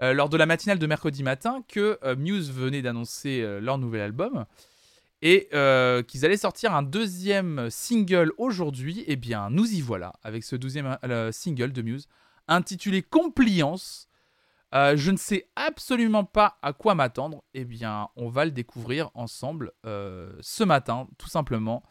euh, 0.00 0.12
lors 0.14 0.28
de 0.28 0.36
la 0.36 0.46
matinale 0.46 0.78
de 0.78 0.86
mercredi 0.86 1.22
matin 1.22 1.62
que 1.68 1.98
euh, 2.02 2.16
Muse 2.16 2.50
venait 2.50 2.82
d'annoncer 2.82 3.42
euh, 3.42 3.60
leur 3.60 3.78
nouvel 3.78 4.00
album 4.00 4.46
et 5.24 5.48
qu'ils 6.08 6.24
allaient 6.24 6.36
sortir 6.36 6.74
un 6.74 6.82
deuxième 6.82 7.70
single 7.70 8.32
aujourd'hui. 8.38 9.04
Eh 9.06 9.14
bien, 9.14 9.50
nous 9.50 9.72
y 9.72 9.80
voilà 9.80 10.14
avec 10.24 10.42
ce 10.42 10.56
deuxième 10.56 10.98
euh, 11.04 11.30
single 11.30 11.72
de 11.72 11.80
Muse 11.80 12.08
intitulé 12.48 13.02
Compliance. 13.02 14.08
Je 14.72 15.10
ne 15.12 15.16
sais 15.16 15.46
absolument 15.54 16.24
pas 16.24 16.58
à 16.60 16.72
quoi 16.72 16.96
m'attendre. 16.96 17.44
Eh 17.54 17.64
bien, 17.64 18.08
on 18.16 18.30
va 18.30 18.44
le 18.46 18.50
découvrir 18.50 19.10
ensemble 19.14 19.70
ce 19.84 20.64
matin, 20.64 21.06
tout 21.18 21.28
simplement. 21.28 21.84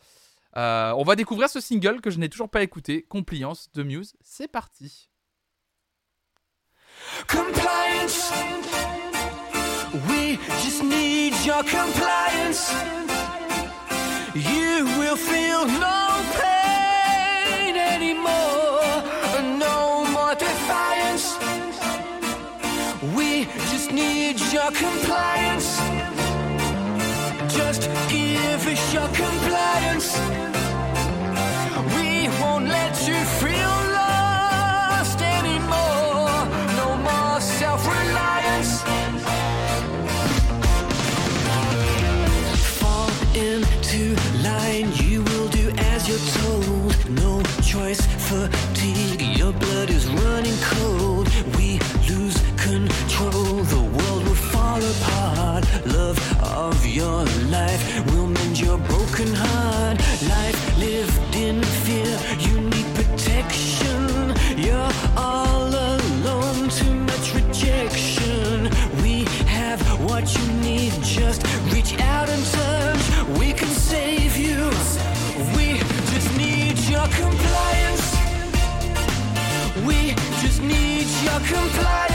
On 0.56 1.04
va 1.06 1.16
découvrir 1.16 1.48
ce 1.48 1.62
single 1.62 2.02
que 2.02 2.10
je 2.10 2.20
n'ai 2.20 2.28
toujours 2.28 2.50
pas 2.50 2.64
écouté, 2.64 3.04
Compliance 3.04 3.72
de 3.72 3.84
Muse. 3.84 4.14
C'est 4.20 4.50
parti. 4.50 5.11
Compliance. 7.28 8.32
We 10.10 10.38
just 10.64 10.84
need 10.84 11.34
your 11.46 11.64
compliance. 11.64 12.74
You 14.34 14.86
will 14.98 15.16
feel 15.16 15.66
no 15.66 16.24
pain 16.40 17.76
anymore. 17.76 19.04
No 19.58 20.06
more 20.12 20.36
defiance. 20.36 21.38
We 23.16 23.46
just 23.72 23.92
need 23.92 24.40
your 24.54 24.72
compliance. 24.72 25.78
Just 27.54 27.82
give 28.10 28.68
us 28.68 28.94
your 28.94 29.08
compliance. 29.08 30.61
Fatigue, 48.32 49.22
your 49.40 49.52
blood 49.52 49.90
is 49.90 50.08
running 50.08 50.60
cold. 50.74 51.28
We 51.58 51.80
lose 52.10 52.38
control, 52.68 53.56
the 53.76 53.84
world 53.96 54.24
will 54.28 54.42
fall 54.54 54.82
apart. 54.94 55.64
Love 55.86 56.18
of 56.42 56.86
your 56.86 57.26
life 57.58 57.82
will 58.12 58.28
mend 58.28 58.60
your 58.60 58.78
broken 58.78 59.34
heart. 59.34 59.51
comply 81.44 82.11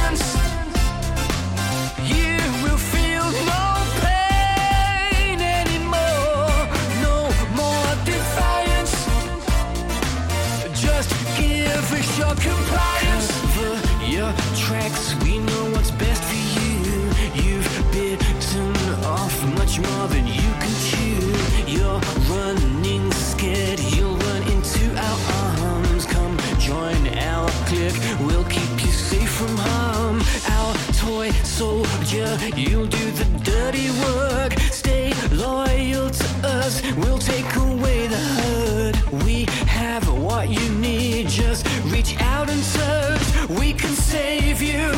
soldier. 31.56 32.36
You'll 32.54 32.86
do 32.86 33.10
the 33.12 33.24
dirty 33.42 33.88
work. 34.04 34.52
Stay 34.70 35.14
loyal 35.32 36.10
to 36.10 36.28
us. 36.44 36.82
We'll 36.96 37.18
take 37.18 37.50
away 37.56 38.08
the 38.08 38.22
hurt. 38.38 38.96
We 39.24 39.46
have 39.66 40.04
what 40.22 40.50
you 40.50 40.68
need. 40.74 41.28
Just 41.28 41.66
reach 41.86 42.14
out 42.20 42.50
and 42.50 42.62
search. 42.62 43.48
We 43.48 43.72
can 43.72 43.94
save 43.94 44.60
you. 44.60 44.92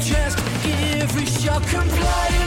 Just 0.00 0.38
give. 0.64 1.14
We 1.14 1.26
shall 1.26 1.60
comply. 1.60 2.41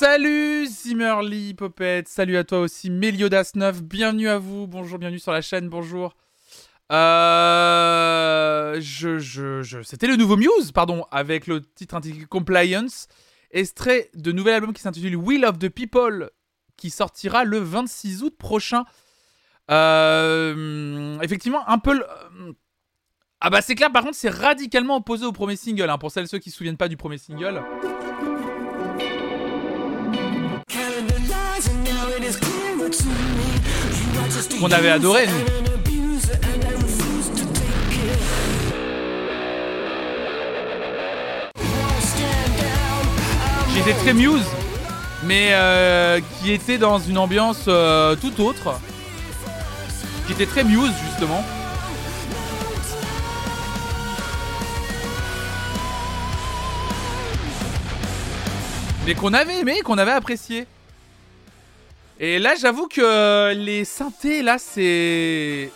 Salut 0.00 0.64
Zimmerly 0.64 1.52
Popette, 1.52 2.08
salut 2.08 2.38
à 2.38 2.44
toi 2.44 2.60
aussi 2.60 2.88
Meliodas9, 2.88 3.82
bienvenue 3.82 4.30
à 4.30 4.38
vous, 4.38 4.66
bonjour, 4.66 4.98
bienvenue 4.98 5.18
sur 5.18 5.30
la 5.30 5.42
chaîne, 5.42 5.68
bonjour. 5.68 6.16
Euh, 6.90 8.78
je, 8.80 9.18
je, 9.18 9.60
je, 9.60 9.82
C'était 9.82 10.06
le 10.06 10.16
nouveau 10.16 10.38
Muse, 10.38 10.72
pardon, 10.72 11.04
avec 11.10 11.46
le 11.46 11.60
titre 11.60 11.96
intitulé 11.96 12.24
Compliance, 12.24 13.08
extrait 13.50 14.08
de 14.14 14.32
nouvel 14.32 14.54
album 14.54 14.72
qui 14.72 14.80
s'intitule 14.80 15.16
Will 15.16 15.44
of 15.44 15.58
the 15.58 15.68
People, 15.68 16.30
qui 16.78 16.88
sortira 16.88 17.44
le 17.44 17.58
26 17.58 18.22
août 18.22 18.34
prochain. 18.38 18.86
Euh, 19.70 21.20
effectivement, 21.20 21.68
un 21.68 21.76
peu... 21.76 22.00
euh, 22.00 22.52
Ah 23.42 23.50
bah 23.50 23.60
c'est 23.60 23.74
clair, 23.74 23.92
par 23.92 24.02
contre 24.02 24.16
c'est 24.16 24.30
radicalement 24.30 24.96
opposé 24.96 25.26
au 25.26 25.32
premier 25.32 25.56
single, 25.56 25.90
hein, 25.90 25.98
pour 25.98 26.10
celles 26.10 26.24
et 26.24 26.28
ceux 26.28 26.38
qui 26.38 26.50
se 26.50 26.56
souviennent 26.56 26.78
pas 26.78 26.88
du 26.88 26.96
premier 26.96 27.18
single. 27.18 27.62
Qu'on 34.60 34.70
avait 34.72 34.90
adoré, 34.90 35.26
nous. 35.26 35.32
J'étais 43.74 43.94
très 43.94 44.12
Muse, 44.12 44.44
mais 45.24 45.48
euh, 45.52 46.20
qui 46.38 46.52
était 46.52 46.76
dans 46.76 46.98
une 46.98 47.16
ambiance 47.16 47.64
euh, 47.68 48.14
tout 48.16 48.38
autre. 48.42 48.78
Qui 50.26 50.34
était 50.34 50.44
très 50.44 50.62
Muse, 50.62 50.92
justement. 51.08 51.42
Mais 59.06 59.14
qu'on 59.14 59.32
avait 59.32 59.60
aimé, 59.60 59.80
qu'on 59.82 59.96
avait 59.96 60.12
apprécié. 60.12 60.66
Et 62.22 62.38
là, 62.38 62.54
j'avoue 62.54 62.86
que 62.86 63.00
euh, 63.00 63.54
les 63.54 63.84
synthés, 63.86 64.42
là, 64.42 64.58
c'est. 64.58 65.72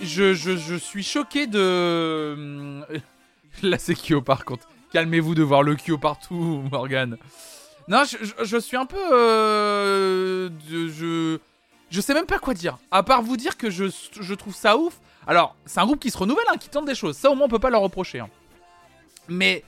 Je, 0.00 0.32
je, 0.34 0.74
suis 0.76 1.02
choqué 1.02 1.46
de. 1.48 2.80
Là, 3.62 3.78
c'est 3.78 3.94
Kyo 3.94 4.20
par 4.20 4.44
contre. 4.44 4.68
Calmez-vous 4.92 5.34
de 5.34 5.42
voir 5.42 5.62
le 5.62 5.74
Kyo 5.76 5.98
partout, 5.98 6.62
Morgan. 6.72 7.16
Non, 7.88 8.02
je, 8.04 8.58
suis 8.58 8.76
un 8.76 8.86
peu. 8.86 8.96
euh, 9.12 10.48
je. 10.70 11.38
Je 11.90 12.00
sais 12.00 12.14
même 12.14 12.26
pas 12.26 12.38
quoi 12.38 12.54
dire. 12.54 12.78
À 12.90 13.02
part 13.02 13.22
vous 13.22 13.36
dire 13.36 13.56
que 13.56 13.70
je, 13.70 13.84
je 14.20 14.34
trouve 14.34 14.54
ça 14.54 14.76
ouf. 14.76 14.94
Alors, 15.26 15.54
c'est 15.64 15.80
un 15.80 15.86
groupe 15.86 16.00
qui 16.00 16.10
se 16.10 16.18
renouvelle, 16.18 16.44
hein, 16.48 16.56
qui 16.58 16.68
tente 16.68 16.86
des 16.86 16.94
choses. 16.94 17.16
Ça, 17.16 17.30
au 17.30 17.34
moins, 17.34 17.46
on 17.46 17.48
peut 17.48 17.58
pas 17.58 17.70
leur 17.70 17.82
reprocher. 17.82 18.20
hein. 18.20 18.28
Mais 19.28 19.64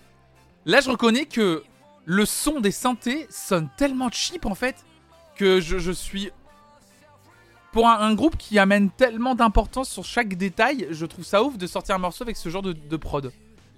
là, 0.64 0.80
je 0.80 0.90
reconnais 0.90 1.24
que 1.26 1.62
le 2.04 2.24
son 2.24 2.60
des 2.60 2.70
synthés 2.72 3.26
sonne 3.30 3.68
tellement 3.76 4.10
cheap 4.12 4.44
en 4.46 4.54
fait 4.54 4.76
que 5.36 5.60
je, 5.60 5.92
suis. 5.92 6.30
Pour 7.72 7.88
un, 7.88 8.14
groupe 8.14 8.36
qui 8.36 8.58
amène 8.58 8.90
tellement 8.90 9.34
d'importance 9.34 9.90
sur 9.90 10.04
chaque 10.04 10.34
détail, 10.34 10.88
je 10.90 11.06
trouve 11.06 11.24
ça 11.24 11.42
ouf 11.42 11.58
de 11.58 11.66
sortir 11.66 11.94
un 11.94 11.98
morceau 11.98 12.24
avec 12.24 12.36
ce 12.36 12.48
genre 12.48 12.62
de, 12.62 12.96
prod. 12.96 13.32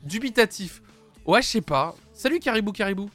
Dubitatif. 0.04 0.82
Ouais, 1.26 1.42
je 1.42 1.48
sais 1.48 1.60
pas. 1.60 1.94
Salut 2.14 2.38
Caribou 2.38 2.72
Caribou. 2.72 3.10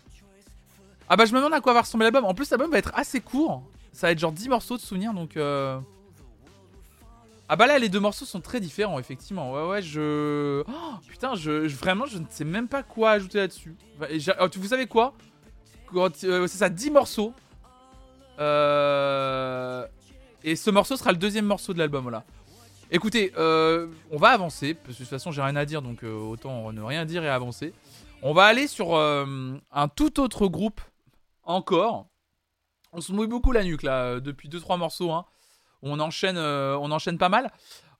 Ah 1.09 1.15
bah 1.15 1.25
je 1.25 1.33
me 1.33 1.37
demande 1.37 1.53
à 1.53 1.61
quoi 1.61 1.73
va 1.73 1.81
ressembler 1.81 2.05
l'album. 2.05 2.25
En 2.25 2.33
plus 2.33 2.49
l'album 2.51 2.71
va 2.71 2.77
être 2.77 2.91
assez 2.95 3.21
court. 3.21 3.63
Ça 3.91 4.07
va 4.07 4.11
être 4.11 4.19
genre 4.19 4.31
10 4.31 4.49
morceaux 4.49 4.77
de 4.77 4.81
souvenirs 4.81 5.13
donc... 5.13 5.37
euh, 5.37 5.79
Ah 7.49 7.55
bah 7.55 7.67
là 7.67 7.77
les 7.77 7.89
deux 7.89 7.99
morceaux 7.99 8.25
sont 8.25 8.41
très 8.41 8.59
différents 8.59 8.99
effectivement. 8.99 9.51
Ouais 9.53 9.67
ouais 9.67 9.81
je... 9.81 10.63
Oh, 10.67 10.93
putain 11.07 11.35
je, 11.35 11.67
vraiment 11.67 12.05
je 12.05 12.17
ne 12.17 12.25
sais 12.29 12.45
même 12.45 12.67
pas 12.67 12.83
quoi 12.83 13.11
ajouter 13.11 13.39
là-dessus. 13.39 13.75
Oh, 14.01 14.47
vous 14.55 14.67
savez 14.67 14.87
quoi? 14.87 15.13
Euh, 15.95 16.47
C'est 16.47 16.57
ça 16.57 16.69
10 16.69 16.91
morceaux. 16.91 17.33
Euh... 18.39 19.85
Et 20.43 20.55
ce 20.55 20.69
morceau 20.69 20.97
sera 20.97 21.11
le 21.11 21.17
deuxième 21.17 21.45
morceau 21.45 21.73
de 21.73 21.79
l'album 21.79 22.03
voilà. 22.03 22.23
Écoutez, 22.91 23.31
euh, 23.37 23.87
on 24.11 24.17
va 24.17 24.29
avancer, 24.29 24.73
de 24.73 24.93
toute 24.93 25.07
façon 25.07 25.31
j'ai 25.31 25.41
rien 25.41 25.55
à 25.55 25.65
dire, 25.65 25.81
donc 25.81 26.03
euh, 26.03 26.13
autant 26.13 26.71
ne 26.71 26.81
rien 26.81 27.05
dire 27.05 27.23
et 27.23 27.29
avancer. 27.29 27.73
On 28.21 28.33
va 28.33 28.45
aller 28.45 28.67
sur 28.67 28.95
un 28.95 29.87
tout 29.95 30.19
autre 30.19 30.47
groupe 30.47 30.79
encore. 31.43 32.07
On 32.91 33.01
se 33.01 33.11
mouille 33.11 33.27
beaucoup 33.27 33.51
la 33.51 33.63
nuque 33.63 33.83
là, 33.83 34.19
depuis 34.19 34.47
2-3 34.47 34.77
morceaux. 34.77 35.11
hein. 35.11 35.25
On, 35.81 35.99
enchaîne, 35.99 36.37
on 36.37 36.91
enchaîne 36.91 37.17
pas 37.17 37.29
mal. 37.29 37.51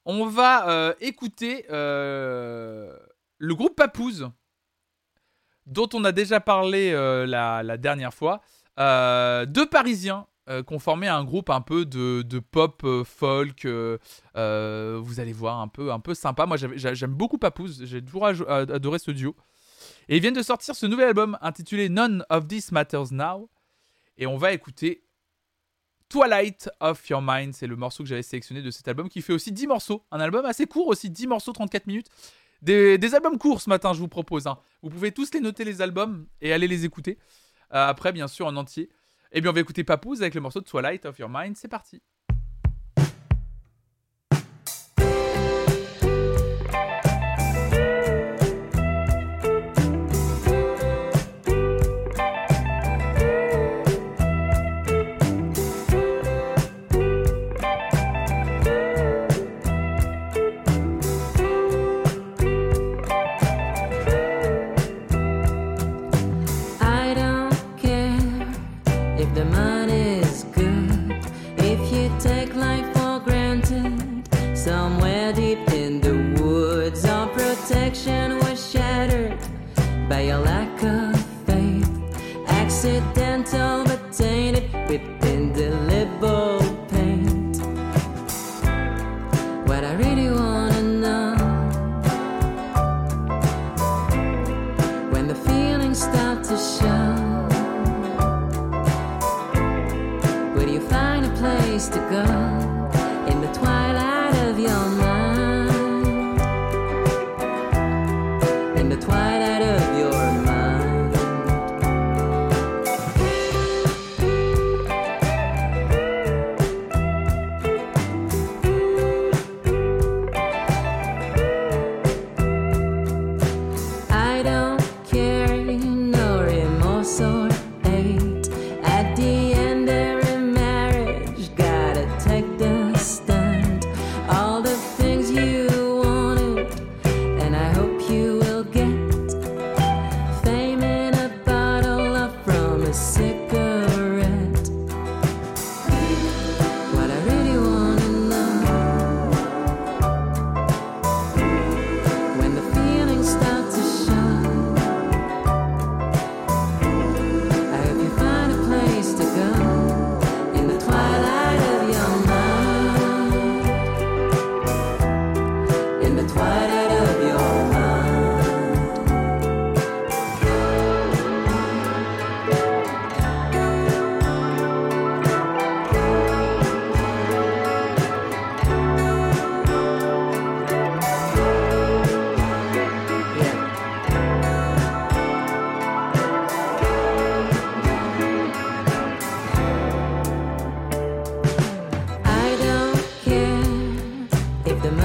On 0.06 0.28
va 0.28 0.94
écouter 1.02 1.66
le 1.70 2.96
groupe 3.42 3.76
Papouze, 3.76 4.30
dont 5.66 5.90
on 5.94 6.06
a 6.06 6.12
déjà 6.12 6.40
parlé 6.40 6.94
la 7.26 7.78
dernière 7.78 8.14
fois. 8.14 8.42
Euh, 8.80 9.46
deux 9.46 9.68
Parisiens 9.68 10.26
euh, 10.50 10.64
qui 10.64 10.74
ont 10.74 10.80
formé 10.80 11.08
un 11.08 11.24
groupe 11.24 11.50
un 11.50 11.62
peu 11.62 11.86
de, 11.86 12.40
pop 12.40 12.82
euh, 12.84 13.04
folk. 13.04 13.66
vous 13.66 15.20
allez 15.20 15.34
voir, 15.34 15.60
un 15.60 15.68
peu, 15.68 15.92
un 15.92 16.00
peu 16.00 16.14
sympa. 16.14 16.46
Moi, 16.46 16.58
j'aime 16.58 17.14
beaucoup 17.14 17.38
Papouze. 17.38 17.86
J'ai 17.86 18.04
toujours 18.04 18.28
adoré 18.28 19.00
ce 19.00 19.12
duo. 19.12 19.36
Et 20.10 20.18
ils 20.18 20.22
viennent 20.22 20.34
de 20.34 20.42
sortir 20.42 20.76
ce 20.76 20.86
nouvel 20.86 21.10
album 21.10 21.38
intitulé 21.42 21.90
None 21.90 22.26
of 22.30 22.48
This 22.48 22.72
Matters 22.72 23.12
Now. 23.12 23.50
Et 24.18 24.28
on 24.28 24.38
va 24.38 24.52
écouter 24.54 25.06
Twilight 26.10 26.70
of 26.80 27.08
Your 27.10 27.22
Mind. 27.22 27.54
C'est 27.54 27.68
le 27.68 27.76
morceau 27.76 28.04
que 28.04 28.10
j'avais 28.10 28.22
sélectionné 28.22 28.62
de 28.62 28.72
cet 28.72 28.88
album 28.88 29.10
qui 29.10 29.22
fait 29.22 29.34
aussi 29.34 29.52
10 29.52 29.68
morceaux. 29.68 30.06
Un 30.12 30.20
album 30.20 30.46
assez 30.46 30.66
court 30.66 30.88
aussi, 30.88 31.10
10 31.10 31.28
morceaux, 31.28 31.54
34 31.54 31.88
minutes. 31.88 32.08
Des, 32.62 32.98
des 32.98 33.16
albums 33.16 33.38
courts 33.38 33.62
ce 33.62 33.70
matin, 33.70 33.94
je 33.94 34.00
vous 34.00 34.08
propose. 34.08 34.48
hein. 34.48 34.58
Vous 34.82 34.90
pouvez 34.90 35.12
tous 35.12 35.34
les 35.34 35.42
noter, 35.42 35.66
les 35.66 35.82
albums, 35.82 36.28
et 36.40 36.54
aller 36.54 36.68
les 36.68 36.86
écouter. 36.86 37.18
Euh, 37.74 37.88
après, 37.88 38.12
bien 38.12 38.28
sûr, 38.28 38.46
en 38.48 38.56
entier. 38.56 38.90
Et 39.32 39.42
bien, 39.42 39.52
on 39.52 39.54
va 39.54 39.62
écouter 39.62 39.84
Papouze 39.84 40.22
avec 40.22 40.36
le 40.36 40.42
morceau 40.42 40.60
de 40.62 40.66
Twilight 40.66 41.06
of 41.06 41.18
Your 41.20 41.30
Mind. 41.30 41.58
C'est 41.58 41.68
parti. 41.68 42.02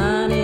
money. 0.09 0.38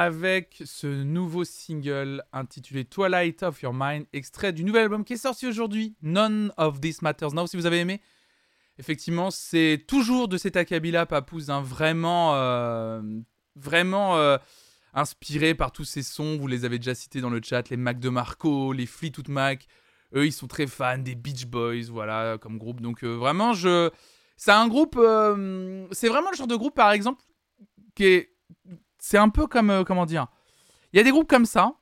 Avec 0.00 0.62
ce 0.64 0.86
nouveau 0.86 1.44
single 1.44 2.24
intitulé 2.32 2.86
Twilight 2.86 3.42
of 3.42 3.60
Your 3.60 3.74
Mind, 3.74 4.06
extrait 4.14 4.50
du 4.54 4.64
nouvel 4.64 4.84
album 4.84 5.04
qui 5.04 5.12
est 5.12 5.18
sorti 5.18 5.46
aujourd'hui, 5.46 5.94
None 6.00 6.54
of 6.56 6.80
This 6.80 7.02
Matters 7.02 7.34
Now. 7.34 7.46
Si 7.46 7.58
vous 7.58 7.66
avez 7.66 7.80
aimé, 7.80 8.00
effectivement, 8.78 9.30
c'est 9.30 9.84
toujours 9.86 10.26
de 10.28 10.38
cet 10.38 10.56
acabit-là, 10.56 11.04
Papouze, 11.04 11.50
hein, 11.50 11.60
vraiment, 11.60 12.34
euh, 12.34 13.02
vraiment 13.56 14.16
euh, 14.16 14.38
inspiré 14.94 15.54
par 15.54 15.70
tous 15.70 15.84
ces 15.84 16.02
sons. 16.02 16.38
Vous 16.38 16.46
les 16.46 16.64
avez 16.64 16.78
déjà 16.78 16.94
cités 16.94 17.20
dans 17.20 17.28
le 17.28 17.42
chat, 17.44 17.68
les 17.68 17.76
Mac 17.76 18.00
de 18.00 18.08
Marco, 18.08 18.72
les 18.72 18.86
Fleetwood 18.86 19.28
Mac. 19.28 19.66
Eux, 20.14 20.24
ils 20.24 20.32
sont 20.32 20.46
très 20.46 20.66
fans 20.66 20.96
des 20.96 21.14
Beach 21.14 21.44
Boys, 21.44 21.90
voilà, 21.90 22.38
comme 22.38 22.56
groupe. 22.56 22.80
Donc 22.80 23.04
euh, 23.04 23.16
vraiment, 23.16 23.52
je, 23.52 23.90
c'est 24.38 24.52
un 24.52 24.66
groupe, 24.66 24.98
c'est 25.92 26.08
vraiment 26.08 26.30
le 26.30 26.36
genre 26.38 26.46
de 26.46 26.56
groupe, 26.56 26.74
par 26.74 26.90
exemple, 26.90 27.22
qui 27.94 28.04
est, 28.06 28.30
c'est 29.10 29.18
un 29.18 29.28
peu 29.28 29.48
comme, 29.48 29.70
euh, 29.70 29.82
comment 29.82 30.06
dire, 30.06 30.28
il 30.92 30.98
y 30.98 31.00
a 31.00 31.02
des 31.02 31.10
groupes 31.10 31.28
comme 31.28 31.44
ça, 31.44 31.74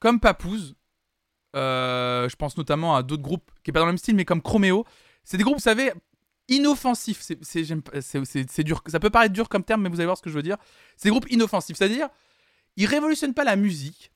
comme 0.00 0.18
Papouze. 0.18 0.74
euh, 1.54 2.28
je 2.28 2.34
pense 2.34 2.56
notamment 2.56 2.96
à 2.96 3.04
d'autres 3.04 3.22
groupes 3.22 3.52
qui 3.62 3.70
est 3.70 3.72
pas 3.72 3.78
dans 3.78 3.86
le 3.86 3.92
même 3.92 3.98
style, 3.98 4.16
mais 4.16 4.24
comme 4.24 4.42
Chromeo. 4.42 4.84
C'est 5.22 5.36
des 5.36 5.44
groupes, 5.44 5.58
vous 5.58 5.62
savez, 5.62 5.92
inoffensifs. 6.48 7.22
C'est 7.42 8.64
dur. 8.64 8.82
Ça 8.88 8.98
peut 8.98 9.10
paraître 9.10 9.32
dur 9.32 9.48
comme 9.48 9.62
terme, 9.62 9.82
mais 9.82 9.88
vous 9.88 10.00
allez 10.00 10.06
voir 10.06 10.16
ce 10.18 10.22
que 10.22 10.30
je 10.30 10.34
veux 10.34 10.42
dire. 10.42 10.56
C'est 10.96 11.04
des 11.04 11.10
groupes 11.10 11.30
inoffensifs, 11.30 11.76
c'est-à-dire, 11.76 12.08
ils 12.76 12.86
révolutionnent 12.86 13.34
pas 13.34 13.44
la 13.44 13.54
musique. 13.54 14.10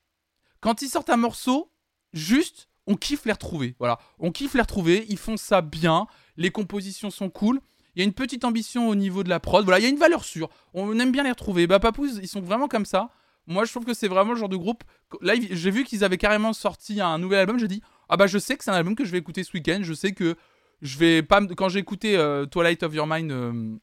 Quand 0.59 0.81
ils 0.81 0.89
sortent 0.89 1.11
un 1.11 1.17
morceau, 1.17 1.71
juste, 2.11 2.67
on 2.85 2.97
kiffe 2.97 3.23
les 3.23 3.31
retrouver. 3.31 3.75
Voilà, 3.79 3.97
on 4.19 4.33
kiffe 4.33 4.55
les 4.55 4.61
retrouver. 4.61 5.05
Ils 5.07 5.17
font 5.17 5.37
ça 5.37 5.61
bien. 5.61 6.05
Les 6.35 6.51
compositions 6.51 7.11
sont 7.11 7.29
cool. 7.29 7.61
Il 7.95 7.99
y 7.99 8.01
a 8.01 8.05
une 8.05 8.13
petite 8.13 8.43
ambition 8.43 8.89
au 8.89 8.95
niveau 8.95 9.23
de 9.23 9.29
la 9.29 9.39
prod. 9.39 9.63
Voilà, 9.63 9.79
il 9.79 9.83
y 9.83 9.85
a 9.85 9.89
une 9.89 9.97
valeur 9.97 10.23
sûre. 10.23 10.49
On 10.73 10.99
aime 10.99 11.11
bien 11.11 11.23
les 11.23 11.29
retrouver. 11.29 11.65
Bah, 11.67 11.79
Papouze, 11.79 12.19
ils 12.21 12.27
sont 12.27 12.41
vraiment 12.41 12.67
comme 12.67 12.85
ça. 12.85 13.09
Moi, 13.47 13.65
je 13.65 13.71
trouve 13.71 13.85
que 13.85 13.93
c'est 13.93 14.07
vraiment 14.07 14.33
le 14.33 14.39
genre 14.39 14.49
de 14.49 14.57
groupe. 14.57 14.83
Là, 15.21 15.33
j'ai 15.37 15.71
vu 15.71 15.83
qu'ils 15.83 16.03
avaient 16.03 16.17
carrément 16.17 16.51
sorti 16.51 16.99
un 16.99 17.17
nouvel 17.19 17.39
album. 17.39 17.59
Je 17.59 17.67
dis, 17.67 17.81
ah 18.09 18.17
bah, 18.17 18.27
je 18.27 18.37
sais 18.37 18.57
que 18.57 18.63
c'est 18.63 18.71
un 18.71 18.75
album 18.75 18.95
que 18.95 19.05
je 19.05 19.11
vais 19.11 19.19
écouter 19.19 19.43
ce 19.43 19.51
week-end. 19.53 19.79
Je 19.81 19.93
sais 19.93 20.11
que 20.11 20.35
je 20.81 20.97
vais 20.97 21.23
pas. 21.23 21.45
Quand 21.45 21.69
j'ai 21.69 21.79
écouté 21.79 22.17
euh, 22.17 22.45
Twilight 22.45 22.83
of 22.83 22.93
Your 22.93 23.07
Mind 23.07 23.31
euh, 23.31 23.75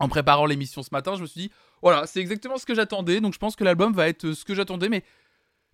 en 0.00 0.08
préparant 0.08 0.46
l'émission 0.46 0.82
ce 0.82 0.88
matin, 0.90 1.14
je 1.16 1.22
me 1.22 1.26
suis 1.26 1.42
dit, 1.42 1.50
voilà, 1.82 2.06
c'est 2.06 2.20
exactement 2.20 2.56
ce 2.56 2.66
que 2.66 2.74
j'attendais. 2.74 3.20
Donc, 3.20 3.34
je 3.34 3.38
pense 3.38 3.56
que 3.56 3.64
l'album 3.64 3.92
va 3.92 4.08
être 4.08 4.26
euh, 4.26 4.34
ce 4.34 4.44
que 4.44 4.54
j'attendais. 4.54 4.88
Mais, 4.88 5.04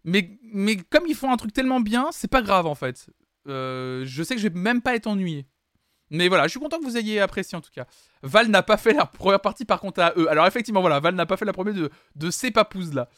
mais, 0.05 0.39
mais 0.53 0.77
comme 0.77 1.07
ils 1.07 1.15
font 1.15 1.33
un 1.33 1.37
truc 1.37 1.53
tellement 1.53 1.81
bien, 1.81 2.09
c'est 2.11 2.31
pas 2.31 2.43
grave 2.43 2.67
en 2.67 2.75
fait. 2.75 3.09
Je 3.47 4.23
sais 4.23 4.35
que 4.35 4.41
je 4.41 4.49
vais 4.49 4.59
même 4.59 4.83
pas 4.83 4.95
être 4.95 5.07
ennuyé. 5.07 5.47
Mais 6.11 6.29
voilà, 6.29 6.45
je 6.45 6.51
suis 6.51 6.61
content 6.61 6.79
que 6.79 6.85
vous 6.85 6.97
ayez 6.97 7.21
apprécié 7.21 7.57
en 7.57 7.61
tout 7.61 7.71
cas. 7.73 7.87
Val 8.23 8.49
n'a 8.49 8.63
pas 8.63 8.77
fait 8.77 8.93
la 8.93 9.07
première 9.07 9.41
partie 9.41 9.65
par 9.65 9.81
contre 9.81 10.01
à 10.01 10.13
eux. 10.17 10.29
Alors 10.29 10.47
effectivement, 10.47 10.81
voilà, 10.81 10.99
Val 11.01 11.15
n'a 11.15 11.27
pas 11.27 11.37
fait 11.37 11.45
la 11.45 11.53
première 11.53 11.75
de, 11.75 11.91
de 12.17 12.31
ces 12.31 12.51
papouses 12.51 12.93
là. 12.95 13.09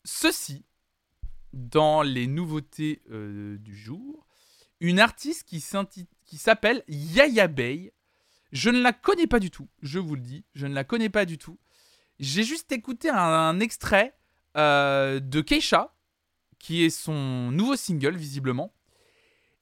ceci 0.04 0.64
dans 1.52 2.02
les 2.02 2.26
nouveautés 2.26 3.02
euh, 3.10 3.58
du 3.58 3.76
jour. 3.76 4.26
Une 4.80 5.00
artiste 5.00 5.44
qui 5.46 5.60
s'appelle 5.60 6.84
Yaya 6.88 7.48
Bey. 7.48 7.92
Je 8.52 8.70
ne 8.70 8.82
la 8.82 8.92
connais 8.92 9.26
pas 9.26 9.38
du 9.40 9.50
tout, 9.50 9.68
je 9.80 9.98
vous 9.98 10.14
le 10.14 10.20
dis, 10.20 10.44
je 10.54 10.66
ne 10.66 10.74
la 10.74 10.84
connais 10.84 11.08
pas 11.08 11.24
du 11.24 11.38
tout. 11.38 11.58
J'ai 12.20 12.44
juste 12.44 12.70
écouté 12.70 13.08
un 13.08 13.58
extrait 13.60 14.14
euh, 14.56 15.20
de 15.20 15.40
Keisha, 15.40 15.94
qui 16.58 16.84
est 16.84 16.90
son 16.90 17.50
nouveau 17.50 17.76
single, 17.76 18.16
visiblement. 18.16 18.72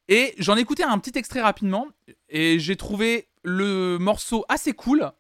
Et 0.08 0.34
j'en 0.38 0.56
ai 0.56 0.60
écouté 0.60 0.82
un 0.82 0.98
petit 0.98 1.16
extrait 1.18 1.40
rapidement, 1.40 1.86
et 2.28 2.58
j'ai 2.58 2.76
trouvé 2.76 3.28
le 3.42 3.96
morceau 3.98 4.44
assez 4.48 4.72
cool. 4.72 5.10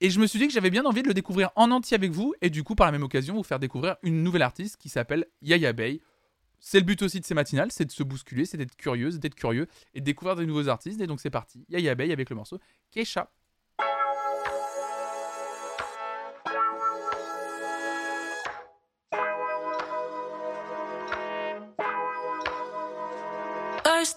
Et 0.00 0.10
je 0.10 0.18
me 0.18 0.26
suis 0.26 0.38
dit 0.38 0.46
que 0.46 0.52
j'avais 0.52 0.70
bien 0.70 0.84
envie 0.84 1.02
de 1.02 1.08
le 1.08 1.14
découvrir 1.14 1.50
en 1.56 1.70
entier 1.70 1.94
avec 1.94 2.10
vous, 2.10 2.34
et 2.40 2.50
du 2.50 2.64
coup, 2.64 2.74
par 2.74 2.86
la 2.86 2.92
même 2.92 3.02
occasion, 3.02 3.34
vous 3.34 3.42
faire 3.42 3.58
découvrir 3.58 3.96
une 4.02 4.22
nouvelle 4.22 4.42
artiste 4.42 4.76
qui 4.76 4.88
s'appelle 4.88 5.26
Yaya 5.42 5.72
Bey. 5.72 6.00
C'est 6.58 6.78
le 6.78 6.86
but 6.86 7.02
aussi 7.02 7.20
de 7.20 7.26
ces 7.26 7.34
matinales, 7.34 7.70
c'est 7.70 7.84
de 7.84 7.92
se 7.92 8.02
bousculer, 8.02 8.46
c'est 8.46 8.56
d'être 8.56 8.76
curieuse, 8.76 9.20
d'être 9.20 9.34
curieux, 9.34 9.68
et 9.92 10.00
de 10.00 10.04
découvrir 10.04 10.36
de 10.36 10.44
nouveaux 10.44 10.68
artistes. 10.68 11.00
Et 11.00 11.06
donc 11.06 11.20
c'est 11.20 11.30
parti, 11.30 11.64
Yaya 11.68 11.94
Bey 11.94 12.10
avec 12.10 12.30
le 12.30 12.36
morceau 12.36 12.58
Keisha. 12.90 13.30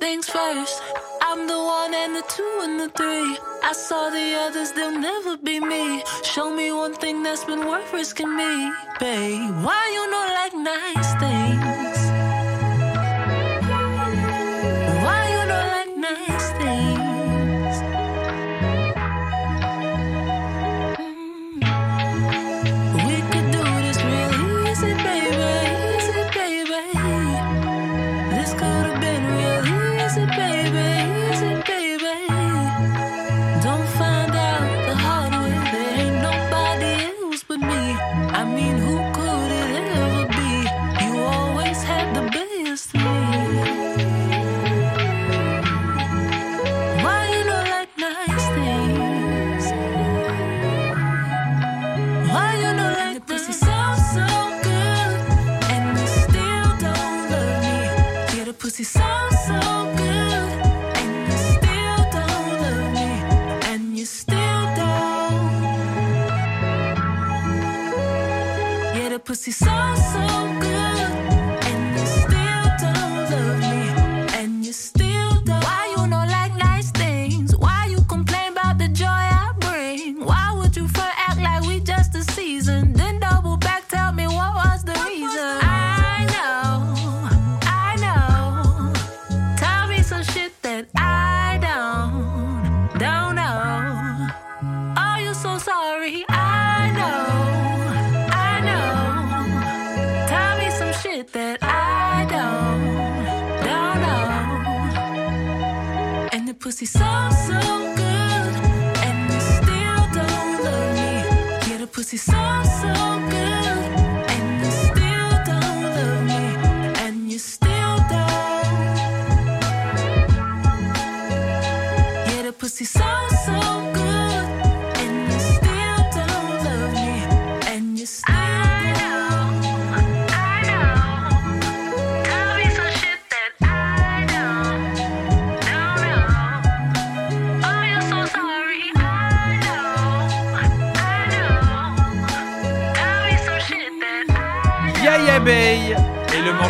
Things 0.08 0.30
first, 0.30 0.82
I'm 1.22 1.48
the 1.48 1.60
one 1.80 1.94
and 1.94 2.16
the 2.16 2.24
two 2.36 2.54
and 2.66 2.80
the 2.80 2.90
three. 3.00 3.30
I 3.70 3.74
saw 3.74 4.10
the 4.10 4.28
others, 4.46 4.72
they'll 4.72 5.00
never 5.12 5.36
be 5.36 5.60
me. 5.60 6.02
Show 6.24 6.48
me 6.60 6.72
one 6.72 6.94
thing 6.94 7.24
that's 7.24 7.44
been 7.44 7.68
worth 7.68 7.92
risking 7.92 8.34
me, 8.42 8.72
babe. 9.02 9.52
Why 9.66 9.82
you 9.96 10.04
not 10.16 10.30
like 10.40 10.54
nice 10.74 11.12
things? 11.20 11.47
And 106.80 106.86
the 106.86 107.37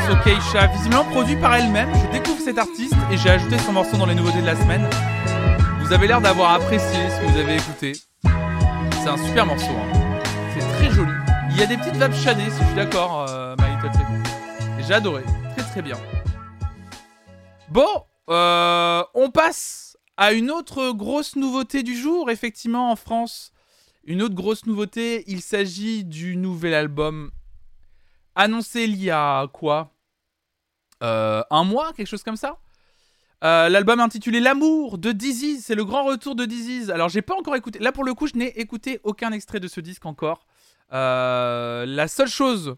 morceau 0.08 0.24
Keisha, 0.24 0.68
visiblement 0.68 1.04
produit 1.06 1.36
par 1.36 1.56
elle-même. 1.56 1.90
Je 1.96 2.12
découvre 2.18 2.40
cet 2.40 2.58
artiste 2.58 2.96
et 3.12 3.18
j'ai 3.18 3.30
ajouté 3.30 3.58
son 3.60 3.74
morceau 3.74 3.98
dans 3.98 4.06
les 4.06 4.16
nouveautés 4.16 4.42
de 4.42 4.46
la 4.46 4.56
semaine. 4.56 4.88
Vous 5.82 5.92
avez 5.92 6.08
l'air 6.08 6.22
d'avoir 6.22 6.54
apprécié 6.54 7.10
ce 7.10 7.22
que 7.22 7.26
vous 7.26 7.38
avez 7.38 7.56
écouté. 7.56 7.94
C'est 8.24 9.10
un 9.10 9.18
super 9.18 9.46
morceau. 9.46 9.72
hein. 9.72 10.22
C'est 10.54 10.66
très 10.78 10.92
joli. 10.92 11.12
Il 11.52 11.58
y 11.58 11.64
a 11.64 11.66
des 11.66 11.78
petites 11.78 11.96
vapes 11.96 12.16
chanées, 12.16 12.50
si 12.50 12.60
je 12.62 12.66
suis 12.66 12.76
d'accord, 12.76 13.26
euh, 13.30 13.56
My 13.60 13.66
Little 13.76 14.86
J'ai 14.88 14.94
adoré. 14.94 15.24
Très 15.58 15.66
très 15.66 15.82
bien. 15.82 15.98
Bon, 17.70 18.06
euh, 18.30 19.04
on 19.14 19.30
passe 19.30 19.98
à 20.16 20.32
une 20.32 20.52
autre 20.52 20.92
grosse 20.92 21.36
nouveauté 21.36 21.84
du 21.84 21.98
jour, 21.98 22.30
effectivement, 22.30 22.92
en 22.92 22.96
France. 22.96 23.52
Une 24.06 24.22
autre 24.22 24.36
grosse 24.36 24.66
nouveauté, 24.66 25.26
il 25.28 25.42
s'agit 25.42 26.06
du 26.06 26.38
nouvel 26.38 26.74
album 26.74 27.32
annoncé 28.36 28.84
il 28.84 29.04
y 29.04 29.10
a 29.10 29.48
quoi? 29.48 29.97
Un 31.02 31.64
mois, 31.64 31.94
quelque 31.94 32.08
chose 32.08 32.24
comme 32.24 32.38
ça 32.38 32.58
Euh, 33.44 33.70
L'album 33.70 34.00
intitulé 34.00 34.40
L'amour 34.40 34.98
de 34.98 35.12
Dizzy, 35.12 35.62
c'est 35.62 35.76
le 35.76 35.86
grand 35.86 36.04
retour 36.06 36.36
de 36.36 36.46
Dizzy. 36.46 36.92
Alors 36.92 37.10
j'ai 37.10 37.22
pas 37.22 37.36
encore 37.36 37.56
écouté, 37.56 37.78
là 37.80 37.92
pour 37.92 38.04
le 38.04 38.16
coup 38.16 38.28
je 38.28 38.36
n'ai 38.36 38.60
écouté 38.60 39.00
aucun 39.04 39.32
extrait 39.32 39.60
de 39.60 39.68
ce 39.68 39.80
disque 39.80 40.06
encore. 40.08 40.48
Euh, 40.94 41.86
la 41.86 42.08
seule 42.08 42.30
chose 42.30 42.78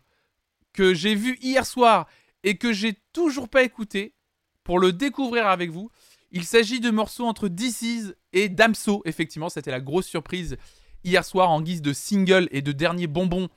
que 0.74 0.94
j'ai 0.94 1.16
vue 1.16 1.38
hier 1.41 1.66
soir 1.66 2.08
et 2.44 2.58
que 2.58 2.74
j'ai 2.74 2.98
toujours 3.14 3.48
pas 3.48 3.64
écouté 3.64 4.16
pour 4.64 4.80
le 4.80 4.91
découvrir 4.91 5.48
avec 5.48 5.72
vous, 5.72 5.90
il 6.32 6.44
s'agit 6.44 6.80
de 6.80 6.91
morceaux 6.91 7.26
entre 7.26 7.48
Dizzy 7.48 8.12
et 8.34 8.50
Damso. 8.50 9.02
Effectivement, 9.06 9.50
c'était 9.50 9.72
la 9.72 9.80
grosse 9.80 10.08
surprise 10.08 10.58
hier 11.04 11.24
soir 11.24 11.50
en 11.50 11.62
guise 11.62 11.82
de 11.82 11.94
single 11.94 12.50
et 12.52 12.62
de 12.62 12.72
dernier 12.74 13.08
bonbon 13.08 13.48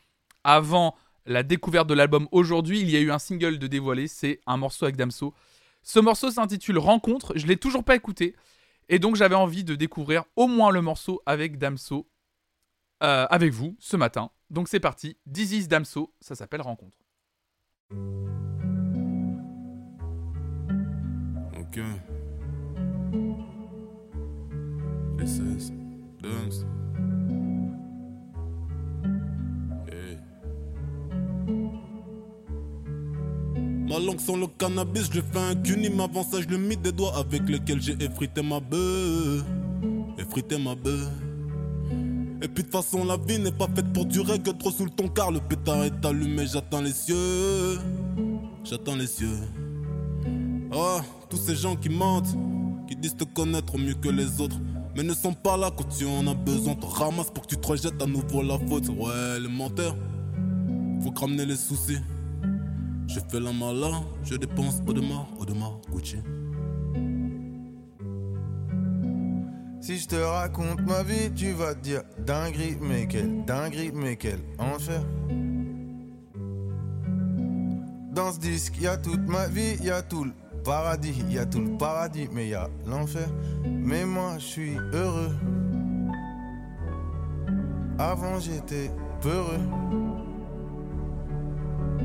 avant 0.44 0.94
la 1.26 1.42
découverte 1.42 1.88
de 1.88 1.94
l'album 1.94 2.28
aujourd'hui. 2.32 2.80
Il 2.80 2.90
y 2.90 2.96
a 2.96 3.00
eu 3.00 3.10
un 3.10 3.18
single 3.18 3.58
de 3.58 3.66
dévoilé, 3.66 4.08
c'est 4.08 4.40
un 4.46 4.56
morceau 4.56 4.84
avec 4.84 4.96
Damso. 4.96 5.34
Ce 5.82 5.98
morceau 5.98 6.30
s'intitule 6.30 6.78
Rencontre, 6.78 7.32
je 7.36 7.46
l'ai 7.46 7.56
toujours 7.56 7.84
pas 7.84 7.96
écouté 7.96 8.36
et 8.88 8.98
donc 8.98 9.16
j'avais 9.16 9.34
envie 9.34 9.64
de 9.64 9.74
découvrir 9.74 10.24
au 10.36 10.46
moins 10.46 10.70
le 10.70 10.80
morceau 10.80 11.20
avec 11.26 11.58
Damso 11.58 12.08
euh, 13.02 13.26
avec 13.30 13.52
vous 13.52 13.76
ce 13.80 13.96
matin. 13.96 14.30
Donc 14.50 14.68
c'est 14.68 14.80
parti, 14.80 15.16
This 15.32 15.52
is 15.52 15.66
Damso, 15.66 16.14
ça 16.20 16.34
s'appelle 16.34 16.62
Rencontre. 16.62 16.98
Ok. 21.58 21.80
Ma 33.92 33.98
langue 33.98 34.20
sans 34.20 34.36
le 34.36 34.46
cannabis, 34.46 35.10
je 35.12 35.20
fais 35.20 35.38
un 35.38 35.54
cunim 35.54 36.00
avant 36.00 36.22
ça, 36.22 36.40
je 36.40 36.48
le 36.48 36.56
mis 36.56 36.78
des 36.78 36.92
doigts 36.92 37.14
avec 37.14 37.46
lesquels 37.46 37.82
j'ai 37.82 37.92
effrité 38.02 38.42
ma 38.42 38.58
bœuf. 38.58 39.44
Effrité 40.16 40.56
ma 40.56 40.74
bœuf. 40.74 41.10
Et 42.40 42.48
puis 42.48 42.64
de 42.64 42.70
façon, 42.70 43.04
la 43.04 43.18
vie 43.18 43.38
n'est 43.38 43.52
pas 43.52 43.66
faite 43.66 43.92
pour 43.92 44.06
durer 44.06 44.38
que 44.38 44.48
trop 44.48 44.70
sous 44.70 44.86
le 44.86 44.90
ton 44.90 45.08
car 45.08 45.30
le 45.30 45.40
pétard 45.40 45.84
est 45.84 46.06
allumé, 46.06 46.46
j'attends 46.46 46.80
les 46.80 46.92
cieux. 46.92 47.78
J'attends 48.64 48.96
les 48.96 49.06
cieux. 49.06 49.36
Oh, 50.74 51.00
tous 51.28 51.36
ces 51.36 51.54
gens 51.54 51.76
qui 51.76 51.90
mentent, 51.90 52.34
qui 52.88 52.96
disent 52.96 53.18
te 53.18 53.24
connaître 53.24 53.76
mieux 53.76 53.92
que 53.92 54.08
les 54.08 54.40
autres, 54.40 54.56
mais 54.96 55.02
ne 55.02 55.12
sont 55.12 55.34
pas 55.34 55.58
là 55.58 55.70
quand 55.70 55.84
tu 55.94 56.06
en 56.06 56.26
as 56.28 56.34
besoin. 56.34 56.76
Te 56.76 56.86
ramasse 56.86 57.30
pour 57.30 57.42
que 57.42 57.48
tu 57.48 57.60
te 57.60 57.66
rejettes 57.66 58.00
à 58.00 58.06
nouveau 58.06 58.42
la 58.42 58.58
faute. 58.58 58.88
Ouais, 58.88 59.38
les 59.38 59.48
menteurs, 59.48 59.96
faut 61.02 61.12
ramener 61.14 61.44
les 61.44 61.56
soucis. 61.56 61.98
Je 63.14 63.20
fais 63.28 63.40
la 63.40 63.52
malin, 63.52 64.04
je 64.24 64.36
dépense 64.36 64.80
au 64.86 64.92
demain, 64.94 65.26
au 65.38 65.44
demain, 65.44 65.78
Gucci. 65.90 66.16
Si 69.82 69.98
je 69.98 70.08
te 70.08 70.16
raconte 70.16 70.80
ma 70.80 71.02
vie, 71.02 71.30
tu 71.34 71.52
vas 71.52 71.74
dire 71.74 72.04
dinguerie, 72.20 72.78
mais 72.80 73.06
quelle 73.06 73.44
dinguerie, 73.44 73.92
mais 73.92 74.16
quel 74.16 74.38
enfer. 74.58 75.02
Dans 78.14 78.32
ce 78.32 78.38
disque, 78.38 78.80
y 78.80 78.86
a 78.86 78.96
toute 78.96 79.28
ma 79.28 79.46
vie, 79.46 79.76
y 79.82 79.90
a 79.90 80.00
tout 80.00 80.24
le 80.24 80.32
paradis, 80.64 81.22
y 81.28 81.36
a 81.36 81.44
tout 81.44 81.60
le 81.60 81.76
paradis, 81.76 82.28
mais 82.32 82.48
y 82.48 82.54
a 82.54 82.70
l'enfer. 82.86 83.28
Mais 83.66 84.06
moi, 84.06 84.38
je 84.38 84.44
suis 84.44 84.76
heureux. 84.94 85.36
Avant, 87.98 88.40
j'étais 88.40 88.90
peureux. 89.20 89.60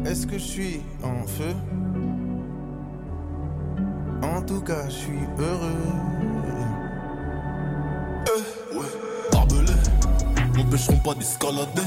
Est-ce 0.05 0.25
que 0.25 0.37
je 0.37 0.43
suis 0.43 0.81
en 1.03 1.25
feu? 1.27 1.53
En 4.23 4.41
tout 4.41 4.61
cas, 4.61 4.87
je 4.87 4.93
suis 4.93 5.19
heureux. 5.37 5.83
Eh, 8.25 8.75
ouais, 8.77 8.85
barbelé, 9.31 9.73
m'empêcheront 10.55 10.97
pas 10.97 11.13
d'escalader. 11.13 11.81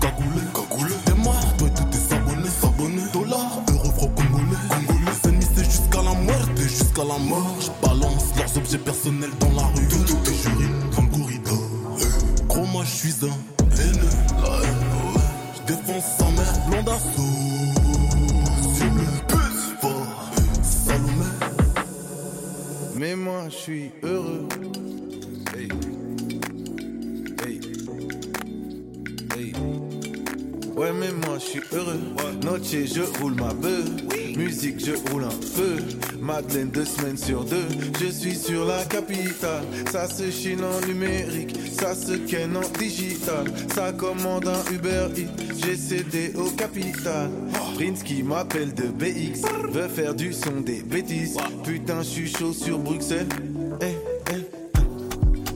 Cagoulé, 0.00 0.42
cagoulé, 0.54 0.94
t'es 1.04 1.14
mort, 1.14 1.56
toi 1.58 1.68
et 1.68 1.70
tous 1.70 1.84
tes 1.84 2.14
abonnés, 2.14 2.48
s'abonner. 2.48 3.02
Dollars, 3.12 3.62
euros, 3.72 3.90
francs 3.92 4.14
congolais, 4.14 4.56
congolais. 4.68 5.12
Les 5.24 5.46
c'est 5.54 5.64
jusqu'à 5.64 6.02
la 6.02 6.14
jusqu'à 6.68 7.04
la 7.04 7.18
mort. 7.18 7.56
Je 7.60 7.86
balance 7.86 8.36
leurs 8.36 8.56
objets 8.56 8.78
personnels 8.78 9.30
dans 9.40 9.52
la 9.52 9.66
rue. 9.68 9.88
Tout, 9.88 10.04
tout, 10.04 10.30
et 10.30 10.34
j'urine 10.34 10.90
comme 10.94 11.08
Gourida. 11.08 11.50
Eh, 11.98 12.42
Gros, 12.46 12.66
moi, 12.66 12.84
je 12.84 12.90
suis 12.90 13.14
un 13.24 13.53
défends 15.66 16.00
sa 16.00 16.24
mère, 16.30 16.66
blonde 16.68 16.88
assaut. 16.88 17.22
Sur 18.74 18.94
le 18.94 19.06
fort, 19.80 20.30
Salomé. 20.62 21.30
Mais 22.96 23.16
moi, 23.16 23.44
je 23.48 23.54
suis 23.54 23.90
heureux. 24.02 24.48
Ouais, 30.84 30.92
mais 30.92 31.12
moi, 31.26 31.38
je 31.38 31.44
suis 31.44 31.60
heureux. 31.72 31.98
Noche, 32.42 32.84
je 32.84 33.18
roule 33.18 33.36
ma 33.36 33.54
bœuf. 33.54 33.88
Musique, 34.36 34.84
je 34.84 34.92
roule 35.10 35.24
un 35.24 35.28
peu. 35.56 35.82
Madeleine, 36.20 36.68
deux 36.68 36.84
semaines 36.84 37.16
sur 37.16 37.42
deux. 37.42 37.66
Je 37.98 38.08
suis 38.08 38.34
sur 38.34 38.66
la 38.66 38.84
capitale. 38.84 39.64
Ça 39.90 40.06
se 40.06 40.30
chine 40.30 40.60
en 40.62 40.86
numérique. 40.86 41.56
Ça 41.72 41.94
se 41.94 42.12
ken 42.12 42.54
en 42.58 42.68
digital. 42.78 43.46
Ça 43.74 43.92
commande 43.92 44.46
un 44.46 44.72
Uber 44.74 45.06
Eats. 45.16 45.54
J'ai 45.56 45.74
cédé 45.74 46.34
au 46.36 46.50
capital. 46.50 47.30
Prince 47.76 48.02
qui 48.02 48.22
m'appelle 48.22 48.74
de 48.74 48.88
BX. 48.88 49.40
Veut 49.70 49.88
faire 49.88 50.14
du 50.14 50.34
son 50.34 50.60
des 50.60 50.82
bêtises. 50.82 51.38
Putain, 51.64 52.02
je 52.02 52.08
suis 52.08 52.30
chaud 52.30 52.52
sur 52.52 52.78
Bruxelles. 52.78 53.28
Eh, 53.80 53.86
eh, 54.34 54.80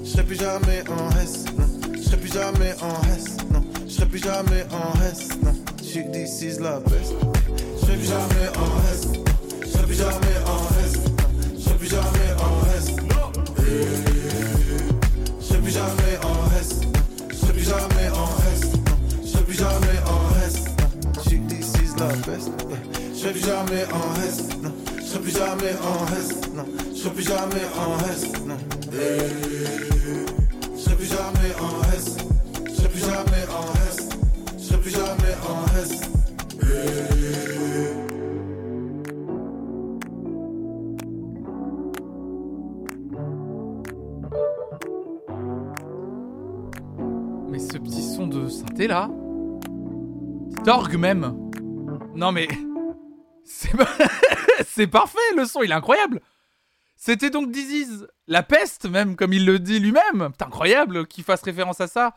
je 0.03 0.09
serai 0.09 0.23
plus 0.23 0.37
jamais 0.37 0.85
en 0.89 1.11
S. 1.21 1.45
Je 1.93 2.01
serai 2.01 2.17
plus 2.17 2.33
jamais 2.33 2.73
en 2.81 3.03
S, 3.15 3.37
non. 3.53 3.63
Serai 3.99 4.11
plus 4.11 4.23
jamais 4.23 4.65
en 4.71 4.93
S, 5.11 5.29
non. 5.43 5.55
Je 5.83 6.01
d'ici 6.13 6.51
la 6.61 6.79
peste. 6.79 7.15
Je 7.75 7.81
serai 7.81 7.97
plus 7.97 8.07
jamais 8.07 8.49
en 8.55 8.61
non. 8.61 8.95
Je 9.61 9.67
serai 9.67 9.87
plus 9.87 9.97
jamais 9.97 10.39
en 10.47 10.55
non. 10.55 10.87
Je 11.57 11.63
serai 11.65 11.75
plus 11.75 11.89
jamais 11.89 12.31
en 12.39 12.51
non. 12.63 13.25
Je 15.41 15.45
serai 15.45 15.59
plus 15.59 15.73
jamais 15.73 16.15
en 16.23 16.29
non. 16.29 16.63
Je 17.29 17.35
serai 17.35 17.53
plus 17.53 17.65
jamais 17.65 18.09
en 18.15 18.23
non. 18.23 18.87
Je 19.21 19.27
serai 19.27 19.43
plus 19.43 19.59
jamais 19.59 19.99
en 20.07 20.19
non. 20.31 20.47
Je 21.29 21.37
d'ici 21.37 21.85
la 21.99 22.07
peste. 22.07 22.53
Je 23.13 23.19
serai 23.19 23.33
plus 23.33 23.45
jamais 23.45 23.85
en 23.93 24.15
S, 24.23 24.37
non. 24.63 24.73
Je 24.97 25.03
serai 25.03 25.21
plus 25.23 25.33
jamais 25.33 25.75
en 25.83 26.07
S, 26.15 26.29
non. 26.55 26.67
Je 26.95 26.99
serai 27.01 27.11
plus 27.15 27.25
jamais 27.25 27.67
en 27.77 27.99
S, 28.13 28.23
non. 28.47 28.59
Je 30.77 30.81
serai 30.81 30.95
plus 30.95 31.07
jamais 31.09 31.53
en 31.61 31.83
S. 31.97 32.38
Jamais 33.09 33.47
en 33.49 33.73
S. 33.89 34.09
Je 34.59 34.77
plus 34.77 34.91
jamais 34.91 35.35
en 35.49 35.65
S. 35.79 36.01
Mais 47.49 47.59
ce 47.59 47.79
petit 47.79 48.03
son 48.03 48.27
de 48.27 48.47
synthé 48.51 48.87
là, 48.89 49.09
petit 50.55 50.69
orgue 50.69 50.97
même. 50.99 51.51
Non 52.15 52.31
mais 52.31 52.49
c'est 53.45 53.71
c'est 54.67 54.87
parfait, 54.87 55.17
le 55.35 55.47
son 55.47 55.63
il 55.63 55.71
est 55.71 55.75
incroyable. 55.75 56.21
C'était 56.95 57.31
donc 57.31 57.51
Disease, 57.51 58.07
la 58.27 58.43
peste 58.43 58.85
même 58.85 59.17
comme 59.17 59.33
il 59.33 59.47
le 59.47 59.59
dit 59.59 59.79
lui-même. 59.79 60.29
C'est 60.39 60.45
incroyable 60.45 61.07
qu'il 61.07 61.25
fasse 61.25 61.41
référence 61.41 61.81
à 61.81 61.87
ça. 61.87 62.13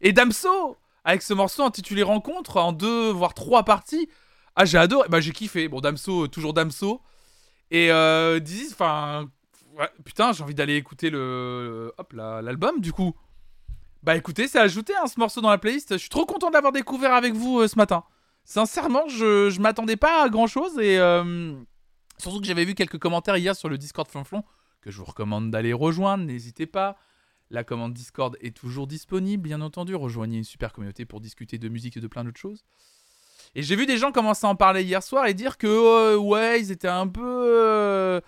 Et 0.00 0.12
Damso 0.12 0.76
avec 1.04 1.22
ce 1.22 1.34
morceau 1.34 1.62
intitulé 1.62 2.02
Rencontre 2.02 2.56
en 2.56 2.72
deux 2.72 3.10
voire 3.10 3.34
trois 3.34 3.64
parties. 3.64 4.08
Ah 4.56 4.64
j'ai 4.64 4.78
adoré, 4.78 5.08
bah 5.08 5.20
j'ai 5.20 5.32
kiffé. 5.32 5.68
Bon 5.68 5.80
Damso 5.80 6.28
toujours 6.28 6.54
Damso 6.54 7.00
et 7.70 7.90
euh, 7.90 8.40
enfin 8.72 9.28
putain 10.04 10.32
j'ai 10.32 10.42
envie 10.44 10.54
d'aller 10.54 10.76
écouter 10.76 11.10
le 11.10 11.92
hop 11.98 12.12
l'album 12.12 12.80
du 12.80 12.92
coup. 12.92 13.14
Bah 14.02 14.16
écoutez, 14.16 14.48
c'est 14.48 14.58
ajouté 14.58 14.92
hein, 15.00 15.06
ce 15.06 15.18
morceau 15.18 15.40
dans 15.40 15.48
la 15.48 15.56
playlist. 15.56 15.94
Je 15.94 15.96
suis 15.96 16.10
trop 16.10 16.26
content 16.26 16.48
de 16.48 16.52
l'avoir 16.52 16.72
découvert 16.72 17.14
avec 17.14 17.32
vous 17.32 17.60
euh, 17.60 17.68
ce 17.68 17.76
matin. 17.76 18.04
Sincèrement, 18.44 19.08
je, 19.08 19.48
je 19.48 19.60
m'attendais 19.60 19.96
pas 19.96 20.22
à 20.24 20.28
grand 20.28 20.46
chose 20.46 20.78
et 20.78 20.98
euh, 20.98 21.54
surtout 22.18 22.40
que 22.40 22.46
j'avais 22.46 22.66
vu 22.66 22.74
quelques 22.74 22.98
commentaires 22.98 23.38
hier 23.38 23.56
sur 23.56 23.70
le 23.70 23.78
Discord 23.78 24.06
Flonflon 24.06 24.44
que 24.82 24.90
je 24.90 24.98
vous 24.98 25.06
recommande 25.06 25.50
d'aller 25.50 25.72
rejoindre. 25.72 26.24
N'hésitez 26.24 26.66
pas. 26.66 26.96
La 27.54 27.62
commande 27.62 27.94
Discord 27.94 28.36
est 28.40 28.50
toujours 28.50 28.88
disponible, 28.88 29.44
bien 29.44 29.60
entendu. 29.60 29.94
Rejoignez 29.94 30.38
une 30.38 30.44
super 30.44 30.72
communauté 30.72 31.04
pour 31.04 31.20
discuter 31.20 31.56
de 31.56 31.68
musique 31.68 31.96
et 31.96 32.00
de 32.00 32.08
plein 32.08 32.24
d'autres 32.24 32.40
choses. 32.40 32.64
Et 33.54 33.62
j'ai 33.62 33.76
vu 33.76 33.86
des 33.86 33.96
gens 33.96 34.10
commencer 34.10 34.44
à 34.44 34.50
en 34.50 34.56
parler 34.56 34.82
hier 34.82 35.04
soir 35.04 35.26
et 35.26 35.34
dire 35.34 35.56
que 35.56 35.68
euh, 35.68 36.16
ouais, 36.16 36.60
ils 36.60 36.72
étaient 36.72 36.88
un 36.88 37.06
peu 37.06 37.22
euh, 37.22 38.20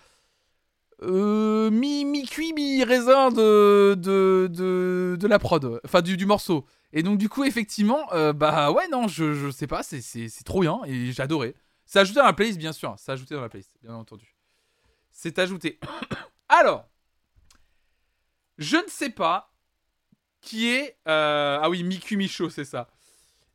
euh, 1.03 1.71
mi 1.73 2.25
cuit 2.25 2.53
mi 2.53 2.85
raisin 2.85 3.31
de 3.31 3.97
de, 3.99 5.17
de 5.19 5.27
la 5.27 5.41
prod, 5.41 5.81
enfin 5.85 6.03
du, 6.03 6.25
morceau. 6.25 6.65
Et 6.93 7.03
donc 7.03 7.19
du 7.19 7.29
coup 7.29 7.43
effectivement, 7.43 8.07
bah 8.33 8.71
ouais 8.71 8.87
non, 8.93 9.09
je 9.09 9.35
je 9.35 9.51
sais 9.51 9.67
pas, 9.67 9.83
c'est 9.83 10.45
trop 10.45 10.61
bien 10.61 10.83
et 10.87 11.11
adoré. 11.19 11.57
C'est 11.85 11.99
ajouté 11.99 12.21
dans 12.21 12.27
la 12.27 12.33
playlist 12.33 12.59
bien 12.59 12.73
sûr, 12.73 12.95
c'est 12.97 13.11
ajouté 13.11 13.35
dans 13.35 13.41
la 13.41 13.49
playlist 13.49 13.73
bien 13.83 13.95
entendu. 13.95 14.37
C'est 15.11 15.41
ajouté. 15.41 15.81
Alors, 16.49 16.89
je 18.59 18.77
ne 18.77 18.89
sais 18.89 19.11
pas 19.11 19.53
qui 20.41 20.69
est 20.69 20.97
euh, 21.09 21.59
ah 21.61 21.69
oui 21.69 21.83
Miku 21.83 22.17
Micho 22.17 22.51
c'est 22.51 22.65
ça. 22.65 22.89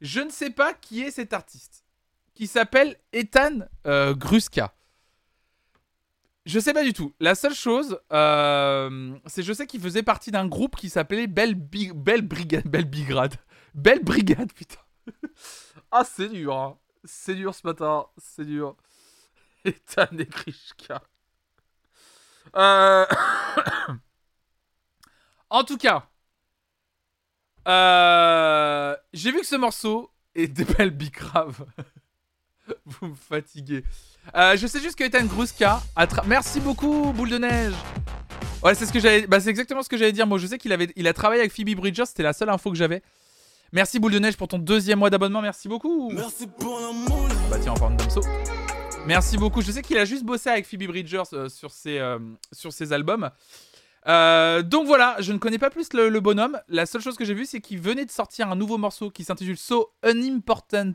Je 0.02 0.20
ne 0.20 0.30
sais 0.30 0.50
pas 0.50 0.74
qui 0.74 1.02
est 1.02 1.12
cet 1.12 1.34
artiste 1.34 1.86
qui 2.34 2.48
s'appelle 2.48 2.98
Ethan 3.14 3.60
euh, 3.86 4.14
Gruska. 4.16 4.74
Je 6.46 6.60
sais 6.60 6.74
pas 6.74 6.84
du 6.84 6.92
tout. 6.94 7.14
La 7.20 7.36
seule 7.36 7.54
chose, 7.54 8.00
euh, 8.12 9.16
c'est 9.28 9.44
je 9.44 9.54
sais 9.54 9.68
qu'il 9.68 9.80
faisait 9.80 10.02
partie 10.02 10.32
d'un 10.32 10.48
groupe 10.48 10.76
qui 10.76 10.90
s'appelait 10.90 11.28
Belle, 11.28 11.54
Belle 11.54 12.24
Brigade. 12.24 12.68
Belle. 12.68 12.90
Belle 13.76 14.04
Brigade, 14.04 14.52
putain. 14.54 14.80
ah, 15.92 16.04
c'est 16.04 16.30
dur. 16.30 16.56
hein. 16.56 16.78
C'est 17.04 17.36
dur 17.36 17.54
ce 17.54 17.66
matin. 17.66 18.08
C'est 18.18 18.46
dur. 18.46 18.76
Ethan 19.66 20.08
et 20.18 20.26
Grishka. 20.26 21.04
Euh... 22.56 23.06
en 25.52 25.64
tout 25.64 25.78
cas, 25.78 26.08
euh, 27.68 28.96
j'ai 29.14 29.32
vu 29.32 29.42
que 29.42 29.46
ce 29.46 29.56
morceau 29.56 30.10
est 30.34 30.48
des 30.48 30.66
belles 30.66 30.90
bicraves. 30.92 31.64
Vous 32.86 33.08
me 33.10 33.16
fatiguez. 33.16 33.84
Euh, 34.36 34.56
je 34.56 34.66
sais 34.68 34.80
juste 34.80 34.96
que 34.96 35.04
Ethan 35.04 35.26
Gruska 35.26 35.82
a 35.96 36.06
tra- 36.06 36.26
Merci 36.26 36.60
beaucoup, 36.60 37.12
boule 37.14 37.30
de 37.30 37.38
neige. 37.38 37.74
Ouais, 38.64 38.76
c'est 38.76 38.86
ce 38.86 38.94
que 38.94 39.00
j'allais. 39.00 39.28
Bah, 39.28 39.40
c'est 39.40 39.50
exactement 39.50 39.82
ce 39.84 39.90
que 39.90 39.98
j'allais 39.98 40.12
dire. 40.12 40.28
Moi, 40.28 40.38
je 40.38 40.48
sais 40.48 40.58
qu'il 40.58 40.72
avait, 40.72 40.92
il 40.96 41.08
a 41.08 41.14
travaillé 41.14 41.42
avec 41.42 41.52
Phoebe 41.52 41.76
Bridgers. 41.76 42.06
C'était 42.06 42.24
la 42.24 42.34
seule 42.34 42.50
info 42.50 42.70
que 42.72 42.78
j'avais. 42.78 43.02
Merci 43.74 44.00
boule 44.00 44.12
de 44.14 44.20
neige 44.20 44.38
pour 44.38 44.48
ton 44.48 44.60
deuxième 44.60 45.00
mois 45.00 45.10
d'abonnement. 45.10 45.42
Merci 45.42 45.68
beaucoup. 45.68 46.12
Merci 46.12 46.48
pour 46.48 46.80
l'amour. 46.80 47.28
Bah 47.50 47.58
tiens, 47.62 47.72
en 47.72 47.76
parlant 47.76 47.96
de 47.96 48.02
Damso. 48.04 48.22
Merci 49.08 49.38
beaucoup. 49.38 49.62
Je 49.62 49.72
sais 49.72 49.82
qu'il 49.82 49.98
a 49.98 50.06
juste 50.06 50.24
bossé 50.24 50.50
avec 50.50 50.66
Phoebe 50.68 50.88
Bridgers 50.88 51.24
euh, 51.34 51.50
sur, 51.50 51.72
ses, 51.72 52.00
sur 52.52 52.72
ses 52.72 52.94
albums. 52.94 53.32
Euh, 54.08 54.64
donc 54.64 54.88
voilà, 54.88 55.16
je 55.20 55.32
ne 55.32 55.38
connais 55.38 55.60
pas 55.60 55.70
plus 55.70 55.94
le, 55.94 56.20
bonhomme. 56.20 56.60
La 56.68 56.86
seule 56.86 57.02
chose 57.02 57.18
que 57.18 57.26
j'ai 57.26 57.34
vue, 57.34 57.46
c'est 57.46 57.62
qu'il 57.62 57.80
venait 57.80 58.06
de 58.06 58.12
sortir 58.12 58.50
un 58.50 58.56
nouveau 58.56 58.78
morceau 58.78 59.10
qui 59.12 59.24
s'intitule 59.24 59.58
So 59.58 59.94
Unimportant 60.04 60.94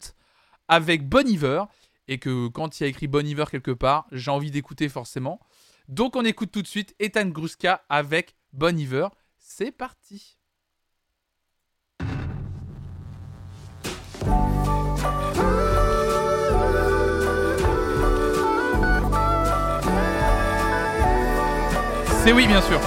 avec 0.68 1.08
Bon 1.08 1.26
Iver. 1.26 1.64
Et 2.08 2.18
que 2.18 2.46
quand 2.48 2.78
il 2.78 2.84
y 2.84 2.86
a 2.86 2.88
écrit 2.88 3.08
Bon 3.08 3.26
Iver 3.26 3.46
quelque 3.50 3.72
part, 3.72 4.06
j'ai 4.12 4.30
envie 4.30 4.50
d'écouter 4.50 4.88
forcément. 4.88 5.40
Donc 5.88 6.16
on 6.16 6.24
écoute 6.24 6.50
tout 6.52 6.62
de 6.62 6.66
suite 6.66 6.94
Ethan 7.00 7.26
Gruska 7.26 7.84
avec 7.88 8.34
Bon 8.52 8.78
Iver. 8.78 9.08
C'est 9.38 9.72
parti. 9.72 10.36
C'est 22.26 22.32
oui, 22.32 22.48
bien 22.48 22.60
sûr. 22.60 22.80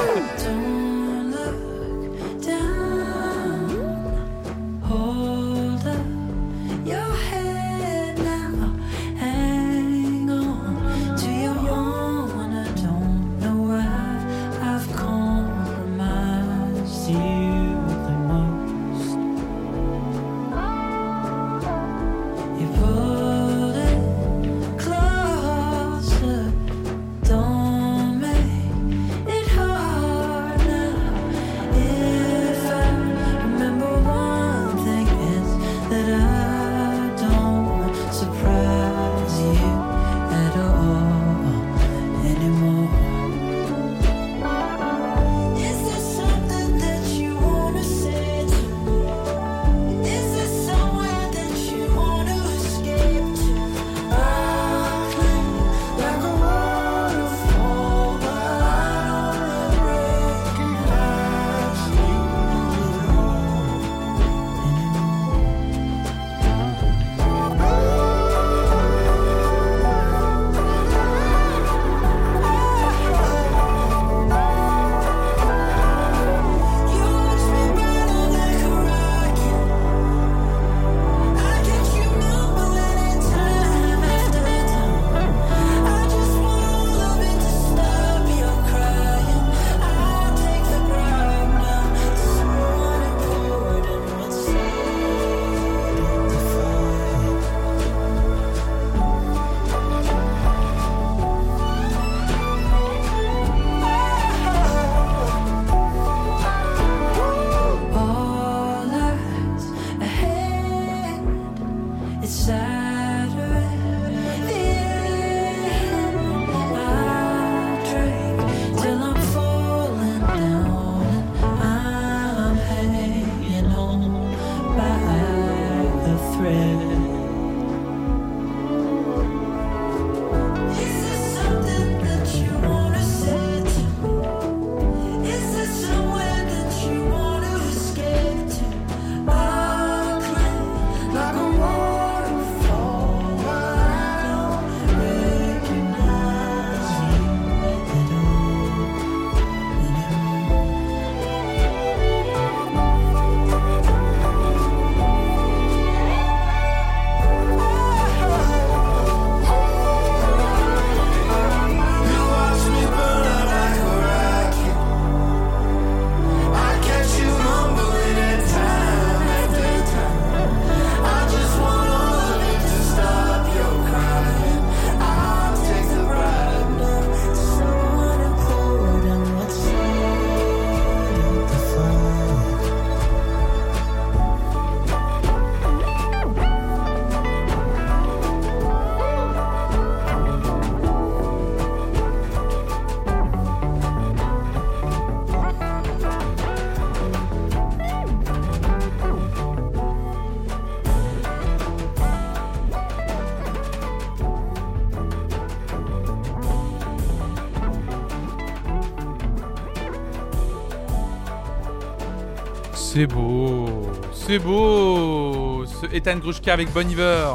C'est 212.99 213.07
beau, 213.07 213.65
c'est 214.11 214.39
beau, 214.39 215.65
ce 215.65 215.85
Ethan 215.95 216.17
Grushka 216.17 216.51
avec 216.51 216.69
Bon 216.73 216.85
Iver. 216.85 217.31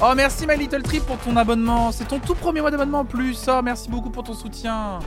Oh 0.00 0.12
merci 0.14 0.46
My 0.46 0.56
Little 0.56 0.84
Trip 0.84 1.02
pour 1.02 1.18
ton 1.18 1.36
abonnement, 1.36 1.90
c'est 1.90 2.04
ton 2.04 2.20
tout 2.20 2.36
premier 2.36 2.60
mois 2.60 2.70
d'abonnement 2.70 3.00
en 3.00 3.04
plus. 3.04 3.48
Oh 3.48 3.62
merci 3.64 3.90
beaucoup 3.90 4.10
pour 4.10 4.22
ton 4.22 4.34
soutien. 4.34 5.00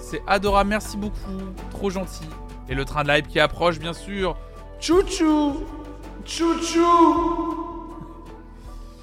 C'est 0.00 0.22
adorable, 0.26 0.70
merci 0.70 0.96
beaucoup, 0.96 1.36
trop 1.68 1.90
gentil. 1.90 2.24
Et 2.70 2.74
le 2.74 2.86
train 2.86 3.02
de 3.02 3.08
live 3.08 3.26
qui 3.26 3.38
approche 3.40 3.78
bien 3.78 3.92
sûr. 3.92 4.38
Chouchou, 4.80 5.66
chouchou. 6.24 7.92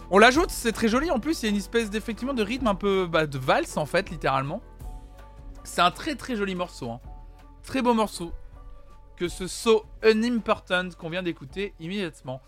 On 0.10 0.18
l'ajoute, 0.18 0.50
c'est 0.50 0.72
très 0.72 0.88
joli 0.88 1.12
en 1.12 1.20
plus, 1.20 1.44
il 1.44 1.46
y 1.46 1.50
a 1.50 1.52
une 1.52 1.58
espèce 1.58 1.92
d'effectivement 1.92 2.34
de 2.34 2.42
rythme 2.42 2.66
un 2.66 2.74
peu 2.74 3.06
bah, 3.06 3.28
de 3.28 3.38
valse 3.38 3.78
en 3.78 3.86
fait, 3.86 4.10
littéralement. 4.10 4.64
C'est 5.64 5.82
un 5.82 5.92
très 5.92 6.16
très 6.16 6.36
joli 6.36 6.56
morceau, 6.56 6.90
hein. 6.90 7.02
très 7.62 7.84
beau 7.84 7.94
morceau 7.94 8.32
que 9.18 9.28
ce 9.28 9.48
So 9.48 9.86
Unimportant 10.04 10.90
qu'on 10.98 11.10
vient 11.10 11.24
d'écouter 11.24 11.74
immédiatement. 11.80 12.42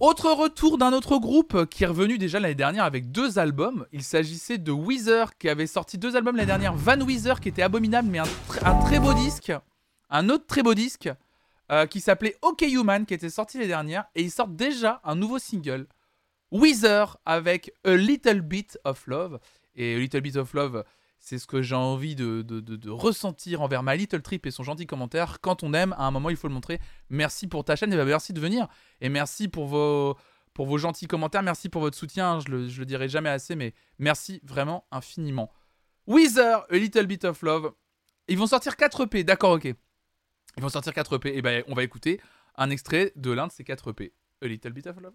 Autre 0.00 0.32
retour 0.32 0.76
d'un 0.76 0.92
autre 0.92 1.18
groupe 1.18 1.66
qui 1.66 1.84
est 1.84 1.86
revenu 1.86 2.18
déjà 2.18 2.40
l'année 2.40 2.54
dernière 2.56 2.84
avec 2.84 3.12
deux 3.12 3.38
albums. 3.38 3.86
Il 3.92 4.02
s'agissait 4.02 4.58
de 4.58 4.72
Weezer 4.72 5.38
qui 5.38 5.48
avait 5.48 5.68
sorti 5.68 5.98
deux 5.98 6.16
albums 6.16 6.34
l'année 6.34 6.48
dernière. 6.48 6.74
Van 6.74 7.00
Weezer 7.00 7.40
qui 7.40 7.48
était 7.48 7.62
abominable 7.62 8.08
mais 8.10 8.18
un, 8.18 8.24
tr- 8.24 8.64
un 8.64 8.80
très 8.84 8.98
beau 8.98 9.14
disque. 9.14 9.52
Un 10.10 10.28
autre 10.30 10.46
très 10.46 10.62
beau 10.62 10.74
disque 10.74 11.08
euh, 11.70 11.86
qui 11.86 12.00
s'appelait 12.00 12.36
OK 12.42 12.62
Human 12.62 13.06
qui 13.06 13.14
était 13.14 13.30
sorti 13.30 13.58
l'année 13.58 13.68
dernière. 13.68 14.04
Et 14.16 14.22
ils 14.22 14.32
sortent 14.32 14.56
déjà 14.56 15.00
un 15.04 15.14
nouveau 15.14 15.38
single. 15.38 15.86
Weezer 16.50 17.16
avec 17.24 17.72
A 17.84 17.94
Little 17.94 18.40
Bit 18.40 18.78
of 18.84 19.06
Love. 19.06 19.38
Et 19.76 19.94
A 19.94 19.98
Little 19.98 20.20
Bit 20.20 20.36
of 20.36 20.52
Love, 20.54 20.84
c'est 21.24 21.38
ce 21.38 21.46
que 21.46 21.62
j'ai 21.62 21.74
envie 21.74 22.14
de, 22.14 22.90
ressentir 22.90 23.62
envers 23.62 23.82
My 23.82 23.96
Little 23.96 24.20
Trip 24.20 24.44
et 24.44 24.50
son 24.50 24.62
gentil 24.62 24.86
commentaire. 24.86 25.40
Quand 25.40 25.62
on 25.62 25.72
aime, 25.72 25.94
à 25.94 26.06
un 26.06 26.10
moment, 26.10 26.28
il 26.28 26.36
faut 26.36 26.48
le 26.48 26.54
montrer. 26.54 26.80
Merci 27.08 27.46
pour 27.46 27.64
ta 27.64 27.76
chaîne 27.76 27.90
et 27.94 27.96
bah, 27.96 28.04
merci 28.04 28.34
de 28.34 28.40
venir. 28.40 28.68
Et 29.00 29.08
merci 29.08 29.48
pour 29.48 29.66
vos, 29.66 30.78
gentils 30.78 31.06
commentaires. 31.06 31.42
Merci 31.42 31.70
pour 31.70 31.80
votre 31.80 31.96
soutien. 31.96 32.40
Je 32.40 32.50
le, 32.50 32.66
le 32.66 32.84
dirai 32.84 33.08
jamais 33.08 33.30
assez, 33.30 33.56
mais 33.56 33.72
merci 33.98 34.42
vraiment 34.44 34.86
infiniment. 34.90 35.50
Weezer, 36.06 36.66
A 36.70 36.76
Little 36.76 37.06
Bit 37.06 37.24
of 37.24 37.40
Love. 37.40 37.72
Ils 38.28 38.36
vont 38.36 38.46
sortir 38.46 38.76
4 38.76 39.04
EP. 39.04 39.24
D'accord, 39.24 39.52
ok. 39.52 39.64
Ils 39.64 40.62
vont 40.62 40.68
sortir 40.68 40.92
4 40.92 41.16
EP. 41.16 41.38
Et 41.38 41.40
ben, 41.40 41.64
on 41.68 41.74
va 41.74 41.84
écouter 41.84 42.20
un 42.56 42.68
extrait 42.68 43.12
de 43.16 43.30
l'un 43.30 43.46
de 43.46 43.52
ces 43.52 43.64
4 43.64 43.92
EP. 43.92 44.12
A 44.42 44.46
Little 44.46 44.72
Bit 44.74 44.88
of 44.88 45.00
Love. 45.00 45.14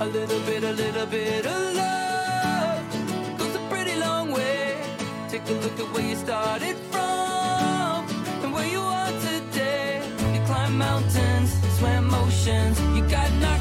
A 0.00 0.06
little 0.06 0.40
bit, 0.46 0.64
a 0.64 0.72
little 0.72 1.04
bit 1.04 1.44
of 1.44 1.74
love 1.76 3.36
goes 3.36 3.54
a 3.54 3.58
pretty 3.68 3.96
long 4.00 4.32
way. 4.32 4.82
Take 5.28 5.46
a 5.46 5.52
look 5.52 5.78
at 5.78 5.92
where 5.92 6.06
you 6.08 6.16
started 6.16 6.74
from 6.90 8.08
and 8.42 8.50
where 8.50 8.66
you 8.66 8.80
are 8.80 9.12
today. 9.20 10.00
You 10.32 10.40
climbed 10.46 10.78
mountains, 10.78 11.52
swam 11.78 12.14
oceans, 12.14 12.80
you 12.96 13.02
got 13.10 13.30
knocked 13.42 13.59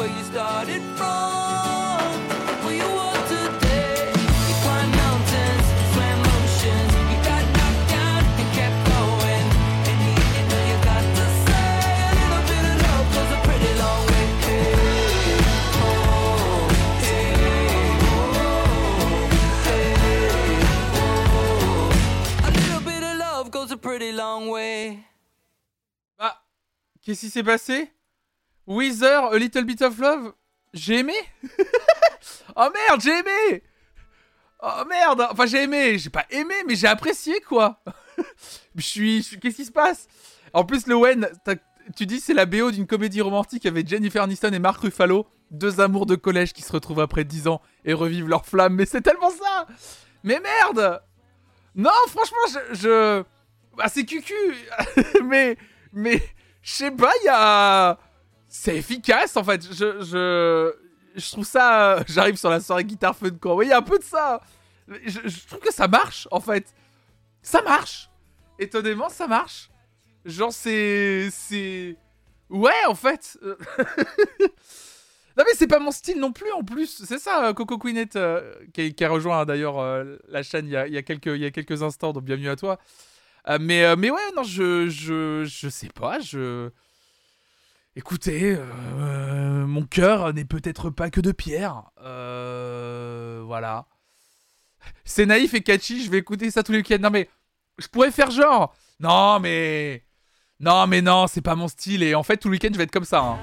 where 0.00 0.08
you 0.08 0.24
started 0.24 0.80
from, 0.96 2.08
where 2.64 2.74
you 2.74 2.88
are 2.88 3.20
today. 3.28 4.08
You 4.48 4.54
climbed 4.64 4.94
mountains, 4.96 5.66
swam 5.92 6.20
oceans, 6.24 6.92
you 7.12 7.18
got 7.20 7.44
knocked 7.52 7.84
down 7.92 8.24
and 8.40 8.48
kept 8.56 8.80
going. 8.88 9.44
In 9.90 9.96
the 10.00 10.12
end, 10.16 10.32
you 10.36 10.44
know 10.48 10.62
you 10.70 10.76
got 10.88 11.04
to 11.04 11.24
say 11.44 11.68
a 12.08 12.16
little 12.16 12.44
bit 12.48 12.64
of 12.70 12.76
love 12.80 13.06
goes 13.12 13.30
a 13.36 13.38
pretty 13.44 13.72
long 13.76 14.00
way. 14.08 14.24
Hey, 14.40 14.72
oh, 15.84 16.72
hey, 17.04 17.36
oh, 18.08 18.32
hey, 19.66 19.92
oh. 20.96 22.48
A 22.48 22.50
little 22.50 22.80
bit 22.80 23.02
of 23.04 23.14
love 23.18 23.50
goes 23.50 23.70
a 23.70 23.76
pretty 23.76 24.12
long 24.12 24.48
way. 24.48 25.04
Bah, 26.18 26.40
qu'est-ce 27.02 27.20
qui 27.20 27.28
s'est 27.28 27.44
passé 27.44 27.92
Weezer, 28.70 29.32
A 29.32 29.36
Little 29.36 29.64
Bit 29.64 29.82
of 29.82 29.98
Love. 29.98 30.32
J'ai 30.72 31.00
aimé. 31.00 31.14
Oh 32.56 32.68
merde, 32.74 33.00
j'ai 33.00 33.12
aimé. 33.12 33.62
Oh 34.60 34.84
merde. 34.88 35.26
Enfin, 35.30 35.46
j'ai 35.46 35.62
aimé, 35.62 35.98
j'ai 35.98 36.10
pas 36.10 36.26
aimé, 36.30 36.54
mais 36.66 36.74
j'ai 36.74 36.88
apprécié, 36.88 37.40
quoi. 37.40 37.80
Je 38.74 38.82
suis... 38.82 39.38
Qu'est-ce 39.40 39.56
qui 39.56 39.64
se 39.64 39.72
passe? 39.72 40.08
En 40.52 40.64
plus, 40.64 40.86
le 40.86 40.96
Wen, 40.96 41.28
tu 41.96 42.06
dis 42.06 42.20
c'est 42.20 42.34
la 42.34 42.46
BO 42.46 42.72
d'une 42.72 42.86
comédie 42.86 43.20
romantique 43.20 43.66
avec 43.66 43.88
Jennifer 43.88 44.22
Aniston 44.22 44.52
et 44.52 44.58
Mark 44.58 44.82
Ruffalo, 44.82 45.26
deux 45.50 45.80
amours 45.80 46.06
de 46.06 46.16
collège 46.16 46.52
qui 46.52 46.62
se 46.62 46.72
retrouvent 46.72 47.00
après 47.00 47.24
10 47.24 47.48
ans 47.48 47.62
et 47.84 47.94
revivent 47.94 48.28
leur 48.28 48.44
flamme, 48.44 48.74
mais 48.74 48.84
c'est 48.84 49.00
tellement 49.00 49.30
ça. 49.30 49.66
Mais 50.24 50.40
merde. 50.40 51.00
Non, 51.76 51.90
franchement, 52.08 52.62
je... 52.72 52.74
je... 52.74 53.22
Bah, 53.76 53.86
c'est 53.88 54.04
cucu. 54.04 54.34
Mais... 55.24 55.56
Mais... 55.92 56.20
Je 56.62 56.72
sais 56.72 56.90
pas, 56.90 57.12
il 57.22 57.26
y 57.26 57.30
a... 57.30 57.98
C'est 58.50 58.76
efficace, 58.76 59.36
en 59.36 59.44
fait. 59.44 59.62
Je... 59.62 60.02
Je, 60.02 60.74
je 61.14 61.30
trouve 61.30 61.46
ça... 61.46 61.94
euh, 61.94 62.04
J'arrive 62.08 62.36
sur 62.36 62.50
la 62.50 62.60
soirée 62.60 62.84
guitare 62.84 63.16
fun, 63.16 63.30
quoi. 63.30 63.54
Oui, 63.54 63.66
il 63.66 63.70
y 63.70 63.72
un 63.72 63.80
peu 63.80 63.98
de 63.98 64.04
ça. 64.04 64.42
Je, 64.88 65.46
trouve 65.46 65.60
que 65.60 65.72
ça 65.72 65.88
marche, 65.88 66.28
en 66.30 66.40
fait. 66.40 66.74
Ça 67.40 67.62
marche. 67.62 68.10
Étonnamment, 68.58 69.08
ça 69.08 69.26
marche. 69.26 69.70
Genre, 70.24 70.52
c'est... 70.52 71.30
C'est... 71.30 71.96
Ouais, 72.50 72.84
en 72.88 72.94
fait. 72.94 73.38
Non 75.36 75.44
mais 75.46 75.54
c'est 75.54 75.68
pas 75.68 75.78
mon 75.78 75.90
style 75.90 76.18
non 76.18 76.32
plus 76.32 76.50
en 76.52 76.62
plus. 76.62 77.02
C'est 77.06 77.18
ça, 77.18 77.46
euh, 77.46 77.54
Coco 77.54 77.78
Queenette, 77.78 78.16
euh, 78.16 78.52
qui, 78.74 78.92
a 79.02 79.08
rejoint 79.08 79.46
d'ailleurs 79.46 79.78
euh, 79.78 80.16
la 80.28 80.42
chaîne 80.42 80.66
il 80.66 80.72
y, 80.72 80.76
a, 80.76 80.86
il 80.86 80.92
y 80.92 80.98
a 80.98 81.02
quelques, 81.02 81.26
il 81.26 81.38
y 81.38 81.46
a 81.46 81.50
quelques 81.50 81.82
instants, 81.82 82.12
donc 82.12 82.24
bienvenue 82.24 82.50
à 82.50 82.56
toi. 82.56 82.78
Mais, 83.58 83.96
mais 83.96 84.10
ouais, 84.10 84.20
non, 84.36 84.42
je, 84.42 84.88
je, 84.90 85.44
je 85.46 85.68
sais 85.70 85.88
pas, 85.88 86.20
je... 86.20 86.68
Écoutez, 87.96 88.56
euh, 88.56 89.66
mon 89.66 89.82
cœur 89.82 90.32
n'est 90.32 90.44
peut-être 90.44 90.90
pas 90.90 91.10
que 91.10 91.20
de 91.20 91.32
pierre. 91.32 91.90
Euh, 92.02 93.42
voilà. 93.44 93.86
C'est 95.04 95.26
naïf 95.26 95.54
et 95.54 95.62
catchy, 95.62 96.04
je 96.04 96.10
vais 96.10 96.18
écouter 96.18 96.50
ça 96.50 96.62
tous 96.62 96.72
les 96.72 96.78
week-ends. 96.78 96.98
Non 97.00 97.10
mais, 97.10 97.28
je 97.78 97.88
pourrais 97.88 98.12
faire 98.12 98.30
genre... 98.30 98.74
Non 99.00 99.40
mais... 99.40 100.04
Non 100.60 100.86
mais 100.86 101.02
non, 101.02 101.26
c'est 101.26 101.40
pas 101.40 101.56
mon 101.56 101.68
style 101.68 102.02
et 102.02 102.14
en 102.14 102.22
fait 102.22 102.36
tout 102.36 102.48
le 102.48 102.52
week-end 102.52 102.68
je 102.72 102.78
vais 102.78 102.84
être 102.84 102.92
comme 102.92 103.04
ça. 103.04 103.20
hein. 103.20 103.38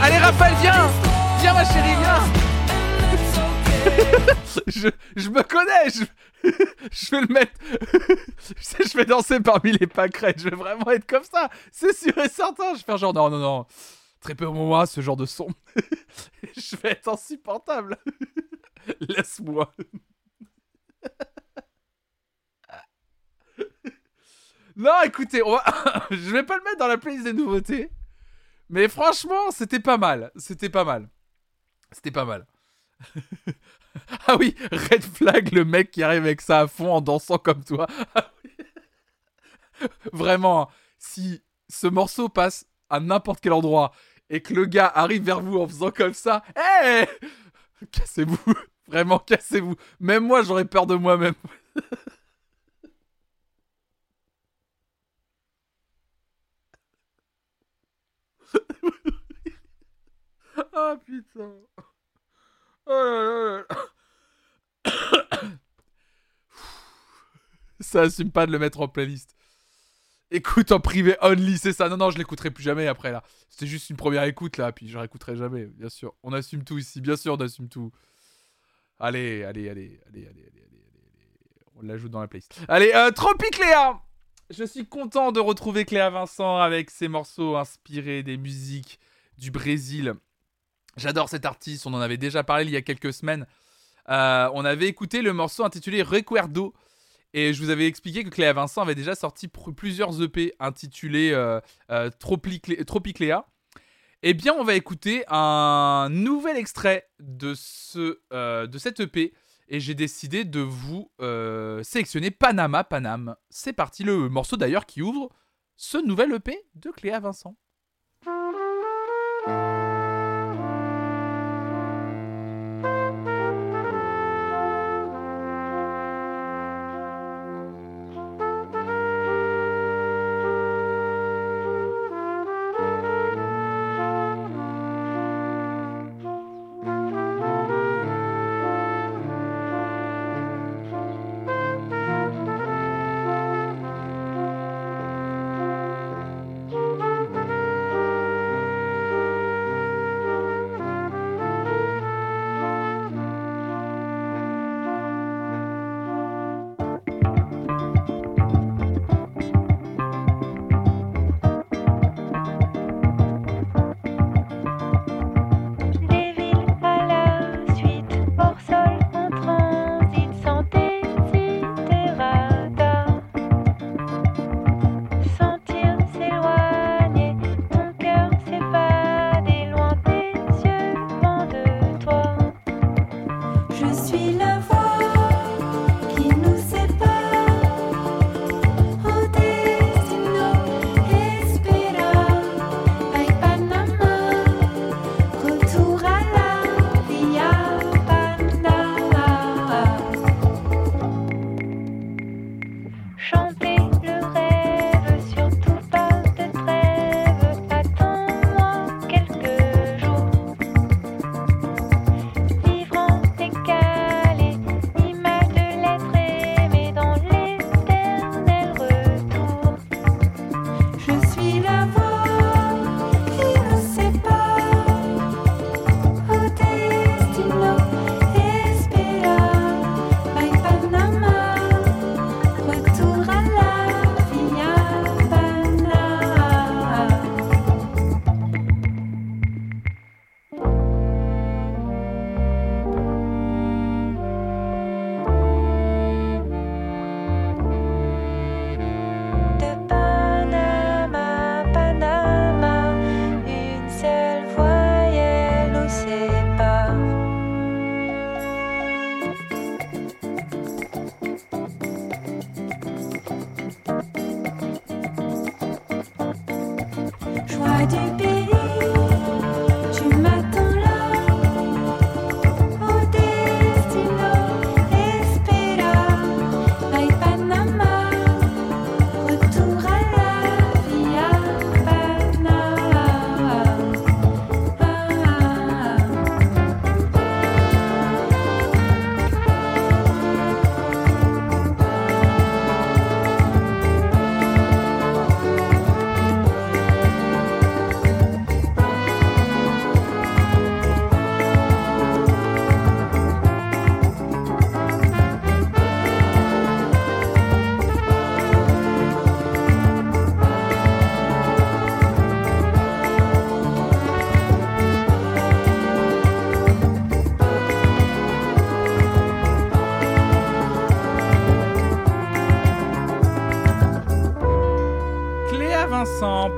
Allez 0.00 0.18
Raphaël, 0.18 0.54
viens 0.60 0.90
Viens 1.40 1.54
ma 1.54 1.64
chérie, 1.64 1.96
viens 2.00 2.41
je, 4.66 4.88
je 5.16 5.30
me 5.30 5.42
connais, 5.42 5.90
je, 5.90 6.04
je 6.92 7.10
vais 7.10 7.20
le 7.20 7.26
mettre. 7.32 7.52
je 8.92 8.96
vais 8.96 9.04
danser 9.04 9.40
parmi 9.40 9.72
les 9.72 9.86
pâquerettes, 9.86 10.40
je 10.40 10.48
vais 10.48 10.56
vraiment 10.56 10.90
être 10.90 11.06
comme 11.06 11.24
ça, 11.24 11.50
c'est 11.70 11.96
sûr 11.96 12.16
et 12.18 12.28
certain. 12.28 12.74
Je 12.74 12.78
vais 12.78 12.84
faire 12.84 12.98
genre 12.98 13.14
non, 13.14 13.30
non, 13.30 13.38
non, 13.38 13.66
très 14.20 14.34
peu 14.34 14.46
moi 14.46 14.86
ce 14.86 15.00
genre 15.00 15.16
de 15.16 15.26
son. 15.26 15.48
je 16.56 16.76
vais 16.76 16.92
être 16.92 17.08
insupportable. 17.08 17.96
Laisse-moi. 19.00 19.72
non, 24.76 25.02
écoutez, 25.04 25.42
on 25.42 25.52
va... 25.52 25.64
je 26.10 26.30
vais 26.30 26.42
pas 26.44 26.56
le 26.56 26.64
mettre 26.64 26.78
dans 26.78 26.88
la 26.88 26.98
playlist 26.98 27.24
des 27.24 27.32
nouveautés. 27.32 27.90
Mais 28.68 28.88
franchement, 28.88 29.50
c'était 29.50 29.80
pas 29.80 29.98
mal. 29.98 30.32
C'était 30.36 30.70
pas 30.70 30.84
mal. 30.84 31.08
C'était 31.92 32.10
pas 32.10 32.24
mal. 32.24 32.46
ah 34.26 34.36
oui, 34.38 34.54
red 34.70 35.02
flag, 35.02 35.52
le 35.52 35.64
mec 35.64 35.90
qui 35.90 36.02
arrive 36.02 36.24
avec 36.24 36.40
ça 36.40 36.60
à 36.60 36.66
fond 36.66 36.92
en 36.92 37.00
dansant 37.00 37.38
comme 37.38 37.64
toi. 37.64 37.86
Ah. 38.14 38.30
Vraiment, 40.12 40.70
si 40.98 41.42
ce 41.68 41.86
morceau 41.86 42.28
passe 42.28 42.66
à 42.90 43.00
n'importe 43.00 43.40
quel 43.40 43.52
endroit 43.52 43.92
et 44.30 44.40
que 44.40 44.54
le 44.54 44.64
gars 44.66 44.86
arrive 44.94 45.24
vers 45.24 45.40
vous 45.40 45.58
en 45.58 45.66
faisant 45.66 45.90
comme 45.90 46.14
ça, 46.14 46.42
hé 46.56 47.06
Cassez-vous. 47.90 48.38
Vraiment, 48.86 49.18
cassez-vous. 49.18 49.74
Même 50.00 50.24
moi, 50.24 50.42
j'aurais 50.42 50.64
peur 50.64 50.86
de 50.86 50.94
moi-même. 50.94 51.34
Ah 60.74 60.96
putain. 61.04 61.52
Oh. 62.86 63.60
Ça 67.80 68.02
assume 68.02 68.30
pas 68.30 68.46
de 68.46 68.52
le 68.52 68.58
mettre 68.58 68.80
en 68.80 68.88
playlist. 68.88 69.34
Écoute 70.30 70.72
en 70.72 70.80
privé 70.80 71.16
only, 71.20 71.58
c'est 71.58 71.74
ça. 71.74 71.88
Non, 71.90 71.98
non, 71.98 72.10
je 72.10 72.16
l'écouterai 72.16 72.50
plus 72.50 72.64
jamais 72.64 72.86
après 72.86 73.12
là. 73.12 73.22
C'était 73.50 73.66
juste 73.66 73.90
une 73.90 73.96
première 73.96 74.22
écoute 74.24 74.56
là, 74.56 74.72
puis 74.72 74.88
je 74.88 74.96
réécouterai 74.96 75.36
jamais, 75.36 75.66
bien 75.66 75.90
sûr. 75.90 76.14
On 76.22 76.32
assume 76.32 76.64
tout 76.64 76.78
ici, 76.78 77.02
bien 77.02 77.16
sûr, 77.16 77.34
on 77.34 77.40
assume 77.40 77.68
tout. 77.68 77.92
Allez, 78.98 79.44
allez, 79.44 79.68
allez, 79.68 80.00
allez, 80.06 80.26
allez, 80.26 80.26
allez, 80.26 80.42
allez, 80.46 80.62
allez. 80.62 81.66
On 81.76 81.82
l'ajoute 81.82 82.10
dans 82.10 82.20
la 82.20 82.28
playlist. 82.28 82.58
Allez, 82.68 82.92
euh, 82.94 83.10
Tropic 83.10 83.58
Léa 83.58 84.00
Je 84.48 84.64
suis 84.64 84.86
content 84.86 85.32
de 85.32 85.40
retrouver 85.40 85.84
Cléa 85.84 86.08
Vincent 86.08 86.56
avec 86.56 86.88
ses 86.88 87.08
morceaux 87.08 87.56
inspirés 87.56 88.22
des 88.22 88.38
musiques 88.38 89.00
du 89.36 89.50
Brésil. 89.50 90.14
J'adore 90.96 91.28
cet 91.28 91.44
artiste, 91.46 91.86
on 91.86 91.94
en 91.94 92.00
avait 92.00 92.18
déjà 92.18 92.44
parlé 92.44 92.64
il 92.64 92.70
y 92.70 92.76
a 92.76 92.82
quelques 92.82 93.12
semaines. 93.12 93.46
Euh, 94.08 94.50
on 94.54 94.64
avait 94.64 94.86
écouté 94.88 95.22
le 95.22 95.32
morceau 95.32 95.64
intitulé 95.64 96.02
Recuerdo. 96.02 96.74
Et 97.34 97.54
je 97.54 97.62
vous 97.62 97.70
avais 97.70 97.86
expliqué 97.86 98.24
que 98.24 98.28
Cléa 98.28 98.52
Vincent 98.52 98.82
avait 98.82 98.94
déjà 98.94 99.14
sorti 99.14 99.48
plusieurs 99.48 100.20
EP 100.22 100.52
intitulés 100.60 101.30
euh, 101.32 101.60
euh, 101.90 102.10
Tropic- 102.20 102.84
Tropicléa. 102.84 103.46
Eh 104.22 104.34
bien, 104.34 104.52
on 104.54 104.64
va 104.64 104.74
écouter 104.74 105.24
un 105.28 106.08
nouvel 106.10 106.56
extrait 106.58 107.08
de, 107.20 107.54
ce, 107.56 108.18
de 108.66 108.78
cette 108.78 109.00
EP. 109.00 109.32
Et 109.68 109.80
j'ai 109.80 109.94
décidé 109.94 110.44
de 110.44 110.60
vous 110.60 111.10
sélectionner 111.82 112.30
Panama 112.30 112.84
Panam. 112.84 113.34
C'est 113.50 113.72
parti, 113.72 114.04
le 114.04 114.28
morceau 114.28 114.56
d'ailleurs 114.56 114.84
qui 114.86 115.00
ouvre 115.02 115.30
ce 115.76 115.96
nouvel 115.98 116.32
EP 116.34 116.56
de 116.74 116.90
Cléa 116.90 117.18
Vincent. 117.18 117.56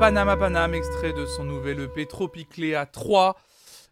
Panama 0.04 0.36
Panam, 0.36 0.74
extrait 0.74 1.14
de 1.14 1.24
son 1.24 1.44
nouvel 1.44 1.80
EP 1.80 2.04
Tropicléa 2.04 2.84
3, 2.84 3.40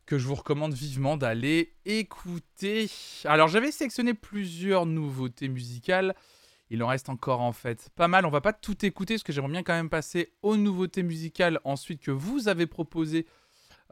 que 0.04 0.18
je 0.18 0.26
vous 0.26 0.34
recommande 0.34 0.74
vivement 0.74 1.16
d'aller 1.16 1.72
écouter. 1.86 2.90
Alors 3.24 3.48
j'avais 3.48 3.72
sélectionné 3.72 4.12
plusieurs 4.12 4.84
nouveautés 4.84 5.48
musicales, 5.48 6.14
il 6.68 6.82
en 6.82 6.88
reste 6.88 7.08
encore 7.08 7.40
en 7.40 7.52
fait 7.52 7.88
pas 7.96 8.08
mal, 8.08 8.26
on 8.26 8.28
va 8.28 8.42
pas 8.42 8.52
tout 8.52 8.84
écouter, 8.84 9.14
parce 9.14 9.22
que 9.22 9.32
j'aimerais 9.32 9.52
bien 9.52 9.62
quand 9.62 9.72
même 9.72 9.88
passer 9.88 10.34
aux 10.42 10.58
nouveautés 10.58 11.02
musicales 11.02 11.60
ensuite 11.64 12.02
que 12.02 12.10
vous 12.10 12.46
avez 12.46 12.66
proposées 12.66 13.26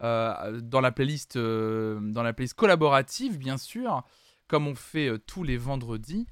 euh, 0.02 0.60
dans, 0.60 0.82
la 0.82 0.92
playlist, 0.92 1.36
euh, 1.36 2.00
dans 2.02 2.22
la 2.22 2.34
playlist 2.34 2.52
collaborative 2.52 3.38
bien 3.38 3.56
sûr, 3.56 4.02
comme 4.46 4.68
on 4.68 4.74
fait 4.74 5.08
euh, 5.08 5.16
tous 5.16 5.42
les 5.42 5.56
vendredis. 5.56 6.26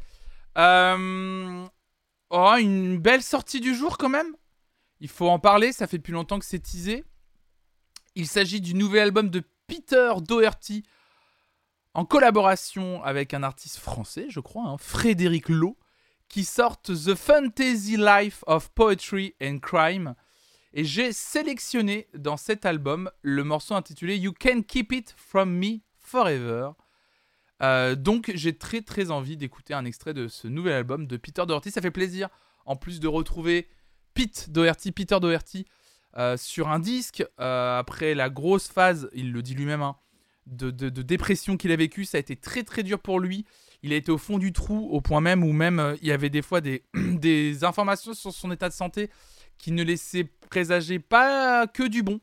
Oh, 0.55 0.99
une 2.59 2.99
belle 2.99 3.23
sortie 3.23 3.61
du 3.61 3.75
jour 3.75 3.97
quand 3.97 4.11
même. 4.11 4.35
Il 5.01 5.09
faut 5.09 5.29
en 5.29 5.39
parler, 5.39 5.73
ça 5.73 5.87
fait 5.87 5.99
depuis 5.99 6.13
longtemps 6.13 6.39
que 6.39 6.45
c'est 6.45 6.59
teasé. 6.59 7.05
Il 8.15 8.27
s'agit 8.27 8.61
du 8.61 8.75
nouvel 8.75 9.03
album 9.03 9.31
de 9.31 9.43
Peter 9.67 10.13
Doherty 10.21 10.83
en 11.95 12.05
collaboration 12.05 13.03
avec 13.03 13.35
un 13.35 13.43
artiste 13.43 13.79
français, 13.79 14.27
je 14.29 14.41
crois, 14.41 14.65
hein, 14.65 14.77
Frédéric 14.79 15.49
Lowe, 15.49 15.77
qui 16.29 16.45
sort 16.45 16.81
The 16.83 17.15
Fantasy 17.15 17.97
Life 17.97 18.45
of 18.47 18.71
Poetry 18.71 19.35
and 19.43 19.59
Crime. 19.59 20.15
Et 20.75 20.85
j'ai 20.85 21.13
sélectionné 21.13 22.09
dans 22.15 22.37
cet 22.37 22.67
album 22.67 23.11
le 23.23 23.43
morceau 23.43 23.75
intitulé 23.75 24.17
You 24.17 24.33
Can 24.39 24.63
Keep 24.63 24.93
It 24.93 25.15
From 25.17 25.51
Me 25.51 25.79
Forever. 25.99 26.71
Euh, 27.63 27.95
donc 27.97 28.31
j'ai 28.35 28.57
très 28.57 28.83
très 28.83 29.11
envie 29.11 29.37
d'écouter 29.37 29.75
un 29.75 29.85
extrait 29.85 30.15
de 30.15 30.29
ce 30.29 30.47
nouvel 30.47 30.75
album 30.75 31.07
de 31.07 31.17
Peter 31.17 31.45
Doherty. 31.47 31.71
Ça 31.71 31.81
fait 31.81 31.91
plaisir 31.91 32.29
en 32.67 32.77
plus 32.77 33.01
de 33.01 33.09
retrouver 33.09 33.69
Peter 34.93 35.21
Doherty 35.21 35.67
euh, 36.17 36.37
sur 36.37 36.69
un 36.69 36.79
disque 36.79 37.25
euh, 37.39 37.79
après 37.79 38.15
la 38.15 38.31
grosse 38.31 38.69
phase, 38.69 39.09
il 39.13 39.33
le 39.33 39.43
dit 39.43 39.55
lui-même, 39.55 39.83
hein, 39.83 39.97
de, 40.47 40.71
dépression 40.89 41.57
qu'il 41.57 41.71
a 41.71 41.77
vécu. 41.77 42.05
Ça 42.05 42.17
a 42.17 42.21
été 42.21 42.35
très 42.35 42.65
très 42.65 42.83
dur 42.83 42.99
pour 42.99 43.21
lui. 43.21 43.45
Il 43.83 43.93
a 43.93 43.97
été 43.97 44.11
au 44.11 44.19
fond 44.19 44.39
du 44.39 44.53
trou 44.53 44.89
au 44.91 45.01
point 45.01 45.21
même 45.21 45.45
où 45.45 45.53
même 45.53 45.79
euh, 45.79 45.97
il 46.03 46.09
y 46.09 46.13
avait 46.13 46.31
des 46.31 46.43
fois 46.43 46.61
des, 46.95 47.65
informations 47.65 48.15
sur 48.15 48.33
son 48.33 48.51
état 48.51 48.69
de 48.69 48.75
santé 48.75 49.11
qui 49.59 49.71
ne 49.73 49.85
laissaient 49.85 50.29
présager 50.51 50.99
pas 50.99 51.67
que 51.67 51.85
du 51.85 52.03
bon. 52.03 52.21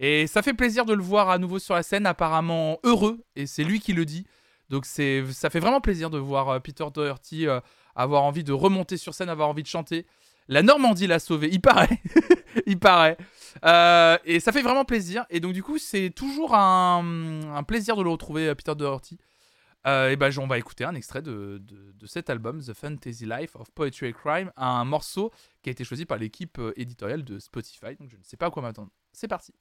Et 0.00 0.26
ça 0.26 0.42
fait 0.42 0.54
plaisir 0.54 0.86
de 0.86 0.94
le 0.94 1.02
voir 1.02 1.28
à 1.28 1.38
nouveau 1.38 1.58
sur 1.58 1.74
la 1.74 1.82
scène, 1.82 2.04
apparemment 2.04 2.78
heureux, 2.82 3.24
et 3.36 3.46
c'est 3.46 3.62
lui 3.62 3.80
qui 3.80 3.92
le 3.92 4.04
dit. 4.04 4.26
Donc 4.68 4.86
ça 4.86 5.50
fait 5.50 5.60
vraiment 5.60 5.80
plaisir 5.80 6.10
de 6.10 6.18
voir 6.18 6.60
Peter 6.62 6.84
Doherty 6.92 7.46
avoir 7.94 8.24
envie 8.24 8.44
de 8.44 8.52
remonter 8.52 8.96
sur 8.96 9.14
scène, 9.14 9.28
avoir 9.28 9.48
envie 9.48 9.62
de 9.62 9.68
chanter. 9.68 10.04
La 10.48 10.62
Normandie 10.62 11.06
l'a 11.06 11.18
sauvé, 11.18 11.48
il 11.50 11.60
paraît. 11.60 12.00
il 12.66 12.78
paraît. 12.78 13.16
Euh, 13.64 14.18
et 14.24 14.40
ça 14.40 14.52
fait 14.52 14.62
vraiment 14.62 14.84
plaisir. 14.84 15.24
Et 15.30 15.40
donc 15.40 15.52
du 15.52 15.62
coup, 15.62 15.78
c'est 15.78 16.10
toujours 16.10 16.54
un, 16.54 17.62
plaisir 17.66 17.96
de 17.96 18.02
le 18.02 18.10
retrouver, 18.10 18.48
euh, 18.48 18.54
Peter 18.54 18.74
Doherty. 18.74 19.18
Euh, 19.86 20.10
et 20.10 20.16
ben, 20.16 20.30
on 20.38 20.46
va 20.46 20.56
écouter 20.58 20.84
un 20.84 20.94
extrait 20.94 21.20
de, 21.20 21.60
de- 21.62 21.92
de 21.92 22.06
cet 22.06 22.30
album, 22.30 22.62
The 22.62 22.72
Fantasy 22.72 23.26
Life 23.26 23.54
of 23.54 23.70
Poetry 23.72 24.08
and 24.08 24.12
Crime, 24.12 24.52
un 24.56 24.84
morceau 24.84 25.30
qui 25.62 25.68
a 25.68 25.72
été 25.72 25.84
choisi 25.84 26.06
par 26.06 26.16
l'équipe 26.16 26.58
éditoriale 26.76 27.22
de 27.22 27.38
Spotify. 27.38 27.94
Donc 28.00 28.08
je 28.10 28.16
ne 28.16 28.22
sais 28.22 28.38
pas 28.38 28.46
à 28.46 28.50
quoi 28.50 28.62
m'attendre. 28.62 28.90
C'est 29.12 29.28
parti. 29.28 29.52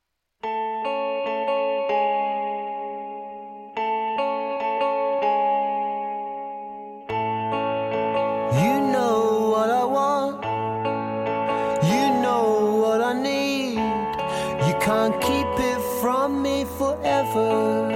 Can't 14.94 15.20
keep 15.22 15.60
it 15.72 15.82
from 16.00 16.44
me 16.44 16.66
forever. 16.66 17.93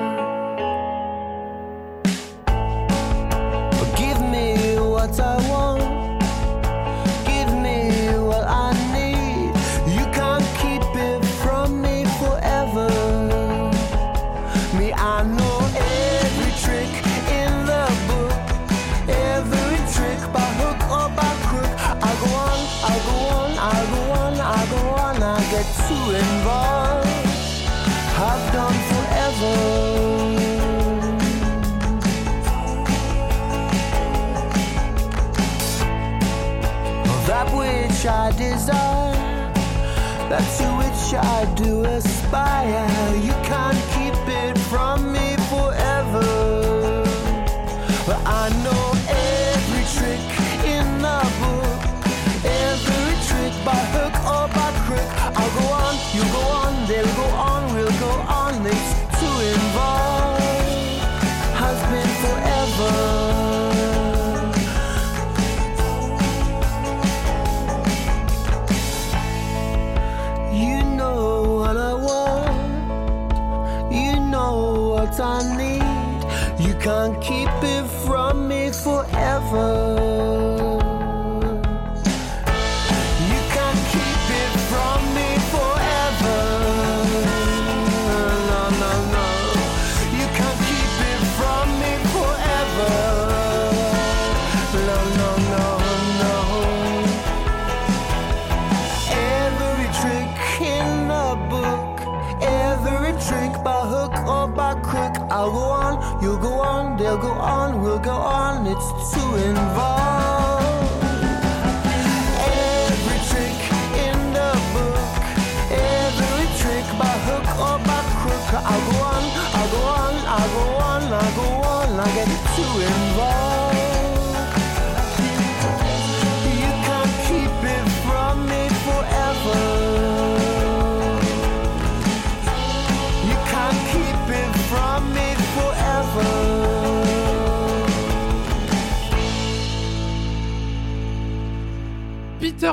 Can't 76.88 77.22
keep 77.22 77.50
it 77.64 77.86
from 78.06 78.48
me 78.48 78.72
forever. 78.72 79.87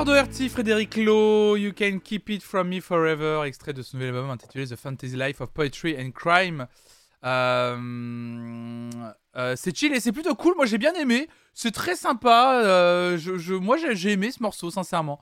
Doherty, 0.05 0.49
Frédéric 0.49 0.97
Lowe, 0.97 1.55
You 1.57 1.71
Can 1.75 1.97
Keep 2.03 2.29
It 2.29 2.43
From 2.43 2.69
Me 2.69 2.79
Forever, 2.79 3.41
extrait 3.45 3.73
de 3.73 3.81
ce 3.81 3.95
nouvel 3.97 4.09
album 4.15 4.29
intitulé 4.29 4.67
The 4.67 4.75
Fantasy 4.75 5.15
Life 5.15 5.41
of 5.41 5.49
Poetry 5.49 5.95
and 5.99 6.11
Crime. 6.11 6.67
Euh, 7.23 8.89
euh, 9.35 9.55
c'est 9.57 9.75
chill 9.75 9.93
et 9.93 9.99
c'est 9.99 10.11
plutôt 10.11 10.35
cool. 10.35 10.53
Moi 10.55 10.67
j'ai 10.67 10.77
bien 10.77 10.93
aimé. 10.93 11.27
C'est 11.55 11.71
très 11.71 11.95
sympa. 11.95 12.61
Euh, 12.63 13.17
je, 13.17 13.37
je- 13.37 13.55
moi 13.55 13.77
j'ai 13.77 13.95
j'ai 13.95 14.11
aimé 14.11 14.29
ce 14.31 14.43
morceau, 14.43 14.69
sincèrement. 14.69 15.19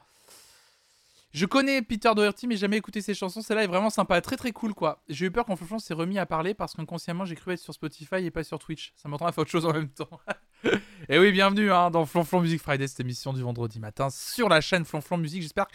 Je 1.34 1.48
connais 1.48 1.82
Peter 1.82 2.12
Doherty, 2.16 2.46
mais 2.46 2.58
jamais 2.58 2.78
écouté 2.78 3.02
ses 3.02 3.16
chansons. 3.16 3.42
Celle-là 3.42 3.64
est 3.64 3.68
vraiment 3.68 3.90
sympa, 3.90 4.22
très 4.22 4.38
très 4.38 4.52
cool 4.52 4.76
quoi. 4.76 5.02
J'ai 5.10 5.26
eu 5.26 5.32
peur 5.32 5.46
quand 5.46 5.56
Flonflon 5.56 5.80
s'est 5.80 5.96
remis 5.96 6.20
à 6.20 6.28
parler 6.28 6.54
parce 6.54 6.76
qu'inconsciemment 6.76 7.26
j'ai 7.26 7.34
cru 7.34 7.54
être 7.54 7.60
sur 7.60 7.74
Spotify 7.74 8.18
et 8.18 8.30
pas 8.30 8.44
sur 8.44 8.60
Twitch. 8.60 8.94
Ça 8.96 9.10
m'entend 9.10 9.26
à 9.26 9.32
faire 9.32 9.42
autre 9.42 9.50
chose 9.50 9.66
en 9.66 9.74
même 9.74 9.90
temps. 9.90 10.20
et 11.10 11.18
oui, 11.18 11.32
bienvenue 11.32 11.72
hein, 11.72 11.90
dans 11.90 12.06
Flonflon 12.06 12.42
Music 12.42 12.62
Friday, 12.62 12.88
cette 12.88 13.00
émission 13.00 13.34
du 13.34 13.42
vendredi 13.42 13.80
matin 13.80 14.12
sur 14.12 14.48
la 14.48 14.62
chaîne 14.62 14.86
Flonflon 14.86 15.18
Music. 15.18 15.42
J'espère 15.42 15.66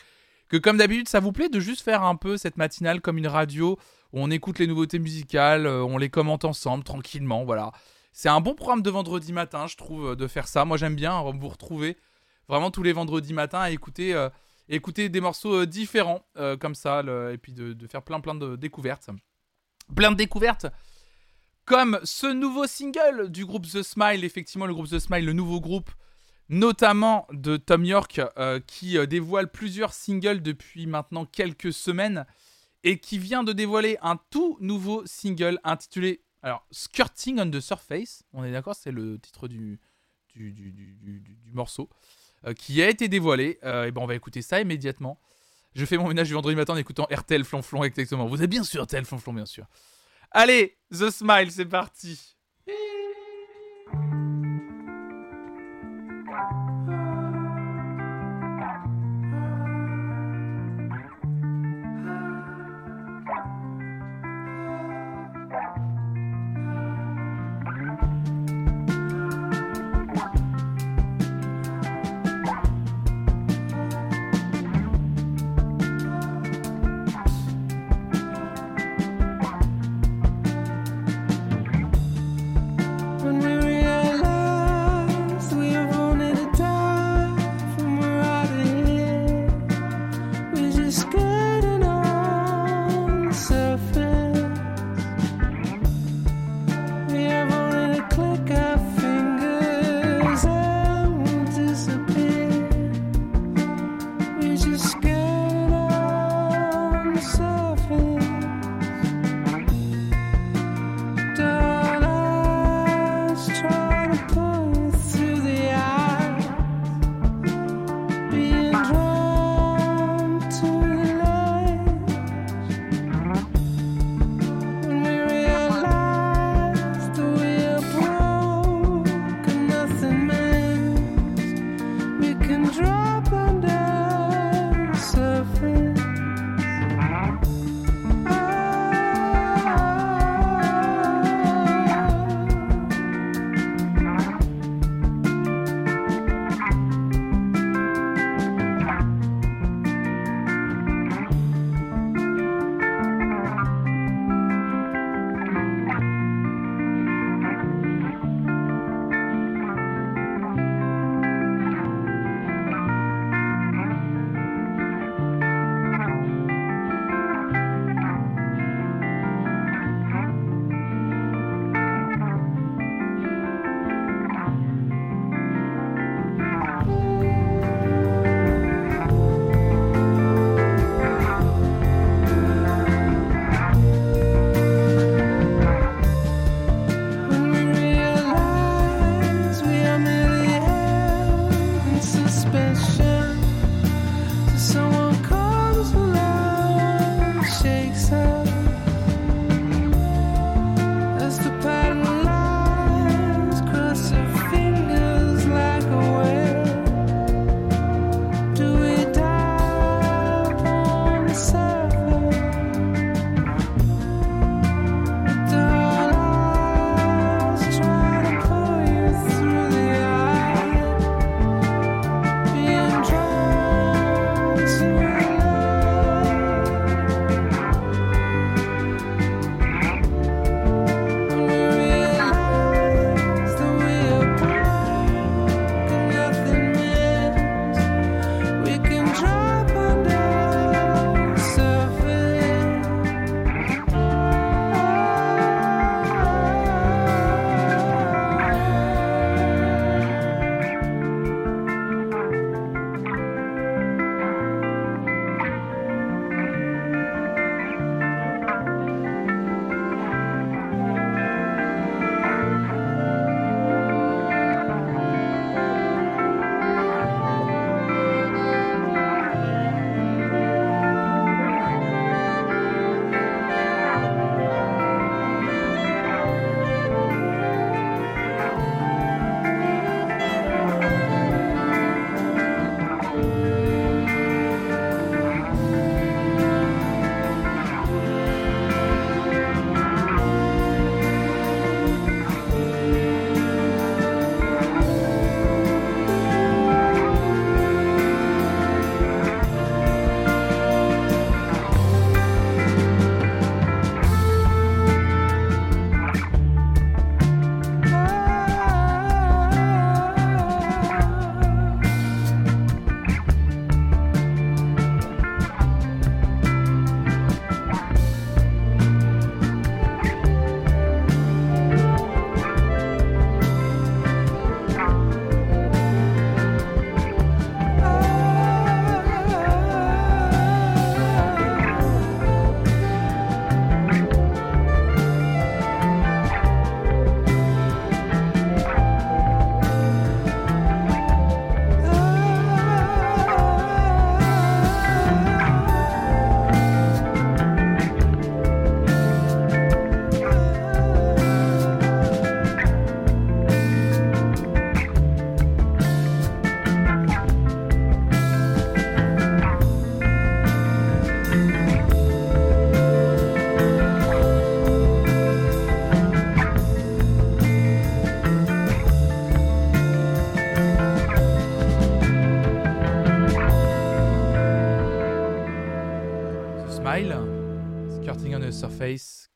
que 0.49 0.59
comme 0.59 0.77
d'habitude 0.77 1.09
ça 1.09 1.19
vous 1.19 1.33
plaît 1.33 1.49
de 1.49 1.59
juste 1.59 1.83
faire 1.83 2.05
un 2.05 2.15
peu 2.15 2.37
cette 2.37 2.57
matinale 2.57 3.01
comme 3.01 3.19
une 3.19 3.27
radio 3.27 3.77
où 4.13 4.21
on 4.21 4.31
écoute 4.31 4.61
les 4.61 4.69
nouveautés 4.69 5.01
musicales, 5.01 5.67
euh, 5.67 5.83
on 5.83 5.99
les 5.99 6.09
commente 6.09 6.45
ensemble 6.45 6.85
tranquillement. 6.85 7.45
Voilà. 7.45 7.73
C'est 8.13 8.29
un 8.29 8.41
bon 8.41 8.55
programme 8.55 8.83
de 8.83 8.91
vendredi 8.91 9.33
matin, 9.33 9.67
je 9.67 9.77
trouve, 9.77 10.11
euh, 10.11 10.15
de 10.15 10.29
faire 10.29 10.47
ça. 10.47 10.65
Moi 10.65 10.77
j'aime 10.77 10.95
bien 10.95 11.19
euh, 11.19 11.33
vous 11.35 11.49
retrouver 11.49 11.97
vraiment 12.49 12.71
tous 12.71 12.85
les 12.85 12.93
vendredis 12.93 13.35
matins 13.35 13.61
à 13.61 13.71
écouter, 13.71 14.15
écouter 14.69 15.09
des 15.09 15.21
morceaux 15.21 15.63
euh, 15.63 15.67
différents 15.67 16.27
euh, 16.37 16.57
comme 16.57 16.75
ça 16.75 17.03
et 17.33 17.39
puis 17.39 17.53
de, 17.53 17.75
faire 17.87 18.03
plein 18.03 18.21
plein 18.21 18.35
de 18.35 18.57
découvertes. 18.57 19.11
Plein 19.95 20.11
de 20.11 20.17
découvertes 20.17 20.67
comme 21.65 22.01
ce 22.03 22.27
nouveau 22.27 22.67
single 22.67 23.31
du 23.31 23.45
groupe 23.45 23.67
The 23.67 23.83
Smile, 23.83 24.25
effectivement 24.25 24.65
le 24.65 24.73
groupe 24.73 24.89
The 24.89 24.99
Smile, 24.99 25.27
le 25.27 25.35
nouveau 25.35 25.61
groupe 25.61 25.91
notamment 26.49 27.27
de 27.31 27.59
Tom 27.59 27.85
York 27.85 28.23
euh, 28.39 28.59
qui 28.67 28.97
dévoile 29.07 29.51
plusieurs 29.51 29.93
singles 29.93 30.41
depuis 30.41 30.87
maintenant 30.87 31.27
quelques 31.27 31.75
semaines 31.75 32.25
et 32.85 32.99
qui 32.99 33.19
vient 33.19 33.45
de 33.45 33.53
dévoiler 33.53 33.99
un 34.01 34.19
tout 34.31 34.57
nouveau 34.61 35.05
single 35.05 35.59
intitulé 35.63 36.23
Skirting 36.71 37.41
on 37.41 37.51
the 37.51 37.61
Surface, 37.61 38.25
on 38.33 38.45
est 38.45 38.53
d'accord, 38.53 38.75
c'est 38.75 38.93
le 38.93 39.19
titre 39.19 39.49
du, 39.49 39.81
morceau 41.53 41.89
qui 42.57 42.83
a 42.83 42.89
été 42.89 43.09
dévoilé. 43.09 43.59
Euh, 43.65 43.87
et 43.87 43.91
ben 43.91 44.01
on 44.01 44.07
va 44.07 44.15
écouter 44.15 44.43
ça 44.43 44.61
immédiatement. 44.61 45.21
Je 45.75 45.85
fais 45.85 45.97
mon 45.97 46.09
ménage 46.09 46.29
du 46.29 46.35
vendredi 46.35 46.57
matin 46.57 46.75
en 46.75 46.77
écoutant 46.77 47.07
RTL 47.11 47.45
Flonflon 47.45 47.85
exactement. 47.85 48.27
Vous 48.27 48.43
êtes 48.43 48.51
bien 48.51 48.65
sûr 48.65 48.83
RTL 48.83 49.05
Flonflon 49.05 49.33
bien 49.33 49.47
sûr. 49.47 49.67
Allez, 50.31 50.77
The 50.93 51.11
Smile, 51.11 51.51
c'est 51.51 51.67
parti. 51.67 52.37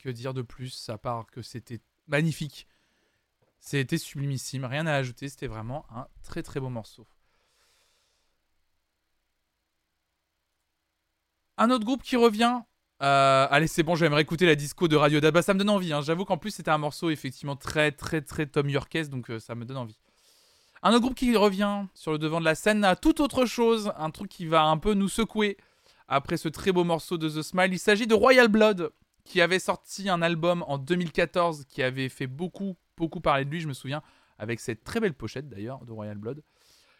Que 0.02 0.10
dire 0.10 0.34
de 0.34 0.42
plus 0.42 0.88
à 0.88 0.98
part 0.98 1.26
que 1.30 1.42
c'était 1.42 1.80
magnifique. 2.08 2.66
C'était 3.60 3.98
sublimissime, 3.98 4.64
rien 4.64 4.84
à 4.88 4.94
ajouter, 4.94 5.28
c'était 5.28 5.46
vraiment 5.46 5.86
un 5.94 6.08
très 6.24 6.42
très 6.42 6.58
beau 6.58 6.70
morceau. 6.70 7.06
Un 11.56 11.70
autre 11.70 11.84
groupe 11.84 12.02
qui 12.02 12.16
revient. 12.16 12.62
Euh, 13.00 13.46
allez, 13.48 13.68
c'est 13.68 13.84
bon, 13.84 13.94
j'aimerais 13.94 14.22
écouter 14.22 14.44
la 14.44 14.56
disco 14.56 14.88
de 14.88 14.96
Radio 14.96 15.20
Dab. 15.20 15.34
Bah, 15.34 15.42
ça 15.42 15.54
me 15.54 15.60
donne 15.60 15.70
envie. 15.70 15.92
hein. 15.92 16.00
J'avoue 16.00 16.24
qu'en 16.24 16.36
plus, 16.36 16.50
c'était 16.50 16.72
un 16.72 16.78
morceau 16.78 17.10
effectivement 17.10 17.54
très, 17.54 17.92
très, 17.92 18.22
très 18.22 18.46
Tom 18.46 18.68
Yorkes, 18.68 19.08
donc 19.08 19.30
euh, 19.30 19.38
ça 19.38 19.54
me 19.54 19.64
donne 19.64 19.76
envie. 19.76 20.00
Un 20.82 20.90
autre 20.90 21.02
groupe 21.02 21.14
qui 21.14 21.36
revient 21.36 21.84
sur 21.94 22.10
le 22.10 22.18
devant 22.18 22.40
de 22.40 22.44
la 22.44 22.56
scène 22.56 22.82
à 22.84 22.96
tout 22.96 23.20
autre 23.22 23.46
chose. 23.46 23.92
Un 23.96 24.10
truc 24.10 24.28
qui 24.28 24.46
va 24.46 24.64
un 24.64 24.78
peu 24.78 24.94
nous 24.94 25.08
secouer 25.08 25.56
après 26.08 26.36
ce 26.36 26.48
très 26.48 26.72
beau 26.72 26.82
morceau 26.82 27.18
de 27.18 27.28
The 27.28 27.42
Smile. 27.42 27.72
Il 27.72 27.78
s'agit 27.78 28.08
de 28.08 28.14
Royal 28.14 28.48
Blood, 28.48 28.90
qui 29.24 29.40
avait 29.40 29.58
sorti 29.58 30.08
un 30.08 30.22
album 30.22 30.64
en 30.66 30.78
2014 30.78 31.64
qui 31.68 31.82
avait 31.82 32.08
fait 32.08 32.26
beaucoup, 32.26 32.76
beaucoup 32.96 33.20
parler 33.20 33.44
de 33.44 33.50
lui, 33.50 33.60
je 33.60 33.68
me 33.68 33.72
souviens, 33.72 34.02
avec 34.38 34.60
cette 34.60 34.84
très 34.84 35.00
belle 35.00 35.14
pochette 35.14 35.48
d'ailleurs 35.48 35.84
de 35.84 35.92
Royal 35.92 36.18
Blood. 36.18 36.42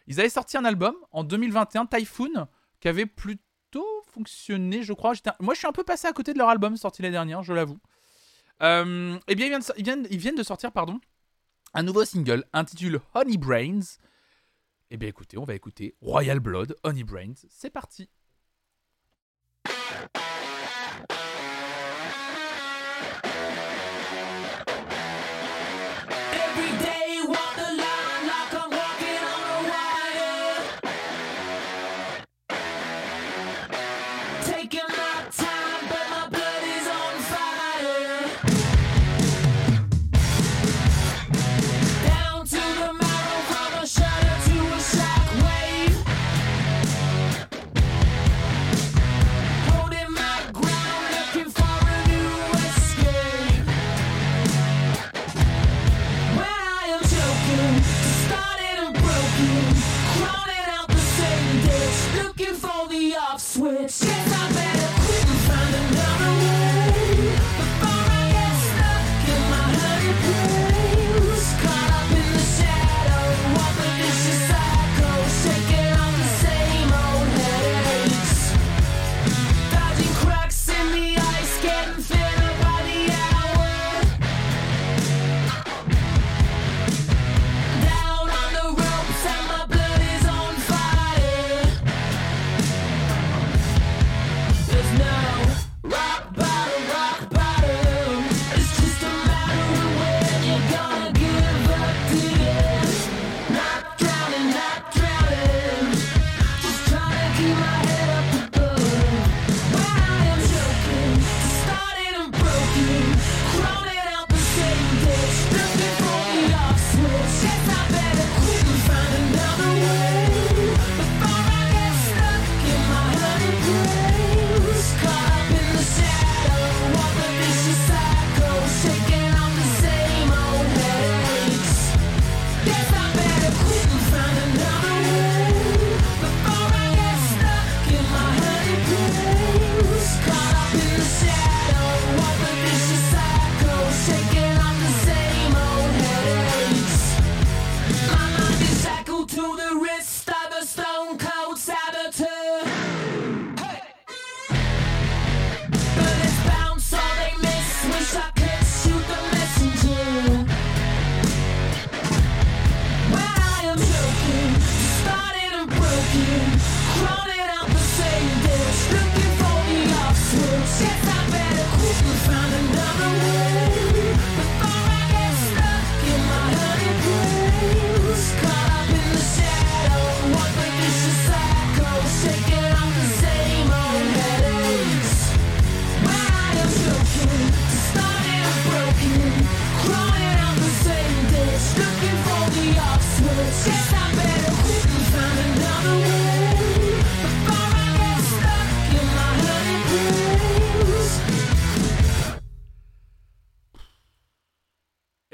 Ils 0.07 0.19
avaient 0.19 0.29
sorti 0.29 0.57
un 0.57 0.65
album 0.65 0.95
en 1.11 1.23
2021, 1.23 1.85
Typhoon, 1.85 2.47
qui 2.79 2.87
avait 2.87 3.05
plutôt 3.05 4.03
fonctionné, 4.13 4.83
je 4.83 4.93
crois. 4.93 5.13
Moi, 5.39 5.53
je 5.53 5.59
suis 5.59 5.67
un 5.67 5.71
peu 5.71 5.83
passé 5.83 6.07
à 6.07 6.13
côté 6.13 6.33
de 6.33 6.37
leur 6.37 6.49
album 6.49 6.77
sorti 6.77 7.01
l'année 7.01 7.13
dernière, 7.13 7.43
je 7.43 7.53
l'avoue. 7.53 7.79
Euh, 8.61 9.17
eh 9.27 9.35
bien, 9.35 9.47
ils 9.47 9.83
viennent, 9.83 10.03
de... 10.03 10.07
ils 10.11 10.17
viennent 10.17 10.35
de 10.35 10.43
sortir, 10.43 10.71
pardon, 10.71 10.99
un 11.73 11.83
nouveau 11.83 12.05
single 12.05 12.45
intitulé 12.53 12.99
Honey 13.13 13.37
Brains. 13.37 13.97
Eh 14.91 14.97
bien, 14.97 15.09
écoutez, 15.09 15.37
on 15.37 15.43
va 15.43 15.55
écouter 15.55 15.95
Royal 16.01 16.39
Blood, 16.39 16.75
Honey 16.83 17.03
Brains. 17.03 17.33
C'est 17.49 17.71
parti. 17.71 18.09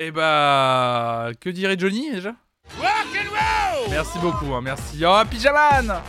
Eh 0.10 0.12
bah, 0.12 1.30
que 1.40 1.52
dirait 1.52 1.78
Johnny 1.78 2.10
déjà? 2.10 2.34
Merci 3.92 4.18
beaucoup, 4.18 4.56
hein, 4.56 4.62
merci. 4.62 5.06
Oh, 5.06 5.22
Pyjaman 5.30 6.02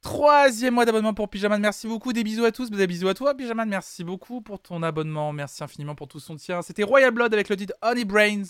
Troisième 0.00 0.74
mois 0.74 0.84
d'abonnement 0.84 1.14
pour 1.14 1.28
Pyjaman, 1.28 1.60
merci 1.60 1.88
beaucoup. 1.88 2.12
Des 2.12 2.22
bisous 2.22 2.44
à 2.44 2.52
tous, 2.52 2.70
des 2.70 2.86
bisous 2.86 3.08
à 3.08 3.14
toi, 3.14 3.34
Pyjaman. 3.34 3.68
Merci 3.68 4.04
beaucoup 4.04 4.40
pour 4.40 4.62
ton 4.62 4.84
abonnement, 4.84 5.32
merci 5.32 5.64
infiniment 5.64 5.96
pour 5.96 6.06
tout 6.06 6.20
son 6.20 6.36
tien. 6.36 6.62
C'était 6.62 6.84
Royal 6.84 7.10
Blood 7.10 7.34
avec 7.34 7.48
le 7.48 7.56
titre 7.56 7.74
Honey 7.82 8.04
Brains. 8.04 8.44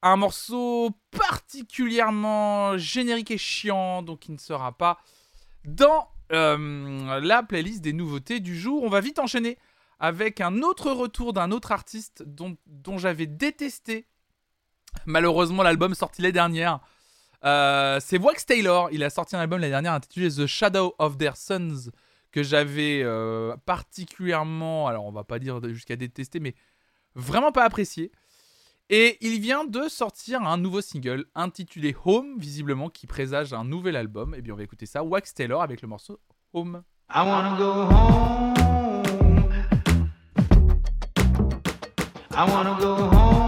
Un 0.00 0.16
morceau 0.16 0.88
particulièrement 1.10 2.78
générique 2.78 3.32
et 3.32 3.38
chiant, 3.38 4.00
donc 4.00 4.28
il 4.28 4.32
ne 4.32 4.38
sera 4.38 4.72
pas 4.72 4.98
dans 5.66 6.08
euh, 6.32 7.20
la 7.20 7.42
playlist 7.42 7.82
des 7.82 7.92
nouveautés 7.92 8.40
du 8.40 8.58
jour. 8.58 8.82
On 8.82 8.88
va 8.88 9.02
vite 9.02 9.18
enchaîner 9.18 9.58
avec 9.98 10.40
un 10.40 10.62
autre 10.62 10.90
retour 10.90 11.32
d'un 11.32 11.50
autre 11.50 11.72
artiste 11.72 12.22
dont, 12.26 12.56
j'avais 12.98 13.26
détesté 13.26 14.06
malheureusement 15.06 15.62
l'album 15.62 15.94
sorti 15.94 16.22
l'année 16.22 16.32
dernière. 16.32 16.80
Euh, 17.44 17.98
c'est 18.00 18.18
Wax 18.18 18.46
Taylor, 18.46 18.88
il 18.92 19.02
a 19.04 19.10
sorti 19.10 19.36
un 19.36 19.40
album 19.40 19.60
l'année 19.60 19.72
dernière 19.72 19.92
intitulé 19.92 20.30
The 20.30 20.46
Shadow 20.46 20.94
of 20.98 21.18
Their 21.18 21.36
Sons 21.36 21.90
que 22.32 22.42
j'avais 22.42 23.00
euh, 23.04 23.56
particulièrement, 23.64 24.88
alors 24.88 25.04
on 25.04 25.12
va 25.12 25.24
pas 25.24 25.38
dire 25.38 25.60
jusqu'à 25.68 25.94
détester, 25.94 26.40
mais 26.40 26.54
vraiment 27.14 27.52
pas 27.52 27.64
apprécié. 27.64 28.10
Et 28.90 29.16
il 29.20 29.40
vient 29.40 29.64
de 29.64 29.88
sortir 29.88 30.42
un 30.42 30.58
nouveau 30.58 30.80
single 30.80 31.24
intitulé 31.34 31.96
Home, 32.04 32.36
visiblement 32.38 32.90
qui 32.90 33.06
présage 33.06 33.52
un 33.52 33.64
nouvel 33.64 33.96
album. 33.96 34.34
Et 34.34 34.42
bien 34.42 34.52
on 34.52 34.56
va 34.56 34.62
écouter 34.62 34.84
ça, 34.84 35.02
Wax 35.02 35.32
Taylor 35.34 35.62
avec 35.62 35.80
le 35.80 35.88
morceau 35.88 36.20
Home. 36.52 36.82
I 37.08 37.20
wanna 37.20 37.56
go 37.56 37.86
home 37.94 38.73
I 42.36 42.44
wanna 42.50 42.76
go 42.80 42.96
home. 42.96 43.43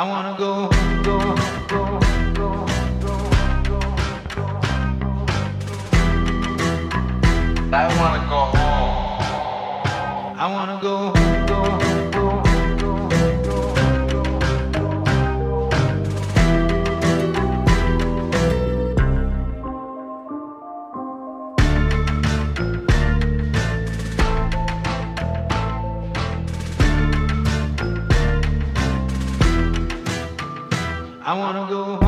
I 0.00 0.04
wanna 0.08 0.34
go, 0.38 0.66
go, 1.02 1.18
go, 1.68 2.00
go, 2.32 2.48
go, 3.04 3.28
I 7.70 7.84
wanna 7.98 8.22
go 8.30 8.40
home. 8.56 9.20
I 10.38 10.46
wanna 10.50 10.78
go, 10.80 11.12
I 31.30 31.34
wanna 31.34 31.64
go 31.70 31.99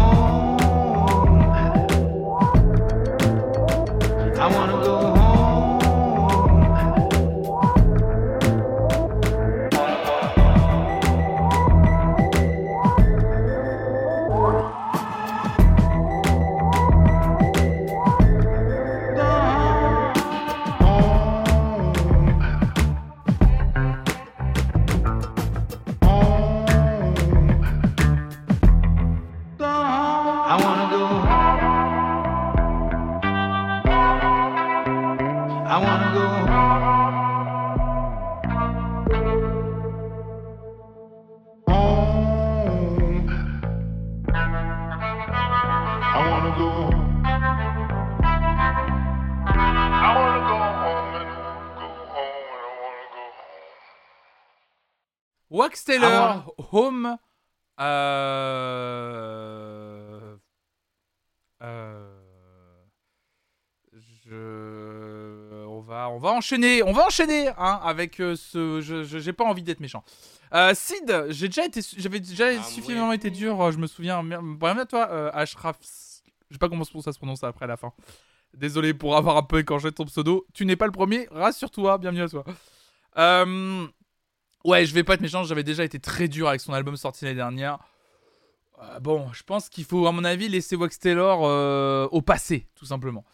Wax 55.73 55.85
Taylor, 55.85 56.11
Ah 56.13 56.45
Home. 56.73 57.17
Euh... 57.81 57.87
euh, 61.63 62.11
Je... 64.27 65.65
On 65.67 65.81
va, 65.81 66.11
on 66.11 66.19
va 66.19 66.31
enchaîner, 66.33 66.83
on 66.83 66.93
va 66.93 67.07
enchaîner, 67.07 67.49
hein, 67.57 67.81
avec 67.83 68.21
euh, 68.21 68.37
ce. 68.37 68.81
Je, 68.83 69.03
je- 69.03 69.19
j'ai 69.19 69.33
pas 69.33 69.45
envie 69.45 69.63
d'être 69.63 69.81
méchant. 69.81 70.05
Euh, 70.55 70.73
Sid, 70.75 71.27
j'ai 71.31 71.49
déjà 71.49 71.65
été, 71.65 71.81
j'avais 71.97 72.21
déjà 72.21 72.63
suffisamment 72.63 73.13
été 73.13 73.31
dur. 73.31 73.59
euh, 73.63 73.71
Je 73.73 73.79
me 73.79 73.87
souviens. 73.87 74.23
Bienvenue 74.23 74.81
à 74.83 74.87
toi, 74.87 75.09
euh, 75.11 75.31
Ashraf. 75.33 75.77
Je 76.51 76.55
sais 76.55 76.59
pas 76.59 76.69
comment 76.69 76.85
ça 76.85 77.13
se 77.13 77.19
prononce 77.19 77.43
après 77.43 77.65
à 77.65 77.69
la 77.69 77.79
fin. 77.79 77.93
Désolé 78.55 78.93
pour 78.93 79.17
avoir 79.17 79.39
un 79.39 79.43
peu 79.43 79.59
écorché 79.59 79.91
ton 79.91 80.05
pseudo. 80.05 80.45
Tu 80.53 80.67
n'es 80.67 80.77
pas 80.77 80.85
le 80.87 80.93
premier. 80.93 81.27
Rassure-toi. 81.31 81.97
Bienvenue 81.97 82.23
à 82.25 82.29
toi. 82.29 82.45
Euh, 83.17 83.87
Ouais, 84.65 84.87
je 84.87 84.95
vais 84.95 85.03
pas 85.03 85.15
être 85.15 85.21
méchant, 85.21 85.43
j'avais 85.43 85.65
déjà 85.65 85.85
été 85.85 85.99
très 85.99 86.29
dur 86.29 86.49
avec 86.49 86.61
son 86.61 86.73
album 86.73 86.97
sorti 86.97 87.25
l'année 87.25 87.37
dernière. 87.37 87.79
Euh, 88.83 89.01
bon, 89.01 89.33
je 89.33 89.43
pense 89.43 89.69
qu'il 89.69 89.85
faut, 89.85 90.07
à 90.07 90.13
mon 90.13 90.25
avis, 90.25 90.49
laisser 90.49 90.77
Wax 90.77 90.99
Taylor 90.99 91.45
euh, 91.45 92.07
au 92.13 92.23
passé, 92.23 92.67
tout 92.75 92.87
simplement. 92.87 93.25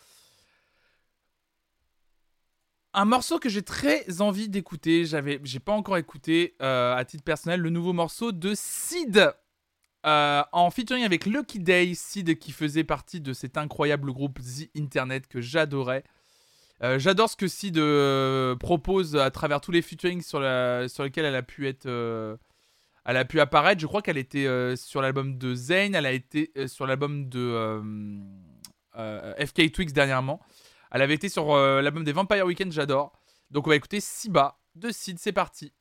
Un 2.95 3.05
morceau 3.05 3.39
que 3.39 3.49
j'ai 3.49 3.63
très 3.63 4.21
envie 4.23 4.49
d'écouter, 4.49 5.05
j'ai 5.05 5.61
pas 5.61 5.73
encore 5.73 5.99
écouté 5.99 6.57
euh, 6.63 6.97
à 6.97 7.05
titre 7.05 7.23
personnel, 7.23 7.61
le 7.61 7.71
nouveau 7.71 7.93
morceau 7.93 8.33
de 8.33 8.55
Sid. 8.55 9.33
en 10.05 10.71
featuring 10.71 11.05
avec 11.05 11.27
Lucky 11.27 11.61
Day, 11.61 11.93
Sid 11.95 12.39
qui 12.39 12.53
faisait 12.53 12.85
partie 12.85 13.21
de 13.21 13.35
cet 13.35 13.59
incroyable 13.59 14.13
groupe 14.13 14.41
The 14.41 14.71
Internet 14.77 15.29
que 15.29 15.41
j'adorais. 15.43 16.05
Euh, 16.83 16.99
J'adore 16.99 17.29
ce 17.29 17.37
que 17.37 17.49
Sid 17.49 17.77
euh, 17.77 18.55
propose 18.57 19.17
à 19.17 19.31
travers 19.31 19.61
tous 19.61 19.73
les 19.73 19.83
featurings 19.83 20.23
sur, 20.23 20.41
lesquels 20.41 21.25
elle 21.25 21.35
a 21.35 21.43
pu 21.43 21.67
être, 21.67 21.87
euh, 21.87 22.37
elle 23.05 23.17
a 23.17 23.25
pu 23.25 23.41
apparaître. 23.41 23.81
Je 23.81 23.87
crois 23.87 24.03
qu'elle 24.03 24.19
était 24.19 24.47
sur 24.77 25.03
l'album 25.03 25.39
de 25.39 25.55
Zayn, 25.55 25.95
elle 25.95 26.07
a 26.07 26.13
été 26.13 26.53
sur 26.67 26.87
l'album 26.87 27.29
de 27.29 27.81
FK 28.95 29.73
Twigs 29.73 29.93
dernièrement. 29.93 30.41
Elle 30.91 31.03
avait 31.03 31.15
été 31.15 31.29
sur 31.29 31.57
l'album 31.57 32.05
des 32.05 32.13
Vampire 32.13 32.47
Weekend, 32.47 32.73
j'adore. 32.73 33.13
Donc 33.51 33.67
on 33.67 33.71
va 33.71 33.77
écouter 33.77 34.01
Siba 34.01 34.59
de 34.75 34.91
Sid, 34.91 35.19
c'est 35.19 35.33
parti. 35.33 35.73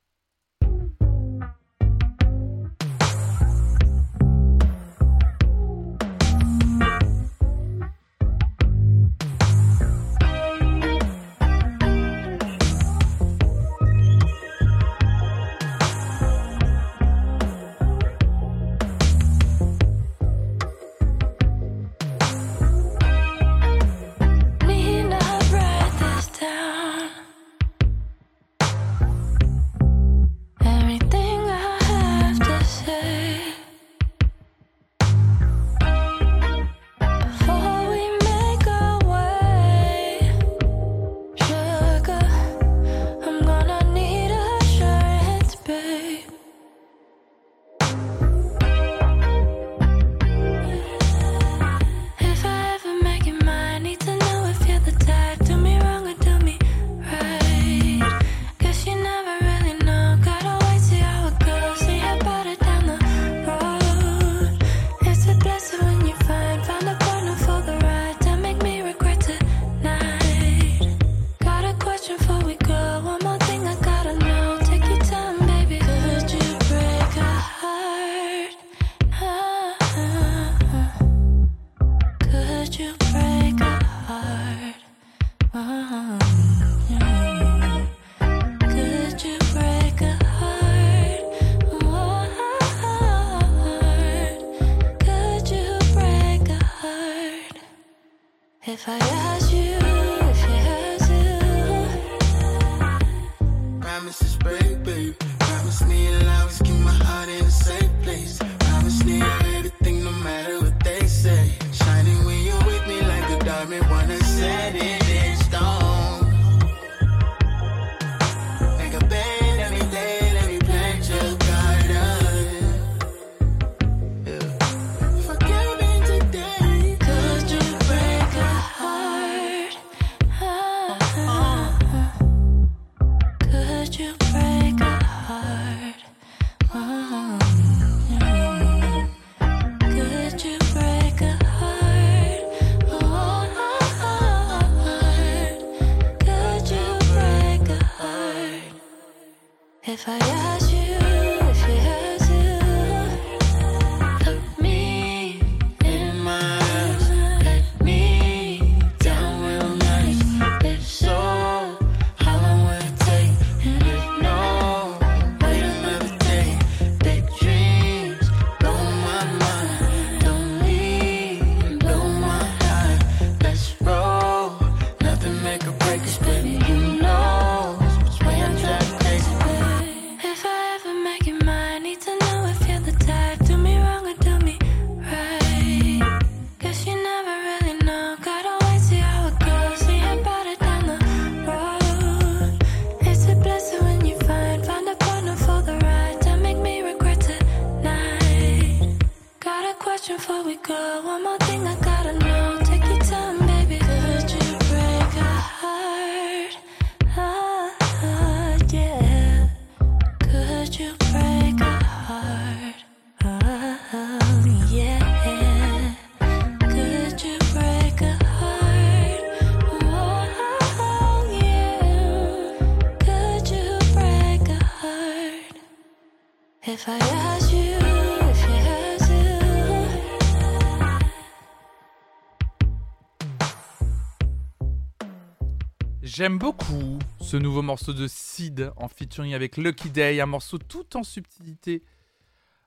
J'aime 236.17 236.39
beaucoup 236.39 236.97
ce 237.21 237.37
nouveau 237.37 237.61
morceau 237.61 237.93
de 237.93 238.07
Sid 238.07 238.71
en 238.75 238.87
featuring 238.87 239.35
avec 239.35 239.55
Lucky 239.55 239.91
Day, 239.91 240.19
un 240.19 240.25
morceau 240.25 240.57
tout 240.57 240.97
en 240.97 241.03
subtilité, 241.03 241.83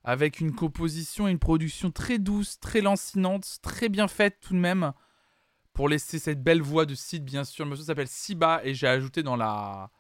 avec 0.05 0.39
une 0.39 0.55
composition 0.55 1.27
et 1.27 1.33
une 1.33 1.41
production 1.41 1.91
très 1.91 2.21
douce, 2.21 2.61
très 2.61 2.81
lancinante, 2.81 3.59
très 3.61 3.89
bien 3.89 4.07
faite 4.07 4.39
tout 4.41 4.55
de 4.55 4.61
même, 4.61 4.93
pour 5.73 5.89
laisser 5.89 6.21
cette 6.21 6.41
belle 6.45 6.63
voix 6.63 6.87
de 6.87 6.95
Sid, 6.95 7.25
bien 7.25 7.43
sûr. 7.43 7.65
Le 7.65 7.71
morceau 7.71 7.83
s'appelle 7.83 8.07
Siba 8.07 8.61
et 8.63 8.73
j'ai 8.73 8.87
ajouté 8.87 9.25
dans 9.25 9.35
la, 9.35 9.91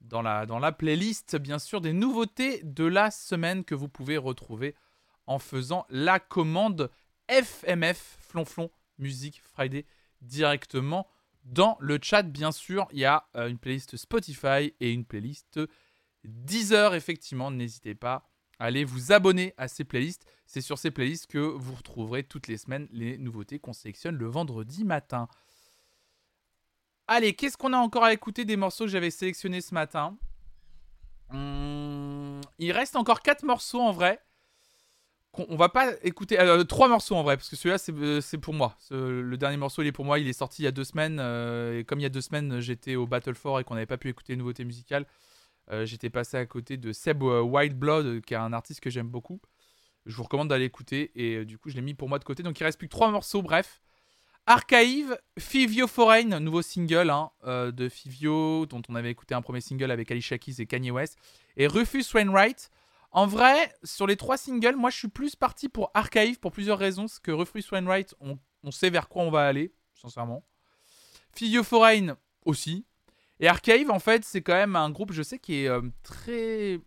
dans, 0.00 0.22
la, 0.22 0.46
dans 0.46 0.58
la 0.58 0.72
playlist, 0.72 1.36
bien 1.36 1.58
sûr, 1.58 1.82
des 1.82 1.92
nouveautés 1.92 2.62
de 2.64 2.84
la 2.84 3.10
semaine 3.10 3.64
que 3.64 3.74
vous 3.74 3.90
pouvez 3.90 4.16
retrouver 4.16 4.74
en 5.26 5.38
faisant 5.38 5.84
la 5.90 6.20
commande 6.20 6.90
FMF, 7.28 8.16
Flonflon 8.18 8.70
Music 8.98 9.42
Friday, 9.44 9.84
directement 10.22 11.06
dans 11.48 11.76
le 11.80 11.98
chat, 12.00 12.22
bien 12.22 12.52
sûr, 12.52 12.88
il 12.92 12.98
y 12.98 13.04
a 13.04 13.26
euh, 13.36 13.48
une 13.48 13.58
playlist 13.58 13.96
Spotify 13.96 14.74
et 14.80 14.92
une 14.92 15.04
playlist 15.04 15.60
Deezer, 16.24 16.94
effectivement. 16.94 17.50
N'hésitez 17.50 17.94
pas 17.94 18.28
à 18.58 18.66
aller 18.66 18.84
vous 18.84 19.12
abonner 19.12 19.54
à 19.56 19.68
ces 19.68 19.84
playlists. 19.84 20.26
C'est 20.46 20.60
sur 20.60 20.78
ces 20.78 20.90
playlists 20.90 21.26
que 21.26 21.38
vous 21.38 21.74
retrouverez 21.74 22.24
toutes 22.24 22.48
les 22.48 22.58
semaines 22.58 22.88
les 22.90 23.16
nouveautés 23.18 23.58
qu'on 23.58 23.72
sélectionne 23.72 24.16
le 24.16 24.26
vendredi 24.26 24.84
matin. 24.84 25.28
Allez, 27.06 27.34
qu'est-ce 27.34 27.56
qu'on 27.56 27.72
a 27.72 27.78
encore 27.78 28.04
à 28.04 28.12
écouter 28.12 28.44
des 28.44 28.56
morceaux 28.56 28.84
que 28.84 28.90
j'avais 28.90 29.10
sélectionnés 29.10 29.62
ce 29.62 29.72
matin? 29.72 30.18
Hum, 31.30 32.40
Il 32.58 32.72
reste 32.72 32.96
encore 32.96 33.22
4 33.22 33.44
morceaux 33.44 33.80
en 33.80 33.92
vrai. 33.92 34.20
On 35.34 35.56
va 35.56 35.68
pas 35.68 35.92
écouter. 36.02 36.40
euh, 36.40 36.64
trois 36.64 36.88
morceaux 36.88 37.14
en 37.14 37.22
vrai, 37.22 37.36
parce 37.36 37.48
que 37.48 37.54
celui-là 37.54 37.78
c'est 37.78 37.94
euh, 37.94 38.20
pour 38.40 38.54
moi. 38.54 38.76
Le 38.90 39.36
dernier 39.36 39.56
morceau 39.56 39.82
il 39.82 39.88
est 39.88 39.92
pour 39.92 40.04
moi, 40.04 40.18
il 40.18 40.26
est 40.26 40.32
sorti 40.32 40.62
il 40.62 40.64
y 40.64 40.68
a 40.68 40.72
deux 40.72 40.84
semaines. 40.84 41.18
euh, 41.20 41.78
et 41.78 41.84
comme 41.84 42.00
il 42.00 42.02
y 42.02 42.06
a 42.06 42.10
deux 42.10 42.20
semaines 42.20 42.60
j'étais 42.60 42.96
au 42.96 43.06
Battle 43.06 43.34
4 43.34 43.60
et 43.60 43.64
qu'on 43.64 43.74
n'avait 43.74 43.86
pas 43.86 43.98
pu 43.98 44.08
écouter 44.08 44.32
les 44.32 44.36
nouveautés 44.38 44.64
musicales, 44.64 45.06
euh, 45.70 45.84
j'étais 45.84 46.10
passé 46.10 46.38
à 46.38 46.46
côté 46.46 46.76
de 46.76 46.92
Seb 46.92 47.22
Wildblood, 47.22 48.06
euh, 48.06 48.20
qui 48.20 48.34
est 48.34 48.38
un 48.38 48.52
artiste 48.52 48.80
que 48.80 48.90
j'aime 48.90 49.08
beaucoup. 49.08 49.40
Je 50.06 50.16
vous 50.16 50.22
recommande 50.24 50.48
d'aller 50.48 50.64
écouter 50.64 51.12
et 51.14 51.44
du 51.44 51.58
coup 51.58 51.68
je 51.68 51.76
l'ai 51.76 51.82
mis 51.82 51.94
pour 51.94 52.08
moi 52.08 52.18
de 52.18 52.24
côté. 52.24 52.42
Donc 52.42 52.58
il 52.58 52.64
reste 52.64 52.78
plus 52.78 52.88
que 52.88 52.92
trois 52.92 53.10
morceaux, 53.10 53.42
bref. 53.42 53.80
Archive, 54.46 55.16
Fivio 55.38 55.86
Foreign, 55.86 56.38
nouveau 56.38 56.62
single 56.62 57.10
hein, 57.10 57.30
de 57.44 57.88
Fivio, 57.90 58.64
dont 58.64 58.80
on 58.88 58.94
avait 58.94 59.10
écouté 59.10 59.34
un 59.34 59.42
premier 59.42 59.60
single 59.60 59.90
avec 59.90 60.10
Alicia 60.10 60.38
Keys 60.38 60.54
et 60.62 60.66
Kanye 60.66 60.90
West. 60.90 61.18
Et 61.58 61.66
Rufus 61.66 62.04
Wainwright. 62.14 62.70
En 63.10 63.26
vrai, 63.26 63.74
sur 63.84 64.06
les 64.06 64.16
trois 64.16 64.36
singles, 64.36 64.76
moi 64.76 64.90
je 64.90 64.96
suis 64.98 65.08
plus 65.08 65.34
parti 65.34 65.68
pour 65.68 65.90
Archive 65.94 66.38
pour 66.38 66.52
plusieurs 66.52 66.78
raisons. 66.78 67.02
Parce 67.02 67.18
que 67.18 67.30
Rufus 67.30 67.64
Wainwright, 67.72 68.14
on, 68.20 68.38
on 68.62 68.70
sait 68.70 68.90
vers 68.90 69.08
quoi 69.08 69.22
on 69.22 69.30
va 69.30 69.46
aller, 69.46 69.72
sincèrement. 69.94 70.44
Fivio 71.34 71.62
Foreign 71.62 72.16
aussi. 72.44 72.84
Et 73.40 73.48
Archive, 73.48 73.90
en 73.90 73.98
fait, 73.98 74.24
c'est 74.24 74.42
quand 74.42 74.54
même 74.54 74.76
un 74.76 74.90
groupe, 74.90 75.12
je 75.12 75.22
sais, 75.22 75.38
qui 75.38 75.64
est 75.64 75.68
euh, 75.68 75.82
très. 76.02 76.80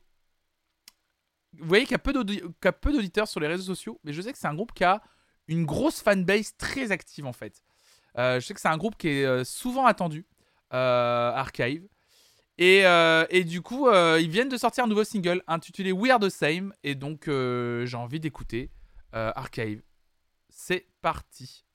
Vous 1.53 1.67
voyez 1.67 1.83
qu'il 1.83 1.91
y 1.91 1.95
a 1.95 1.99
peu 2.73 2.91
d'auditeurs 2.91 3.27
sur 3.27 3.39
les 3.39 3.47
réseaux 3.47 3.63
sociaux, 3.63 3.99
mais 4.03 4.13
je 4.13 4.21
sais 4.21 4.31
que 4.31 4.37
c'est 4.37 4.47
un 4.47 4.55
groupe 4.55 4.73
qui 4.73 4.83
a 4.83 5.01
une 5.47 5.65
grosse 5.65 6.01
fanbase 6.01 6.55
très 6.57 6.91
active 6.91 7.25
en 7.25 7.33
fait. 7.33 7.61
Euh, 8.17 8.39
je 8.39 8.45
sais 8.45 8.53
que 8.53 8.61
c'est 8.61 8.69
un 8.69 8.77
groupe 8.77 8.97
qui 8.97 9.09
est 9.09 9.25
euh, 9.25 9.43
souvent 9.43 9.85
attendu, 9.85 10.25
Archive. 10.69 11.87
Et, 12.61 12.85
euh, 12.85 13.25
et 13.31 13.43
du 13.43 13.63
coup, 13.63 13.87
euh, 13.87 14.19
ils 14.21 14.29
viennent 14.29 14.47
de 14.47 14.55
sortir 14.55 14.83
un 14.83 14.87
nouveau 14.87 15.03
single 15.03 15.41
intitulé 15.47 15.91
We 15.91 16.11
Are 16.11 16.19
the 16.19 16.29
Same. 16.29 16.75
Et 16.83 16.93
donc, 16.93 17.27
euh, 17.27 17.87
j'ai 17.87 17.97
envie 17.97 18.19
d'écouter 18.19 18.69
Archive. 19.13 19.81
C'est 20.47 20.85
parti. 21.01 21.65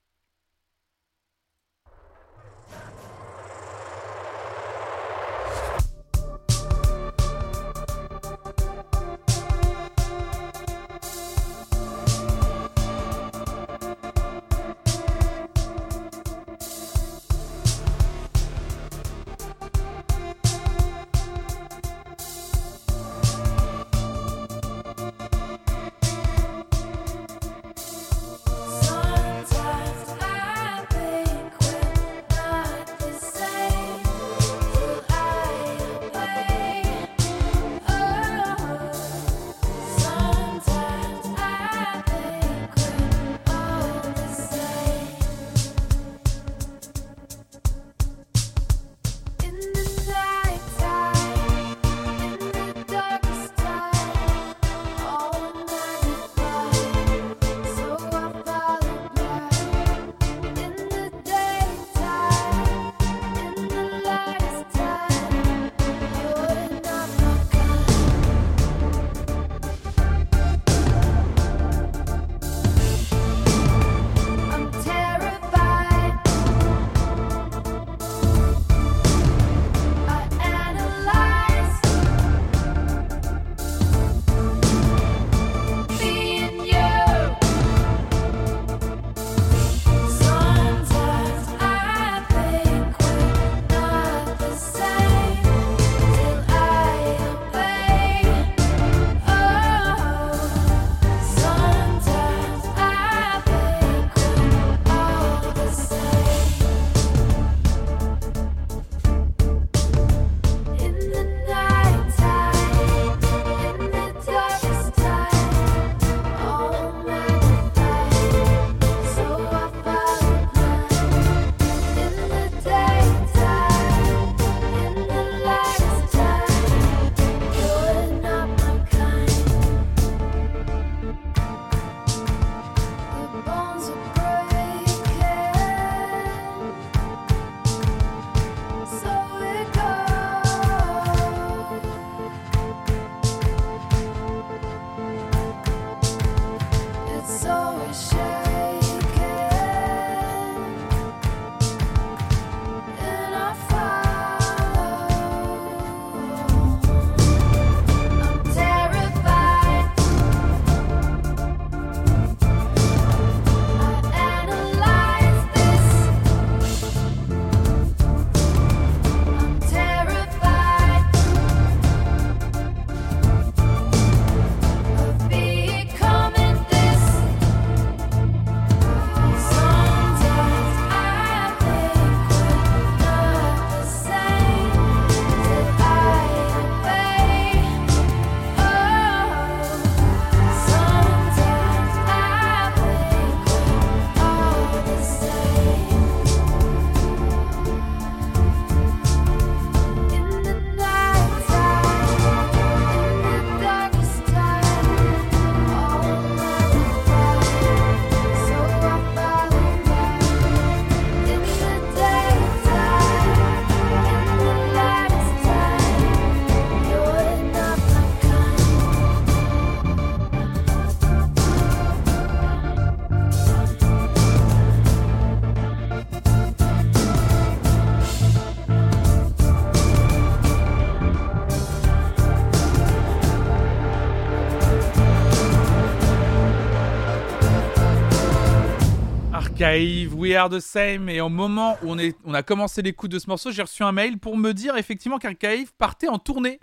Archive, 239.59 240.13
We 240.13 240.35
Are 240.35 240.49
the 240.49 240.59
Same. 240.59 241.09
Et 241.09 241.19
au 241.19 241.29
moment 241.29 241.77
où 241.81 241.95
on, 242.25 242.33
a 242.33 242.43
commencé 242.43 242.83
l'écoute 242.83 243.09
de 243.09 243.17
ce 243.17 243.27
morceau, 243.27 243.51
j'ai 243.51 243.63
reçu 243.63 243.81
un 243.81 243.91
mail 243.91 244.19
pour 244.19 244.37
me 244.37 244.51
dire 244.51 244.77
effectivement 244.77 245.17
qu'Archive 245.17 245.73
partait 245.77 246.07
en 246.07 246.19
tournée 246.19 246.59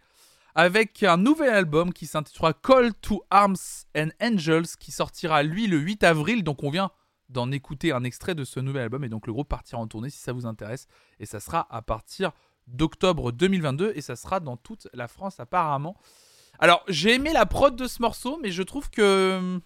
avec 0.54 1.02
un 1.02 1.16
nouvel 1.16 1.50
album 1.50 1.92
qui 1.92 2.06
s'intitulera 2.06 2.52
Call 2.52 2.94
to 2.94 3.24
Arms 3.30 3.56
and 3.96 4.10
Angels 4.22 4.76
qui 4.78 4.92
sortira 4.92 5.42
lui 5.42 5.66
le 5.66 5.78
8 5.78 6.04
avril. 6.04 6.44
Donc 6.44 6.62
on 6.62 6.70
vient 6.70 6.90
d'en 7.28 7.50
écouter 7.50 7.90
un 7.90 8.04
extrait 8.04 8.36
de 8.36 8.44
ce 8.44 8.60
nouvel 8.60 8.82
album 8.82 9.02
et 9.02 9.08
donc 9.08 9.26
le 9.26 9.32
groupe 9.32 9.48
partira 9.48 9.80
en 9.80 9.88
tournée 9.88 10.10
si 10.10 10.18
ça 10.18 10.32
vous 10.32 10.46
intéresse. 10.46 10.86
Et 11.18 11.26
ça 11.26 11.40
sera 11.40 11.66
à 11.74 11.82
partir 11.82 12.30
d'octobre 12.68 13.32
2022 13.32 13.92
et 13.96 14.02
ça 14.02 14.14
sera 14.14 14.38
dans 14.38 14.56
toute 14.56 14.86
la 14.92 15.08
France 15.08 15.40
apparemment. 15.40 15.96
Alors 16.60 16.84
j'ai 16.88 17.14
aimé 17.14 17.32
la 17.32 17.46
prod 17.46 17.74
de 17.74 17.88
ce 17.88 18.00
morceau 18.00 18.38
mais 18.40 18.52
je 18.52 18.62
trouve 18.62 18.88
que... 18.88 19.60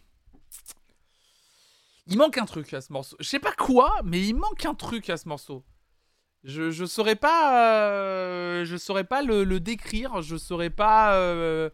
Il 2.09 2.19
manque 2.19 2.39
un 2.39 2.47
truc 2.47 2.73
à 2.75 2.81
ce 2.81 2.93
morceau. 2.93 3.17
Je 3.21 3.29
sais 3.29 3.39
pas 3.39 3.53
quoi, 3.53 4.01
mais 4.05 4.21
il 4.27 4.35
manque 4.35 4.65
un 4.67 4.75
truc 4.75 5.09
à 5.11 5.17
ce 5.17 5.29
morceau. 5.29 5.65
Je, 6.45 6.71
je 6.71 6.85
saurais 6.85 7.17
pas, 7.17 7.73
euh, 7.77 8.65
je 8.65 8.77
saurais 8.77 9.05
pas 9.05 9.23
le, 9.23 9.45
le 9.45 9.61
décrire. 9.61 10.23
Je 10.23 10.37
saurais 10.37 10.71
pas. 10.71 11.15
euh, 11.15 11.71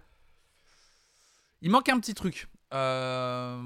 Il 1.62 1.70
manque 1.70 1.89
un 1.89 1.98
petit 2.01 2.15
truc. 2.15 2.48
Euh, 2.73 3.59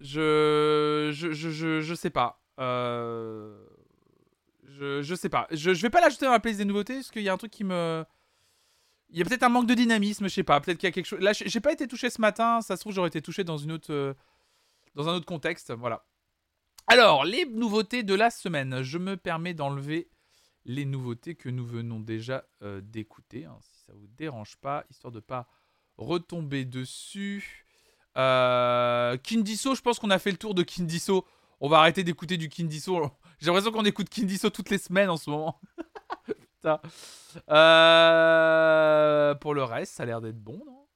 Je, 0.00 1.10
je, 1.12 1.32
je, 1.32 1.80
je, 1.80 1.94
sais 1.94 2.10
pas. 2.10 2.40
Je, 2.58 3.52
je 5.02 5.14
sais 5.14 5.28
pas. 5.28 5.46
Je, 5.50 5.74
je 5.74 5.82
vais 5.82 5.90
pas 5.90 6.00
l'ajouter 6.00 6.24
dans 6.24 6.32
la 6.32 6.40
playlist 6.40 6.58
des 6.58 6.64
nouveautés 6.64 6.94
parce 6.94 7.10
qu'il 7.10 7.22
y 7.22 7.28
a 7.28 7.32
un 7.32 7.36
truc 7.38 7.52
qui 7.52 7.64
me. 7.64 8.04
Il 9.10 9.18
y 9.18 9.22
a 9.22 9.26
peut-être 9.26 9.42
un 9.42 9.50
manque 9.50 9.66
de 9.66 9.74
dynamisme, 9.74 10.26
je 10.28 10.34
sais 10.34 10.42
pas. 10.42 10.58
Peut-être 10.60 10.78
qu'il 10.78 10.86
y 10.86 10.88
a 10.88 10.92
quelque 10.92 11.06
chose. 11.06 11.20
Là, 11.20 11.32
j'ai 11.34 11.60
pas 11.60 11.72
été 11.72 11.86
touché 11.86 12.08
ce 12.08 12.20
matin. 12.20 12.60
Ça 12.62 12.76
se 12.76 12.80
trouve, 12.80 12.94
j'aurais 12.94 13.08
été 13.08 13.20
touché 13.20 13.44
dans 13.44 13.58
une 13.58 13.72
autre, 13.72 14.14
dans 14.94 15.08
un 15.08 15.14
autre 15.14 15.26
contexte. 15.26 15.72
Voilà. 15.72 16.04
Alors, 16.86 17.24
les 17.24 17.44
nouveautés 17.46 18.02
de 18.02 18.14
la 18.14 18.30
semaine. 18.30 18.82
Je 18.82 18.98
me 18.98 19.16
permets 19.16 19.54
d'enlever 19.54 20.10
les 20.64 20.84
nouveautés 20.84 21.34
que 21.34 21.48
nous 21.48 21.66
venons 21.66 22.00
déjà 22.00 22.44
euh, 22.62 22.80
d'écouter, 22.80 23.44
hein, 23.46 23.58
si 23.60 23.84
ça 23.86 23.92
vous 23.94 24.06
dérange 24.06 24.56
pas, 24.56 24.84
histoire 24.90 25.12
de 25.12 25.20
pas 25.20 25.48
retomber 25.96 26.64
dessus. 26.64 27.66
Euh, 28.16 29.16
Kindiso, 29.18 29.74
je 29.74 29.80
pense 29.80 29.98
qu'on 29.98 30.10
a 30.10 30.18
fait 30.18 30.30
le 30.30 30.36
tour 30.36 30.54
de 30.54 30.62
Kindiso. 30.62 31.26
On 31.60 31.68
va 31.68 31.78
arrêter 31.78 32.04
d'écouter 32.04 32.36
du 32.36 32.48
Kindiso. 32.48 33.10
J'ai 33.38 33.46
l'impression 33.46 33.72
qu'on 33.72 33.84
écoute 33.84 34.08
Kindiso 34.08 34.50
toutes 34.50 34.70
les 34.70 34.78
semaines 34.78 35.10
en 35.10 35.16
ce 35.16 35.30
moment. 35.30 35.60
Putain. 36.26 36.80
Euh, 37.50 39.34
pour 39.36 39.54
le 39.54 39.64
reste, 39.64 39.94
ça 39.94 40.02
a 40.04 40.06
l'air 40.06 40.20
d'être 40.20 40.38
bon, 40.38 40.62
non? 40.66 40.86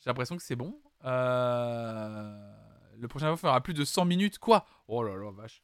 J'ai 0.00 0.10
l'impression 0.10 0.36
que 0.36 0.42
c'est 0.42 0.56
bon. 0.56 0.80
Euh, 1.04 2.57
Le 2.98 3.08
prochain 3.08 3.26
fois 3.28 3.36
fera 3.36 3.60
plus 3.60 3.74
de 3.74 3.84
100 3.84 4.04
minutes. 4.04 4.38
Quoi? 4.38 4.66
Oh 4.88 5.02
là 5.02 5.14
là, 5.16 5.30
vache. 5.30 5.62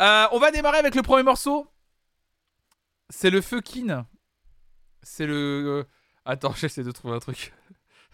Euh, 0.00 0.26
on 0.32 0.38
va 0.38 0.50
démarrer 0.50 0.78
avec 0.78 0.94
le 0.94 1.02
premier 1.02 1.22
morceau. 1.22 1.66
C'est 3.10 3.30
le 3.30 3.40
fucking. 3.40 4.02
C'est 5.02 5.26
le. 5.26 5.34
euh, 5.34 5.84
Attends, 6.24 6.52
j'essaie 6.56 6.82
de 6.84 6.90
trouver 6.90 7.14
un 7.14 7.20
truc. 7.20 7.52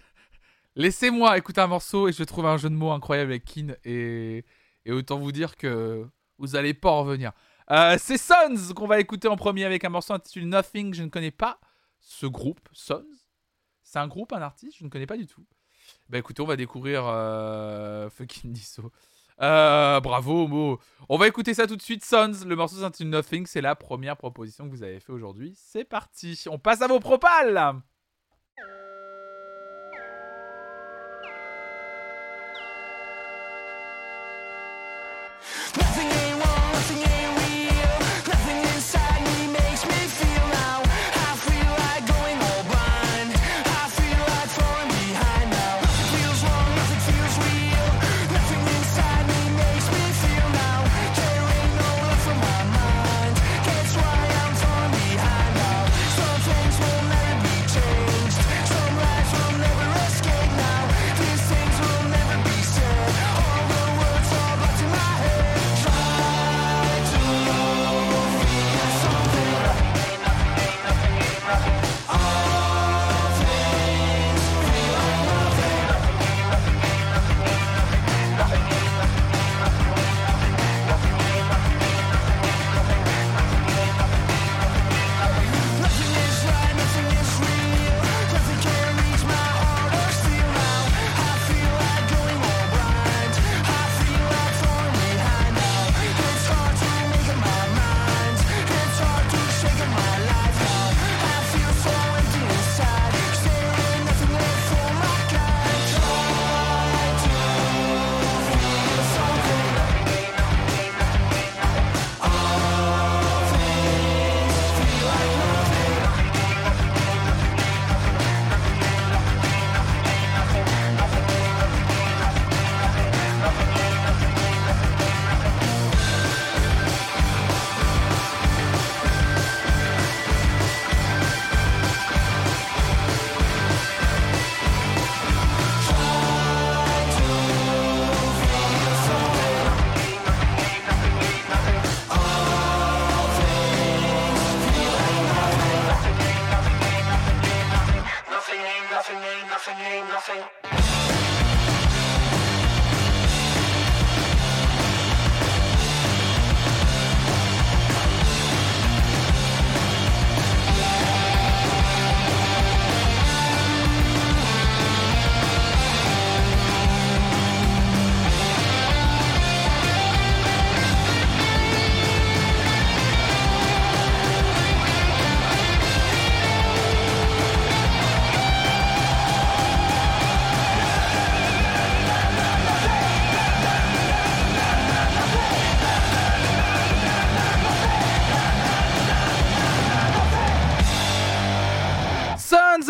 Laissez-moi 0.77 1.39
écouter 1.39 1.61
un 1.61 1.67
morceau 1.69 2.09
et 2.09 2.13
je 2.13 2.19
vais 2.19 2.27
trouver 2.27 2.49
un 2.49 2.57
jeu 2.57 2.69
de 2.69 2.75
mots 2.75 2.93
incroyable 2.93 3.31
avec 3.33 3.45
Kin. 3.45 3.75
Et, 3.85 4.45
et 4.85 4.93
autant 4.93 5.19
vous 5.19 5.33
dire 5.33 5.57
que 5.57 6.07
vous 6.39 6.57
allez 6.57 6.75
pas 6.75 6.91
en 6.91 7.05
revenir. 7.05 7.33
Euh, 7.71 7.97
c'est 7.99 8.19
Sons 8.19 8.75
qu'on 8.75 8.87
va 8.87 9.01
écouter 9.01 9.29
en 9.29 9.37
premier 9.37 9.65
avec 9.65 9.85
un 9.85 9.89
morceau 9.89 10.13
intitulé 10.13 10.45
Nothing. 10.47 10.93
Je 10.95 11.03
ne 11.03 11.09
connais 11.09 11.31
pas 11.31 11.59
ce 12.01 12.27
groupe, 12.27 12.69
Sons. 12.73 13.07
C'est 13.83 13.99
un 13.99 14.09
groupe, 14.09 14.33
un 14.33 14.43
artiste 14.43 14.77
Je 14.79 14.85
ne 14.85 14.91
connais 14.91 15.07
pas 15.07 15.17
du 15.17 15.27
tout. 15.27 15.45
Bah 16.09 16.19
écoutez, 16.19 16.43
on 16.43 16.47
va 16.47 16.57
découvrir 16.57 17.05
euh, 17.07 18.11
fucking. 18.11 18.57
Euh, 19.41 20.01
bravo, 20.01 20.47
Mo. 20.47 20.79
On 21.09 21.19
va 21.19 21.27
écouter 21.27 21.55
ça 21.55 21.67
tout 21.67 21.77
de 21.77 21.83
suite. 21.83 22.05
Sons, 22.05 22.45
le 22.47 22.57
morceau 22.57 22.77
s'intitule 22.77 23.11
Nothing. 23.11 23.47
C'est 23.47 23.61
la 23.61 23.75
première 23.75 24.17
proposition 24.17 24.65
que 24.67 24.71
vous 24.71 24.83
avez 24.83 25.01
fait 25.01 25.13
aujourd'hui. 25.13 25.55
C'est 25.57 25.85
parti. 25.85 26.45
On 26.51 26.59
passe 26.59 26.83
à 26.83 26.87
vos 26.87 27.01
propales. 27.01 27.75
Nothing 35.77 36.34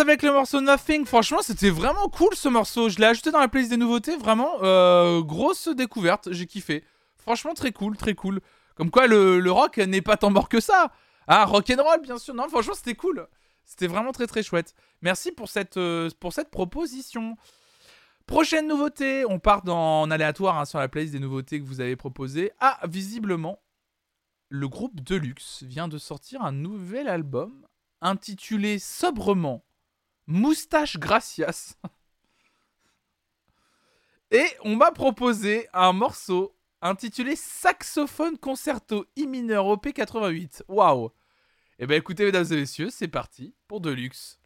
avec 0.08 0.22
le 0.22 0.32
morceau 0.32 0.60
Nothing. 0.60 1.06
Franchement, 1.06 1.38
c'était 1.40 1.70
vraiment 1.70 2.08
cool 2.08 2.34
ce 2.34 2.48
morceau. 2.48 2.88
Je 2.90 2.98
l'ai 2.98 3.06
ajouté 3.06 3.30
dans 3.30 3.40
la 3.40 3.48
playlist 3.48 3.70
des 3.70 3.78
nouveautés. 3.78 4.16
Vraiment, 4.16 4.62
euh, 4.62 5.22
grosse 5.22 5.68
découverte. 5.68 6.30
J'ai 6.30 6.46
kiffé. 6.46 6.84
Franchement, 7.16 7.54
très 7.54 7.72
cool, 7.72 7.96
très 7.96 8.14
cool. 8.14 8.40
Comme 8.74 8.90
quoi, 8.90 9.06
le, 9.06 9.50
rock 9.50 9.78
n'est 9.78 10.02
pas 10.02 10.16
tant 10.16 10.30
mort 10.30 10.48
que 10.48 10.60
ça. 10.60 10.92
Ah, 11.26 11.46
rock'n'roll, 11.46 12.02
bien 12.02 12.18
sûr. 12.18 12.34
Non, 12.34 12.48
franchement, 12.48 12.74
c'était 12.74 12.94
cool. 12.94 13.26
C'était 13.64 13.86
vraiment 13.86 14.12
très, 14.12 14.26
très 14.26 14.42
chouette. 14.42 14.74
Merci 15.00 15.32
pour 15.32 15.48
cette, 15.48 15.78
euh, 15.78 16.10
pour 16.20 16.34
cette 16.34 16.50
proposition. 16.50 17.36
Prochaine 18.26 18.68
nouveauté. 18.68 19.24
On 19.26 19.38
part 19.38 19.62
dans, 19.62 20.02
en 20.02 20.10
aléatoire 20.10 20.58
hein, 20.58 20.66
sur 20.66 20.78
la 20.78 20.88
playlist 20.88 21.14
des 21.14 21.20
nouveautés 21.20 21.60
que 21.60 21.64
vous 21.64 21.80
avez 21.80 21.96
proposées. 21.96 22.52
Ah, 22.60 22.78
visiblement, 22.86 23.58
le 24.50 24.68
groupe 24.68 25.00
Deluxe 25.00 25.62
vient 25.62 25.88
de 25.88 25.96
sortir 25.96 26.42
un 26.42 26.52
nouvel 26.52 27.08
album 27.08 27.66
intitulé 28.02 28.78
sobrement 28.78 29.64
Moustache 30.26 30.98
Gracias. 30.98 31.76
Et 34.30 34.46
on 34.64 34.76
m'a 34.76 34.90
proposé 34.90 35.68
un 35.72 35.92
morceau 35.92 36.56
intitulé 36.82 37.36
Saxophone 37.36 38.38
Concerto 38.38 39.06
I 39.16 39.26
mineur 39.26 39.66
OP 39.66 39.92
88. 39.92 40.64
Waouh 40.68 41.10
Eh 41.78 41.86
ben 41.86 41.96
écoutez 41.96 42.24
mesdames 42.24 42.46
et 42.50 42.56
messieurs, 42.56 42.90
c'est 42.90 43.08
parti 43.08 43.54
pour 43.68 43.80
Deluxe. 43.80 44.40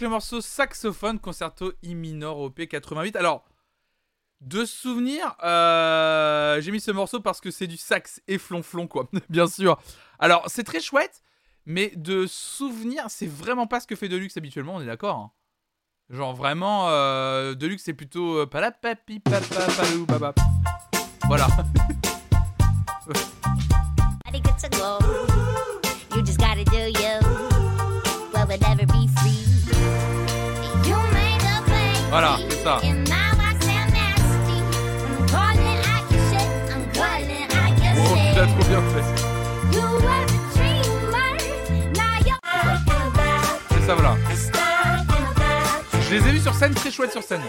Le 0.00 0.08
morceau 0.08 0.40
saxophone 0.40 1.18
concerto 1.18 1.72
I 1.82 1.94
minor 1.94 2.38
OP 2.38 2.66
88. 2.66 3.16
Alors, 3.16 3.44
de 4.40 4.64
souvenir, 4.64 5.36
euh, 5.42 6.60
j'ai 6.60 6.70
mis 6.70 6.80
ce 6.80 6.90
morceau 6.90 7.20
parce 7.20 7.40
que 7.40 7.50
c'est 7.50 7.66
du 7.66 7.76
sax 7.76 8.22
et 8.26 8.38
flonflon 8.38 8.86
quoi, 8.86 9.08
bien 9.28 9.46
sûr. 9.46 9.78
Alors, 10.18 10.44
c'est 10.48 10.64
très 10.64 10.80
chouette, 10.80 11.22
mais 11.66 11.92
de 11.96 12.26
souvenir, 12.26 13.04
c'est 13.08 13.26
vraiment 13.26 13.66
pas 13.66 13.80
ce 13.80 13.86
que 13.86 13.96
fait 13.96 14.08
Deluxe 14.08 14.36
habituellement, 14.36 14.76
on 14.76 14.80
est 14.80 14.86
d'accord 14.86 15.16
hein 15.16 15.32
Genre 16.08 16.34
vraiment, 16.34 16.88
euh, 16.88 17.54
Deluxe 17.54 17.84
c'est 17.84 17.94
plutôt 17.94 18.38
euh, 18.38 18.46
papapalou 18.46 20.06
babap. 20.06 20.38
Voilà. 21.26 21.46
calling 35.28 35.80
out 35.86 36.10
your 36.10 36.20
Oh, 37.96 38.14
tu 38.16 38.36
l'as 38.36 38.46
trop 38.46 38.64
bien 38.68 38.82
fait. 38.90 39.06
C'est 43.70 43.86
ça, 43.86 43.94
voilà. 43.94 44.16
Je 46.02 46.14
les 46.16 46.28
ai 46.28 46.32
vus 46.32 46.40
sur 46.40 46.54
scène, 46.54 46.74
très 46.74 46.90
chouette 46.90 47.12
sur 47.12 47.22
scène. 47.22 47.42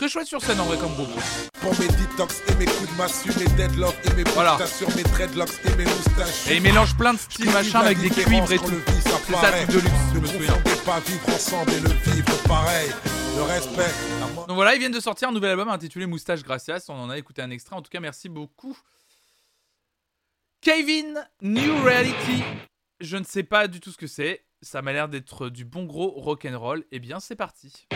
Très 0.00 0.08
chouette 0.08 0.26
sur 0.28 0.40
scène 0.40 0.58
en 0.60 0.64
vrai 0.64 0.78
comme 0.78 0.94
groupe. 0.94 1.10
Pour 1.60 1.78
mes 1.78 1.86
detox 1.88 2.40
et 2.48 2.54
mes 2.54 2.64
coups 2.64 2.90
de 2.90 2.96
massue, 2.96 3.28
mes 3.38 3.44
deadlocks 3.54 3.94
et 4.06 4.14
mes 4.14 4.22
Voilà. 4.30 4.52
voilà. 4.52 4.66
sur 4.66 4.88
mes 4.96 5.02
dreadlocks 5.02 5.50
et 5.66 5.76
mes 5.76 5.84
moustaches. 5.84 6.48
Et 6.48 6.56
ils 6.56 6.62
mélangent 6.62 6.96
plein 6.96 7.12
de 7.12 7.18
styles 7.18 7.50
machin 7.50 7.80
avec 7.80 8.00
des 8.00 8.08
cuivres 8.08 8.50
et 8.50 8.56
tout. 8.58 8.80
C'est 8.86 9.10
ça 9.10 9.50
le 9.50 9.66
truc 9.66 9.76
de 9.76 9.80
luxe, 9.80 9.94
je 10.14 10.18
me 10.20 10.26
souviens. 10.26 10.56
Ne 10.56 10.84
pas 10.86 11.00
vivre 11.00 11.28
ensemble 11.28 11.72
et 11.72 11.80
le 11.80 11.90
vivre 11.90 12.42
pareil. 12.48 12.88
Le 13.36 13.42
respect, 13.42 13.90
la 14.20 14.26
mo- 14.28 14.46
Donc 14.46 14.54
voilà, 14.54 14.74
ils 14.74 14.78
viennent 14.78 14.90
de 14.90 15.00
sortir 15.00 15.28
un 15.28 15.32
nouvel 15.32 15.50
album 15.50 15.68
intitulé 15.68 16.06
Moustache 16.06 16.42
Gracias. 16.44 16.86
On 16.88 16.94
en 16.94 17.10
a 17.10 17.18
écouté 17.18 17.42
un 17.42 17.50
extrait. 17.50 17.76
En 17.76 17.82
tout 17.82 17.90
cas, 17.90 18.00
merci 18.00 18.30
beaucoup. 18.30 18.74
Kevin, 20.62 21.22
New 21.42 21.82
Reality. 21.84 22.42
Je 23.00 23.18
ne 23.18 23.24
sais 23.24 23.42
pas 23.42 23.68
du 23.68 23.80
tout 23.80 23.92
ce 23.92 23.98
que 23.98 24.06
c'est. 24.06 24.46
Ça 24.62 24.80
m'a 24.80 24.94
l'air 24.94 25.10
d'être 25.10 25.50
du 25.50 25.66
bon 25.66 25.84
gros 25.84 26.10
rock'n'roll. 26.12 26.84
Eh 26.90 27.00
bien, 27.00 27.20
c'est 27.20 27.36
parti. 27.36 27.86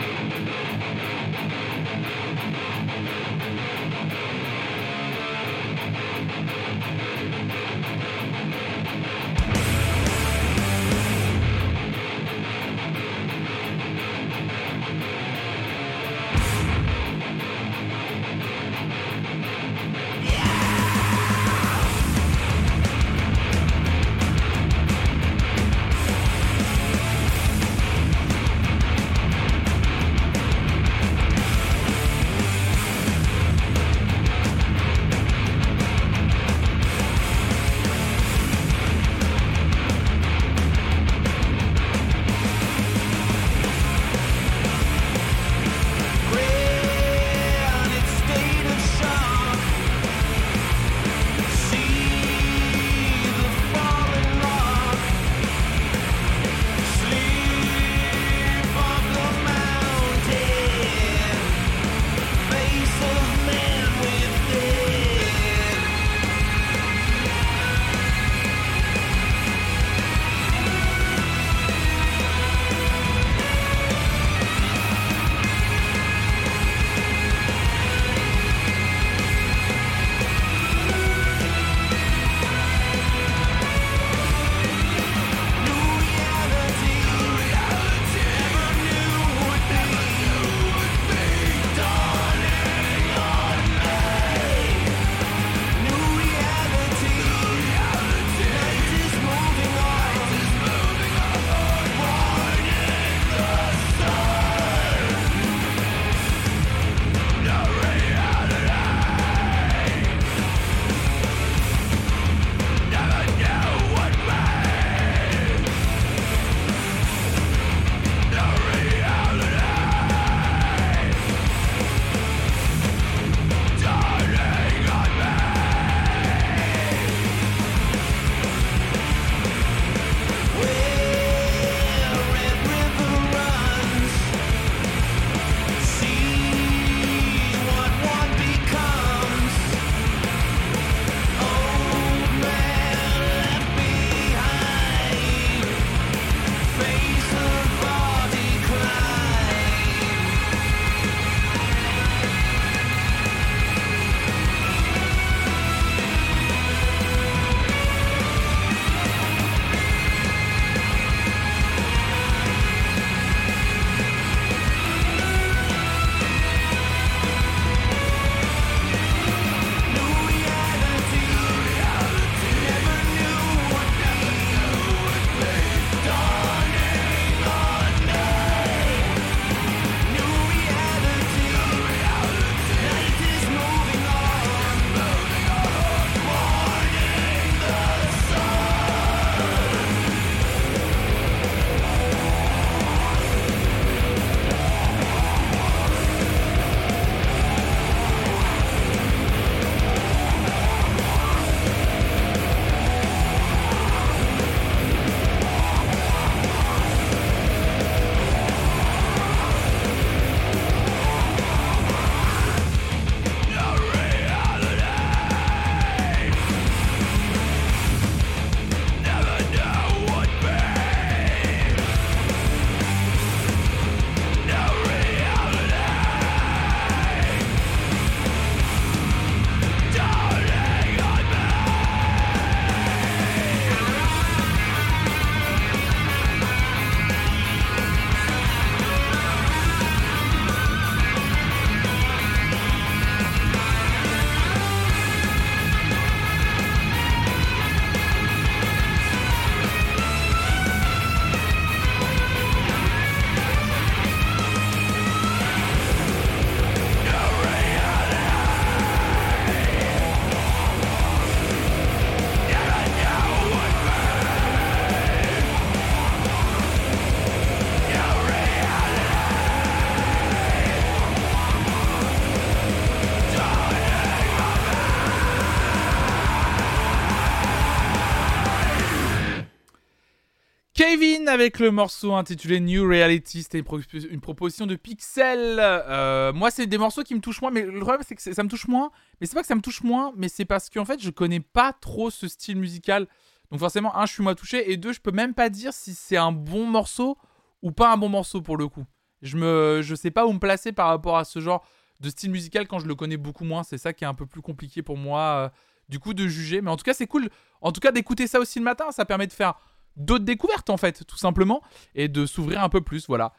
Avec 281.27 281.59
le 281.59 281.71
morceau 281.71 282.13
intitulé 282.13 282.59
New 282.59 282.87
Reality, 282.87 283.43
c'était 283.43 283.57
une, 283.57 283.63
pro- 283.63 283.79
une 283.79 284.21
proposition 284.21 284.65
de 284.67 284.75
Pixel. 284.75 285.57
Euh, 285.59 286.31
moi, 286.31 286.51
c'est 286.51 286.67
des 286.67 286.77
morceaux 286.77 287.03
qui 287.03 287.15
me 287.15 287.19
touchent 287.19 287.41
moins, 287.41 287.51
mais 287.51 287.63
le 287.63 287.79
problème 287.79 288.01
c'est 288.07 288.15
que 288.15 288.21
ça 288.21 288.43
me 288.43 288.47
touche 288.47 288.67
moins. 288.67 288.91
Mais 289.19 289.27
c'est 289.27 289.33
pas 289.33 289.41
que 289.41 289.47
ça 289.47 289.55
me 289.55 289.61
touche 289.61 289.83
moins, 289.83 290.13
mais 290.15 290.29
c'est 290.29 290.45
parce 290.45 290.69
qu'en 290.69 290.85
fait, 290.85 291.01
je 291.01 291.09
connais 291.09 291.39
pas 291.39 291.73
trop 291.73 292.09
ce 292.09 292.27
style 292.27 292.57
musical. 292.57 293.07
Donc 293.51 293.59
forcément, 293.59 293.95
un, 293.97 294.05
je 294.05 294.13
suis 294.13 294.23
moins 294.23 294.35
touché, 294.35 294.71
et 294.71 294.77
deux, 294.77 294.93
je 294.93 295.01
peux 295.01 295.11
même 295.11 295.33
pas 295.33 295.49
dire 295.49 295.73
si 295.73 295.93
c'est 295.93 296.17
un 296.17 296.31
bon 296.31 296.65
morceau 296.67 297.17
ou 297.61 297.71
pas 297.71 297.91
un 297.91 297.97
bon 297.97 298.09
morceau 298.09 298.41
pour 298.41 298.55
le 298.57 298.67
coup. 298.67 298.85
Je 299.21 299.37
me, 299.37 299.81
je 299.83 299.95
sais 299.95 300.11
pas 300.11 300.25
où 300.27 300.33
me 300.33 300.39
placer 300.39 300.71
par 300.71 300.87
rapport 300.87 301.17
à 301.17 301.25
ce 301.25 301.39
genre 301.39 301.65
de 301.99 302.09
style 302.09 302.31
musical 302.31 302.67
quand 302.67 302.79
je 302.79 302.87
le 302.87 302.95
connais 302.95 303.17
beaucoup 303.17 303.45
moins. 303.45 303.63
C'est 303.63 303.77
ça 303.77 303.93
qui 303.93 304.03
est 304.03 304.07
un 304.07 304.13
peu 304.13 304.25
plus 304.25 304.41
compliqué 304.41 304.83
pour 304.83 304.97
moi, 304.97 305.19
euh, 305.21 305.49
du 305.89 305.99
coup, 305.99 306.13
de 306.13 306.27
juger. 306.27 306.61
Mais 306.61 306.69
en 306.71 306.77
tout 306.77 306.83
cas, 306.83 306.93
c'est 306.93 307.07
cool. 307.07 307.29
En 307.61 307.71
tout 307.71 307.81
cas, 307.81 307.91
d'écouter 307.91 308.27
ça 308.27 308.39
aussi 308.39 308.59
le 308.59 308.65
matin, 308.65 308.91
ça 308.91 309.05
permet 309.05 309.27
de 309.27 309.33
faire 309.33 309.55
d'autres 309.97 310.25
découvertes 310.25 310.69
en 310.69 310.77
fait, 310.77 311.05
tout 311.05 311.17
simplement, 311.17 311.61
et 311.93 312.07
de 312.07 312.25
s'ouvrir 312.25 312.63
un 312.63 312.69
peu 312.69 312.81
plus. 312.81 313.07
Voilà. 313.07 313.33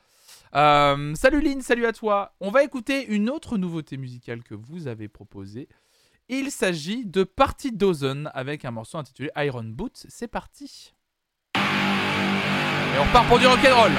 Euh, 0.54 1.14
salut 1.14 1.40
Lynn, 1.40 1.60
salut 1.60 1.86
à 1.86 1.92
toi. 1.92 2.34
On 2.40 2.50
va 2.50 2.62
écouter 2.62 3.06
une 3.06 3.28
autre 3.28 3.58
nouveauté 3.58 3.96
musicale 3.96 4.42
que 4.42 4.54
vous 4.54 4.86
avez 4.86 5.08
proposée. 5.08 5.68
Il 6.28 6.50
s'agit 6.50 7.04
de 7.04 7.24
Party 7.24 7.72
Dozen 7.72 8.30
avec 8.34 8.64
un 8.64 8.70
morceau 8.70 8.98
intitulé 8.98 9.30
Iron 9.36 9.64
Boots. 9.64 10.06
C'est 10.08 10.28
parti. 10.28 10.92
Et 11.54 12.98
on 12.98 13.04
repart 13.04 13.28
pour 13.28 13.38
du 13.38 13.46
rock'n'roll. 13.46 13.92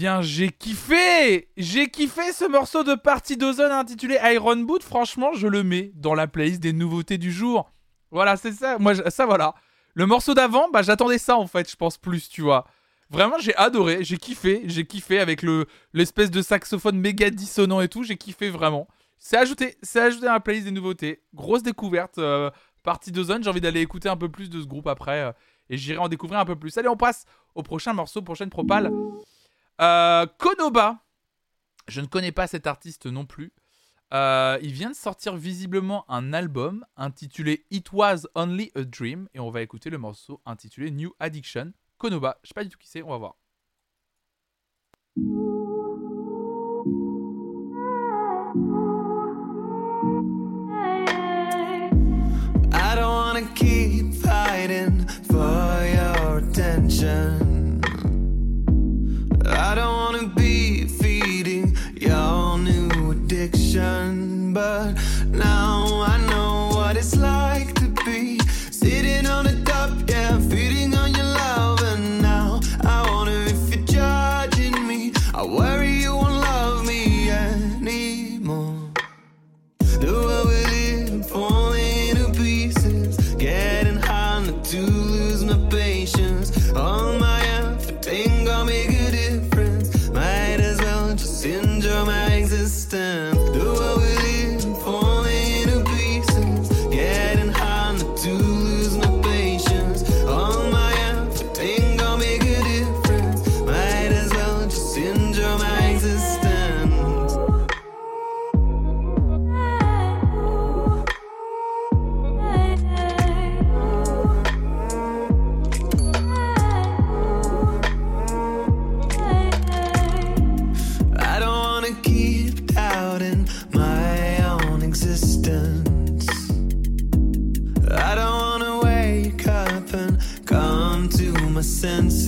Bien, 0.00 0.22
j'ai 0.22 0.48
kiffé 0.48 1.50
J'ai 1.58 1.90
kiffé 1.90 2.32
ce 2.32 2.46
morceau 2.46 2.84
de 2.84 2.94
Party 2.94 3.36
Dozen 3.36 3.70
intitulé 3.70 4.18
Iron 4.32 4.56
Boot. 4.56 4.82
Franchement, 4.82 5.34
je 5.34 5.46
le 5.46 5.62
mets 5.62 5.92
dans 5.94 6.14
la 6.14 6.26
playlist 6.26 6.58
des 6.62 6.72
nouveautés 6.72 7.18
du 7.18 7.30
jour. 7.30 7.70
Voilà, 8.10 8.38
c'est 8.38 8.52
ça. 8.52 8.78
Moi, 8.78 8.94
ça, 9.10 9.26
voilà. 9.26 9.54
Le 9.92 10.06
morceau 10.06 10.32
d'avant, 10.32 10.70
bah, 10.70 10.80
j'attendais 10.80 11.18
ça, 11.18 11.36
en 11.36 11.46
fait, 11.46 11.70
je 11.70 11.76
pense 11.76 11.98
plus, 11.98 12.30
tu 12.30 12.40
vois. 12.40 12.64
Vraiment, 13.10 13.36
j'ai 13.40 13.54
adoré, 13.56 14.02
j'ai 14.02 14.16
kiffé, 14.16 14.62
j'ai 14.64 14.86
kiffé 14.86 15.20
avec 15.20 15.42
le 15.42 15.66
l'espèce 15.92 16.30
de 16.30 16.40
saxophone 16.40 16.98
méga 16.98 17.28
dissonant 17.28 17.82
et 17.82 17.88
tout, 17.88 18.02
j'ai 18.02 18.16
kiffé 18.16 18.48
vraiment. 18.48 18.88
C'est 19.18 19.36
ajouté, 19.36 19.76
c'est 19.82 20.00
ajouté 20.00 20.24
dans 20.24 20.32
la 20.32 20.40
playlist 20.40 20.64
des 20.64 20.72
nouveautés. 20.72 21.20
Grosse 21.34 21.62
découverte, 21.62 22.16
euh, 22.16 22.50
Party 22.84 23.12
Dozen. 23.12 23.44
J'ai 23.44 23.50
envie 23.50 23.60
d'aller 23.60 23.82
écouter 23.82 24.08
un 24.08 24.16
peu 24.16 24.30
plus 24.30 24.48
de 24.48 24.62
ce 24.62 24.66
groupe 24.66 24.86
après 24.86 25.20
euh, 25.20 25.32
et 25.68 25.76
j'irai 25.76 25.98
en 25.98 26.08
découvrir 26.08 26.40
un 26.40 26.46
peu 26.46 26.56
plus. 26.56 26.78
Allez, 26.78 26.88
on 26.88 26.96
passe 26.96 27.26
au 27.54 27.62
prochain 27.62 27.92
morceau, 27.92 28.22
prochaine 28.22 28.48
propale. 28.48 28.90
Euh, 29.80 30.26
Konoba. 30.38 31.04
Je 31.88 32.00
ne 32.00 32.06
connais 32.06 32.32
pas 32.32 32.46
cet 32.46 32.66
artiste 32.66 33.06
non 33.06 33.26
plus. 33.26 33.52
Euh, 34.12 34.58
il 34.60 34.72
vient 34.72 34.90
de 34.90 34.94
sortir 34.96 35.36
visiblement 35.36 36.04
un 36.10 36.32
album 36.32 36.84
intitulé 36.96 37.64
It 37.70 37.92
Was 37.92 38.26
Only 38.34 38.72
a 38.74 38.82
Dream 38.82 39.28
et 39.34 39.40
on 39.40 39.50
va 39.50 39.62
écouter 39.62 39.88
le 39.88 39.98
morceau 39.98 40.40
intitulé 40.44 40.90
New 40.90 41.14
Addiction. 41.20 41.72
Konoba. 41.98 42.38
Je 42.42 42.48
sais 42.48 42.54
pas 42.54 42.64
du 42.64 42.70
tout 42.70 42.78
qui 42.78 42.88
c'est, 42.88 43.02
on 43.02 43.10
va 43.10 43.18
voir. 43.18 43.36
I 52.72 52.94
don't 52.94 53.12
wanna 53.12 53.42
keep 53.54 54.14
fighting 54.14 55.06
for 55.28 55.84
your 55.84 56.38
attention. 56.38 57.49
I 59.52 59.74
don't 59.74 59.96
wanna 60.02 60.26
be 60.28 60.84
feeding 60.84 61.76
your 61.94 62.58
new 62.58 63.10
addiction. 63.12 64.52
But 64.52 64.94
now 65.28 66.02
I 66.02 66.18
know 66.28 66.70
what 66.76 66.96
it's 66.96 67.16
like 67.16 67.39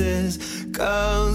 pieces. 0.02 0.66
Come 0.72 1.31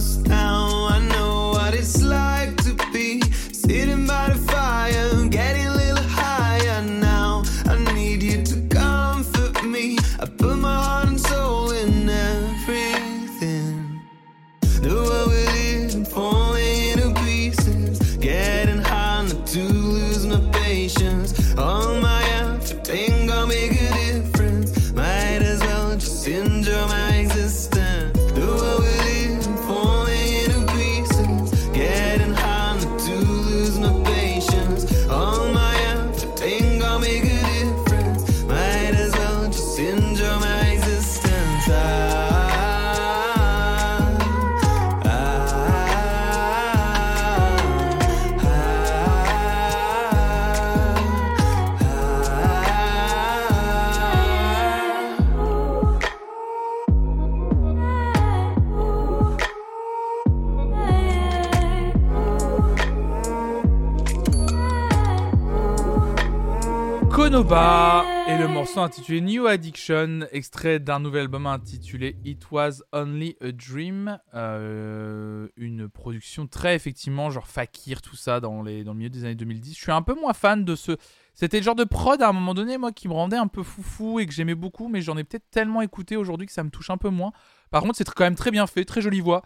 Et 67.50 68.38
le 68.38 68.50
morceau 68.50 68.82
intitulé 68.82 69.22
New 69.22 69.48
Addiction, 69.48 70.28
extrait 70.34 70.80
d'un 70.80 71.00
nouvel 71.00 71.22
album 71.22 71.48
intitulé 71.48 72.18
It 72.26 72.46
Was 72.52 72.82
Only 72.92 73.38
a 73.40 73.54
Dream, 73.54 74.20
euh, 74.34 75.48
une 75.56 75.88
production 75.88 76.46
très 76.46 76.76
effectivement 76.76 77.30
genre 77.30 77.48
fakir 77.48 78.02
tout 78.02 78.18
ça 78.18 78.42
dans 78.42 78.62
les 78.64 78.84
dans 78.84 78.92
le 78.92 78.98
milieu 78.98 79.10
des 79.10 79.24
années 79.24 79.36
2010. 79.36 79.76
Je 79.76 79.80
suis 79.80 79.92
un 79.94 80.02
peu 80.02 80.14
moins 80.14 80.34
fan 80.34 80.66
de 80.66 80.76
ce 80.76 80.98
c'était 81.34 81.60
le 81.60 81.64
genre 81.64 81.76
de 81.76 81.86
prod 81.86 82.22
à 82.22 82.28
un 82.28 82.34
moment 82.34 82.54
donné 82.54 82.78
moi 82.78 82.92
qui 82.92 83.08
me 83.08 83.14
rendait 83.14 83.38
un 83.38 83.48
peu 83.48 83.64
foufou 83.64 84.20
et 84.20 84.26
que 84.26 84.34
j'aimais 84.34 84.56
beaucoup 84.56 84.90
mais 84.90 85.02
j'en 85.02 85.16
ai 85.16 85.24
peut-être 85.24 85.50
tellement 85.50 85.82
écouté 85.82 86.18
aujourd'hui 86.18 86.48
que 86.48 86.54
ça 86.54 86.66
me 86.66 86.70
touche 86.70 86.90
un 86.90 86.98
peu 86.98 87.10
moins. 87.10 87.32
Par 87.72 87.82
contre, 87.82 87.96
c'est 87.96 88.10
quand 88.10 88.26
même 88.26 88.36
très 88.36 88.52
bien 88.52 88.68
fait, 88.68 88.84
très 88.84 89.00
jolie 89.00 89.22
voix. 89.22 89.42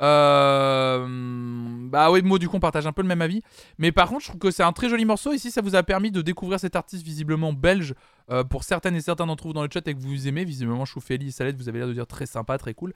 Euh, 0.00 1.06
Bah 1.90 2.10
oui, 2.10 2.22
moi 2.22 2.38
du 2.38 2.48
coup 2.48 2.56
on 2.56 2.60
partage 2.60 2.86
un 2.86 2.92
peu 2.92 3.02
le 3.02 3.08
même 3.08 3.22
avis. 3.22 3.42
Mais 3.78 3.92
par 3.92 4.08
contre, 4.08 4.22
je 4.22 4.28
trouve 4.28 4.40
que 4.40 4.50
c'est 4.50 4.62
un 4.62 4.72
très 4.72 4.88
joli 4.88 5.04
morceau. 5.04 5.32
Et 5.32 5.38
si 5.38 5.50
ça 5.50 5.60
vous 5.60 5.74
a 5.74 5.82
permis 5.82 6.10
de 6.10 6.22
découvrir 6.22 6.60
cet 6.60 6.76
artiste 6.76 7.04
visiblement 7.04 7.52
belge, 7.52 7.94
euh, 8.30 8.44
pour 8.44 8.64
certaines 8.64 8.94
et 8.96 9.00
certains 9.00 9.26
d'entre 9.26 9.44
vous 9.46 9.52
dans 9.52 9.62
le 9.62 9.68
chat 9.72 9.86
et 9.88 9.94
que 9.94 9.98
vous 10.00 10.28
aimez, 10.28 10.44
visiblement 10.44 10.84
Choufeli 10.84 11.28
et 11.28 11.30
Salette, 11.30 11.56
vous 11.56 11.68
avez 11.68 11.80
l'air 11.80 11.88
de 11.88 11.92
dire 11.92 12.06
très 12.06 12.26
sympa, 12.26 12.58
très 12.58 12.74
cool. 12.74 12.92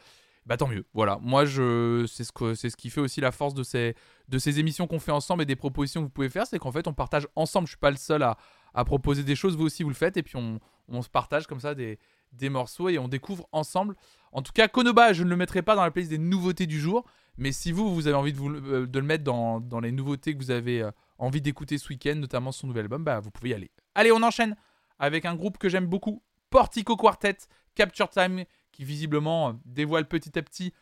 Bah 0.47 0.57
tant 0.59 0.69
mieux. 0.69 0.85
Voilà, 0.93 1.19
moi 1.23 1.47
je 1.47 2.05
c'est 2.07 2.23
ce 2.23 2.31
que 2.31 2.55
c'est 2.55 2.69
ce 2.69 2.77
qui 2.77 2.91
fait 2.91 3.01
aussi 3.01 3.23
la 3.23 3.33
force 3.33 3.55
de 3.55 3.63
ces 3.63 4.61
émissions 4.61 4.87
qu'on 4.87 4.99
fait 5.01 5.11
ensemble 5.11 5.43
et 5.43 5.47
des 5.47 5.57
propositions 5.57 6.03
que 6.03 6.07
vous 6.07 6.11
pouvez 6.13 6.29
faire, 6.29 6.47
c'est 6.47 6.59
qu'en 6.59 6.71
fait 6.71 6.87
on 6.87 6.93
partage 6.93 7.27
ensemble. 7.35 7.67
Je 7.67 7.71
suis 7.71 7.79
pas 7.79 7.91
le 7.91 7.97
seul 7.97 8.23
à, 8.23 8.37
à 8.75 8.85
proposer 8.85 9.23
des 9.23 9.37
choses, 9.37 9.57
vous 9.57 9.65
aussi 9.65 9.83
vous 9.85 9.89
le 9.89 9.95
faites 9.95 10.19
et 10.19 10.23
puis 10.23 10.37
on, 10.37 10.61
on 10.89 11.01
se 11.01 11.09
partage 11.09 11.47
comme 11.47 11.61
ça 11.61 11.75
des 11.75 11.99
des 12.37 12.49
morceaux 12.49 12.89
et 12.89 12.99
on 12.99 13.09
découvre 13.09 13.49
ensemble. 13.53 13.97
En 14.35 14.43
tout 14.43 14.53
cas, 14.53 14.69
Konoba, 14.69 15.13
je 15.13 15.23
ne 15.23 15.31
le 15.31 15.37
mettrai 15.37 15.63
pas 15.63 15.77
dans 15.77 15.83
la 15.83 15.91
playlist 15.91 16.11
des 16.11 16.19
nouveautés 16.19 16.67
du 16.67 16.81
jour, 16.81 17.05
mais 17.39 17.53
si 17.53 17.71
vous, 17.71 17.95
vous 17.95 18.09
avez 18.09 18.17
envie 18.17 18.33
de, 18.33 18.41
euh, 18.41 18.87
le 18.93 19.03
mettre 19.03 19.23
dans, 19.25 19.61
dans 19.61 19.81
les 19.81 19.93
nouveautés 19.93 20.35
que 20.35 20.39
vous 20.39 20.51
avez 20.51 20.83
euh, 20.83 20.91
envie 21.19 21.41
d'écouter 21.41 21.79
ce 21.79 21.89
week-end, 21.89 22.17
notamment 22.17 22.51
son 22.51 22.67
nouvel 22.67 22.83
album, 22.83 23.05
bah, 23.05 23.21
vous 23.21 23.31
pouvez 23.31 23.51
y 23.51 23.55
aller. 23.55 23.71
Allez, 23.95 24.11
on 24.11 24.23
enchaîne 24.23 24.57
avec 24.99 25.25
un 25.25 25.37
groupe 25.37 25.59
que 25.59 25.69
j'aime 25.69 25.87
beaucoup, 25.87 26.23
Portico 26.51 26.97
Quartet, 26.97 27.39
Capture 27.77 28.09
Time, 28.11 28.45
qui 28.73 28.85
visiblement 28.85 29.51
euh, 29.51 29.53
dévoile 29.65 30.07
petit 30.07 30.37
à 30.39 30.43
petit 30.43 30.73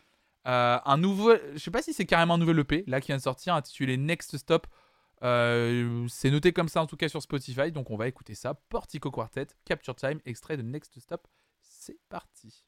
un 0.45 0.97
nouveau. 0.97 1.31
Je 1.53 1.57
sais 1.57 1.71
pas 1.71 1.81
si 1.81 1.93
c'est 1.93 2.05
carrément 2.05 2.33
un 2.33 2.37
nouvel 2.37 2.59
EP, 2.59 2.83
là, 2.87 2.99
qui 2.99 3.07
vient 3.07 3.15
de 3.15 3.21
sortir, 3.21 3.55
intitulé 3.55 3.95
Next 3.95 4.35
Stop. 4.35 4.67
C'est 5.21 6.31
noté 6.31 6.51
comme 6.51 6.67
ça 6.67 6.81
en 6.81 6.85
tout 6.85 6.97
cas 6.97 7.07
sur 7.07 7.21
Spotify, 7.21 7.71
donc 7.71 7.91
on 7.91 7.95
va 7.95 8.09
écouter 8.09 8.35
ça. 8.35 8.53
Portico 8.53 9.09
Quartet, 9.09 9.47
Capture 9.63 9.95
Time, 9.95 10.19
extrait 10.25 10.57
de 10.57 10.61
Next 10.61 10.99
Stop. 10.99 11.29
C'est 11.85 11.99
parti. 12.07 12.63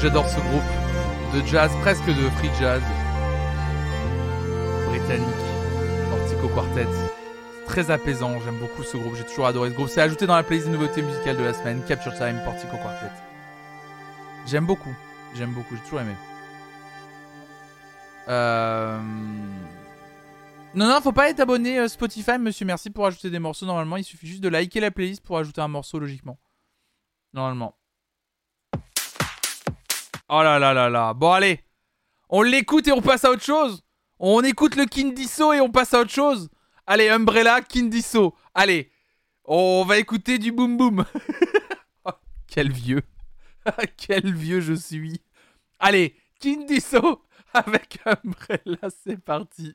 J'adore 0.00 0.26
ce 0.28 0.40
groupe 0.40 1.34
de 1.34 1.46
jazz, 1.46 1.70
presque 1.82 2.06
de 2.06 2.28
free 2.30 2.50
jazz 2.58 2.82
britannique, 4.88 5.28
Portico 6.10 6.48
Quartet. 6.48 6.86
Très 7.66 7.90
apaisant, 7.90 8.40
j'aime 8.40 8.58
beaucoup 8.58 8.82
ce 8.82 8.96
groupe, 8.96 9.14
j'ai 9.14 9.24
toujours 9.24 9.46
adoré 9.46 9.70
ce 9.70 9.74
groupe. 9.74 9.88
C'est 9.88 10.00
ajouté 10.00 10.26
dans 10.26 10.34
la 10.34 10.42
playlist 10.42 10.68
des 10.68 10.72
nouveautés 10.72 11.02
musicales 11.02 11.36
de 11.36 11.42
la 11.42 11.52
semaine, 11.52 11.82
Capture 11.86 12.14
Time, 12.14 12.40
Portico 12.44 12.76
Quartet. 12.78 13.12
J'aime 14.46 14.64
beaucoup, 14.64 14.94
j'aime 15.34 15.52
beaucoup, 15.52 15.76
j'ai 15.76 15.82
toujours 15.82 16.00
aimé. 16.00 16.14
Euh... 18.28 18.98
Non, 20.74 20.86
non, 20.88 21.00
faut 21.00 21.12
pas 21.12 21.28
être 21.28 21.40
abonné 21.40 21.78
euh, 21.78 21.88
Spotify, 21.88 22.38
monsieur. 22.38 22.64
Merci 22.64 22.90
pour 22.90 23.06
ajouter 23.06 23.28
des 23.28 23.38
morceaux. 23.38 23.66
Normalement, 23.66 23.96
il 23.96 24.04
suffit 24.04 24.28
juste 24.28 24.42
de 24.42 24.48
liker 24.48 24.80
la 24.80 24.90
playlist 24.90 25.22
pour 25.22 25.36
ajouter 25.36 25.60
un 25.60 25.68
morceau 25.68 25.98
logiquement. 25.98 26.38
Normalement. 27.34 27.74
Oh 30.32 30.44
là 30.44 30.60
là 30.60 30.72
là 30.72 30.88
là. 30.88 31.12
Bon, 31.12 31.32
allez. 31.32 31.58
On 32.28 32.42
l'écoute 32.42 32.86
et 32.86 32.92
on 32.92 33.02
passe 33.02 33.24
à 33.24 33.32
autre 33.32 33.42
chose. 33.42 33.82
On 34.20 34.42
écoute 34.44 34.76
le 34.76 34.84
Kindiso 34.84 35.52
et 35.52 35.60
on 35.60 35.70
passe 35.72 35.92
à 35.92 36.00
autre 36.00 36.12
chose. 36.12 36.48
Allez, 36.86 37.08
Umbrella, 37.08 37.60
Kindiso. 37.62 38.36
Allez. 38.54 38.92
On 39.44 39.84
va 39.84 39.98
écouter 39.98 40.38
du 40.38 40.52
boom 40.52 40.76
boom. 40.76 41.04
Oh, 42.04 42.12
Quel 42.46 42.70
vieux. 42.70 43.02
Quel 43.96 44.32
vieux 44.32 44.60
je 44.60 44.74
suis. 44.74 45.20
Allez, 45.80 46.14
Kindiso 46.38 47.24
avec 47.52 47.98
Umbrella, 48.06 48.88
c'est 49.04 49.20
parti. 49.20 49.74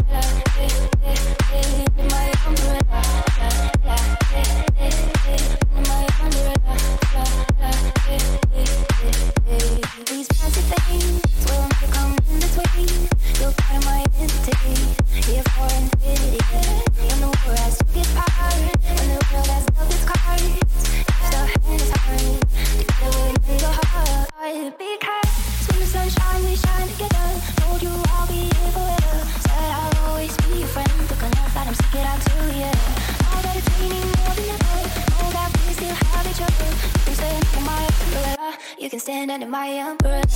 Baby, 0.61 0.77
cause 1.01 1.25
in 1.57 2.55
the 2.55 2.85
dark, 2.87 3.10
can 39.41 39.49
stand 39.49 39.55
under 39.55 39.57
my 39.57 39.89
umbrella. 39.89 40.30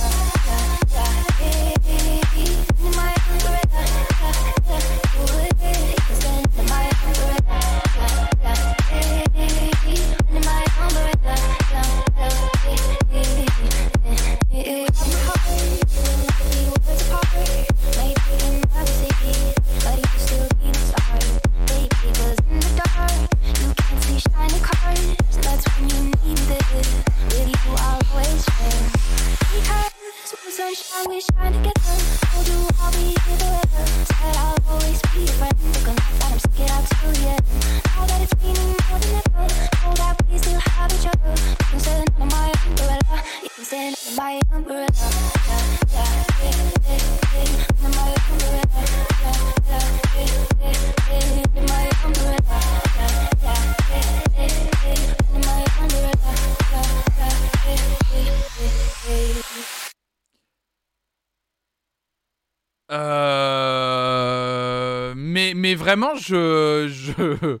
Vraiment, 65.96 66.14
je. 66.14 66.88
Je. 66.88 67.58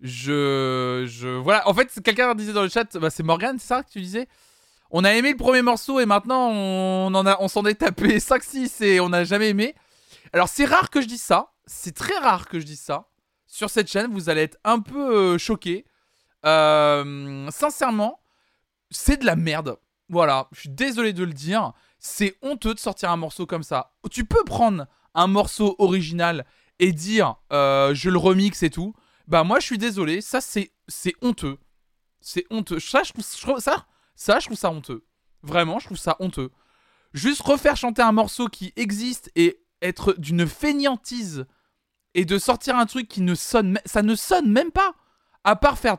Je. 0.00 1.04
je... 1.08 1.28
Voilà. 1.28 1.68
En 1.68 1.74
fait, 1.74 2.00
quelqu'un 2.02 2.34
disait 2.34 2.52
dans 2.52 2.62
le 2.62 2.68
chat, 2.68 2.96
bah, 2.98 3.10
c'est 3.10 3.22
Morgan, 3.22 3.56
c'est 3.58 3.66
ça 3.66 3.82
que 3.82 3.90
tu 3.90 4.00
disais? 4.00 4.28
On 4.90 5.04
a 5.04 5.12
aimé 5.12 5.32
le 5.32 5.36
premier 5.36 5.60
morceau 5.60 6.00
et 6.00 6.06
maintenant 6.06 6.48
on 6.50 7.12
en 7.14 7.26
a, 7.26 7.36
on 7.40 7.48
s'en 7.48 7.64
est 7.66 7.74
tapé 7.74 8.18
5-6 8.18 8.82
et 8.84 9.00
on 9.00 9.10
n'a 9.10 9.24
jamais 9.24 9.50
aimé. 9.50 9.74
Alors, 10.32 10.48
c'est 10.48 10.64
rare 10.64 10.90
que 10.90 11.00
je 11.00 11.06
dise 11.06 11.22
ça. 11.22 11.52
C'est 11.66 11.94
très 11.94 12.16
rare 12.18 12.48
que 12.48 12.58
je 12.60 12.64
dise 12.64 12.80
ça. 12.80 13.08
Sur 13.46 13.70
cette 13.70 13.90
chaîne, 13.90 14.12
vous 14.12 14.28
allez 14.28 14.42
être 14.42 14.58
un 14.64 14.80
peu 14.80 15.34
euh, 15.34 15.38
choqués. 15.38 15.84
Euh, 16.46 17.50
sincèrement, 17.50 18.20
c'est 18.90 19.18
de 19.18 19.26
la 19.26 19.36
merde. 19.36 19.78
Voilà, 20.08 20.48
je 20.52 20.60
suis 20.60 20.68
désolé 20.68 21.12
de 21.12 21.24
le 21.24 21.32
dire. 21.32 21.72
C'est 21.98 22.36
honteux 22.42 22.72
de 22.72 22.78
sortir 22.78 23.10
un 23.10 23.16
morceau 23.16 23.46
comme 23.46 23.62
ça. 23.62 23.92
Tu 24.10 24.24
peux 24.24 24.44
prendre 24.44 24.86
un 25.14 25.26
morceau 25.26 25.74
original 25.78 26.46
et 26.78 26.92
dire 26.92 27.36
euh, 27.52 27.94
je 27.94 28.10
le 28.10 28.18
remix 28.18 28.62
et 28.62 28.70
tout. 28.70 28.94
Bah 29.26 29.44
moi 29.44 29.60
je 29.60 29.66
suis 29.66 29.78
désolé, 29.78 30.20
ça 30.20 30.40
c'est 30.40 30.70
honteux. 31.22 31.58
C'est 32.20 32.46
honteux. 32.50 32.80
Ça 32.80 33.02
je, 33.02 33.12
trouve, 33.12 33.60
ça 33.60 33.86
ça 34.14 34.38
je 34.40 34.46
trouve 34.46 34.58
ça 34.58 34.70
honteux. 34.70 35.04
Vraiment, 35.42 35.78
je 35.78 35.86
trouve 35.86 35.98
ça 35.98 36.16
honteux. 36.18 36.50
Juste 37.14 37.42
refaire 37.42 37.76
chanter 37.76 38.02
un 38.02 38.12
morceau 38.12 38.48
qui 38.48 38.72
existe 38.76 39.30
et 39.36 39.60
être 39.82 40.14
d'une 40.18 40.46
fainéantise 40.46 41.46
et 42.14 42.24
de 42.24 42.38
sortir 42.38 42.76
un 42.76 42.86
truc 42.86 43.08
qui 43.08 43.20
ne 43.20 43.34
sonne 43.34 43.78
ça 43.86 44.02
ne 44.02 44.14
sonne 44.14 44.50
même 44.50 44.72
pas 44.72 44.94
à 45.44 45.56
part 45.56 45.78
faire 45.78 45.98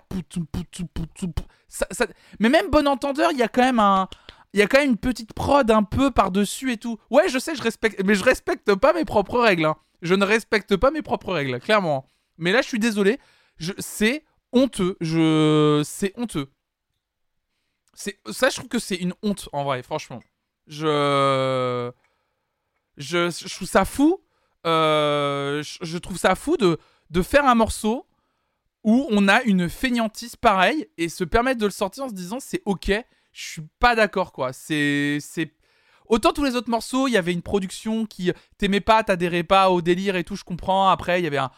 mais 2.40 2.50
même 2.50 2.70
bon 2.70 2.88
entendeur, 2.88 3.32
il 3.32 3.38
y 3.38 3.44
a 3.44 3.48
quand 3.48 3.62
même 3.62 3.80
un 3.80 4.08
il 4.54 4.60
y 4.60 4.64
a 4.64 4.68
quand 4.68 4.80
même 4.80 4.92
une 4.92 4.98
petite 4.98 5.34
prod 5.34 5.70
un 5.70 5.84
peu 5.84 6.12
par-dessus 6.12 6.72
et 6.72 6.78
tout. 6.78 6.98
Ouais, 7.10 7.30
je 7.30 7.38
sais, 7.40 7.56
je 7.56 7.62
respecte 7.62 8.04
mais 8.04 8.16
je 8.16 8.24
respecte 8.24 8.74
pas 8.76 8.94
mes 8.94 9.06
propres 9.06 9.40
règles 9.40 9.66
hein. 9.66 9.76
Je 10.02 10.16
ne 10.16 10.24
respecte 10.26 10.78
pas 10.78 10.92
mes 10.92 11.02
propres 11.02 11.34
règles, 11.34 11.60
clairement. 11.60 12.08
Mais 12.38 12.54
là, 12.54 12.62
je 12.62 12.68
suis 12.68 12.80
désolé, 12.80 13.20
c'est 13.80 14.24
honteux, 14.54 14.96
je 15.02 15.82
c'est 15.86 16.14
honteux. 16.18 16.50
Ça 18.32 18.50
je 18.50 18.56
trouve 18.56 18.70
que 18.70 18.80
c'est 18.80 18.96
une 18.96 19.14
honte 19.24 19.50
en 19.52 19.64
vrai, 19.66 19.84
franchement. 19.84 20.22
Je 20.68 21.92
je, 22.98 23.56
trouve 23.56 23.68
ça 23.68 23.86
fou. 23.86 24.22
euh, 24.66 25.62
je, 25.64 25.80
je 25.82 25.98
trouve 25.98 26.18
ça 26.18 26.36
fou 26.36 26.58
de, 26.58 26.78
de 27.10 27.22
faire 27.22 27.46
un 27.46 27.56
morceau 27.56 28.06
où 28.84 29.06
on 29.10 29.28
a 29.28 29.42
une 29.44 29.70
feignantise 29.70 30.36
pareille 30.36 30.88
et 30.98 31.10
se 31.10 31.24
permettre 31.24 31.60
de 31.60 31.66
le 31.66 31.72
sortir 31.72 32.06
en 32.06 32.10
se 32.10 32.14
disant 32.14 32.40
c'est 32.40 32.62
ok, 32.66 32.92
je 33.40 33.52
suis 33.52 33.62
pas 33.80 33.96
d'accord 33.96 34.34
quoi. 34.34 34.52
C'est 34.52 35.20
autant 36.08 36.34
tous 36.34 36.44
les 36.44 36.56
autres 36.56 36.70
morceaux, 36.70 37.08
il 37.08 37.12
y 37.12 37.18
avait 37.18 37.34
une 37.34 37.42
production 37.42 38.06
qui 38.06 38.32
t'aimais 38.58 38.82
pas, 38.82 39.04
t'adhérais 39.04 39.44
pas 39.44 39.70
au 39.70 39.82
délire 39.82 40.16
et 40.16 40.24
tout, 40.24 40.36
je 40.36 40.44
comprends. 40.44 40.90
Après, 40.90 41.22
il 41.22 41.24
y 41.24 41.28
avait 41.28 41.38
un, 41.38 41.52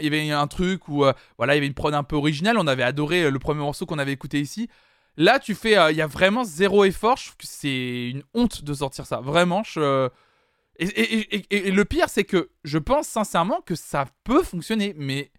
il 0.00 0.04
y 0.04 0.06
avait 0.06 0.30
un 0.30 0.46
truc 0.46 0.88
où 0.88 1.04
euh, 1.04 1.12
voilà, 1.38 1.54
il 1.54 1.56
y 1.56 1.58
avait 1.58 1.66
une 1.66 1.74
prod 1.74 1.94
un 1.94 2.02
peu 2.02 2.16
originale. 2.16 2.58
On 2.58 2.66
avait 2.66 2.82
adoré 2.82 3.24
euh, 3.24 3.30
le 3.30 3.38
premier 3.38 3.60
morceau 3.60 3.86
qu'on 3.86 3.98
avait 3.98 4.12
écouté 4.12 4.40
ici. 4.40 4.68
Là, 5.16 5.38
tu 5.38 5.54
fais, 5.54 5.78
euh, 5.78 5.90
il 5.90 5.96
y 5.96 6.02
a 6.02 6.06
vraiment 6.06 6.44
zéro 6.44 6.84
effort. 6.84 7.16
Je 7.16 7.26
trouve 7.26 7.36
que 7.36 7.46
c'est 7.46 8.10
une 8.10 8.22
honte 8.34 8.62
de 8.62 8.74
sortir 8.74 9.06
ça. 9.06 9.20
Vraiment, 9.20 9.62
je. 9.62 10.10
Et, 10.76 11.70
le 11.70 11.84
pire, 11.84 12.08
c'est 12.08 12.24
que 12.24 12.50
je 12.64 12.78
pense 12.78 13.06
sincèrement 13.06 13.60
que 13.60 13.76
ça 13.76 14.06
peut 14.24 14.42
fonctionner, 14.42 14.92
mais 14.96 15.30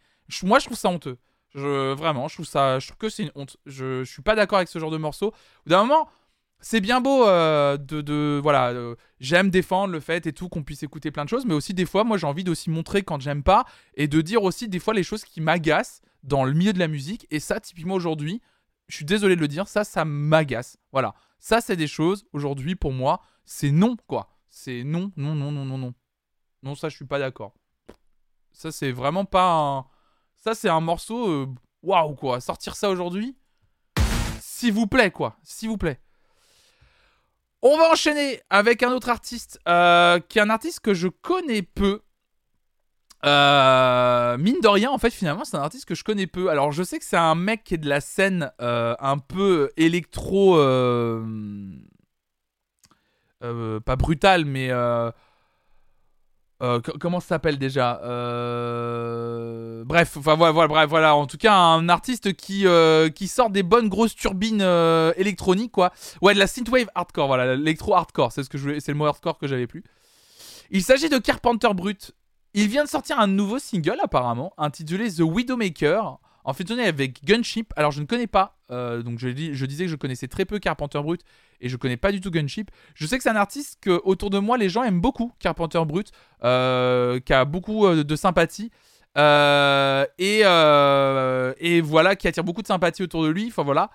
moi, 0.44 0.60
je 0.60 0.66
trouve 0.66 0.78
ça 0.78 0.90
honteux. 0.90 1.18
Je, 1.56 1.94
vraiment, 1.94 2.28
je 2.28 2.36
trouve 2.36 2.46
ça, 2.46 2.80
je 2.80 2.88
trouve 2.88 2.98
que 2.98 3.10
c'est 3.10 3.24
une 3.24 3.32
honte. 3.34 3.58
Je, 3.66 4.04
je 4.04 4.12
suis 4.12 4.22
pas 4.22 4.36
d'accord 4.36 4.58
avec 4.58 4.68
ce 4.68 4.78
genre 4.78 4.92
de 4.92 4.98
morceau. 4.98 5.34
D'un 5.66 5.86
moment, 5.86 6.08
c'est 6.60 6.82
bien 6.82 7.00
beau 7.02 7.26
euh, 7.28 7.78
de, 7.78 8.02
de- 8.02 8.40
voilà, 8.44 8.70
euh, 8.72 8.96
j'aime 9.20 9.50
défendre 9.50 9.94
le 9.94 10.00
fait 10.02 10.28
et 10.28 10.34
tout 10.34 10.50
qu'on 10.50 10.64
puisse 10.64 10.84
écouter 10.84 11.12
plein 11.12 11.24
de 11.24 11.30
choses, 11.30 11.46
mais 11.46 11.54
aussi 11.54 11.74
des 11.74 11.86
fois, 11.86 12.04
moi, 12.04 12.18
j'ai 12.18 12.28
envie 12.28 12.44
d'aussi 12.44 12.70
montrer 12.70 13.04
quand 13.04 13.22
j'aime 13.22 13.42
pas 13.44 13.66
et 13.96 14.08
de 14.08 14.20
dire 14.22 14.44
aussi 14.44 14.68
des 14.68 14.80
fois 14.80 14.94
les 14.94 15.04
choses 15.04 15.24
qui 15.24 15.40
m'agacent 15.42 16.02
dans 16.24 16.44
le 16.44 16.54
milieu 16.54 16.74
de 16.74 16.80
la 16.80 16.88
musique. 16.90 17.26
Et 17.32 17.40
ça, 17.40 17.60
typiquement 17.60 17.96
aujourd'hui, 17.96 18.42
je 18.88 18.96
suis 18.98 19.06
désolé 19.06 19.36
de 19.36 19.42
le 19.42 19.48
dire, 19.48 19.68
ça, 19.68 19.84
ça 19.84 20.04
m'agace. 20.06 20.78
Voilà, 20.92 21.16
ça, 21.40 21.62
c'est 21.62 21.78
des 21.78 21.88
choses 21.88 22.26
aujourd'hui 22.34 22.76
pour 22.76 22.92
moi, 22.92 23.22
c'est 23.46 23.72
non 23.72 23.96
quoi. 24.08 24.30
C'est 24.50 24.84
non, 24.84 25.12
non, 25.16 25.36
non, 25.36 25.52
non, 25.52 25.66
non, 25.66 25.78
non. 25.78 25.94
Non, 26.64 26.76
ça, 26.76 26.90
je 26.90 26.96
suis 26.96 27.06
pas 27.06 27.20
d'accord. 27.20 27.54
Ça, 28.52 28.72
c'est 28.72 28.92
vraiment 28.92 29.26
pas 29.26 29.52
un. 29.54 29.86
Ça, 30.46 30.54
c'est 30.54 30.70
un 30.70 30.80
morceau. 30.80 31.28
euh, 31.28 31.48
Waouh, 31.82 32.14
quoi. 32.14 32.40
Sortir 32.40 32.76
ça 32.76 32.92
aujourd'hui. 32.92 33.36
S'il 34.40 34.74
vous 34.74 34.86
plaît, 34.86 35.10
quoi. 35.10 35.38
S'il 35.42 35.70
vous 35.70 35.78
plaît. 35.78 36.00
On 37.64 37.76
va 37.80 37.90
enchaîner 37.90 38.40
avec 38.52 38.84
un 38.84 38.92
autre 38.92 39.10
artiste. 39.10 39.60
euh, 39.68 40.20
qui 40.20 40.38
est 40.38 40.44
un 40.44 40.52
artiste 40.52 40.82
que 40.82 40.94
je 40.94 41.08
connais 41.08 41.64
peu. 41.64 42.04
Euh, 43.26 44.38
mine 44.38 44.60
de 44.62 44.68
rien, 44.68 44.92
en 44.92 45.00
fait, 45.00 45.10
finalement, 45.10 45.46
c'est 45.46 45.58
un 45.58 45.64
artiste 45.64 45.86
que 45.86 45.96
je 45.96 46.04
connais 46.04 46.28
peu. 46.28 46.52
Alors, 46.52 46.72
je 46.72 46.84
sais 46.84 47.00
que 47.00 47.06
c'est 47.06 47.18
un 47.18 47.34
mec 47.34 47.64
qui 47.64 47.74
est 47.74 47.80
de 47.80 47.90
la 47.90 48.00
scène 48.00 48.52
un 48.60 49.18
peu 49.18 49.72
électro. 49.78 50.58
pas 53.40 53.96
brutal, 53.96 54.46
mais. 54.46 54.70
Euh, 56.66 56.82
co- 56.82 56.94
comment 57.00 57.20
ça 57.20 57.28
s'appelle 57.28 57.58
déjà 57.58 58.02
Euh, 58.04 59.84
Bref, 59.86 60.18
enfin 60.18 60.36
voilà, 60.36 60.52
voilà, 60.52 60.68
bref, 60.68 60.90
voilà. 60.90 61.16
En 61.16 61.28
tout 61.28 61.38
cas, 61.38 61.54
un 61.54 61.88
artiste 61.90 62.34
qui 62.34 62.66
euh, 62.66 63.10
qui 63.10 63.28
sort 63.28 63.50
des 63.50 63.64
bonnes 63.64 63.88
grosses 63.90 64.16
turbines 64.16 64.62
électroniques, 65.18 65.72
quoi. 65.72 65.92
Ouais, 66.22 66.34
de 66.34 66.40
la 66.40 66.48
synthwave 66.48 66.88
hardcore, 66.96 67.28
voilà, 67.28 67.56
l'électro 67.56 67.94
hardcore, 67.96 68.32
c'est 68.32 68.44
ce 68.44 68.50
que 68.50 68.58
je 68.58 68.80
c'est 68.80 68.92
le 68.92 68.98
mot 68.98 69.06
hardcore 69.06 69.38
que 69.38 69.48
j'avais 69.48 69.68
plus. 69.68 69.84
Il 70.72 70.84
s'agit 70.84 71.10
de 71.10 71.18
Carpenter 71.18 71.70
Brut. 71.76 72.12
Il 72.56 72.68
vient 72.70 72.84
de 72.86 72.90
sortir 72.90 73.20
un 73.20 73.28
nouveau 73.28 73.60
single 73.60 73.98
apparemment, 74.02 74.54
intitulé 74.58 75.12
The 75.12 75.20
Widowmaker, 75.20 76.20
en 76.46 76.54
featuring 76.54 76.86
avec 76.86 77.24
Gunship. 77.26 77.74
Alors 77.76 77.92
je 77.92 78.00
ne 78.02 78.06
connais 78.06 78.28
pas, 78.28 78.55
euh, 78.72 79.04
donc 79.04 79.20
je, 79.20 79.28
dis- 79.28 79.54
je 79.54 79.66
disais 79.66 79.86
que 79.86 79.92
je 79.92 79.96
connaissais 79.96 80.28
très 80.28 80.46
peu 80.46 80.60
Carpenter 80.60 81.00
Brut 81.02 81.22
et 81.62 81.70
je 81.70 81.78
connais 81.78 81.98
pas 81.98 82.12
du 82.12 82.22
tout 82.22 82.32
Gunship. 82.32 82.72
Je 82.96 83.06
sais 83.06 83.18
que 83.18 83.24
c'est 83.24 83.30
un 83.30 83.36
artiste 83.36 83.78
que 83.82 84.02
autour 84.04 84.30
de 84.30 84.40
moi 84.40 84.58
les 84.58 84.70
gens 84.70 84.84
aiment 84.84 85.02
beaucoup, 85.02 85.32
Carpenter 85.40 85.84
Brut, 85.86 86.12
euh, 86.44 87.20
qui 87.20 87.34
a 87.34 87.46
beaucoup 87.46 87.86
euh, 87.86 88.04
de 88.04 88.16
sympathie. 88.16 88.72
Euh, 89.18 90.06
et, 90.18 91.82
voilà, 91.82 92.16
qui 92.16 92.28
attire 92.28 92.44
beaucoup 92.44 92.62
de 92.62 92.68
sympathie 92.68 93.04
autour 93.04 93.24
de 93.24 93.30
lui. 93.30 93.48
Enfin 93.48 93.64
voilà. 93.64 93.90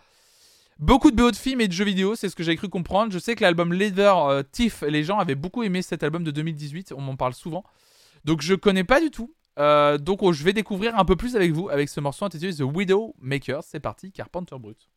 Beaucoup 0.79 1.11
de 1.11 1.17
BO 1.17 1.31
de 1.31 1.37
films 1.37 1.61
et 1.61 1.69
de 1.69 1.75
jeux 1.75 1.85
vidéo, 1.85 2.15
c'est 2.15 2.31
ce 2.31 2.37
que 2.37 2.43
j'ai 2.43 2.57
cru 2.57 2.71
comprendre. 2.71 3.13
Je 3.13 3.19
sais 3.19 3.35
que 3.35 3.43
l'album 3.43 3.75
Leather 3.75 4.15
Thief, 4.51 4.83
les 4.83 5.05
gens 5.05 5.19
avaient 5.19 5.35
beaucoup 5.35 5.63
aimé 5.63 5.83
cet 5.83 6.03
album 6.03 6.25
de 6.25 6.31
2018, 6.31 6.95
on 6.97 7.03
m'en 7.03 7.17
parle 7.17 7.35
souvent. 7.35 7.65
Donc 8.25 8.41
je 8.41 8.55
connais 8.55 8.85
pas 8.85 8.99
du 8.99 9.11
tout. 9.11 9.35
Euh, 9.61 9.99
donc 9.99 10.23
oh, 10.23 10.33
je 10.33 10.43
vais 10.43 10.55
découvrir 10.55 10.99
un 10.99 11.05
peu 11.05 11.17
plus 11.17 11.37
avec 11.37 11.53
vous 11.53 11.69
avec 11.69 11.89
ce 11.89 12.01
morceau 12.01 12.25
intitulé 12.25 12.55
The 12.55 12.63
Widow 12.63 13.15
Maker. 13.21 13.63
C'est 13.63 13.81
parti, 13.81 14.11
Carpenter 14.11 14.57
Brut. 14.59 14.89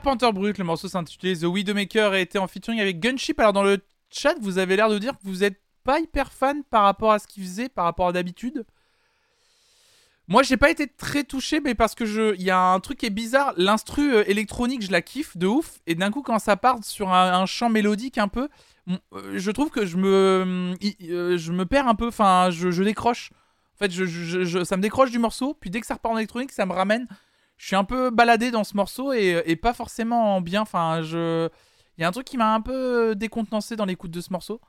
Carpenter 0.00 0.32
Brut, 0.32 0.56
le 0.56 0.64
morceau 0.64 0.88
s'intitulait 0.88 1.36
The 1.36 1.44
Widowmaker 1.44 2.12
a 2.12 2.20
été 2.20 2.38
en 2.38 2.46
featuring 2.48 2.80
avec 2.80 3.00
Gunship. 3.00 3.38
Alors 3.38 3.52
dans 3.52 3.62
le 3.62 3.80
chat, 4.10 4.34
vous 4.40 4.56
avez 4.56 4.74
l'air 4.76 4.88
de 4.88 4.98
dire 4.98 5.12
que 5.12 5.18
vous 5.24 5.44
êtes 5.44 5.60
pas 5.84 6.00
hyper 6.00 6.32
fan 6.32 6.62
par 6.64 6.84
rapport 6.84 7.12
à 7.12 7.18
ce 7.18 7.26
qu'il 7.26 7.42
faisait, 7.42 7.68
par 7.68 7.84
rapport 7.84 8.08
à 8.08 8.12
d'habitude. 8.12 8.64
Moi, 10.26 10.42
j'ai 10.42 10.56
pas 10.56 10.70
été 10.70 10.86
très 10.86 11.22
touché, 11.24 11.60
mais 11.60 11.74
parce 11.74 11.94
que 11.94 12.06
je, 12.06 12.34
il 12.36 12.42
y 12.42 12.50
a 12.50 12.58
un 12.58 12.80
truc 12.80 12.96
qui 12.98 13.06
est 13.06 13.10
bizarre. 13.10 13.52
L'instru 13.58 14.14
euh, 14.14 14.24
électronique, 14.26 14.80
je 14.82 14.90
la 14.90 15.02
kiffe 15.02 15.36
de 15.36 15.46
ouf, 15.46 15.80
et 15.86 15.94
d'un 15.94 16.10
coup, 16.10 16.22
quand 16.22 16.38
ça 16.38 16.56
part 16.56 16.82
sur 16.82 17.12
un, 17.12 17.32
un 17.34 17.44
chant 17.46 17.68
mélodique 17.68 18.16
un 18.16 18.28
peu, 18.28 18.48
mm, 18.86 18.94
euh, 19.12 19.32
je 19.38 19.50
trouve 19.50 19.68
que 19.70 19.84
je 19.84 19.98
me, 19.98 20.74
i- 20.80 20.96
euh, 21.10 21.36
je 21.36 21.52
me 21.52 21.66
perds 21.66 21.88
un 21.88 21.94
peu. 21.94 22.06
Enfin, 22.08 22.48
je, 22.50 22.70
je 22.70 22.82
décroche. 22.84 23.32
En 23.74 23.78
fait, 23.78 23.90
je- 23.90 24.04
je- 24.06 24.64
ça 24.64 24.76
me 24.78 24.82
décroche 24.82 25.10
du 25.10 25.18
morceau. 25.18 25.52
Puis 25.60 25.68
dès 25.68 25.80
que 25.80 25.86
ça 25.86 25.94
repart 25.94 26.14
en 26.14 26.18
électronique, 26.18 26.52
ça 26.52 26.64
me 26.64 26.72
ramène. 26.72 27.06
Je 27.60 27.66
suis 27.66 27.76
un 27.76 27.84
peu 27.84 28.08
baladé 28.08 28.50
dans 28.50 28.64
ce 28.64 28.74
morceau 28.74 29.12
et, 29.12 29.54
pas 29.56 29.74
forcément 29.74 30.36
en 30.36 30.40
bien. 30.40 30.62
Enfin, 30.62 31.02
je, 31.02 31.46
il 31.98 32.00
y 32.00 32.04
a 32.04 32.08
un 32.08 32.10
truc 32.10 32.26
qui 32.26 32.38
m'a 32.38 32.54
un 32.54 32.62
peu 32.62 33.14
décontenancé 33.14 33.76
dans 33.76 33.84
l'écoute 33.84 34.10
de 34.10 34.22
ce 34.22 34.32
morceau. 34.32 34.62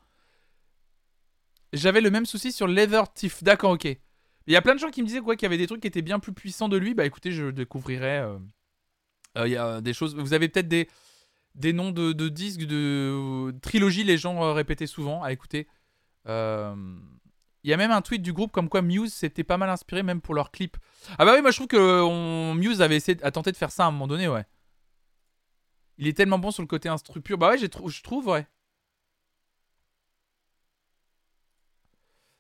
J'avais 1.72 2.02
le 2.02 2.12
même 2.12 2.26
souci 2.26 2.52
sur 2.52 2.68
Leather 2.68 3.14
Thief. 3.14 3.44
D'accord, 3.44 3.72
ok. 3.72 3.86
Il 3.86 4.54
y 4.54 4.58
a 4.58 4.62
plein 4.62 4.76
de 4.76 4.80
gens 4.80 4.90
qui 4.90 5.02
me 5.02 5.08
disaient 5.08 5.22
quoi, 5.22 5.38
qu'il 5.38 5.46
y 5.46 5.48
avait 5.48 5.58
des 5.58 5.68
trucs 5.68 5.80
qui 5.80 5.88
étaient 5.88 6.02
bien 6.02 6.20
plus 6.20 6.34
puissants 6.34 6.68
de 6.68 6.76
lui. 6.76 6.94
Bah 6.94 7.06
écoutez, 7.06 7.32
je 7.32 7.46
découvrirai. 7.46 8.18
euh, 8.18 8.38
euh, 9.38 9.48
Il 9.48 9.54
y 9.54 9.58
a 9.58 9.80
des 9.80 9.94
choses. 9.94 10.14
Vous 10.18 10.34
avez 10.34 10.50
peut-être 10.50 10.68
des, 10.68 10.90
des 11.56 11.72
noms 11.72 11.92
de, 11.92 12.12
de 12.12 12.28
disques, 12.28 12.66
de, 12.66 13.56
trilogies, 13.62 14.04
les 14.04 14.18
gens 14.18 14.44
euh, 14.44 14.52
répétaient 14.52 14.86
souvent 14.86 15.24
à 15.24 15.32
écouter. 15.32 15.70
Euh, 16.28 16.76
Il 17.64 17.70
y 17.70 17.74
a 17.74 17.78
même 17.78 17.92
un 17.92 18.02
tweet 18.02 18.22
du 18.22 18.34
groupe 18.34 18.52
comme 18.52 18.70
quoi 18.70 18.82
Muse 18.82 19.14
s'était 19.14 19.44
pas 19.44 19.58
mal 19.58 19.70
inspiré, 19.70 20.04
même 20.04 20.22
pour 20.22 20.34
leur 20.34 20.52
clip. 20.52 20.78
Ah 21.20 21.26
bah 21.26 21.34
oui, 21.36 21.42
moi 21.42 21.52
je 21.52 21.58
trouve 21.58 21.68
que 21.68 22.02
on- 22.02 22.56
Muse 22.56 22.82
avait 22.82 22.96
essayé, 22.98 23.18
a 23.24 23.32
tenté 23.32 23.52
de 23.52 23.58
faire 23.58 23.72
ça 23.72 23.86
à 23.86 23.88
un 23.88 23.92
moment 23.92 24.08
donné, 24.08 24.28
ouais. 24.28 24.46
Il 25.98 26.08
est 26.08 26.14
tellement 26.14 26.40
bon 26.40 26.52
sur 26.52 26.64
le 26.64 26.68
côté 26.68 26.90
instru 26.90 27.22
pur. 27.22 27.38
Bah 27.38 27.50
ouais, 27.50 27.58
je 27.58 28.02
trouve, 28.02 28.28
ouais. 28.28 28.48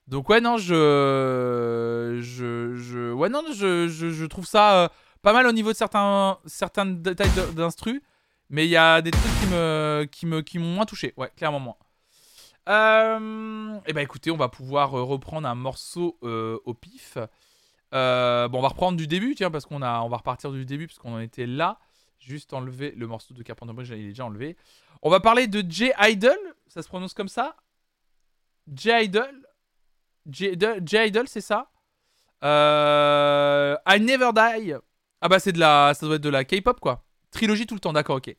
Donc 0.08 0.27
ouais, 0.30 0.41
non, 0.41 0.58
je... 0.58 2.19
Je... 2.22 3.14
ouais, 3.14 3.30
non, 3.30 3.43
je, 3.53 3.88
je, 3.88 4.25
trouve 4.25 4.45
ça 4.45 4.83
euh, 4.83 4.90
pas 5.22 5.32
mal 5.32 5.45
au 5.48 5.51
niveau 5.53 5.72
de 5.72 5.77
certains, 5.77 6.38
certains 6.45 6.85
détails 6.85 7.30
d'instru. 7.56 8.01
Mais 8.50 8.66
il 8.66 8.69
y 8.69 8.75
a 8.77 9.01
des 9.01 9.11
trucs 9.11 9.24
qui 9.40 9.48
me, 9.48 10.06
qui 10.11 10.25
me, 10.25 10.41
qui 10.41 10.59
m'ont 10.59 10.74
moins 10.74 10.85
touché. 10.85 11.14
Ouais, 11.16 11.32
clairement 11.38 11.59
moins. 11.61 11.75
Euh, 12.70 13.80
et 13.88 13.94
bah 13.94 14.02
écoutez, 14.02 14.32
on 14.32 14.38
va 14.38 14.50
pouvoir 14.50 14.98
euh, 14.98 15.04
reprendre 15.04 15.48
un 15.48 15.56
morceau 15.56 16.18
euh, 16.24 16.60
au 16.66 16.74
pif. 16.74 17.16
Bon, 17.16 17.30
on 18.54 18.62
va 18.62 18.68
reprendre 18.68 18.98
du 18.98 19.08
début, 19.08 19.36
tiens, 19.36 19.52
parce 19.52 19.66
qu'on 19.66 19.82
a, 19.82 20.02
on 20.02 20.10
va 20.10 20.18
repartir 20.18 20.52
du 20.52 20.66
début, 20.66 20.88
parce 20.88 21.00
qu'on 21.00 21.16
en 21.16 21.20
était 21.20 21.48
là. 21.48 21.80
Juste 22.20 22.54
enlever 22.54 22.92
le 22.92 23.08
morceau 23.08 23.34
de 23.34 23.42
Carpenter 23.42 23.74
Brut, 23.74 23.88
il 23.88 23.94
est 23.94 24.08
déjà 24.10 24.26
enlevé. 24.26 24.56
On 25.02 25.10
va 25.10 25.20
parler 25.20 25.48
de 25.48 25.64
J 25.68 25.92
Idol, 26.00 26.38
ça 26.68 26.84
se 26.84 26.88
prononce 26.88 27.16
comme 27.16 27.28
ça? 27.28 27.56
J 28.72 28.92
Idol, 29.06 29.48
J 30.30 30.56
J 30.86 30.98
Idol, 31.08 31.28
c'est 31.28 31.42
ça? 31.42 31.72
I 32.44 34.00
Never 34.00 34.30
Die. 34.36 34.74
Ah 35.20 35.28
bah 35.28 35.40
c'est 35.40 35.52
de 35.52 35.60
la, 35.60 35.94
ça 35.96 36.06
doit 36.06 36.16
être 36.16 36.22
de 36.22 36.30
la 36.30 36.46
K-pop 36.46 36.80
quoi. 36.80 37.04
Trilogie 37.32 37.66
tout 37.66 37.74
le 37.76 37.80
temps, 37.80 37.94
d'accord, 37.94 38.18
ok. 38.18 38.36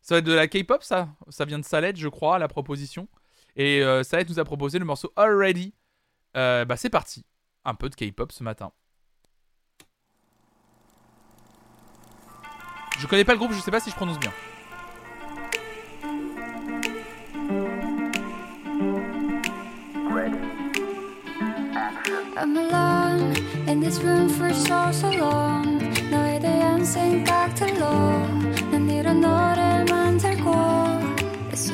Ça 0.00 0.14
va 0.14 0.18
être 0.20 0.24
de 0.24 0.32
la 0.32 0.46
K-pop, 0.46 0.82
ça? 0.82 1.08
Ça 1.28 1.44
vient 1.44 1.58
de 1.58 1.64
Salette, 1.64 1.96
je 1.96 2.08
crois, 2.08 2.38
la 2.38 2.46
proposition. 2.46 3.08
Et 3.55 3.83
euh, 3.83 4.03
Salette 4.03 4.29
nous 4.29 4.39
a 4.39 4.45
proposé 4.45 4.79
le 4.79 4.85
morceau 4.85 5.11
Already. 5.15 5.73
Euh, 6.37 6.65
bah 6.65 6.77
c'est 6.77 6.89
parti. 6.89 7.25
Un 7.65 7.75
peu 7.75 7.89
de 7.89 7.95
K-pop 7.95 8.31
ce 8.31 8.43
matin. 8.43 8.71
Je 12.99 13.07
connais 13.07 13.25
pas 13.25 13.33
le 13.33 13.39
groupe, 13.39 13.53
je 13.53 13.59
sais 13.59 13.71
pas 13.71 13.79
si 13.79 13.89
je 13.89 13.95
prononce 13.95 14.19
bien. 14.19 14.31
I'm 22.37 22.55
alone 22.55 23.35
in 23.67 23.81
this 23.81 23.99
room 24.01 24.29
for 24.29 24.53
so 24.53 24.91
so 24.93 25.09
long 25.11 25.77
너에 26.09 26.39
대한 26.39 26.85
생각들로 26.85 27.89
난 28.71 28.89
이런 28.89 29.19
노래를 29.19 29.85
만들고 29.89 30.51
있어 31.53 31.73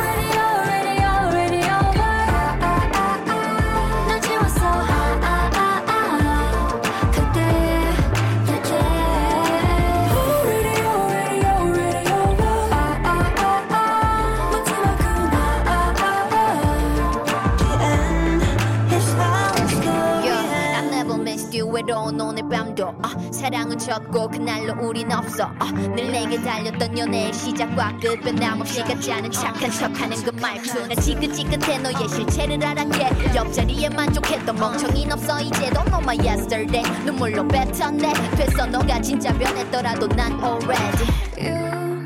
아, 23.01 23.15
사랑은 23.31 23.77
졌고 23.77 24.29
그날로 24.29 24.73
우린 24.87 25.11
없어. 25.11 25.45
아, 25.59 25.71
늘 25.71 26.11
내게 26.11 26.41
달렸던 26.41 26.97
연애의 26.97 27.33
시작과 27.33 27.97
끝 28.01 28.19
변함없이 28.21 28.81
같지 28.83 29.11
않은 29.11 29.31
착한 29.31 29.69
척하는 29.71 30.17
그 30.23 30.31
말투. 30.41 30.87
나 30.87 30.95
지긋지긋해 30.95 31.79
너의 31.79 32.07
실체를 32.09 32.63
알았게. 32.63 33.35
옆자리에 33.35 33.89
만족했던 33.89 34.55
멍청이는 34.55 35.13
없어. 35.13 35.39
이제도 35.41 35.81
my 36.01 36.17
yesterday. 36.17 36.83
눈물로 37.05 37.47
뱉었네. 37.47 38.13
됐어 38.35 38.65
너가 38.65 39.01
진짜 39.01 39.31
변했더라도 39.33 40.07
난 40.07 40.33
already. 40.43 41.07
You 41.37 41.55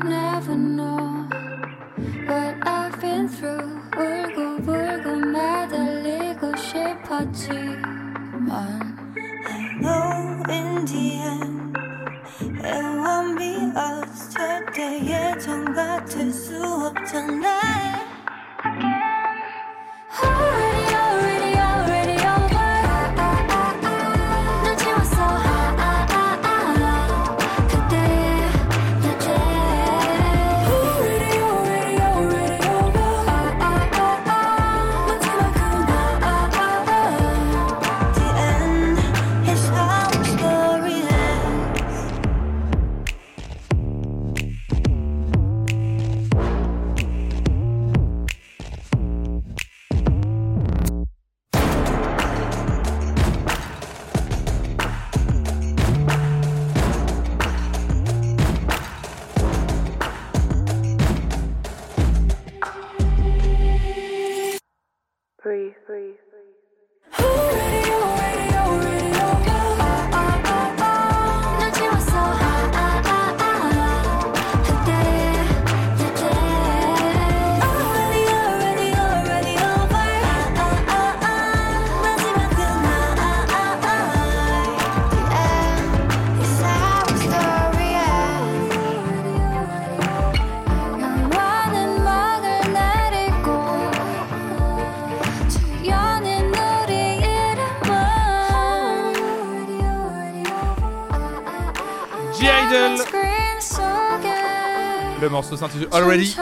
never 0.04 0.54
know 0.54 1.26
what 2.28 2.56
I've 2.62 3.00
been 3.00 3.28
through. 3.28 3.76
울고 3.96 4.62
불고 4.62 5.16
매달리고 5.32 6.54
싶었지만 6.56 8.06
know 9.86 10.42
in 10.48 10.84
the 10.90 11.06
end 11.30 11.78
It 12.40 12.84
won't 13.02 13.38
be 13.38 13.52
us 13.76 14.30
절대 14.34 15.00
예전 15.06 15.72
같을 15.74 16.32
수 16.32 16.60
없잖아 16.62 17.46
Already 20.18 20.55
morceau 105.36 105.58
s'intitule 105.58 105.88
Already. 105.92 106.34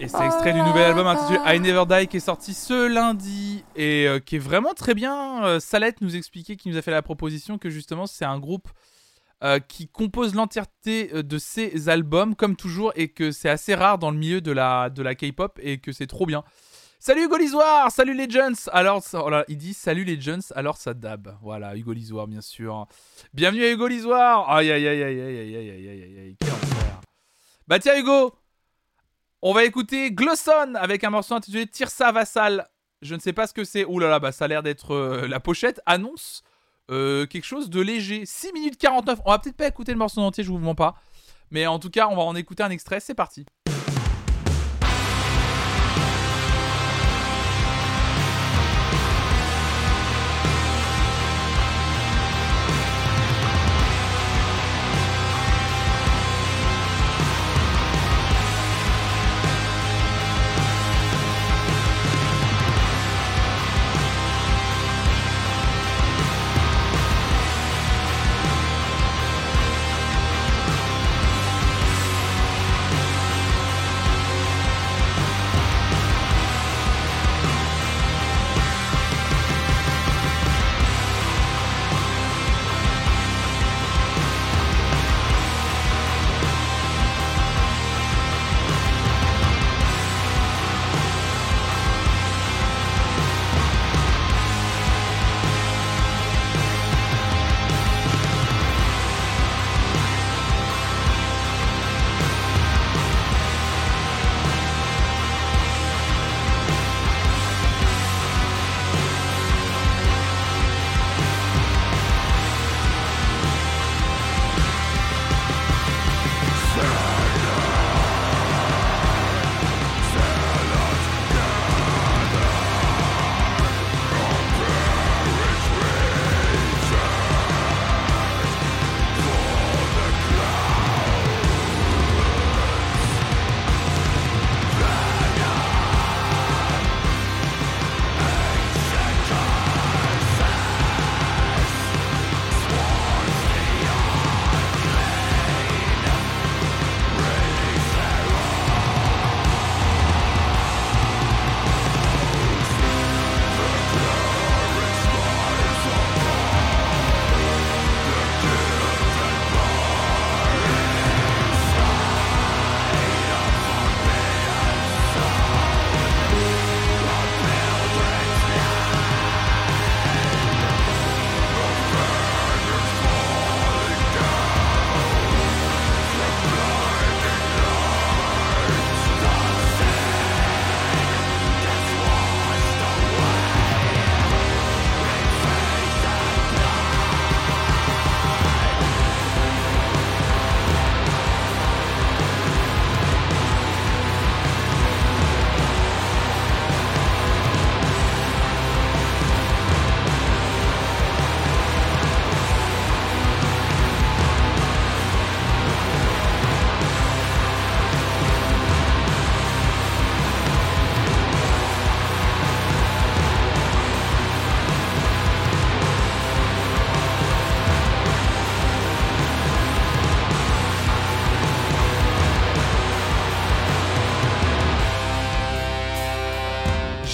Et 0.00 0.08
c'est 0.08 0.24
extrait 0.24 0.54
du 0.54 0.62
nouvel 0.62 0.84
album 0.84 1.06
intitulé 1.06 1.38
I 1.44 1.60
Never 1.60 1.84
Die 1.86 2.06
qui 2.06 2.16
est 2.16 2.20
sorti 2.20 2.54
ce 2.54 2.88
lundi 2.88 3.62
et 3.76 4.08
euh, 4.08 4.18
qui 4.18 4.36
est 4.36 4.38
vraiment 4.38 4.72
très 4.72 4.94
bien. 4.94 5.44
Euh, 5.44 5.60
Salette 5.60 6.00
nous 6.00 6.16
expliquait, 6.16 6.56
qui 6.56 6.70
nous 6.70 6.78
a 6.78 6.82
fait 6.82 6.90
la 6.90 7.02
proposition 7.02 7.58
que 7.58 7.68
justement 7.68 8.06
c'est 8.06 8.24
un 8.24 8.38
groupe 8.38 8.70
euh, 9.42 9.58
qui 9.58 9.88
compose 9.88 10.34
l'entièreté 10.34 11.22
de 11.22 11.36
ses 11.36 11.90
albums 11.90 12.34
comme 12.34 12.56
toujours 12.56 12.92
et 12.96 13.08
que 13.08 13.30
c'est 13.30 13.50
assez 13.50 13.74
rare 13.74 13.98
dans 13.98 14.10
le 14.10 14.16
milieu 14.16 14.40
de 14.40 14.50
la, 14.50 14.88
de 14.88 15.02
la 15.02 15.14
K-pop 15.14 15.60
et 15.62 15.76
que 15.76 15.92
c'est 15.92 16.06
trop 16.06 16.24
bien. 16.24 16.44
Salut 16.98 17.24
Hugo 17.24 17.36
Lisoire, 17.36 17.90
salut 17.90 18.14
les 18.14 18.30
Jones. 18.30 18.56
Alors, 18.72 19.02
oh 19.12 19.28
là, 19.28 19.44
il 19.48 19.58
dit 19.58 19.74
salut 19.74 20.04
les 20.04 20.18
Jones, 20.18 20.40
alors 20.54 20.78
ça 20.78 20.94
dab. 20.94 21.36
Voilà, 21.42 21.76
Hugo 21.76 21.92
Lisoire, 21.92 22.26
bien 22.26 22.40
sûr. 22.40 22.86
Bienvenue 23.34 23.64
à 23.64 23.70
Hugo 23.70 23.86
Lisoire. 23.86 24.50
Aïe 24.50 24.72
aïe 24.72 24.88
aïe 24.88 25.02
aïe 25.02 25.20
aïe 25.20 25.36
aïe 25.36 25.56
aïe 25.56 25.70
aïe 25.70 25.88
aïe 25.90 26.02
aïe 26.02 26.18
aïe, 26.20 26.36
quel 26.40 26.48
enfer. 26.48 27.00
Bah 27.66 27.78
tiens 27.78 27.98
Hugo, 27.98 28.34
on 29.40 29.54
va 29.54 29.64
écouter 29.64 30.10
Glosson 30.12 30.74
avec 30.74 31.02
un 31.02 31.10
morceau 31.10 31.34
intitulé 31.34 31.66
Tire 31.66 31.90
ça 31.90 32.12
vassal. 32.12 32.68
Je 33.00 33.14
ne 33.14 33.20
sais 33.20 33.32
pas 33.32 33.46
ce 33.46 33.54
que 33.54 33.64
c'est. 33.64 33.84
Ouh 33.84 33.98
là 33.98 34.08
là, 34.08 34.18
bah 34.18 34.32
ça 34.32 34.44
a 34.44 34.48
l'air 34.48 34.62
d'être 34.62 34.92
euh, 34.94 35.26
la 35.26 35.40
pochette 35.40 35.80
annonce 35.86 36.42
euh, 36.90 37.26
quelque 37.26 37.44
chose 37.44 37.70
de 37.70 37.80
léger. 37.80 38.26
6 38.26 38.52
minutes 38.52 38.76
49. 38.76 39.20
On 39.24 39.30
va 39.30 39.38
peut-être 39.38 39.56
pas 39.56 39.66
écouter 39.66 39.92
le 39.92 39.98
morceau 39.98 40.20
en 40.20 40.26
entier, 40.26 40.44
je 40.44 40.50
vous 40.50 40.58
mens 40.58 40.74
pas. 40.74 40.94
Mais 41.50 41.66
en 41.66 41.78
tout 41.78 41.90
cas, 41.90 42.08
on 42.08 42.16
va 42.16 42.22
en 42.22 42.36
écouter 42.36 42.62
un 42.62 42.70
extrait. 42.70 43.00
C'est 43.00 43.14
parti. 43.14 43.46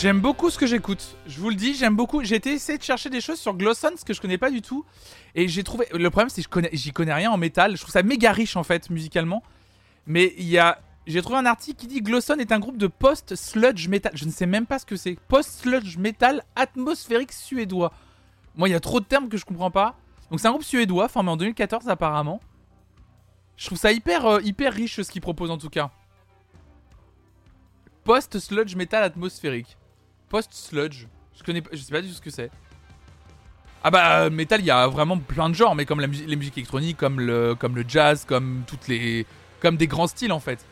J'aime 0.00 0.20
beaucoup 0.22 0.48
ce 0.48 0.56
que 0.56 0.66
j'écoute. 0.66 1.14
Je 1.26 1.38
vous 1.40 1.50
le 1.50 1.54
dis, 1.54 1.74
j'aime 1.74 1.94
beaucoup. 1.94 2.24
J'ai 2.24 2.36
été 2.36 2.54
essayer 2.54 2.78
de 2.78 2.82
chercher 2.82 3.10
des 3.10 3.20
choses 3.20 3.38
sur 3.38 3.52
Glosson, 3.52 3.90
ce 3.96 4.04
que 4.06 4.14
je 4.14 4.22
connais 4.22 4.38
pas 4.38 4.50
du 4.50 4.62
tout. 4.62 4.86
Et 5.34 5.46
j'ai 5.46 5.62
trouvé. 5.62 5.86
Le 5.92 6.08
problème, 6.08 6.30
c'est 6.30 6.40
que 6.40 6.44
je 6.46 6.48
connais, 6.48 6.70
j'y 6.72 6.90
connais 6.90 7.12
rien 7.12 7.30
en 7.30 7.36
métal. 7.36 7.76
Je 7.76 7.82
trouve 7.82 7.92
ça 7.92 8.02
méga 8.02 8.32
riche 8.32 8.56
en 8.56 8.62
fait, 8.62 8.88
musicalement. 8.88 9.42
Mais 10.06 10.32
il 10.38 10.48
y 10.48 10.56
a. 10.56 10.80
J'ai 11.06 11.20
trouvé 11.20 11.38
un 11.38 11.44
article 11.44 11.78
qui 11.78 11.86
dit 11.86 12.00
Glosson 12.00 12.36
est 12.38 12.50
un 12.50 12.60
groupe 12.60 12.78
de 12.78 12.86
post-sludge 12.86 13.88
metal. 13.88 14.12
Je 14.14 14.24
ne 14.24 14.30
sais 14.30 14.46
même 14.46 14.64
pas 14.64 14.78
ce 14.78 14.86
que 14.86 14.96
c'est. 14.96 15.18
Post-sludge 15.28 15.98
metal 15.98 16.44
atmosphérique 16.56 17.32
suédois. 17.32 17.92
Moi, 18.56 18.70
il 18.70 18.72
y 18.72 18.76
a 18.76 18.80
trop 18.80 19.00
de 19.00 19.04
termes 19.04 19.28
que 19.28 19.36
je 19.36 19.44
comprends 19.44 19.70
pas. 19.70 19.96
Donc, 20.30 20.40
c'est 20.40 20.46
un 20.46 20.52
groupe 20.52 20.64
suédois 20.64 21.08
formé 21.08 21.28
en 21.28 21.36
2014 21.36 21.90
apparemment. 21.90 22.40
Je 23.58 23.66
trouve 23.66 23.76
ça 23.76 23.92
hyper, 23.92 24.24
euh, 24.24 24.40
hyper 24.40 24.72
riche 24.72 25.02
ce 25.02 25.10
qu'ils 25.10 25.20
proposent 25.20 25.50
en 25.50 25.58
tout 25.58 25.68
cas. 25.68 25.90
Post-sludge 28.04 28.76
metal 28.76 29.02
atmosphérique. 29.02 29.76
Post-sludge. 30.30 31.06
Je 31.36 31.42
connais 31.42 31.62
je 31.72 31.78
sais 31.78 31.92
pas 31.92 32.00
du 32.00 32.08
tout 32.08 32.14
ce 32.14 32.20
que 32.22 32.30
c'est. 32.30 32.50
Ah 33.82 33.90
bah 33.90 34.20
euh, 34.20 34.30
metal, 34.30 34.60
il 34.60 34.66
y 34.66 34.70
a 34.70 34.86
vraiment 34.86 35.18
plein 35.18 35.48
de 35.48 35.54
genres, 35.54 35.74
mais 35.74 35.86
comme 35.86 36.00
la 36.00 36.06
les 36.06 36.36
musiques 36.36 36.58
électroniques, 36.58 36.98
comme 36.98 37.20
le, 37.20 37.56
jazz, 37.88 38.24
comme 38.26 38.62
toutes 38.66 38.88
les, 38.88 39.26
comme 39.60 39.76
des 39.76 39.86
grands 39.86 40.06
styles 40.06 40.32
en 40.32 40.40
fait. 40.40 40.64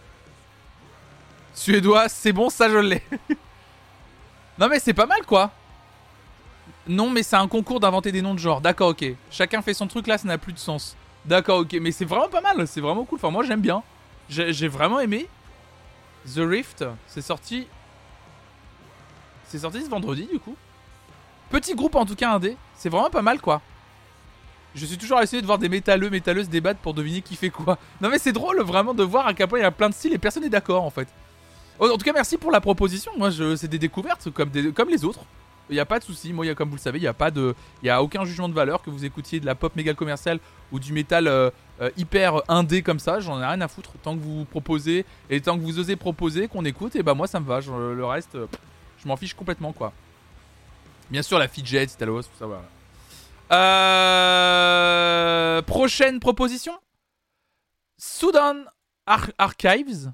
Suédois, 1.55 2.09
c'est 2.09 2.33
bon, 2.33 2.51
ça 2.51 2.69
je 2.69 2.79
l'ai. 2.79 3.03
non 4.59 4.69
mais 4.69 4.79
c'est 4.79 4.95
pas 4.95 5.07
mal 5.07 5.25
quoi. 5.27 5.51
Non 6.87 7.11
mais 7.11 7.23
c'est 7.23 7.37
un 7.37 7.49
concours 7.49 7.81
d'inventer 7.81 8.13
des 8.13 8.23
noms 8.23 8.35
de 8.35 8.39
genre. 8.39 8.61
D'accord, 8.61 8.91
ok. 8.91 9.05
Chacun 9.31 9.63
fait 9.63 9.75
son 9.75 9.87
truc 9.87 10.07
là, 10.07 10.19
ça 10.19 10.29
n'a 10.29 10.39
plus 10.39 10.53
de 10.53 10.59
sens. 10.59 10.95
D'accord, 11.25 11.61
ok. 11.61 11.77
Mais 11.81 11.93
c'est 11.93 12.05
vraiment 12.05 12.29
pas 12.29 12.43
mal, 12.43 12.67
c'est 12.69 12.81
vraiment 12.81 13.05
cool. 13.05 13.17
Enfin 13.17 13.31
moi 13.31 13.43
j'aime 13.43 13.63
bien. 13.63 13.83
J'ai 14.29 14.69
vraiment 14.69 15.01
aimé. 15.01 15.27
The 16.27 16.41
Rift, 16.41 16.85
c'est 17.07 17.23
sorti. 17.23 17.67
C'est 19.49 19.59
sorti 19.59 19.83
ce 19.83 19.91
vendredi 19.91 20.29
du 20.31 20.39
coup. 20.39 20.57
Petit 21.51 21.75
groupe 21.75 21.95
en 21.97 22.07
tout 22.07 22.15
cas 22.15 22.33
indé. 22.33 22.57
C'est 22.77 22.89
vraiment 22.89 23.11
pas 23.11 23.23
mal 23.23 23.41
quoi. 23.41 23.61
Je 24.75 24.85
suis 24.87 24.99
toujours 24.99 25.19
à 25.19 25.23
essayer 25.23 25.43
de 25.43 25.47
voir 25.47 25.59
des 25.59 25.69
métalleux, 25.69 26.11
métalleuses 26.11 26.49
débattre 26.49 26.81
pour 26.81 26.95
deviner 26.95 27.23
qui 27.23 27.35
fait 27.35 27.51
quoi. 27.51 27.79
Non 28.01 28.11
mais 28.11 28.19
c'est 28.19 28.33
drôle 28.33 28.61
vraiment 28.61 28.95
de 28.95 29.03
voir 29.03 29.27
à 29.27 29.35
quel 29.35 29.49
il 29.53 29.61
y 29.61 29.63
a 29.63 29.71
plein 29.71 29.89
de 29.89 29.95
styles 29.95 30.13
et 30.13 30.19
personne 30.19 30.45
n'est 30.45 30.51
d'accord 30.51 30.85
en 30.85 30.91
fait. 30.91 31.09
En 31.81 31.97
tout 31.97 32.05
cas, 32.05 32.13
merci 32.13 32.37
pour 32.37 32.51
la 32.51 32.61
proposition. 32.61 33.13
Moi, 33.17 33.31
je, 33.31 33.55
c'est 33.55 33.69
des 33.69 33.79
découvertes 33.79 34.31
comme, 34.31 34.51
les 34.53 35.05
autres. 35.05 35.21
Il 35.71 35.75
n'y 35.75 35.81
a 35.81 35.85
pas 35.87 35.99
de 35.99 36.05
souci. 36.05 36.33
Moi, 36.33 36.53
comme 36.55 36.71
vous 36.71 36.77
le 36.77 36.81
savez, 36.81 36.99
il 36.99 37.03
n'y 37.03 37.09
a 37.09 37.13
pas 37.15 37.31
de, 37.31 37.55
il 37.83 37.91
a 37.91 38.03
aucun 38.03 38.25
jugement 38.25 38.49
de 38.49 38.55
valeur 38.55 38.83
que 38.83 38.91
vous 38.91 39.05
écoutiez 39.05 39.39
de 39.39 39.47
la 39.47 39.55
pop 39.55 39.77
méga 39.77 39.95
commerciale 39.95 40.41
ou 40.73 40.81
du 40.81 40.93
métal 40.93 41.29
euh, 41.29 41.51
euh, 41.81 41.91
hyper 41.97 42.43
indé 42.49 42.83
comme 42.83 42.99
ça. 42.99 43.21
J'en 43.21 43.41
ai 43.41 43.47
rien 43.47 43.61
à 43.61 43.69
foutre. 43.69 43.93
Tant 44.03 44.17
que 44.17 44.23
vous 44.23 44.45
proposez 44.47 45.05
et 45.31 45.41
tant 45.41 45.57
que 45.57 45.63
vous 45.63 45.79
osez 45.79 45.95
proposer, 45.95 46.49
qu'on 46.49 46.65
écoute, 46.65 46.97
et 46.97 47.03
bah 47.03 47.15
moi 47.15 47.27
ça 47.27 47.39
me 47.39 47.47
va. 47.47 47.61
Le 47.61 48.05
reste, 48.05 48.35
euh, 48.35 48.47
je 49.03 49.09
m'en 49.09 49.17
fiche 49.17 49.35
complètement 49.35 49.73
quoi. 49.73 49.93
Bien 51.11 51.23
sûr, 51.23 51.39
la 51.39 51.49
fidget, 51.49 51.85
Italos, 51.85 52.23
tout 52.23 52.29
ça 52.39 52.47
voilà. 52.47 52.63
Euh, 54.29 55.63
prochaine 55.63 56.21
proposition 56.21 56.73
Sudan 57.97 58.57
Ar- 59.07 59.31
Archives. 59.39 60.13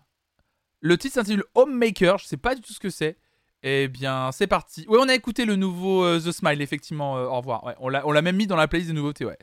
Le 0.80 0.96
titre 0.98 1.14
s'intitule 1.14 1.44
Homemaker. 1.54 2.18
Je 2.18 2.26
sais 2.26 2.36
pas 2.36 2.54
du 2.54 2.60
tout 2.60 2.72
ce 2.72 2.78
que 2.80 2.90
c'est. 2.90 3.16
Eh 3.62 3.88
bien, 3.88 4.30
c'est 4.32 4.46
parti. 4.46 4.84
Oui, 4.88 4.98
on 5.00 5.08
a 5.08 5.14
écouté 5.14 5.46
le 5.46 5.56
nouveau 5.56 6.04
euh, 6.04 6.20
The 6.20 6.30
Smile, 6.32 6.60
effectivement. 6.62 7.16
euh, 7.16 7.24
au 7.26 7.36
revoir. 7.38 7.64
Ouais, 7.64 7.74
on 7.80 7.88
l'a 7.88 8.06
on 8.06 8.12
l'a 8.12 8.20
même 8.22 8.36
mis 8.36 8.46
dans 8.46 8.56
la 8.56 8.68
playlist 8.68 8.90
des 8.90 8.94
nouveautés, 8.96 9.24
ouais. 9.24 9.38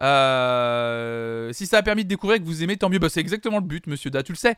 Euh, 0.00 1.52
si 1.52 1.66
ça 1.66 1.78
a 1.78 1.82
permis 1.82 2.04
de 2.04 2.08
découvrir 2.08 2.38
que 2.38 2.44
vous 2.44 2.62
aimez, 2.62 2.76
tant 2.78 2.88
mieux. 2.88 2.98
Bah, 2.98 3.08
c'est 3.10 3.20
exactement 3.20 3.58
le 3.58 3.64
but, 3.64 3.86
monsieur 3.86 4.10
Da, 4.10 4.22
tu 4.22 4.32
le 4.32 4.38
sais. 4.38 4.56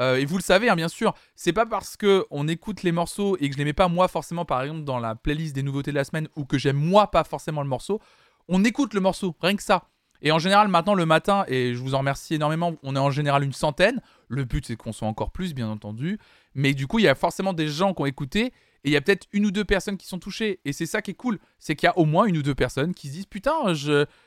Euh, 0.00 0.16
et 0.16 0.24
vous 0.24 0.36
le 0.36 0.42
savez, 0.42 0.68
hein, 0.68 0.76
bien 0.76 0.88
sûr. 0.88 1.14
C'est 1.34 1.52
pas 1.52 1.66
parce 1.66 1.96
que 1.96 2.26
on 2.30 2.48
écoute 2.48 2.82
les 2.82 2.92
morceaux 2.92 3.36
et 3.38 3.48
que 3.48 3.54
je 3.54 3.58
les 3.58 3.64
mets 3.64 3.72
pas 3.72 3.88
moi 3.88 4.08
forcément, 4.08 4.44
par 4.44 4.62
exemple, 4.62 4.84
dans 4.84 4.98
la 4.98 5.14
playlist 5.14 5.54
des 5.54 5.62
nouveautés 5.62 5.90
de 5.90 5.96
la 5.96 6.04
semaine 6.04 6.28
ou 6.36 6.44
que 6.44 6.58
j'aime 6.58 6.76
moi 6.76 7.10
pas 7.10 7.24
forcément 7.24 7.62
le 7.62 7.68
morceau. 7.68 8.00
On 8.48 8.64
écoute 8.64 8.94
le 8.94 9.00
morceau, 9.00 9.36
rien 9.40 9.56
que 9.56 9.62
ça. 9.62 9.88
Et 10.22 10.30
en 10.30 10.38
général, 10.38 10.68
maintenant, 10.68 10.94
le 10.94 11.04
matin, 11.04 11.44
et 11.48 11.74
je 11.74 11.80
vous 11.80 11.94
en 11.94 11.98
remercie 11.98 12.34
énormément, 12.34 12.76
on 12.84 12.94
est 12.94 12.98
en 12.98 13.10
général 13.10 13.42
une 13.42 13.52
centaine. 13.52 14.00
Le 14.28 14.44
but, 14.44 14.64
c'est 14.64 14.76
qu'on 14.76 14.92
soit 14.92 15.08
encore 15.08 15.32
plus, 15.32 15.52
bien 15.52 15.68
entendu. 15.68 16.18
Mais 16.54 16.74
du 16.74 16.86
coup, 16.86 17.00
il 17.00 17.04
y 17.04 17.08
a 17.08 17.16
forcément 17.16 17.52
des 17.52 17.66
gens 17.66 17.92
qui 17.92 18.02
ont 18.02 18.06
écouté. 18.06 18.52
Et 18.84 18.90
il 18.90 18.92
y 18.92 18.96
a 18.96 19.00
peut-être 19.00 19.26
une 19.32 19.46
ou 19.46 19.50
deux 19.50 19.64
personnes 19.64 19.96
qui 19.96 20.06
sont 20.06 20.20
touchées. 20.20 20.60
Et 20.64 20.72
c'est 20.72 20.86
ça 20.86 21.02
qui 21.02 21.10
est 21.10 21.14
cool. 21.14 21.40
C'est 21.58 21.74
qu'il 21.74 21.88
y 21.88 21.90
a 21.90 21.98
au 21.98 22.04
moins 22.04 22.26
une 22.26 22.36
ou 22.36 22.42
deux 22.42 22.54
personnes 22.54 22.94
qui 22.94 23.08
se 23.08 23.12
disent 23.12 23.26
Putain, 23.26 23.74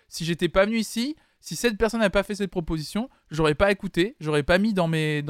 si 0.09 0.25
j'étais 0.25 0.49
pas 0.49 0.65
venu 0.65 0.77
ici, 0.77 1.15
si 1.45 1.55
cette 1.55 1.77
personne 1.77 1.99
n'avait 1.99 2.09
pas 2.09 2.23
fait 2.23 2.33
cette 2.33 2.49
proposition, 2.49 3.07
j'aurais 3.29 3.53
pas 3.53 3.71
écouté, 3.71 4.15
j'aurais 4.19 4.41
pas 4.41 4.57
mis 4.57 4.73
dans 4.73 4.87
mes, 4.87 5.23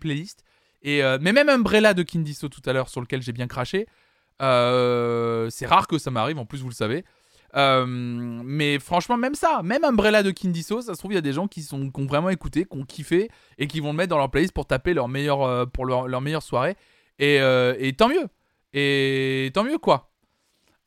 playlists. 0.00 0.42
Euh, 0.86 1.18
mais 1.20 1.34
même 1.34 1.50
Umbrella 1.50 1.92
de 1.92 2.02
Kindiso 2.02 2.48
tout 2.48 2.62
à 2.64 2.72
l'heure, 2.72 2.88
sur 2.88 3.02
lequel 3.02 3.20
j'ai 3.20 3.32
bien 3.32 3.46
craché, 3.46 3.86
euh, 4.40 5.50
c'est 5.50 5.66
rare 5.66 5.86
que 5.86 5.98
ça 5.98 6.10
m'arrive, 6.10 6.38
en 6.38 6.46
plus, 6.46 6.62
vous 6.62 6.70
le 6.70 6.74
savez. 6.74 7.04
Euh, 7.56 7.84
mais 7.86 8.78
franchement, 8.78 9.18
même 9.18 9.34
ça, 9.34 9.60
même 9.62 9.84
Umbrella 9.84 10.22
de 10.22 10.30
Kindiso, 10.30 10.80
ça 10.80 10.94
se 10.94 10.98
trouve, 10.98 11.12
il 11.12 11.16
y 11.16 11.18
a 11.18 11.20
des 11.20 11.34
gens 11.34 11.46
qui, 11.46 11.68
ont 11.74 12.06
vraiment 12.06 12.30
écouté, 12.30 12.64
qui 12.64 12.78
ont 12.78 12.84
kiffé 12.86 13.30
et 13.58 13.66
qui 13.66 13.80
vont 13.80 13.90
le 13.90 13.98
mettre 13.98 14.08
dans 14.08 14.18
leur 14.18 14.30
playlist 14.30 14.54
pour 14.54 14.64
taper 14.64 14.94
leur 14.94 15.08
meilleure, 15.08 15.68
soirée. 16.42 16.74
Et, 17.18 17.34
et 17.36 17.92
tant 17.92 18.08
mieux. 18.08 18.28
Et 18.72 19.50
tant 19.52 19.62
mieux, 19.64 19.76
quoi. 19.76 20.10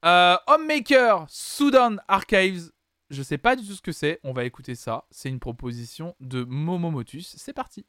Homemaker, 0.01 1.27
Sudan 1.29 1.97
Archives. 2.07 2.71
Je 3.09 3.23
sais 3.23 3.37
pas 3.37 3.55
du 3.55 3.65
tout 3.65 3.73
ce 3.73 3.81
que 3.81 3.91
c'est. 3.91 4.19
On 4.23 4.33
va 4.33 4.43
écouter 4.43 4.75
ça. 4.75 5.05
C'est 5.11 5.29
une 5.29 5.39
proposition 5.39 6.15
de 6.19 6.43
Momo. 6.43 7.03
C'est 7.21 7.53
parti. 7.53 7.85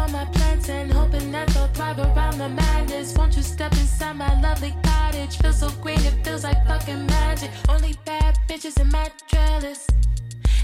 On 0.00 0.12
my 0.12 0.24
plants 0.32 0.70
and 0.70 0.90
hoping 0.90 1.30
that 1.32 1.48
they'll 1.48 1.68
thrive 1.74 1.98
around 1.98 2.38
the 2.38 2.48
madness. 2.48 3.14
Won't 3.14 3.36
you 3.36 3.42
step 3.42 3.72
inside 3.72 4.16
my 4.16 4.40
lovely 4.40 4.74
cottage? 4.82 5.36
Feels 5.36 5.58
so 5.58 5.70
green, 5.82 5.98
it 5.98 6.24
feels 6.24 6.44
like 6.44 6.66
fucking 6.66 7.04
magic. 7.06 7.50
Only 7.68 7.94
bad 8.06 8.38
bitches 8.48 8.80
in 8.80 8.88
my 8.90 9.10
trellis. 9.28 9.86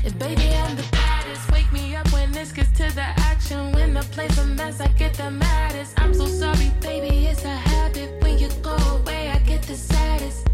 And 0.04 0.18
baby, 0.18 0.54
I'm 0.54 0.76
the 0.76 0.84
baddest. 0.92 1.50
Wake 1.50 1.72
me 1.72 1.96
up 1.96 2.12
when 2.12 2.30
this 2.30 2.52
gets 2.52 2.70
to 2.72 2.94
the 2.94 3.08
action. 3.30 3.72
When 3.72 3.94
the 3.94 4.02
place 4.02 4.36
a 4.36 4.44
mess, 4.44 4.78
I 4.80 4.88
get 4.88 5.14
the 5.14 5.30
maddest. 5.30 5.98
I'm 5.98 6.12
so 6.12 6.26
sorry, 6.26 6.70
baby, 6.80 7.26
it's 7.26 7.44
a 7.44 7.48
habit. 7.48 8.22
When 8.22 8.38
you 8.38 8.48
go 8.62 8.76
away, 8.96 9.30
I 9.30 9.38
get 9.38 9.62
the 9.62 9.76
saddest. 9.76 10.46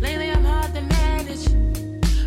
Lately, 0.00 0.30
I'm 0.30 0.44
hard 0.44 0.72
to 0.74 0.80
manage. 0.80 1.46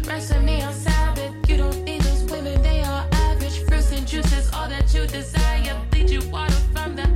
Rest 0.07 0.31
with 0.31 0.43
me 0.43 0.61
on 0.61 0.73
Sabbath. 0.73 1.33
You 1.47 1.57
don't 1.57 1.83
need 1.83 2.01
those 2.01 2.23
women, 2.31 2.61
they 2.61 2.81
are 2.81 3.07
average. 3.11 3.57
Fruits 3.65 3.91
and 3.91 4.05
juices, 4.05 4.51
all 4.53 4.69
that 4.69 4.93
you 4.93 5.07
desire. 5.07 5.75
Bleed 5.89 6.11
you 6.11 6.21
water 6.29 6.53
from 6.73 6.95
the 6.95 7.07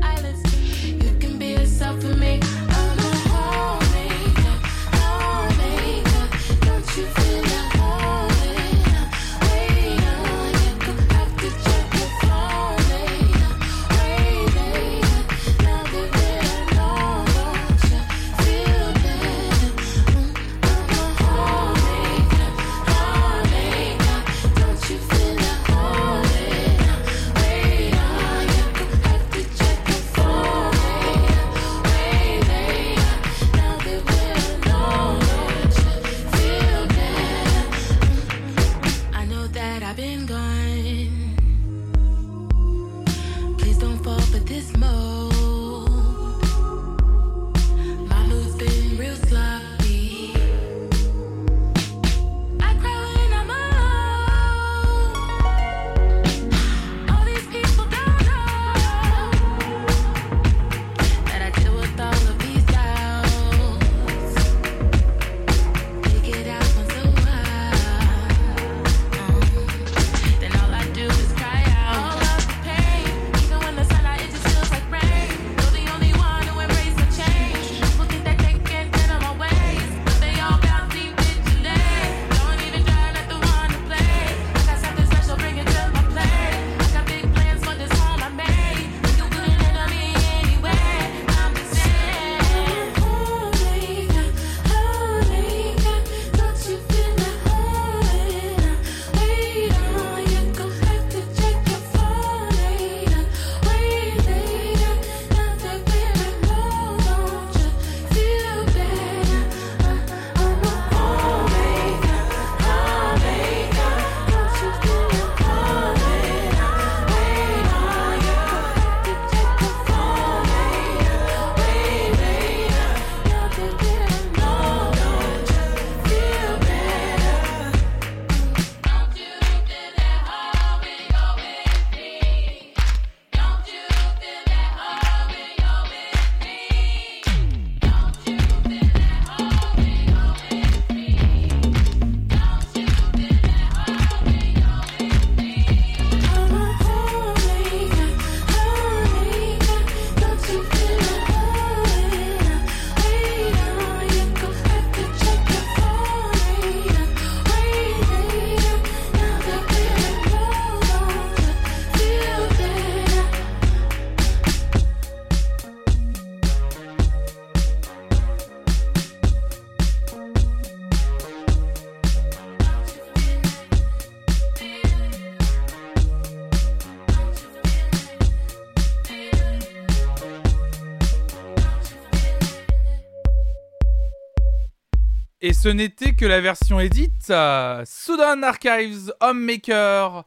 ce 185.68 185.72
n'était 185.72 186.16
que 186.16 186.24
la 186.24 186.40
version 186.40 186.80
édite 186.80 187.30
euh, 187.30 187.84
Sudan 187.86 188.42
Archives 188.42 189.14
Homemaker. 189.20 190.24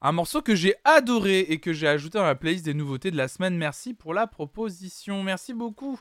Un 0.00 0.12
morceau 0.12 0.40
que 0.40 0.54
j'ai 0.54 0.76
adoré 0.84 1.40
et 1.40 1.58
que 1.58 1.72
j'ai 1.72 1.88
ajouté 1.88 2.16
dans 2.16 2.24
la 2.24 2.36
playlist 2.36 2.64
des 2.64 2.74
nouveautés 2.74 3.10
de 3.10 3.16
la 3.16 3.26
semaine. 3.26 3.56
Merci 3.56 3.92
pour 3.92 4.14
la 4.14 4.28
proposition. 4.28 5.24
Merci 5.24 5.52
beaucoup. 5.52 5.98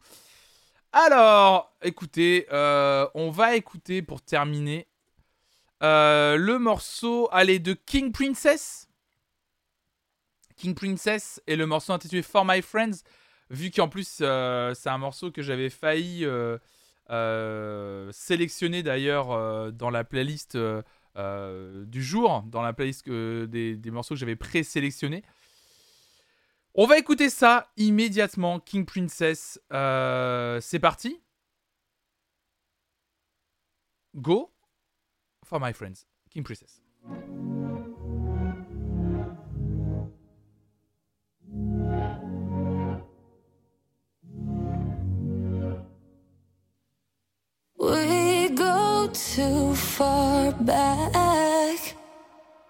Alors, 0.94 1.76
écoutez, 1.82 2.46
euh, 2.52 3.08
on 3.16 3.32
va 3.32 3.56
écouter 3.56 4.04
pour 4.04 4.22
terminer 4.22 4.86
euh, 5.82 6.36
le 6.36 6.60
morceau 6.60 7.30
allez, 7.32 7.58
de 7.58 7.74
King 7.74 8.12
Princess. 8.12 8.88
King 10.56 10.76
Princess 10.76 11.42
et 11.48 11.56
le 11.56 11.66
morceau 11.66 11.94
intitulé 11.94 12.22
For 12.22 12.46
My 12.46 12.62
Friends. 12.62 12.98
Vu 13.50 13.72
qu'en 13.72 13.90
plus, 13.90 14.08
c'est 14.08 14.90
un 14.90 14.98
morceau 15.00 15.32
que 15.32 15.42
j'avais 15.42 15.72
failli 15.72 16.28
euh, 17.10 18.11
sélectionner 18.11 18.84
d'ailleurs 18.84 19.32
euh, 19.32 19.72
dans 19.72 19.90
la 19.90 20.03
playlist 20.03 20.56
euh, 20.56 21.86
du 21.86 22.03
jour, 22.03 22.44
dans 22.48 22.61
la 22.61 22.74
playlist 22.74 23.10
des, 23.10 23.76
des 23.76 23.92
morceaux 23.92 24.16
que 24.16 24.19
j'avais 24.19 24.36
présélectionnés. 24.36 25.24
On 26.76 26.86
va 26.86 26.98
écouter 26.98 27.30
ça 27.30 27.72
immédiatement, 27.77 28.60
King 28.60 28.86
Princess. 28.86 29.60
C'est 29.72 30.80
parti. 30.80 31.19
Go 34.16 34.52
for 35.45 35.60
my 35.60 35.74
friends, 35.74 36.06
King 36.30 36.44
Princess. 36.44 36.82
We 47.88 48.50
go 48.50 49.10
too 49.14 49.74
far 49.74 50.52
back. 50.52 51.80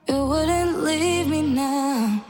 You 0.08 0.28
wouldn't 0.28 0.84
leave 0.84 1.28
me 1.28 1.42
now. 1.42 2.24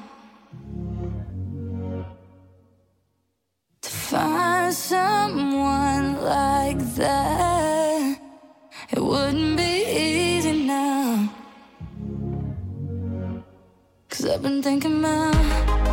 To 3.82 3.90
find 3.90 4.74
someone 4.74 6.24
like 6.24 6.80
that, 6.96 8.22
it 8.92 9.04
wouldn't 9.04 9.58
be 9.58 9.74
easy 9.86 10.66
now. 10.66 11.30
Cause 14.10 14.26
I've 14.28 14.42
been 14.42 14.64
thinking 14.64 15.00
about 15.00 15.87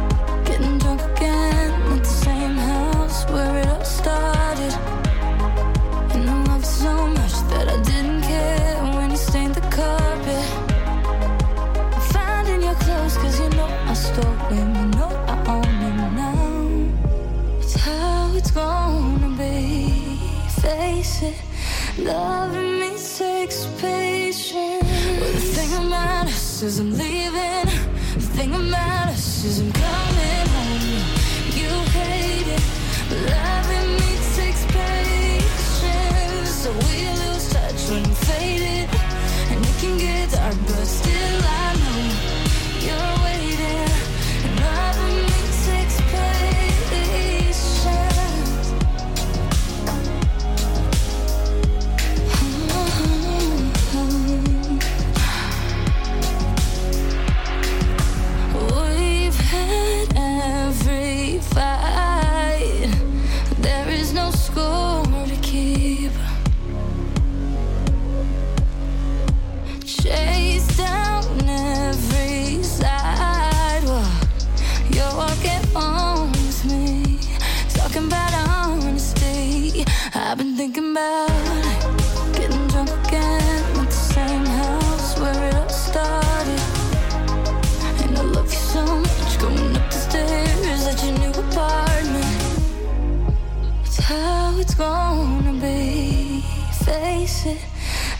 loving 21.99 22.81
me 22.81 22.91
takes 22.91 23.67
patience. 23.81 24.83
Well, 25.21 25.33
the 25.33 25.41
thing 25.55 25.73
about 25.87 26.27
us 26.27 26.63
is 26.63 26.79
I'm 26.81 26.93
leaving. 26.93 27.67
The 28.15 28.29
thing 28.37 28.55
about 28.55 29.09
us 29.09 29.45
is 29.45 29.61
I'm 29.61 29.73
coming 29.73 30.47
home. 30.55 31.03
You 31.55 31.71
hate 31.99 32.49
it, 32.57 32.65
loving 33.31 33.91
me 33.99 34.11
takes 34.37 34.65
patience. 34.67 36.51
So 36.51 36.73
we 36.73 37.09
lose 37.21 37.49
touch 37.53 37.91
when 37.91 38.05
you 38.05 38.15
fade 38.27 38.63
it, 38.63 38.89
and 39.51 39.65
it 39.65 39.77
can 39.81 39.99
get 39.99 40.31
dark, 40.33 40.57
but 40.67 40.87
still 40.87 41.14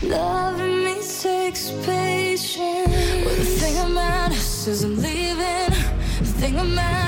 loving 0.01 0.83
me 0.83 0.95
takes 1.21 1.71
patience. 1.85 3.25
Well, 3.25 3.35
the 3.35 3.45
thing 3.59 3.77
about 3.91 4.31
us 4.31 4.67
is 4.67 4.83
I'm 4.83 5.01
leaving. 5.01 5.71
The 6.19 6.33
thing 6.39 6.55
about 6.57 7.04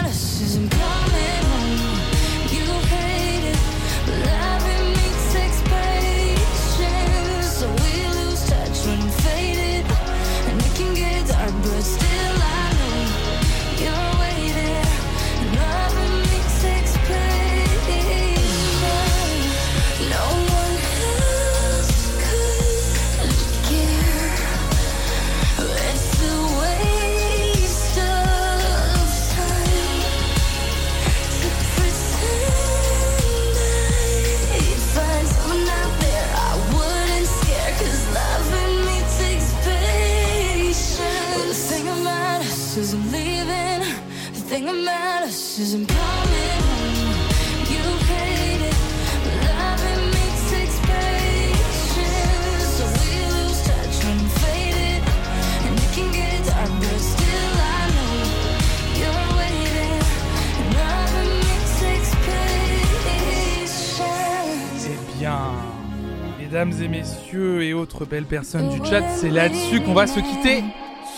et 67.34 67.74
autres 67.74 68.06
belles 68.06 68.26
personnes 68.26 68.70
du 68.70 68.86
chat, 68.86 69.06
c'est 69.10 69.30
là-dessus 69.30 69.82
qu'on 69.82 69.94
va 69.94 70.08
se 70.08 70.20
quitter 70.20 70.64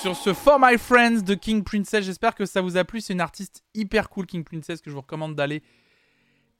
sur 0.01 0.15
ce 0.15 0.33
For 0.33 0.57
My 0.59 0.75
Friends 0.77 1.21
de 1.21 1.35
King 1.35 1.63
Princess. 1.63 2.03
J'espère 2.03 2.33
que 2.33 2.47
ça 2.47 2.61
vous 2.61 2.77
a 2.77 2.83
plu. 2.83 2.99
C'est 2.99 3.13
une 3.13 3.21
artiste 3.21 3.63
hyper 3.75 4.09
cool, 4.09 4.25
King 4.25 4.43
Princess, 4.43 4.81
que 4.81 4.89
je 4.89 4.95
vous 4.95 5.01
recommande 5.01 5.35
d'aller 5.35 5.61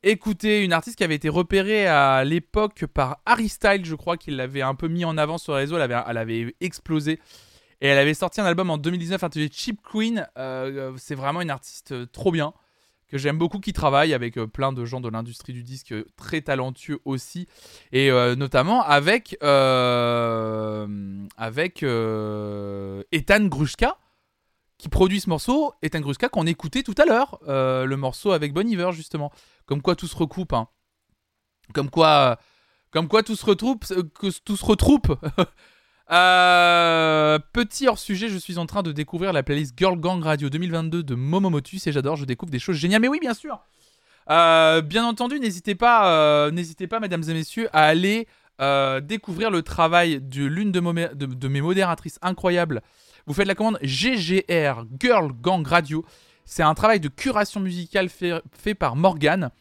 écouter. 0.04 0.64
Une 0.64 0.72
artiste 0.72 0.98
qui 0.98 1.04
avait 1.04 1.16
été 1.16 1.30
repérée 1.30 1.88
à 1.88 2.24
l'époque 2.24 2.86
par 2.94 3.22
Harry 3.26 3.50
Styles, 3.50 3.86
je 3.86 3.96
crois 3.96 4.18
qu'il 4.18 4.36
l'avait 4.36 4.62
un 4.62 4.76
peu 4.76 4.88
mis 4.88 5.04
en 5.04 5.18
avant 5.18 5.40
sur 5.40 5.54
les 5.54 5.62
réseaux. 5.62 5.78
Elle 5.78 5.92
avait, 5.92 5.98
elle 6.08 6.18
avait 6.18 6.56
explosé. 6.62 7.20
Et 7.82 7.88
elle 7.88 7.98
avait 7.98 8.14
sorti 8.14 8.42
un 8.42 8.46
album 8.46 8.70
en 8.70 8.78
2019 8.78 9.24
intitulé 9.24 9.50
Cheap 9.52 9.80
Queen. 9.82 10.28
Euh, 10.38 10.94
c'est 10.98 11.16
vraiment 11.16 11.42
une 11.42 11.50
artiste 11.50 11.94
euh, 11.94 12.06
trop 12.06 12.32
bien 12.32 12.54
que 13.10 13.18
j'aime 13.18 13.38
beaucoup, 13.38 13.60
qui 13.60 13.74
travaille 13.74 14.14
avec 14.14 14.38
euh, 14.38 14.48
plein 14.48 14.72
de 14.72 14.86
gens 14.86 15.02
de 15.02 15.10
l'industrie 15.10 15.54
du 15.54 15.64
disque 15.64 15.92
euh, 15.92 16.06
très 16.16 16.42
talentueux 16.42 17.00
aussi, 17.06 17.48
et 17.92 18.12
euh, 18.12 18.36
notamment 18.36 18.84
avec 18.84 19.36
avec 21.38 21.84
Ethan 23.12 23.46
Grushka 23.46 23.98
qui 24.78 24.88
produit 24.88 25.20
ce 25.20 25.30
morceau, 25.30 25.74
Ethan 25.82 26.00
Grushka 26.00 26.30
qu'on 26.30 26.46
écoutait 26.46 26.84
tout 26.84 26.96
à 26.98 27.06
l'heure, 27.06 27.40
le 27.48 27.96
morceau 27.96 28.32
avec 28.32 28.54
Bon 28.54 28.68
Iver 28.68 28.92
justement, 28.94 29.32
comme 29.66 29.82
quoi 29.82 29.96
tout 29.96 30.08
se 30.08 30.16
recoupe, 30.16 30.54
hein. 30.54 30.68
comme 31.74 31.90
quoi 31.90 32.40
Comme 32.92 33.08
quoi 33.08 33.24
tout 33.24 33.36
se 33.36 33.46
retroupe, 33.46 33.86
que 33.86 34.40
tout 34.42 34.56
se 34.56 34.66
retroupe. 34.66 35.14
Euh, 36.12 37.38
petit 37.54 37.88
hors 37.88 38.00
sujet, 38.00 38.30
je 38.30 38.38
suis 38.38 38.58
en 38.58 38.66
train 38.66 38.82
de 38.82 38.92
découvrir 38.92 39.32
la 39.32 39.44
playlist 39.44 39.76
Girl 39.78 40.00
Gang 40.00 40.24
Radio 40.24 40.50
2022 40.50 41.04
de 41.04 41.16
Momomotus 41.16 41.86
et 41.86 41.92
j'adore, 41.92 42.16
je 42.16 42.26
découvre 42.26 42.52
des 42.52 42.60
choses 42.60 42.78
géniales. 42.78 43.02
Mais 43.02 43.08
oui, 43.08 43.20
bien 43.20 43.36
sûr. 43.36 43.60
Euh, 44.30 44.82
bien 44.82 45.06
entendu, 45.06 45.40
n'hésitez 45.40 45.76
pas, 45.76 46.12
euh, 46.12 46.52
n'hésitez 46.52 46.88
pas, 46.88 47.00
mesdames 47.00 47.24
et 47.28 47.34
messieurs, 47.34 47.70
à 47.74 47.84
aller 47.86 48.28
découvrir 49.04 49.52
le 49.52 49.62
travail 49.62 50.20
de 50.20 50.44
l'une 50.44 50.74
de, 50.74 51.48
mes 51.48 51.62
modératrices 51.62 52.20
incroyables. 52.22 52.82
Vous 53.26 53.34
faites 53.34 53.48
la 53.48 53.56
commande 53.56 53.80
GGR 53.82 54.84
Girl 55.00 55.32
Gang 55.32 55.66
Radio. 55.66 56.04
C'est 56.44 56.64
un 56.64 56.74
travail 56.74 57.00
de 57.00 57.08
curation 57.08 57.62
musicale 57.62 58.10
fait, 58.10 58.34
fait 58.52 58.76
par 58.76 58.98
Morgane 58.98 59.52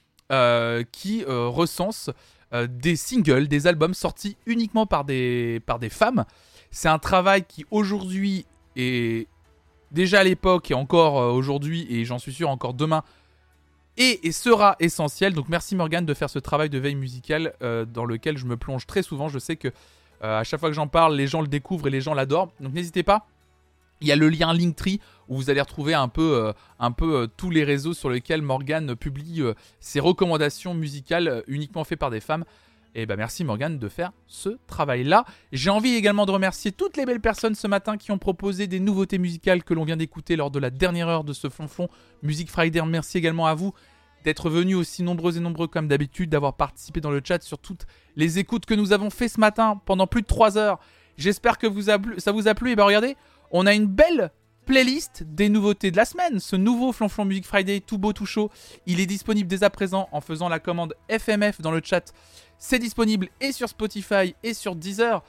qui 0.90 1.24
recense 1.24 2.10
euh, 2.54 2.66
des 2.68 2.96
singles, 2.96 3.46
des 3.46 3.66
albums 3.66 3.94
sortis 3.94 4.36
uniquement 4.46 4.86
par 4.86 5.04
des, 5.04 5.60
par 5.66 5.78
des 5.78 5.90
femmes. 5.90 6.24
C'est 6.70 6.88
un 6.88 6.98
travail 6.98 7.44
qui 7.44 7.66
aujourd'hui 7.70 8.46
est 8.76 9.28
déjà 9.90 10.20
à 10.20 10.24
l'époque 10.24 10.70
et 10.70 10.74
encore 10.74 11.20
euh, 11.20 11.30
aujourd'hui 11.30 11.86
et 11.90 12.04
j'en 12.04 12.18
suis 12.18 12.32
sûr 12.32 12.48
encore 12.48 12.72
demain 12.74 13.02
est 13.98 14.24
et 14.24 14.32
sera 14.32 14.76
essentiel. 14.80 15.34
Donc 15.34 15.48
merci 15.48 15.76
Morgane 15.76 16.06
de 16.06 16.14
faire 16.14 16.30
ce 16.30 16.38
travail 16.38 16.70
de 16.70 16.78
veille 16.78 16.94
musicale 16.94 17.52
euh, 17.62 17.84
dans 17.84 18.04
lequel 18.04 18.38
je 18.38 18.46
me 18.46 18.56
plonge 18.56 18.86
très 18.86 19.02
souvent. 19.02 19.28
Je 19.28 19.38
sais 19.38 19.56
que 19.56 19.68
à 20.20 20.42
chaque 20.42 20.58
fois 20.58 20.68
que 20.68 20.74
j'en 20.74 20.88
parle, 20.88 21.14
les 21.14 21.28
gens 21.28 21.40
le 21.40 21.46
découvrent 21.46 21.86
et 21.86 21.90
les 21.90 22.00
gens 22.00 22.12
l'adorent. 22.12 22.50
Donc 22.58 22.72
n'hésitez 22.72 23.04
pas. 23.04 23.28
Il 24.00 24.08
y 24.08 24.12
a 24.12 24.16
le 24.16 24.28
lien 24.28 24.52
Linktree 24.52 25.00
où 25.28 25.36
vous 25.36 25.50
allez 25.50 25.60
retrouver 25.60 25.94
un 25.94 26.08
peu, 26.08 26.54
euh, 26.80 26.92
euh, 27.02 27.26
tous 27.36 27.50
les 27.50 27.64
réseaux 27.64 27.94
sur 27.94 28.10
lesquels 28.10 28.42
Morgane 28.42 28.96
publie 28.96 29.42
euh, 29.42 29.54
ses 29.80 30.00
recommandations 30.00 30.74
musicales 30.74 31.42
uniquement 31.46 31.84
faites 31.84 31.98
par 31.98 32.10
des 32.10 32.20
femmes. 32.20 32.44
Et 32.94 33.04
bah 33.04 33.16
merci 33.16 33.44
Morgane 33.44 33.78
de 33.78 33.88
faire 33.88 34.12
ce 34.26 34.58
travail-là. 34.66 35.24
J'ai 35.52 35.70
envie 35.70 35.94
également 35.94 36.24
de 36.24 36.32
remercier 36.32 36.72
toutes 36.72 36.96
les 36.96 37.04
belles 37.04 37.20
personnes 37.20 37.54
ce 37.54 37.66
matin 37.66 37.98
qui 37.98 38.10
ont 38.10 38.18
proposé 38.18 38.66
des 38.66 38.80
nouveautés 38.80 39.18
musicales 39.18 39.62
que 39.62 39.74
l'on 39.74 39.84
vient 39.84 39.96
d'écouter 39.96 40.36
lors 40.36 40.50
de 40.50 40.58
la 40.58 40.70
dernière 40.70 41.08
heure 41.08 41.22
de 41.22 41.34
ce 41.34 41.48
flonflon 41.48 41.88
Music 42.22 42.50
Friday. 42.50 42.80
Merci 42.82 43.18
également 43.18 43.46
à 43.46 43.54
vous 43.54 43.72
d'être 44.24 44.50
venus 44.50 44.74
aussi 44.74 45.02
nombreux 45.02 45.36
et 45.36 45.40
nombreux 45.40 45.68
comme 45.68 45.86
d'habitude, 45.86 46.30
d'avoir 46.30 46.54
participé 46.54 47.00
dans 47.00 47.10
le 47.10 47.20
chat 47.22 47.42
sur 47.42 47.58
toutes 47.58 47.86
les 48.16 48.38
écoutes 48.38 48.66
que 48.66 48.74
nous 48.74 48.92
avons 48.92 49.10
fait 49.10 49.28
ce 49.28 49.38
matin 49.38 49.80
pendant 49.84 50.06
plus 50.06 50.22
de 50.22 50.26
3 50.26 50.58
heures. 50.58 50.80
J'espère 51.16 51.58
que 51.58 51.66
ça 52.18 52.32
vous 52.32 52.48
a 52.48 52.54
plu. 52.54 52.72
Et 52.72 52.76
bah 52.76 52.84
regardez, 52.84 53.16
on 53.50 53.66
a 53.66 53.74
une 53.74 53.86
belle 53.86 54.30
playlist 54.66 55.22
des 55.26 55.48
nouveautés 55.48 55.90
de 55.90 55.96
la 55.96 56.04
semaine. 56.04 56.40
Ce 56.40 56.54
nouveau 56.54 56.92
Flonflon 56.92 57.24
Music 57.24 57.46
Friday, 57.46 57.80
tout 57.80 57.96
beau, 57.96 58.12
tout 58.12 58.26
chaud, 58.26 58.50
il 58.86 59.00
est 59.00 59.06
disponible 59.06 59.48
dès 59.48 59.64
à 59.64 59.70
présent 59.70 60.08
en 60.12 60.20
faisant 60.20 60.48
la 60.48 60.58
commande 60.58 60.94
FMF 61.08 61.60
dans 61.62 61.70
le 61.70 61.80
chat. 61.82 62.12
C'est 62.58 62.78
disponible 62.78 63.28
et 63.40 63.52
sur 63.52 63.68
Spotify 63.68 64.34
et 64.42 64.52
sur 64.52 64.76
Deezer. 64.76 65.22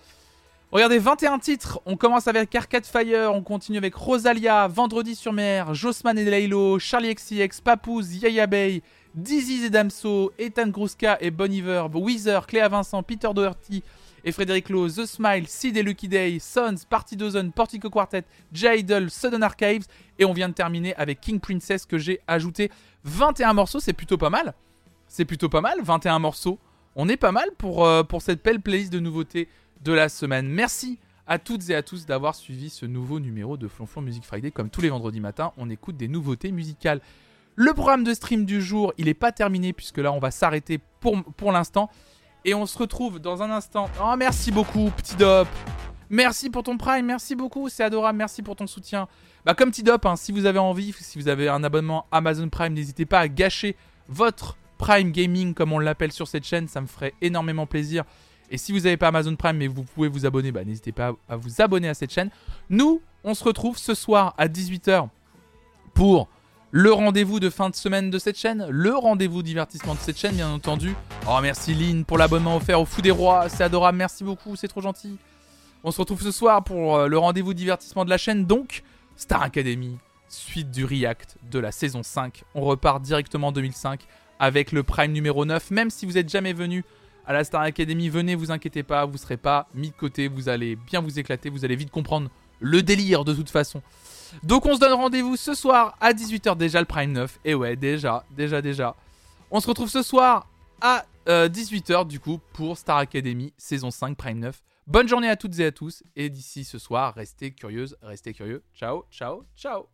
Regardez, 0.72 1.00
21 1.00 1.40
titres. 1.40 1.80
On 1.86 1.96
commence 1.96 2.28
avec 2.28 2.54
Arcade 2.54 2.86
Fire, 2.86 3.34
on 3.34 3.42
continue 3.42 3.78
avec 3.78 3.96
Rosalia, 3.96 4.68
Vendredi 4.68 5.16
sur 5.16 5.34
mer, 5.34 5.74
Jossman 5.74 6.18
et 6.18 6.26
Laylo, 6.26 6.78
Charlie 6.78 7.16
XCX, 7.16 7.62
Papoose, 7.64 8.18
Yaya 8.18 8.46
Bay, 8.46 8.84
Dizzy 9.16 9.64
et 9.66 9.70
Damso, 9.70 10.32
Ethan 10.38 10.68
Gruska 10.68 11.18
et 11.22 11.32
Bon 11.32 11.52
Iver, 11.52 11.86
Weezer, 11.94 12.46
Cléa 12.46 12.68
Vincent, 12.68 13.02
Peter 13.04 13.30
Doherty 13.34 13.84
et 14.24 14.32
Frédéric 14.32 14.70
Lowe, 14.70 14.90
The 14.90 15.06
Smile, 15.06 15.48
Sid 15.48 15.78
et 15.78 15.84
Lucky 15.84 16.08
Day, 16.08 16.38
Sons, 16.40 16.76
Party 16.90 17.16
Dozen, 17.16 17.52
Portico 17.52 17.90
Quartet, 17.90 18.24
J-Idol, 18.52 19.10
Sudden 19.10 19.44
Archives 19.44 19.86
et 20.18 20.26
on 20.26 20.34
vient 20.34 20.50
de 20.50 20.54
terminer 20.54 20.96
avec 20.96 21.22
King 21.22 21.40
Princess 21.40 21.86
que 21.86 21.98
j'ai 21.98 22.20
ajouté 22.28 22.70
21 23.04 23.54
morceaux, 23.54 23.80
c'est 23.80 23.94
plutôt 23.94 24.18
pas 24.18 24.30
mal. 24.30 24.54
C'est 25.08 25.26
plutôt 25.26 25.50
pas 25.50 25.62
mal, 25.62 25.80
21 25.82 26.20
morceaux. 26.20 26.60
On 26.96 27.08
est 27.10 27.18
pas 27.18 27.32
mal 27.32 27.50
pour, 27.58 27.86
euh, 27.86 28.04
pour 28.04 28.22
cette 28.22 28.44
belle 28.44 28.62
playlist 28.62 28.92
de 28.92 29.00
nouveautés 29.00 29.48
de 29.84 29.94
la 29.94 30.10
semaine. 30.10 30.48
Merci 30.48 31.00
à 31.26 31.40
toutes 31.40 31.70
et 31.70 31.76
à 31.76 31.84
tous 31.84 32.06
d'avoir 32.06 32.36
suivi 32.36 32.70
ce 32.70 32.86
nouveau 32.86 33.20
numéro 33.20 33.56
de 33.56 33.68
Flonflon 33.68 34.02
Music 34.02 34.26
Friday. 34.26 34.52
Comme 34.52 34.70
tous 34.70 34.82
les 34.82 34.90
vendredis 34.90 35.20
matins, 35.20 35.54
on 35.58 35.70
écoute 35.70 35.96
des 35.96 36.08
nouveautés 36.08 36.52
musicales. 36.52 37.02
Le 37.56 37.74
programme 37.74 38.04
de 38.04 38.14
stream 38.14 38.46
du 38.46 38.62
jour, 38.62 38.94
il 38.98 39.06
n'est 39.06 39.14
pas 39.14 39.32
terminé 39.32 39.74
puisque 39.74 39.98
là, 39.98 40.12
on 40.12 40.20
va 40.20 40.32
s'arrêter 40.32 40.80
pour 41.00 41.52
l'instant. 41.52 41.90
Et 42.46 42.54
on 42.54 42.66
se 42.66 42.78
retrouve 42.78 43.20
dans 43.20 43.44
un 43.44 43.52
instant. 43.52 43.90
Oh, 44.02 44.16
merci 44.18 44.52
beaucoup, 44.52 44.92
petit 44.96 45.16
Dop. 45.16 45.48
Merci 46.10 46.50
pour 46.50 46.64
ton 46.64 46.76
prime, 46.78 47.06
merci 47.06 47.36
beaucoup, 47.36 47.70
c'est 47.70 47.84
adorable, 47.84 48.18
merci 48.18 48.42
pour 48.42 48.56
ton 48.56 48.66
soutien. 48.66 49.08
Bah 49.46 49.54
comme 49.54 49.70
petit 49.70 49.84
Dop, 49.84 50.08
hein, 50.08 50.16
si 50.16 50.32
vous 50.32 50.48
avez 50.48 50.58
envie, 50.58 50.92
si 51.00 51.20
vous 51.20 51.28
avez 51.28 51.50
un 51.50 51.64
abonnement 51.64 52.08
Amazon 52.12 52.50
Prime, 52.50 52.74
n'hésitez 52.74 53.06
pas 53.06 53.20
à 53.20 53.28
gâcher 53.28 53.76
votre 54.08 54.58
Prime 54.80 55.12
Gaming 55.12 55.54
comme 55.54 55.72
on 55.72 55.78
l'appelle 55.78 56.12
sur 56.12 56.28
cette 56.28 56.46
chaîne, 56.46 56.68
ça 56.68 56.82
me 56.82 56.88
ferait 56.88 57.14
énormément 57.22 57.68
plaisir. 57.68 58.06
Et 58.50 58.58
si 58.58 58.72
vous 58.72 58.80
n'avez 58.80 58.98
pas 58.98 59.10
Amazon 59.10 59.36
Prime 59.36 59.58
mais 59.58 59.68
vous 59.68 59.84
pouvez 59.84 60.08
vous 60.08 60.26
abonner, 60.26 60.52
bah 60.52 60.64
n'hésitez 60.64 60.92
pas 60.92 61.14
à 61.28 61.36
vous 61.36 61.62
abonner 61.62 61.90
à 61.90 61.94
cette 61.94 62.12
chaîne. 62.12 62.32
Nous, 62.72 63.02
on 63.24 63.36
se 63.36 63.44
retrouve 63.44 63.78
ce 63.78 63.94
soir 63.94 64.34
à 64.40 64.48
18h 64.48 65.10
pour 65.94 66.28
le 66.72 66.94
rendez-vous 66.94 67.40
de 67.40 67.50
fin 67.50 67.70
de 67.70 67.76
semaine 67.76 68.12
de 68.12 68.20
cette 68.20 68.38
chaîne, 68.38 68.68
le 68.70 68.96
rendez-vous 68.96 69.42
divertissement 69.42 69.96
de 69.96 70.00
cette 70.00 70.18
chaîne, 70.18 70.36
bien 70.36 70.50
entendu. 70.50 70.96
Oh, 71.28 71.38
merci 71.42 71.74
Lynn 71.74 72.06
pour 72.06 72.18
l'abonnement 72.18 72.58
offert 72.58 72.80
au 72.80 72.86
Fou 72.86 73.02
des 73.02 73.12
Rois, 73.12 73.50
c'est 73.50 73.64
adorable, 73.64 73.98
merci 73.98 74.24
beaucoup, 74.24 74.56
c'est 74.56 74.68
trop 74.68 74.82
gentil. 74.82 75.18
On 75.84 75.92
se 75.92 76.00
retrouve 76.00 76.22
ce 76.22 76.32
soir 76.32 76.64
pour 76.64 76.98
euh, 76.98 77.08
le 77.08 77.18
rendez-vous 77.18 77.54
divertissement 77.54 78.06
de 78.06 78.10
la 78.10 78.18
chaîne, 78.18 78.46
donc 78.46 78.84
Star 79.16 79.42
Academy, 79.42 79.98
suite 80.28 80.70
du 80.70 80.86
React 80.86 81.38
de 81.50 81.58
la 81.58 81.72
saison 81.72 82.04
5. 82.04 82.44
On 82.54 82.62
repart 82.62 83.02
directement 83.02 83.48
en 83.48 83.52
2005 83.52 84.02
avec 84.40 84.72
le 84.72 84.84
Prime 84.84 85.12
numéro 85.12 85.46
9. 85.46 85.72
Même 85.72 85.90
si 85.90 86.06
vous 86.06 86.14
n'êtes 86.14 86.30
jamais 86.30 86.54
venu 86.54 86.84
à 87.26 87.34
la 87.34 87.44
Star 87.44 87.62
Academy, 87.62 88.10
venez, 88.10 88.36
vous 88.36 88.52
inquiétez 88.52 88.84
pas, 88.84 89.06
vous 89.06 89.18
serez 89.18 89.38
pas 89.38 89.68
mis 89.74 89.90
de 89.90 89.96
côté, 89.96 90.28
vous 90.28 90.50
allez 90.50 90.76
bien 90.76 91.02
vous 91.02 91.18
éclater, 91.18 91.50
vous 91.50 91.66
allez 91.66 91.76
vite 91.76 91.92
comprendre 91.92 92.30
le 92.60 92.84
délire 92.84 93.26
de 93.26 93.34
toute 93.34 93.50
façon. 93.50 93.82
Donc 94.44 94.66
on 94.66 94.76
se 94.76 94.80
donne 94.80 94.94
rendez-vous 94.94 95.36
ce 95.36 95.54
soir 95.54 95.96
à 96.00 96.14
18h 96.14 96.58
déjà 96.58 96.80
le 96.80 96.86
Prime 96.86 97.12
9. 97.12 97.40
Et 97.46 97.56
ouais, 97.56 97.76
déjà, 97.76 98.24
déjà, 98.32 98.62
déjà. 98.62 98.96
On 99.52 99.60
se 99.60 99.68
retrouve 99.68 99.90
ce 99.90 100.04
soir 100.04 100.48
à 100.82 101.06
18h 101.28 102.08
du 102.08 102.20
coup 102.20 102.40
pour 102.54 102.78
Star 102.78 102.98
Academy 102.98 103.54
saison 103.58 103.92
5 103.92 104.16
Prime 104.18 104.40
9. 104.40 104.62
Bonne 104.88 105.08
journée 105.08 105.30
à 105.30 105.36
toutes 105.36 105.60
et 105.60 105.66
à 105.66 105.72
tous 105.72 106.02
et 106.16 106.30
d'ici 106.30 106.64
ce 106.64 106.80
soir, 106.80 107.14
restez 107.14 107.52
curieuses, 107.52 107.96
restez 108.02 108.34
curieux. 108.34 108.64
Ciao, 108.74 109.04
ciao, 109.12 109.44
ciao. 109.56 109.86